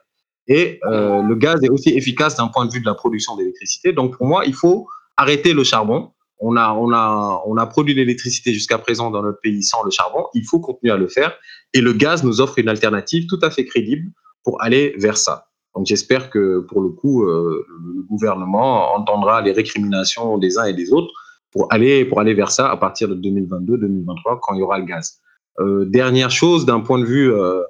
Et 0.46 0.78
le 0.84 1.34
gaz 1.34 1.60
est 1.64 1.70
aussi 1.70 1.88
efficace 1.90 2.36
d'un 2.36 2.48
point 2.48 2.66
de 2.66 2.72
vue 2.72 2.80
de 2.80 2.86
la 2.86 2.94
production 2.94 3.34
d'électricité. 3.36 3.92
Donc 3.92 4.16
pour 4.16 4.26
moi, 4.26 4.44
il 4.46 4.54
faut 4.54 4.86
arrêter 5.16 5.52
le 5.52 5.64
charbon. 5.64 6.12
On 6.40 6.56
a, 6.56 7.66
produit 7.66 7.94
l'électricité 7.94 8.52
jusqu'à 8.54 8.78
présent 8.78 9.10
dans 9.10 9.22
notre 9.22 9.40
pays 9.40 9.62
sans 9.62 9.82
le 9.82 9.90
charbon. 9.90 10.24
Il 10.34 10.44
faut 10.44 10.58
continuer 10.58 10.92
à 10.92 10.96
le 10.96 11.06
faire. 11.06 11.36
Et 11.74 11.82
le 11.82 11.92
gaz 11.92 12.24
nous 12.24 12.40
offre 12.40 12.58
une 12.58 12.68
alternative 12.68 13.26
tout 13.26 13.38
à 13.42 13.50
fait 13.50 13.66
crédible 13.66 14.10
pour 14.42 14.62
aller 14.62 14.94
vers 14.96 15.18
ça. 15.18 15.48
Donc 15.74 15.86
j'espère 15.86 16.30
que 16.30 16.60
pour 16.60 16.80
le 16.80 16.88
coup, 16.88 17.24
euh, 17.24 17.66
le 17.94 18.02
gouvernement 18.02 18.94
entendra 18.94 19.40
les 19.42 19.52
récriminations 19.52 20.38
des 20.38 20.58
uns 20.58 20.64
et 20.64 20.72
des 20.72 20.92
autres 20.92 21.12
pour 21.52 21.72
aller, 21.72 22.04
pour 22.04 22.20
aller 22.20 22.34
vers 22.34 22.50
ça 22.50 22.70
à 22.70 22.76
partir 22.76 23.08
de 23.08 23.14
2022-2023 23.16 24.38
quand 24.40 24.54
il 24.54 24.60
y 24.60 24.62
aura 24.62 24.78
le 24.78 24.86
gaz. 24.86 25.20
Euh, 25.60 25.84
dernière 25.84 26.30
chose 26.30 26.64
d'un 26.64 26.80
point 26.80 26.98
de 26.98 27.04
vue 27.04 27.32
euh, 27.32 27.62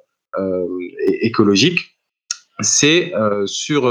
écologique, 1.20 1.98
c'est 2.60 3.12
sur 3.46 3.90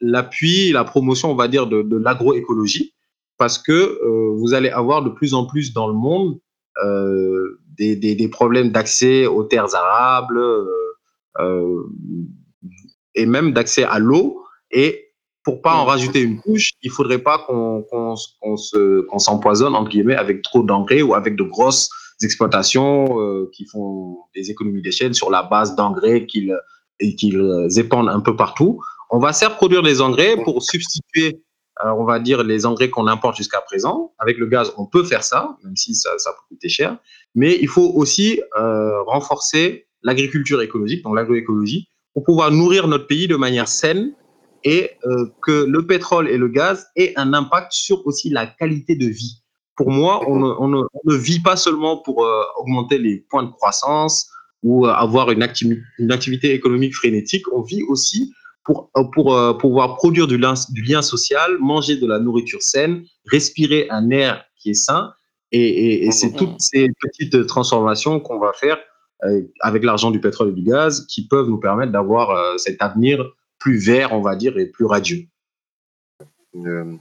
l'appui, 0.00 0.70
la 0.70 0.84
promotion, 0.84 1.32
on 1.32 1.34
va 1.34 1.48
dire, 1.48 1.66
de 1.66 1.96
l'agroécologie, 1.96 2.94
parce 3.40 3.56
que 3.56 3.72
euh, 3.72 4.34
vous 4.36 4.52
allez 4.52 4.68
avoir 4.68 5.02
de 5.02 5.08
plus 5.08 5.32
en 5.32 5.46
plus 5.46 5.72
dans 5.72 5.88
le 5.88 5.94
monde 5.94 6.38
euh, 6.84 7.58
des, 7.78 7.96
des, 7.96 8.14
des, 8.14 8.28
problèmes 8.28 8.70
d'accès 8.70 9.26
aux 9.26 9.44
terres 9.44 9.74
arables 9.74 10.38
euh, 11.38 11.82
et 13.14 13.24
même 13.24 13.54
d'accès 13.54 13.84
à 13.84 13.98
l'eau. 13.98 14.42
Et 14.70 15.14
pour 15.42 15.62
pas 15.62 15.74
en 15.74 15.86
rajouter 15.86 16.20
une 16.20 16.38
couche, 16.38 16.72
il 16.82 16.90
faudrait 16.90 17.22
pas 17.22 17.38
qu'on 17.38 18.14
se 18.56 19.00
qu'on 19.06 19.18
s'empoisonne 19.18 19.74
entre 19.74 19.88
guillemets 19.88 20.16
avec 20.16 20.42
trop 20.42 20.62
d'engrais 20.62 21.00
ou 21.00 21.14
avec 21.14 21.34
de 21.34 21.42
grosses 21.42 21.88
exploitations 22.22 23.06
qui 23.54 23.64
font 23.64 24.18
des 24.34 24.50
économies 24.50 24.82
d'échelle 24.82 25.14
sur 25.14 25.30
la 25.30 25.42
base 25.44 25.74
d'engrais 25.76 26.26
qu'ils 26.26 26.54
qu'ils 27.16 27.66
épandent 27.78 28.10
un 28.10 28.20
peu 28.20 28.36
partout. 28.36 28.82
On 29.08 29.18
va 29.18 29.32
certes 29.32 29.56
produire 29.56 29.82
des 29.82 30.02
engrais 30.02 30.36
pour 30.36 30.62
substituer, 30.62 31.40
on 31.84 32.04
va 32.04 32.18
dire, 32.18 32.42
les 32.42 32.66
engrais 32.66 32.90
qu'on 32.90 33.06
importe 33.06 33.36
jusqu'à 33.36 33.60
présent. 33.60 34.12
Avec 34.18 34.38
le 34.38 34.46
gaz, 34.46 34.72
on 34.76 34.86
peut 34.86 35.04
faire 35.04 35.24
ça, 35.24 35.56
même 35.64 35.76
si 35.76 35.94
ça, 35.94 36.10
ça 36.18 36.30
peut 36.32 36.54
coûter 36.54 36.68
cher. 36.68 36.98
Mais 37.34 37.58
il 37.60 37.68
faut 37.68 37.92
aussi 37.94 38.40
euh, 38.58 39.02
renforcer 39.02 39.86
l'agriculture 40.02 40.62
écologique, 40.62 41.02
donc 41.04 41.14
l'agroécologie, 41.14 41.88
pour 42.14 42.24
pouvoir 42.24 42.50
nourrir 42.50 42.88
notre 42.88 43.06
pays 43.06 43.28
de 43.28 43.36
manière 43.36 43.68
saine 43.68 44.12
et 44.64 44.90
euh, 45.06 45.26
que 45.42 45.64
le 45.64 45.86
pétrole 45.86 46.28
et 46.28 46.36
le 46.36 46.48
gaz 46.48 46.86
aient 46.96 47.12
un 47.16 47.32
impact 47.32 47.72
sur 47.72 48.06
aussi 48.06 48.30
la 48.30 48.46
qualité 48.46 48.94
de 48.94 49.06
vie. 49.06 49.42
Pour 49.76 49.90
moi, 49.90 50.28
on 50.28 50.68
ne, 50.68 51.16
vit 51.16 51.40
pas 51.40 51.56
seulement 51.56 51.98
pour 51.98 52.24
euh, 52.24 52.42
augmenter 52.58 52.98
les 52.98 53.24
points 53.30 53.44
de 53.44 53.50
croissance 53.50 54.28
ou 54.62 54.84
avoir 54.86 55.30
une 55.30 55.42
activité 55.42 56.52
économique 56.52 56.94
frénétique, 56.94 57.44
on 57.54 57.62
vit 57.62 57.82
aussi 57.84 58.34
pour, 58.64 58.90
pour 59.12 59.34
euh, 59.34 59.54
pouvoir 59.54 59.96
produire 59.96 60.26
du 60.26 60.38
lien, 60.38 60.54
du 60.70 60.82
lien 60.82 61.02
social, 61.02 61.58
manger 61.58 61.96
de 61.96 62.06
la 62.06 62.18
nourriture 62.18 62.62
saine, 62.62 63.04
respirer 63.26 63.88
un 63.90 64.10
air 64.10 64.44
qui 64.56 64.70
est 64.70 64.74
sain. 64.74 65.12
Et, 65.52 65.60
et, 65.60 66.06
et 66.06 66.10
c'est 66.12 66.32
toutes 66.32 66.60
ces 66.60 66.88
petites 67.00 67.46
transformations 67.46 68.20
qu'on 68.20 68.38
va 68.38 68.52
faire 68.52 68.78
euh, 69.24 69.42
avec 69.60 69.84
l'argent 69.84 70.10
du 70.10 70.20
pétrole 70.20 70.50
et 70.50 70.52
du 70.52 70.62
gaz 70.62 71.06
qui 71.06 71.26
peuvent 71.26 71.48
nous 71.48 71.58
permettre 71.58 71.92
d'avoir 71.92 72.30
euh, 72.30 72.56
cet 72.56 72.80
avenir 72.80 73.24
plus 73.58 73.76
vert, 73.76 74.12
on 74.12 74.22
va 74.22 74.36
dire, 74.36 74.56
et 74.58 74.66
plus 74.66 74.86
radieux. 74.86 75.26
Euh, 76.56 76.96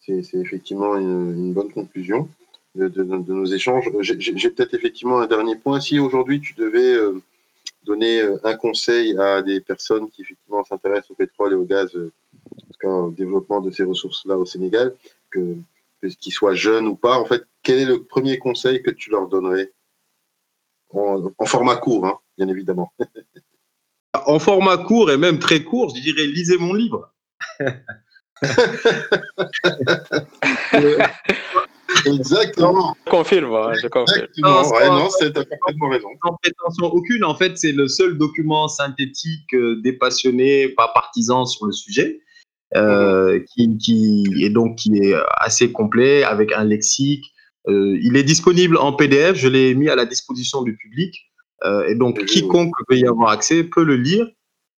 c'est 0.00 0.34
effectivement 0.34 0.96
une, 0.96 1.34
une, 1.36 1.52
bonne 1.52 1.72
conclusion 1.72 2.28
de, 2.74 2.88
de, 2.88 3.02
de 3.02 3.32
nos 3.32 3.46
échanges. 3.46 3.90
J'ai 4.00 4.50
peut-être 4.50 4.74
effectivement 4.74 5.20
un 5.20 5.26
dernier 5.26 5.56
point. 5.56 5.80
Si 5.80 5.98
aujourd'hui 5.98 6.40
tu 6.40 6.54
devais 6.54 6.94
euh, 6.94 7.20
donner 7.84 8.22
un 8.42 8.56
conseil 8.56 9.16
à 9.18 9.42
des 9.42 9.60
personnes 9.60 10.10
qui 10.10 10.22
effectivement 10.22 10.64
s'intéressent 10.64 11.12
au 11.12 11.14
pétrole 11.14 11.52
et 11.52 11.56
au 11.56 11.64
gaz, 11.64 11.94
euh, 11.94 12.12
au 12.82 13.10
développement 13.10 13.60
de 13.60 13.70
ces 13.70 13.84
ressources-là 13.84 14.36
au 14.36 14.44
Sénégal, 14.44 14.94
que 15.30 15.56
qu'ils 16.20 16.34
soient 16.34 16.54
jeunes 16.54 16.86
ou 16.86 16.96
pas, 16.96 17.18
en 17.18 17.24
fait, 17.24 17.44
quel 17.62 17.78
est 17.78 17.86
le 17.86 18.02
premier 18.02 18.38
conseil 18.38 18.82
que 18.82 18.90
tu 18.90 19.08
leur 19.08 19.26
donnerais? 19.26 19.72
En, 20.92 21.32
en 21.38 21.46
format 21.46 21.76
court, 21.76 22.06
hein, 22.06 22.18
bien 22.36 22.48
évidemment. 22.48 22.92
en 24.26 24.38
format 24.38 24.76
court 24.78 25.10
et 25.10 25.16
même 25.16 25.38
très 25.38 25.64
court, 25.64 25.94
je 25.96 26.02
dirais 26.02 26.26
lisez 26.26 26.58
mon 26.58 26.74
livre. 26.74 27.10
Exactement. 32.06 32.96
Je 33.06 33.10
confirme, 33.10 33.54
hein, 33.54 33.72
je 33.80 33.88
confirme. 33.88 34.26
Non, 34.38 34.68
ouais, 34.70 34.88
non, 34.88 35.08
c'est 35.10 35.32
parfaitement 35.32 35.88
raison. 35.88 36.08
Sans 36.24 36.36
prétention 36.42 36.86
aucune, 36.86 37.24
en 37.24 37.34
fait, 37.34 37.56
c'est 37.58 37.72
le 37.72 37.88
seul 37.88 38.18
document 38.18 38.68
synthétique, 38.68 39.54
euh, 39.54 39.80
dépassionné, 39.82 40.68
pas 40.70 40.88
partisan 40.94 41.46
sur 41.46 41.66
le 41.66 41.72
sujet, 41.72 42.20
euh, 42.76 43.38
mmh. 43.38 43.44
qui, 43.44 43.78
qui, 43.78 44.44
est 44.44 44.50
donc 44.50 44.76
qui 44.76 44.96
est 44.98 45.14
assez 45.38 45.72
complet 45.72 46.24
avec 46.24 46.52
un 46.52 46.64
lexique. 46.64 47.24
Euh, 47.68 47.98
il 48.02 48.16
est 48.16 48.24
disponible 48.24 48.76
en 48.76 48.92
PDF, 48.92 49.36
je 49.36 49.48
l'ai 49.48 49.74
mis 49.74 49.88
à 49.88 49.96
la 49.96 50.04
disposition 50.04 50.62
du 50.62 50.76
public. 50.76 51.30
Euh, 51.64 51.86
et 51.86 51.94
donc, 51.94 52.24
quiconque 52.26 52.74
peut 52.88 52.96
y 52.96 53.06
avoir 53.06 53.30
accès 53.30 53.64
peut 53.64 53.84
le 53.84 53.96
lire 53.96 54.26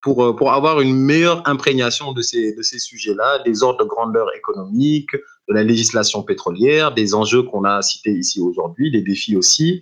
pour, 0.02 0.36
pour 0.36 0.54
avoir 0.54 0.82
une 0.82 0.96
meilleure 0.96 1.42
imprégnation 1.48 2.14
de 2.14 2.22
ces, 2.22 2.54
de 2.54 2.62
ces 2.62 2.78
sujets-là, 2.78 3.40
des 3.44 3.64
ordres 3.64 3.84
de 3.84 3.90
grandeur 3.90 4.28
économique, 4.36 5.10
de 5.48 5.54
la 5.54 5.64
législation 5.64 6.24
pétrolière, 6.24 6.94
des 6.94 7.14
enjeux 7.14 7.44
qu'on 7.44 7.64
a 7.64 7.82
cités 7.82 8.12
ici 8.12 8.40
aujourd'hui, 8.40 8.90
les 8.90 9.02
défis 9.02 9.36
aussi. 9.36 9.82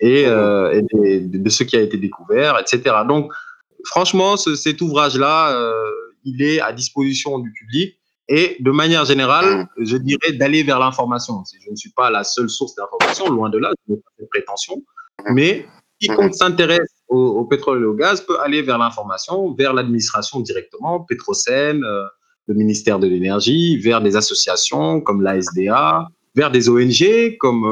et, 0.00 0.24
euh, 0.26 0.80
de, 0.92 1.50
ce 1.50 1.62
qui 1.62 1.76
a 1.76 1.80
été 1.80 1.98
découvert, 1.98 2.58
etc. 2.58 2.96
Donc, 3.06 3.32
franchement, 3.84 4.36
cet 4.36 4.80
ouvrage-là, 4.80 5.54
euh, 5.54 5.74
il 6.24 6.42
est 6.42 6.60
à 6.60 6.72
disposition 6.72 7.38
du 7.38 7.52
public. 7.52 7.96
Et 8.28 8.56
de 8.60 8.70
manière 8.70 9.04
générale, 9.04 9.66
je 9.76 9.96
dirais 9.96 10.32
d'aller 10.32 10.62
vers 10.62 10.78
l'information. 10.78 11.42
Je 11.64 11.70
ne 11.70 11.76
suis 11.76 11.90
pas 11.90 12.10
la 12.10 12.22
seule 12.22 12.48
source 12.48 12.76
d'information, 12.76 13.28
loin 13.28 13.50
de 13.50 13.58
là, 13.58 13.72
je 13.88 13.94
n'ai 13.94 14.00
pas 14.00 14.10
de 14.20 14.26
prétention. 14.26 14.82
Mais 15.32 15.66
quiconque 15.98 16.34
s'intéresse 16.34 16.92
au, 17.08 17.44
pétrole 17.44 17.82
et 17.82 17.84
au 17.84 17.94
gaz 17.94 18.20
peut 18.20 18.38
aller 18.40 18.62
vers 18.62 18.78
l'information, 18.78 19.52
vers 19.54 19.74
l'administration 19.74 20.40
directement, 20.40 21.00
Petrosen, 21.00 21.82
euh, 21.84 22.04
le 22.50 22.56
ministère 22.56 22.98
de 22.98 23.06
l'énergie, 23.06 23.78
vers 23.78 24.02
des 24.02 24.16
associations 24.16 25.00
comme 25.00 25.22
l'ASDA, 25.22 26.08
vers 26.34 26.50
des 26.50 26.68
ONG 26.68 27.36
comme 27.38 27.64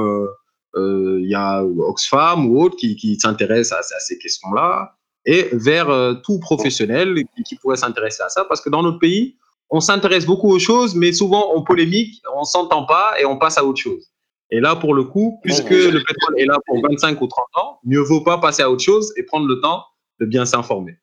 euh, 0.76 1.18
il 1.20 1.28
y 1.28 1.34
a 1.34 1.64
Oxfam 1.64 2.46
ou 2.46 2.62
autres 2.62 2.76
qui, 2.76 2.94
qui 2.94 3.18
s'intéressent 3.18 3.92
à, 3.92 3.98
ces 3.98 4.18
questions-là, 4.18 4.94
et 5.26 5.48
vers 5.52 5.90
euh, 5.90 6.14
tout 6.24 6.38
professionnel 6.38 7.24
qui, 7.44 7.56
pourrait 7.56 7.76
s'intéresser 7.76 8.22
à 8.22 8.28
ça, 8.28 8.44
parce 8.44 8.60
que 8.60 8.70
dans 8.70 8.84
notre 8.84 9.00
pays, 9.00 9.36
on 9.68 9.80
s'intéresse 9.80 10.24
beaucoup 10.24 10.48
aux 10.48 10.60
choses, 10.60 10.94
mais 10.94 11.12
souvent 11.12 11.52
on 11.56 11.62
polémique, 11.62 12.22
on 12.36 12.44
s'entend 12.44 12.86
pas 12.86 13.14
et 13.20 13.24
on 13.24 13.36
passe 13.36 13.58
à 13.58 13.64
autre 13.64 13.80
chose. 13.80 14.12
Et 14.52 14.60
là, 14.60 14.76
pour 14.76 14.94
le 14.94 15.02
coup, 15.02 15.40
puisque 15.42 15.70
le 15.70 16.02
pétrole 16.04 16.38
est 16.38 16.46
là 16.46 16.56
pour 16.66 16.80
25 16.80 17.20
ou 17.20 17.26
30 17.26 17.46
ans, 17.56 17.80
mieux 17.84 18.00
vaut 18.00 18.22
pas 18.22 18.38
passer 18.38 18.62
à 18.62 18.70
autre 18.70 18.82
chose 18.82 19.12
et 19.16 19.24
prendre 19.24 19.46
le 19.48 19.60
temps 19.60 19.82
de 20.20 20.26
bien 20.26 20.46
s'informer. 20.46 20.98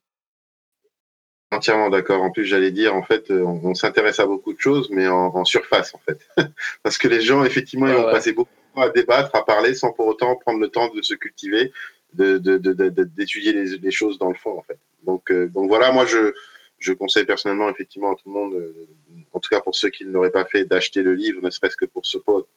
Entièrement 1.52 1.90
d'accord. 1.90 2.22
En 2.22 2.32
plus, 2.32 2.46
j'allais 2.46 2.72
dire, 2.72 2.96
en 2.96 3.04
fait, 3.04 3.32
euh, 3.32 3.44
on, 3.44 3.74
s'intéresse 3.76 4.20
à 4.20 4.26
beaucoup 4.26 4.54
de 4.54 4.60
choses, 4.60 4.90
mais 4.90 5.08
en, 5.08 5.46
surface, 5.46 5.94
en 5.94 6.00
fait. 6.00 6.28
Parce 6.84 6.98
que 6.98 7.08
les 7.08 7.22
gens, 7.22 7.44
effectivement, 7.44 7.88
ils 7.88 7.94
vont 7.94 8.12
passer 8.12 8.34
beaucoup 8.34 8.50
à 8.76 8.90
débattre, 8.90 9.36
à 9.36 9.46
parler, 9.46 9.74
sans 9.74 9.92
pour 9.92 10.08
autant 10.08 10.36
prendre 10.36 10.60
le 10.60 10.68
temps 10.70 10.94
de 10.94 11.02
se 11.02 11.14
cultiver, 11.14 11.72
d'étudier 12.14 13.54
de, 13.54 13.78
de, 13.78 13.80
les, 13.82 13.92
choses 13.92 14.18
dans 14.18 14.30
le 14.30 14.36
fond, 14.36 14.58
en 14.58 14.64
fait. 14.64 14.80
Donc, 15.04 15.32
euh, 15.32 15.48
donc 15.48 15.68
voilà, 15.70 15.92
moi, 15.92 16.06
je, 16.06 16.34
je 16.80 16.94
conseille 16.94 17.26
personnellement, 17.26 17.70
effectivement, 17.70 18.14
à 18.14 18.16
tout 18.16 18.28
le 18.28 18.34
monde, 18.34 18.54
euh, 18.54 18.88
en 19.34 19.40
tout 19.40 19.50
cas 19.50 19.62
pour 19.62 19.76
ceux 19.76 19.90
qui 19.90 20.06
ne 20.06 20.12
l'auraient 20.12 20.32
pas 20.32 20.46
fait, 20.46 20.66
d'acheter 20.66 21.04
le 21.04 21.14
livre, 21.14 21.42
ne 21.42 21.50
serait-ce 21.50 21.78
que 21.78 21.86
pour 21.86 22.06
ce 22.06 22.18
pote, 22.18 22.48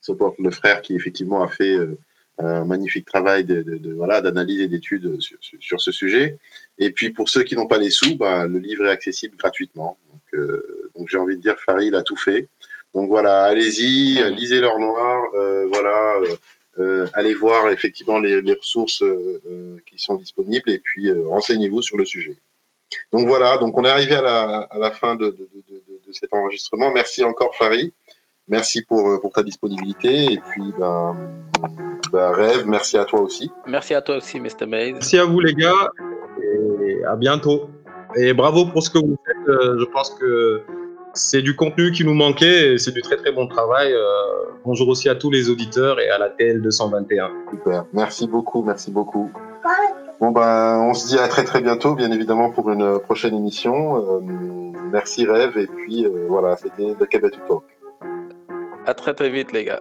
ce 0.00 0.12
pote, 0.12 0.34
le 0.38 0.50
frère 0.50 0.82
qui, 0.82 0.94
effectivement, 0.94 1.42
a 1.42 1.48
fait 1.48 1.76
euh, 1.76 1.98
un 2.38 2.64
magnifique 2.64 3.06
travail 3.06 3.44
de, 3.44 3.64
voilà 3.94 4.20
d'analyse 4.20 4.60
et 4.60 4.68
d'études 4.68 5.20
sur, 5.20 5.38
sur, 5.40 5.80
ce 5.80 5.92
sujet. 5.92 6.38
Et 6.78 6.90
puis 6.90 7.10
pour 7.10 7.28
ceux 7.28 7.42
qui 7.44 7.54
n'ont 7.56 7.68
pas 7.68 7.78
les 7.78 7.90
sous, 7.90 8.16
bah, 8.16 8.46
le 8.46 8.58
livre 8.58 8.86
est 8.86 8.90
accessible 8.90 9.36
gratuitement. 9.36 9.98
Donc, 10.10 10.42
donc 10.96 11.08
j'ai 11.08 11.18
envie 11.18 11.36
de 11.36 11.42
dire, 11.42 11.56
Farid 11.58 11.94
a 11.94 12.02
tout 12.02 12.16
fait. 12.16 12.48
Donc 12.94 13.08
voilà, 13.08 13.44
allez-y, 13.44 14.22
lisez 14.34 14.60
l'or 14.60 14.78
noir, 14.78 15.24
euh, 15.34 15.66
voilà, 15.66 16.14
euh, 16.18 16.36
euh, 16.78 17.06
allez 17.14 17.34
voir 17.34 17.68
effectivement 17.70 18.20
les, 18.20 18.40
ressources 18.54 19.02
qui 19.86 19.98
sont 19.98 20.14
disponibles 20.14 20.70
et 20.70 20.78
puis 20.78 21.10
renseignez-vous 21.10 21.82
sur 21.82 21.96
le 21.96 22.04
sujet. 22.04 22.36
Donc 23.12 23.26
voilà, 23.26 23.58
donc 23.58 23.76
on 23.76 23.84
est 23.84 23.90
arrivé 23.90 24.14
à 24.14 24.68
la, 24.78 24.90
fin 24.92 25.16
de, 25.16 25.36
cet 26.12 26.32
enregistrement. 26.32 26.92
Merci 26.92 27.24
encore 27.24 27.56
Farid, 27.56 27.90
merci 28.46 28.82
pour, 28.82 29.20
pour 29.20 29.32
ta 29.32 29.42
disponibilité 29.42 30.32
et 30.32 30.38
puis 30.38 30.72
ben, 30.78 31.16
ben, 32.12 32.30
Rêve, 32.30 32.64
merci 32.66 32.96
à 32.96 33.04
toi 33.04 33.22
aussi. 33.22 33.50
Merci 33.66 33.94
à 33.94 34.02
toi 34.02 34.18
aussi 34.18 34.38
Mr. 34.38 34.66
Mays. 34.68 34.92
Merci 34.92 35.18
à 35.18 35.24
vous 35.24 35.40
les 35.40 35.54
gars 35.54 35.90
et 36.54 37.04
à 37.04 37.16
bientôt. 37.16 37.68
Et 38.16 38.32
bravo 38.32 38.66
pour 38.66 38.82
ce 38.82 38.90
que 38.90 38.98
vous 38.98 39.16
faites. 39.26 39.46
Je 39.46 39.84
pense 39.86 40.10
que 40.10 40.62
c'est 41.14 41.42
du 41.42 41.56
contenu 41.56 41.92
qui 41.92 42.04
nous 42.04 42.14
manquait 42.14 42.74
et 42.74 42.78
c'est 42.78 42.92
du 42.92 43.00
très 43.00 43.16
très 43.16 43.32
bon 43.32 43.46
travail. 43.46 43.92
Euh, 43.92 44.02
bonjour 44.64 44.88
aussi 44.88 45.08
à 45.08 45.14
tous 45.14 45.30
les 45.30 45.48
auditeurs 45.48 46.00
et 46.00 46.08
à 46.10 46.18
la 46.18 46.28
TL 46.28 46.60
221. 46.60 47.30
Super, 47.50 47.84
merci 47.92 48.26
beaucoup, 48.26 48.62
merci 48.62 48.90
beaucoup. 48.90 49.30
Bon 50.20 50.30
ben, 50.30 50.80
on 50.80 50.94
se 50.94 51.08
dit 51.08 51.18
à 51.18 51.28
très 51.28 51.44
très 51.44 51.60
bientôt, 51.60 51.94
bien 51.94 52.10
évidemment 52.10 52.50
pour 52.50 52.70
une 52.70 52.98
prochaine 52.98 53.34
émission. 53.34 53.96
Euh, 53.96 54.20
merci 54.92 55.24
Rêve 55.26 55.56
et 55.56 55.66
puis 55.66 56.04
euh, 56.04 56.26
voilà, 56.28 56.56
c'était 56.56 56.94
The 56.94 57.08
Québec 57.08 57.34
Talk. 57.48 57.62
À 58.86 58.94
très 58.94 59.14
très 59.14 59.30
vite 59.30 59.52
les 59.52 59.64
gars. 59.64 59.80